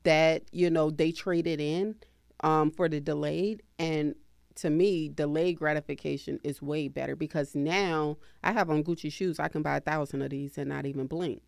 that, 0.02 0.42
you 0.52 0.68
know, 0.68 0.90
they 0.90 1.10
trade 1.10 1.46
it 1.46 1.58
in 1.58 1.96
um, 2.44 2.70
for 2.70 2.86
the 2.86 3.00
delayed. 3.00 3.62
And 3.78 4.14
to 4.56 4.68
me, 4.68 5.08
delayed 5.08 5.56
gratification 5.56 6.38
is 6.44 6.60
way 6.60 6.88
better 6.88 7.16
because 7.16 7.54
now 7.54 8.18
I 8.44 8.52
have 8.52 8.68
on 8.68 8.84
Gucci 8.84 9.10
shoes. 9.10 9.40
I 9.40 9.48
can 9.48 9.62
buy 9.62 9.78
a 9.78 9.80
thousand 9.80 10.20
of 10.20 10.30
these 10.30 10.58
and 10.58 10.68
not 10.68 10.84
even 10.84 11.06
blink. 11.06 11.40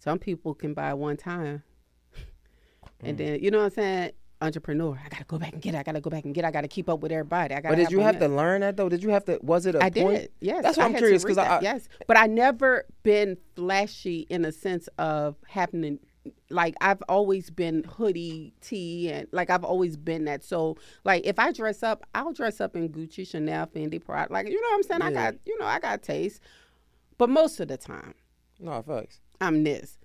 Some 0.00 0.18
people 0.18 0.52
can 0.52 0.74
buy 0.74 0.94
one 0.94 1.16
time. 1.16 1.62
and 3.00 3.16
then, 3.16 3.40
you 3.40 3.52
know 3.52 3.58
what 3.58 3.66
I'm 3.66 3.70
saying? 3.70 4.10
Entrepreneur, 4.40 4.98
I 5.04 5.08
gotta 5.08 5.24
go 5.24 5.38
back 5.38 5.52
and 5.52 5.60
get 5.60 5.74
it. 5.74 5.78
I 5.78 5.82
gotta 5.82 6.00
go 6.00 6.10
back 6.10 6.24
and 6.24 6.32
get 6.32 6.44
it. 6.44 6.48
I 6.48 6.50
gotta 6.52 6.68
keep 6.68 6.88
up 6.88 7.00
with 7.00 7.10
everybody. 7.10 7.54
I 7.54 7.60
gotta 7.60 7.74
But 7.74 7.82
did 7.82 7.90
you 7.90 8.00
have 8.00 8.20
to 8.20 8.28
learn 8.28 8.60
that 8.60 8.76
though? 8.76 8.88
Did 8.88 9.02
you 9.02 9.10
have 9.10 9.24
to? 9.24 9.38
Was 9.42 9.66
it 9.66 9.74
a 9.74 9.82
I 9.82 9.90
point? 9.90 10.20
did. 10.20 10.30
Yes. 10.40 10.62
That's 10.62 10.78
why 10.78 10.84
I'm 10.84 10.94
curious 10.94 11.22
because 11.22 11.38
I, 11.38 11.60
yes, 11.60 11.88
but 12.06 12.16
I 12.16 12.26
never 12.26 12.84
been 13.02 13.36
flashy 13.56 14.26
in 14.30 14.44
a 14.44 14.52
sense 14.52 14.88
of 14.98 15.36
happening. 15.48 15.98
Like 16.50 16.74
I've 16.80 17.02
always 17.08 17.50
been 17.50 17.82
hoodie 17.84 18.54
tee 18.60 19.10
and 19.10 19.26
like 19.32 19.50
I've 19.50 19.64
always 19.64 19.96
been 19.96 20.26
that. 20.26 20.44
So 20.44 20.76
like 21.04 21.26
if 21.26 21.38
I 21.40 21.50
dress 21.50 21.82
up, 21.82 22.04
I'll 22.14 22.32
dress 22.32 22.60
up 22.60 22.76
in 22.76 22.90
Gucci, 22.90 23.26
Chanel, 23.26 23.66
Fendi, 23.66 24.02
Prada. 24.04 24.32
Like 24.32 24.46
you 24.48 24.60
know 24.60 24.68
what 24.68 24.74
I'm 24.76 24.82
saying? 24.84 25.02
I 25.02 25.12
got 25.12 25.34
you 25.46 25.58
know 25.58 25.66
I 25.66 25.80
got 25.80 26.02
taste, 26.02 26.40
but 27.16 27.28
most 27.28 27.58
of 27.58 27.66
the 27.66 27.76
time 27.76 28.14
no 28.60 28.82
facts. 28.82 29.20
I'm 29.40 29.64
this. 29.64 29.97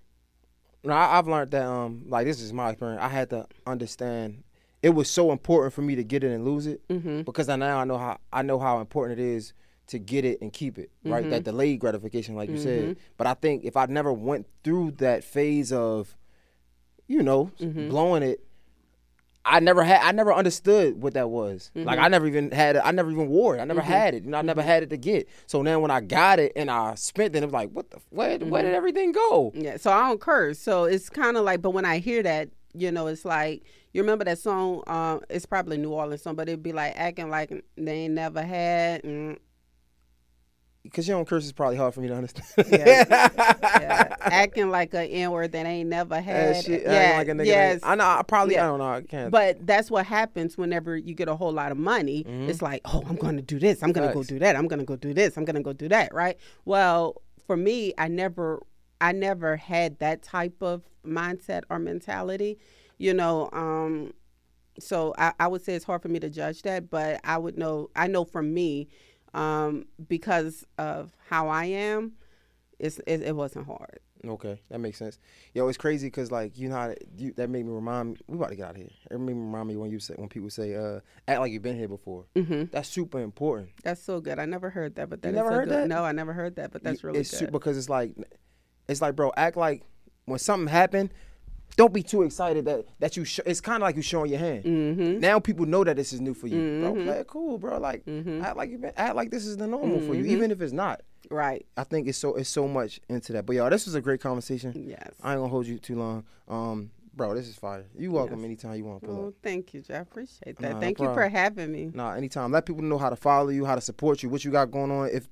No, 0.84 0.94
I, 0.94 1.18
I've 1.18 1.28
learned 1.28 1.52
that. 1.52 1.66
Um, 1.66 2.04
like 2.08 2.26
this 2.26 2.42
is 2.42 2.52
my 2.54 2.70
experience. 2.72 3.02
I 3.02 3.08
had 3.10 3.30
to 3.32 3.48
understand. 3.66 4.44
It 4.82 4.90
was 4.90 5.10
so 5.10 5.32
important 5.32 5.74
for 5.74 5.82
me 5.82 5.96
to 5.96 6.04
get 6.04 6.24
it 6.26 6.32
and 6.32 6.44
lose 6.44 6.68
it 6.68 6.86
Mm-hmm. 6.90 7.22
because 7.22 7.48
I 7.50 7.56
now 7.56 7.80
I 7.80 7.86
know 7.86 7.98
how 7.98 8.18
I 8.34 8.42
know 8.42 8.60
how 8.60 8.80
important 8.82 9.20
it 9.20 9.24
is 9.26 9.54
to 9.88 10.00
get 10.00 10.26
it 10.26 10.42
and 10.42 10.52
keep 10.52 10.78
it. 10.78 10.92
Right, 11.06 11.22
Mm-hmm. 11.22 11.30
that 11.32 11.44
delayed 11.44 11.80
gratification, 11.80 12.36
like 12.36 12.50
you 12.50 12.58
said. 12.58 12.98
But 13.18 13.28
I 13.28 13.34
think 13.34 13.64
if 13.64 13.78
I 13.78 13.86
never 13.86 14.12
went 14.12 14.46
through 14.64 14.92
that 14.98 15.24
phase 15.24 15.72
of, 15.72 16.16
you 17.08 17.24
know, 17.24 17.52
Mm-hmm. 17.60 17.90
blowing 17.90 18.24
it, 18.24 18.44
I 19.46 19.60
never 19.60 19.84
had. 19.84 20.02
I 20.02 20.12
never 20.14 20.34
understood 20.34 21.02
what 21.02 21.16
that 21.16 21.30
was. 21.30 21.70
Like 21.76 21.98
Mm-hmm. 21.98 22.06
I 22.06 22.08
never 22.08 22.28
even 22.28 22.52
had 22.52 22.78
it. 22.78 22.82
I 22.86 22.92
never 22.92 23.12
even 23.12 23.28
wore 23.28 23.58
it. 23.58 23.60
I 23.60 23.66
never 23.66 23.82
had 23.82 24.14
it. 24.16 24.24
You 24.24 24.30
know, 24.32 24.38
I 24.38 24.42
never 24.42 24.62
had 24.62 24.84
it 24.84 24.90
to 24.92 24.98
get. 24.98 25.28
So 25.48 25.62
now 25.62 25.80
when 25.82 25.92
I 25.92 26.00
got 26.00 26.40
it 26.40 26.54
and 26.56 26.72
I 26.72 26.96
spent 26.96 27.36
it, 27.36 27.44
it 27.44 27.46
was 27.46 27.54
like, 27.54 27.70
what 27.72 27.90
the? 27.92 27.98
Where, 28.10 28.30
where 28.30 28.40
Mm-hmm. 28.40 28.56
did 28.68 28.74
everything 28.74 29.12
go? 29.12 29.52
Yeah, 29.54 29.78
so 29.78 29.92
I 29.92 30.08
don't 30.08 30.22
curse. 30.22 30.60
So 30.60 30.86
it's 30.86 31.10
kind 31.10 31.36
of 31.38 31.44
like, 31.44 31.62
but 31.62 31.72
when 31.72 31.84
I 31.86 31.98
hear 32.00 32.24
that, 32.24 32.50
you 32.74 32.92
know, 32.92 33.08
it's 33.08 33.26
like 33.26 33.64
you 33.92 34.02
remember 34.02 34.24
that 34.26 34.40
song. 34.40 34.82
Um, 34.88 35.22
it's 35.30 35.46
probably 35.46 35.78
New 35.78 35.92
Orleans 35.92 36.24
song, 36.24 36.36
but 36.36 36.48
it'd 36.48 36.64
be 36.64 36.72
like 36.74 36.94
acting 36.96 37.30
like 37.30 37.52
they 37.78 37.92
ain't 38.06 38.14
never 38.14 38.42
had. 38.42 39.04
And, 39.04 39.38
because 40.84 41.08
you 41.08 41.14
don't 41.14 41.28
curse 41.28 41.46
is 41.46 41.54
probably 41.54 41.78
hard 41.78 41.94
for 41.94 42.02
me 42.02 42.10
to 42.10 42.16
understand. 42.16 42.68
yeah, 42.70 43.06
yeah. 43.10 44.16
Acting 44.22 44.70
like 44.70 44.94
a 44.94 45.06
N 45.06 45.32
word 45.32 45.54
that 45.54 45.66
ain't 45.66 45.90
never 45.90 46.20
had. 46.20 46.64
shit, 46.64 46.84
yeah, 46.84 47.16
like 47.18 47.30
a 47.30 47.32
nigga 47.32 47.46
yes. 47.46 47.80
I 47.84 47.96
know. 47.96 48.04
I 48.04 48.22
probably. 48.24 48.56
Yeah. 48.56 48.66
I 48.66 48.68
don't 48.68 48.80
know. 48.80 48.90
I 48.90 49.02
can't. 49.02 49.32
But 49.32 49.66
that's 49.66 49.90
what 49.90 50.06
happens 50.06 50.58
whenever 50.58 50.98
you 50.98 51.14
get 51.14 51.30
a 51.30 51.36
whole 51.36 51.54
lot 51.54 51.72
of 51.72 51.78
money. 51.78 52.24
Mm-hmm. 52.24 52.50
It's 52.50 52.62
like, 52.62 52.82
oh, 52.86 53.02
I'm 53.08 53.16
going 53.16 53.38
to 53.38 53.42
do 53.42 53.60
this. 53.60 53.82
I'm 53.82 53.94
going 53.94 54.08
to 54.08 54.14
go 54.14 54.24
do 54.24 54.40
that. 54.40 54.56
I'm 54.56 54.68
going 54.68 54.80
to 54.80 54.86
go 54.86 54.98
do 54.98 55.14
this. 55.14 55.38
I'm 55.38 55.46
going 55.46 55.56
to 55.56 55.62
go 55.62 55.74
do 55.74 55.88
that. 55.90 56.14
Right. 56.14 56.38
Well, 56.66 57.22
for 57.48 57.56
me, 57.56 57.94
I 57.98 58.10
never, 58.10 58.62
I 59.00 59.14
never 59.14 59.56
had 59.56 60.00
that 60.00 60.22
type 60.22 60.62
of 60.62 60.84
mindset 61.06 61.64
or 61.70 61.80
mentality. 61.80 62.58
You 62.98 63.14
know. 63.14 63.50
um 63.54 64.14
so 64.80 65.14
I, 65.20 65.34
I 65.40 65.48
would 65.48 65.62
say 65.62 65.76
it's 65.76 65.86
hard 65.86 66.02
for 66.02 66.08
me 66.08 66.20
to 66.20 66.32
judge 66.32 66.64
that, 66.64 66.90
but 66.90 67.22
I 67.24 67.38
would 67.38 67.60
know. 67.60 67.92
I 67.96 68.08
know 68.08 68.26
for 68.26 68.42
me 68.42 68.88
um, 69.34 69.86
because 70.08 70.66
of 70.78 71.12
how 71.30 71.50
I 71.50 71.66
am, 71.66 72.14
it's, 72.80 73.00
it, 73.08 73.22
it 73.22 73.36
wasn't 73.36 73.68
hard. 73.68 74.00
Okay, 74.26 74.58
that 74.70 74.80
makes 74.80 74.98
sense. 74.98 75.20
Yo, 75.54 75.68
it's 75.68 75.78
crazy 75.78 76.08
because 76.08 76.32
like 76.32 76.58
you 76.58 76.70
know 76.70 76.76
how 76.76 76.94
you, 77.18 77.34
that 77.34 77.50
made 77.50 77.66
me 77.66 77.74
remind. 77.74 78.12
Me. 78.12 78.18
We 78.28 78.38
about 78.38 78.52
to 78.52 78.56
get 78.56 78.70
out 78.70 78.72
of 78.72 78.78
here. 78.78 78.90
It 79.12 79.20
made 79.20 79.36
me 79.36 79.42
remind 79.42 79.68
me 79.68 79.76
when 79.76 79.92
you 79.92 80.00
say 80.00 80.14
when 80.16 80.30
people 80.30 80.50
say 80.50 80.76
uh, 80.76 81.02
act 81.28 81.42
like 81.42 81.52
you've 81.52 81.62
been 81.62 81.78
here 81.78 81.90
before. 81.90 82.24
Mm-hmm. 82.34 82.66
That's 82.72 82.88
super 82.88 83.20
important. 83.20 83.72
That's 83.84 84.02
so 84.02 84.22
good. 84.22 84.40
I 84.40 84.46
never 84.46 84.70
heard 84.70 84.96
that, 84.96 85.10
but 85.10 85.22
that 85.24 85.30
you 85.30 85.36
never 85.36 85.50
so 85.50 85.56
heard 85.56 85.68
good. 85.68 85.78
that. 85.78 85.88
No, 85.90 86.06
I 86.06 86.14
never 86.14 86.32
heard 86.32 86.56
that, 86.56 86.72
but 86.72 86.84
that's 86.84 87.04
really 87.04 87.20
it's 87.20 87.38
good. 87.38 87.52
because 87.52 87.78
it's 87.78 87.90
like, 87.90 88.14
it's 88.88 89.02
like, 89.02 89.18
bro, 89.18 89.34
act 89.36 89.58
like 89.58 89.84
when 90.24 90.40
something 90.40 90.70
happened, 90.70 91.14
don't 91.76 91.94
be 91.94 92.04
too 92.04 92.24
excited 92.24 92.66
that 92.66 92.86
that 93.00 93.18
you. 93.18 93.26
Sh- 93.26 93.40
it's 93.46 93.62
kind 93.62 93.78
of 93.78 93.82
like 93.82 93.96
you 93.96 94.02
showing 94.02 94.30
your 94.30 94.40
hand. 94.40 94.64
Mm-hmm. 94.64 95.20
Now 95.20 95.40
people 95.40 95.66
know 95.66 95.84
that 95.84 95.96
this 95.96 96.14
is 96.14 96.22
new 96.22 96.34
for 96.34 96.48
you, 96.48 96.58
mm-hmm. 96.58 96.82
bro. 96.82 97.04
Play 97.06 97.20
it 97.20 97.28
cool, 97.28 97.58
bro. 97.58 97.80
Like 97.80 98.06
mm-hmm. 98.06 98.44
act 98.44 98.58
like 98.58 98.70
you 98.70 98.78
been, 98.78 98.94
act 98.96 99.16
like 99.16 99.32
this 99.32 99.46
is 99.46 99.58
the 99.58 99.68
normal 99.68 100.00
for 100.00 100.14
you, 100.14 100.24
mm-hmm. 100.24 100.32
even 100.32 100.52
if 100.52 100.62
it's 100.62 100.74
not. 100.74 101.02
Right. 101.30 101.66
I 101.78 101.84
think 101.84 102.08
it's 102.08 102.18
so 102.18 102.36
it's 102.36 102.50
so 102.50 102.68
much 102.68 103.00
into 103.10 103.34
that. 103.34 103.46
But 103.46 103.56
y'all, 103.56 103.70
this 103.70 103.86
was 103.86 103.96
a 103.96 104.02
great 104.02 104.22
conversation. 104.22 104.74
Yes. 104.88 105.14
I 105.22 105.34
ain't 105.34 105.40
gonna 105.40 105.48
hold 105.48 105.66
you 105.66 105.80
too 105.80 105.96
long. 105.96 106.26
Um, 106.48 106.92
bro, 107.16 107.34
this 107.34 107.48
is 107.48 107.56
fire. 107.56 107.86
You 107.98 108.12
welcome 108.12 108.40
yes. 108.40 108.46
anytime 108.46 108.76
you 108.76 108.86
want 108.86 109.02
to 109.02 109.08
pull 109.08 109.26
oh, 109.26 109.28
up. 109.30 109.34
Thank 109.42 109.74
you. 109.74 109.84
I 109.90 109.94
appreciate 109.94 110.58
that. 110.60 110.74
Nah, 110.74 110.80
thank 110.80 111.00
no 111.00 111.10
you 111.10 111.14
for 111.14 111.28
having 111.28 111.72
me. 111.72 111.92
Nah, 111.94 112.14
anytime. 112.14 112.52
Let 112.52 112.66
people 112.66 112.84
know 112.84 112.98
how 112.98 113.10
to 113.10 113.16
follow 113.16 113.50
you, 113.50 113.66
how 113.66 113.76
to 113.76 113.82
support 113.82 114.22
you, 114.22 114.30
what 114.30 114.44
you 114.44 114.52
got 114.52 114.72
going 114.72 114.92
on. 114.92 115.10
If 115.12 115.28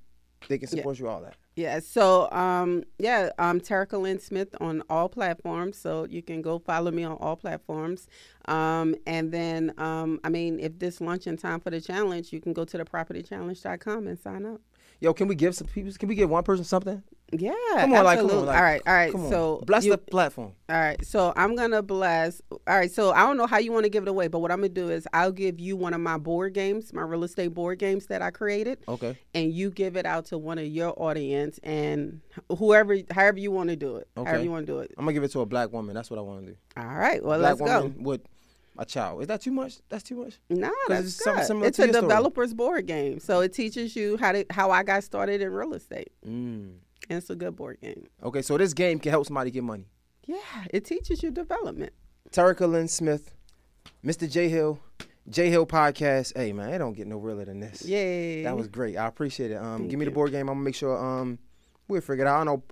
they 0.47 0.57
can 0.57 0.68
support 0.68 0.97
yeah. 0.97 1.03
you, 1.03 1.09
all 1.09 1.22
that. 1.22 1.35
Yeah. 1.61 1.79
So, 1.79 2.27
um, 2.31 2.83
yeah, 2.97 3.29
I'm 3.38 3.61
Terrica 3.61 3.95
Lynn 3.95 4.19
Smith 4.19 4.55
on 4.59 4.81
all 4.89 5.07
platforms. 5.07 5.77
So 5.77 6.07
you 6.09 6.23
can 6.23 6.41
go 6.41 6.57
follow 6.57 6.89
me 6.89 7.03
on 7.03 7.17
all 7.17 7.35
platforms. 7.35 8.07
Um, 8.45 8.95
and 9.05 9.31
then, 9.31 9.71
um, 9.77 10.19
I 10.23 10.29
mean, 10.29 10.59
if 10.59 10.79
this 10.79 10.99
lunch 10.99 11.27
in 11.27 11.38
time 11.38 11.59
for 11.59 11.69
the 11.69 11.79
challenge, 11.79 12.33
you 12.33 12.41
can 12.41 12.53
go 12.53 12.65
to 12.65 12.77
the 12.79 12.83
propertychallenge.com 12.83 14.07
and 14.07 14.17
sign 14.17 14.47
up. 14.47 14.59
Yo, 15.01 15.13
can 15.13 15.27
we 15.27 15.35
give 15.35 15.55
some 15.55 15.67
people? 15.67 15.91
Can 15.93 16.09
we 16.09 16.15
give 16.15 16.31
one 16.31 16.43
person 16.43 16.65
something? 16.65 17.03
Yeah, 17.34 17.53
come 17.78 17.94
on, 17.94 18.06
absolutely. 18.06 18.06
like, 18.06 18.18
come 18.20 18.30
on, 18.30 18.45
like, 18.45 18.58
all 18.58 18.64
right, 18.64 18.82
all 18.86 18.94
right. 18.94 19.12
So 19.30 19.64
bless 19.66 19.86
you, 19.86 19.91
the 19.91 19.98
platform. 19.98 20.53
All 20.70 20.76
right, 20.76 21.03
so 21.06 21.32
I'm 21.36 21.56
gonna 21.56 21.82
bless. 21.82 22.41
All 22.52 22.60
right, 22.68 22.91
so 22.91 23.12
I 23.12 23.22
don't 23.22 23.38
know 23.38 23.48
how 23.48 23.58
you 23.58 23.72
want 23.72 23.86
to 23.86 23.90
give 23.90 24.03
it 24.03 24.10
away, 24.10 24.28
but 24.28 24.40
what 24.40 24.52
I'm 24.52 24.58
gonna 24.58 24.70
do 24.70 24.90
is 24.90 25.08
I'll 25.14 25.32
give 25.32 25.60
you 25.60 25.78
one 25.78 25.94
of 25.94 26.02
my 26.02 26.18
board 26.18 26.53
games, 26.53 26.91
my 26.94 27.03
real 27.03 27.24
estate 27.24 27.53
board 27.53 27.80
games 27.80 28.08
that 28.08 28.22
I 28.22 28.32
created. 28.32 28.80
Okay. 28.88 29.18
And 29.34 29.53
you 29.53 29.72
give 29.72 29.95
it 29.95 30.06
out 30.06 30.26
to 30.26 30.38
one 30.38 30.58
of 30.58 30.66
your 30.66 30.94
audience 31.02 31.60
and 31.64 32.22
whoever, 32.58 32.98
however 33.12 33.40
you 33.40 33.52
want 33.52 33.70
to 33.70 33.76
do 33.78 33.95
it. 33.95 34.10
Okay. 34.18 34.30
However 34.30 34.44
you 34.44 34.52
want 34.52 34.68
to 34.68 34.72
do 34.74 34.80
it. 34.80 34.91
I'm 34.98 35.06
gonna 35.06 35.14
give 35.14 35.24
it 35.24 35.32
to 35.32 35.41
a 35.41 35.45
black 35.45 35.72
woman. 35.72 35.95
That's 35.95 36.10
what 36.10 36.20
I 36.20 36.24
want 36.24 36.45
to 36.45 36.52
do. 36.52 36.58
All 36.76 36.86
right. 36.86 37.24
Well, 37.24 37.40
black 37.40 37.60
let's 37.62 37.62
go. 37.62 37.94
With 37.98 38.22
a 38.78 38.86
child. 38.86 39.22
Is 39.22 39.28
that 39.28 39.41
too 39.41 39.52
much? 39.52 39.78
That's 39.90 40.03
too 40.03 40.16
much. 40.16 40.40
No, 40.49 40.72
that's 40.88 41.08
it's 41.08 41.24
good. 41.24 41.64
It's 41.64 41.80
a 41.80 41.88
developer's 41.88 42.52
story. 42.52 42.58
board 42.58 42.88
game, 42.88 43.20
so 43.20 43.41
it 43.41 43.53
teaches 43.53 43.95
you 43.95 44.18
how 44.18 44.32
to 44.32 44.45
how 44.49 44.72
I 44.72 44.84
got 44.84 45.03
started 45.03 45.41
in 45.41 45.52
real 45.52 45.74
estate. 45.74 46.12
Mm. 46.26 46.74
And 47.11 47.17
it's 47.17 47.29
a 47.29 47.35
good 47.35 47.57
board 47.57 47.77
game. 47.81 48.07
Okay, 48.23 48.41
so 48.41 48.57
this 48.57 48.73
game 48.73 48.97
can 48.97 49.11
help 49.11 49.25
somebody 49.25 49.51
get 49.51 49.65
money. 49.65 49.85
Yeah, 50.25 50.38
it 50.69 50.85
teaches 50.85 51.21
you 51.21 51.29
development. 51.29 51.91
Terrica 52.31 52.65
Lynn 52.65 52.88
Smith, 52.88 53.33
Mr. 54.01 54.31
Jay 54.31 54.47
Hill, 54.47 54.79
Jay 55.27 55.49
Hill 55.49 55.65
podcast. 55.65 56.31
Hey 56.38 56.53
man, 56.53 56.69
it 56.69 56.77
don't 56.77 56.93
get 56.93 57.07
no 57.07 57.17
realer 57.17 57.43
than 57.43 57.59
this. 57.59 57.83
Yay. 57.83 58.43
That 58.43 58.55
was 58.55 58.69
great. 58.69 58.95
I 58.95 59.07
appreciate 59.07 59.51
it. 59.51 59.55
Um, 59.55 59.89
give 59.89 59.99
me 59.99 60.05
the 60.05 60.11
board 60.11 60.31
game. 60.31 60.47
I'm 60.47 60.55
gonna 60.55 60.61
make 60.61 60.75
sure 60.75 60.97
um 60.97 61.38
we'll 61.89 61.99
figure 61.99 62.23
it 62.23 62.29
out. 62.29 62.35
I 62.35 62.45
don't 62.45 62.45
know. 62.45 62.63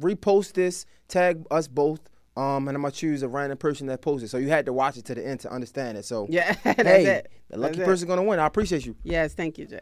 Repost 0.00 0.52
this, 0.52 0.86
tag 1.08 1.44
us 1.50 1.66
both 1.66 2.08
um, 2.36 2.68
and 2.68 2.76
I'm 2.76 2.82
gonna 2.82 2.92
choose 2.92 3.22
a 3.22 3.28
random 3.28 3.58
person 3.58 3.86
that 3.88 4.00
posted. 4.00 4.30
So 4.30 4.38
you 4.38 4.48
had 4.48 4.64
to 4.66 4.72
watch 4.72 4.96
it 4.96 5.04
to 5.06 5.14
the 5.14 5.26
end 5.26 5.40
to 5.40 5.52
understand 5.52 5.98
it. 5.98 6.04
So 6.04 6.26
yeah, 6.30 6.54
hey, 6.64 7.06
it. 7.06 7.32
the 7.50 7.58
lucky 7.58 7.80
person 7.80 8.08
gonna 8.08 8.22
win. 8.22 8.38
I 8.38 8.46
appreciate 8.46 8.86
you. 8.86 8.96
Yes, 9.02 9.34
thank 9.34 9.58
you, 9.58 9.66
Jay. 9.66 9.80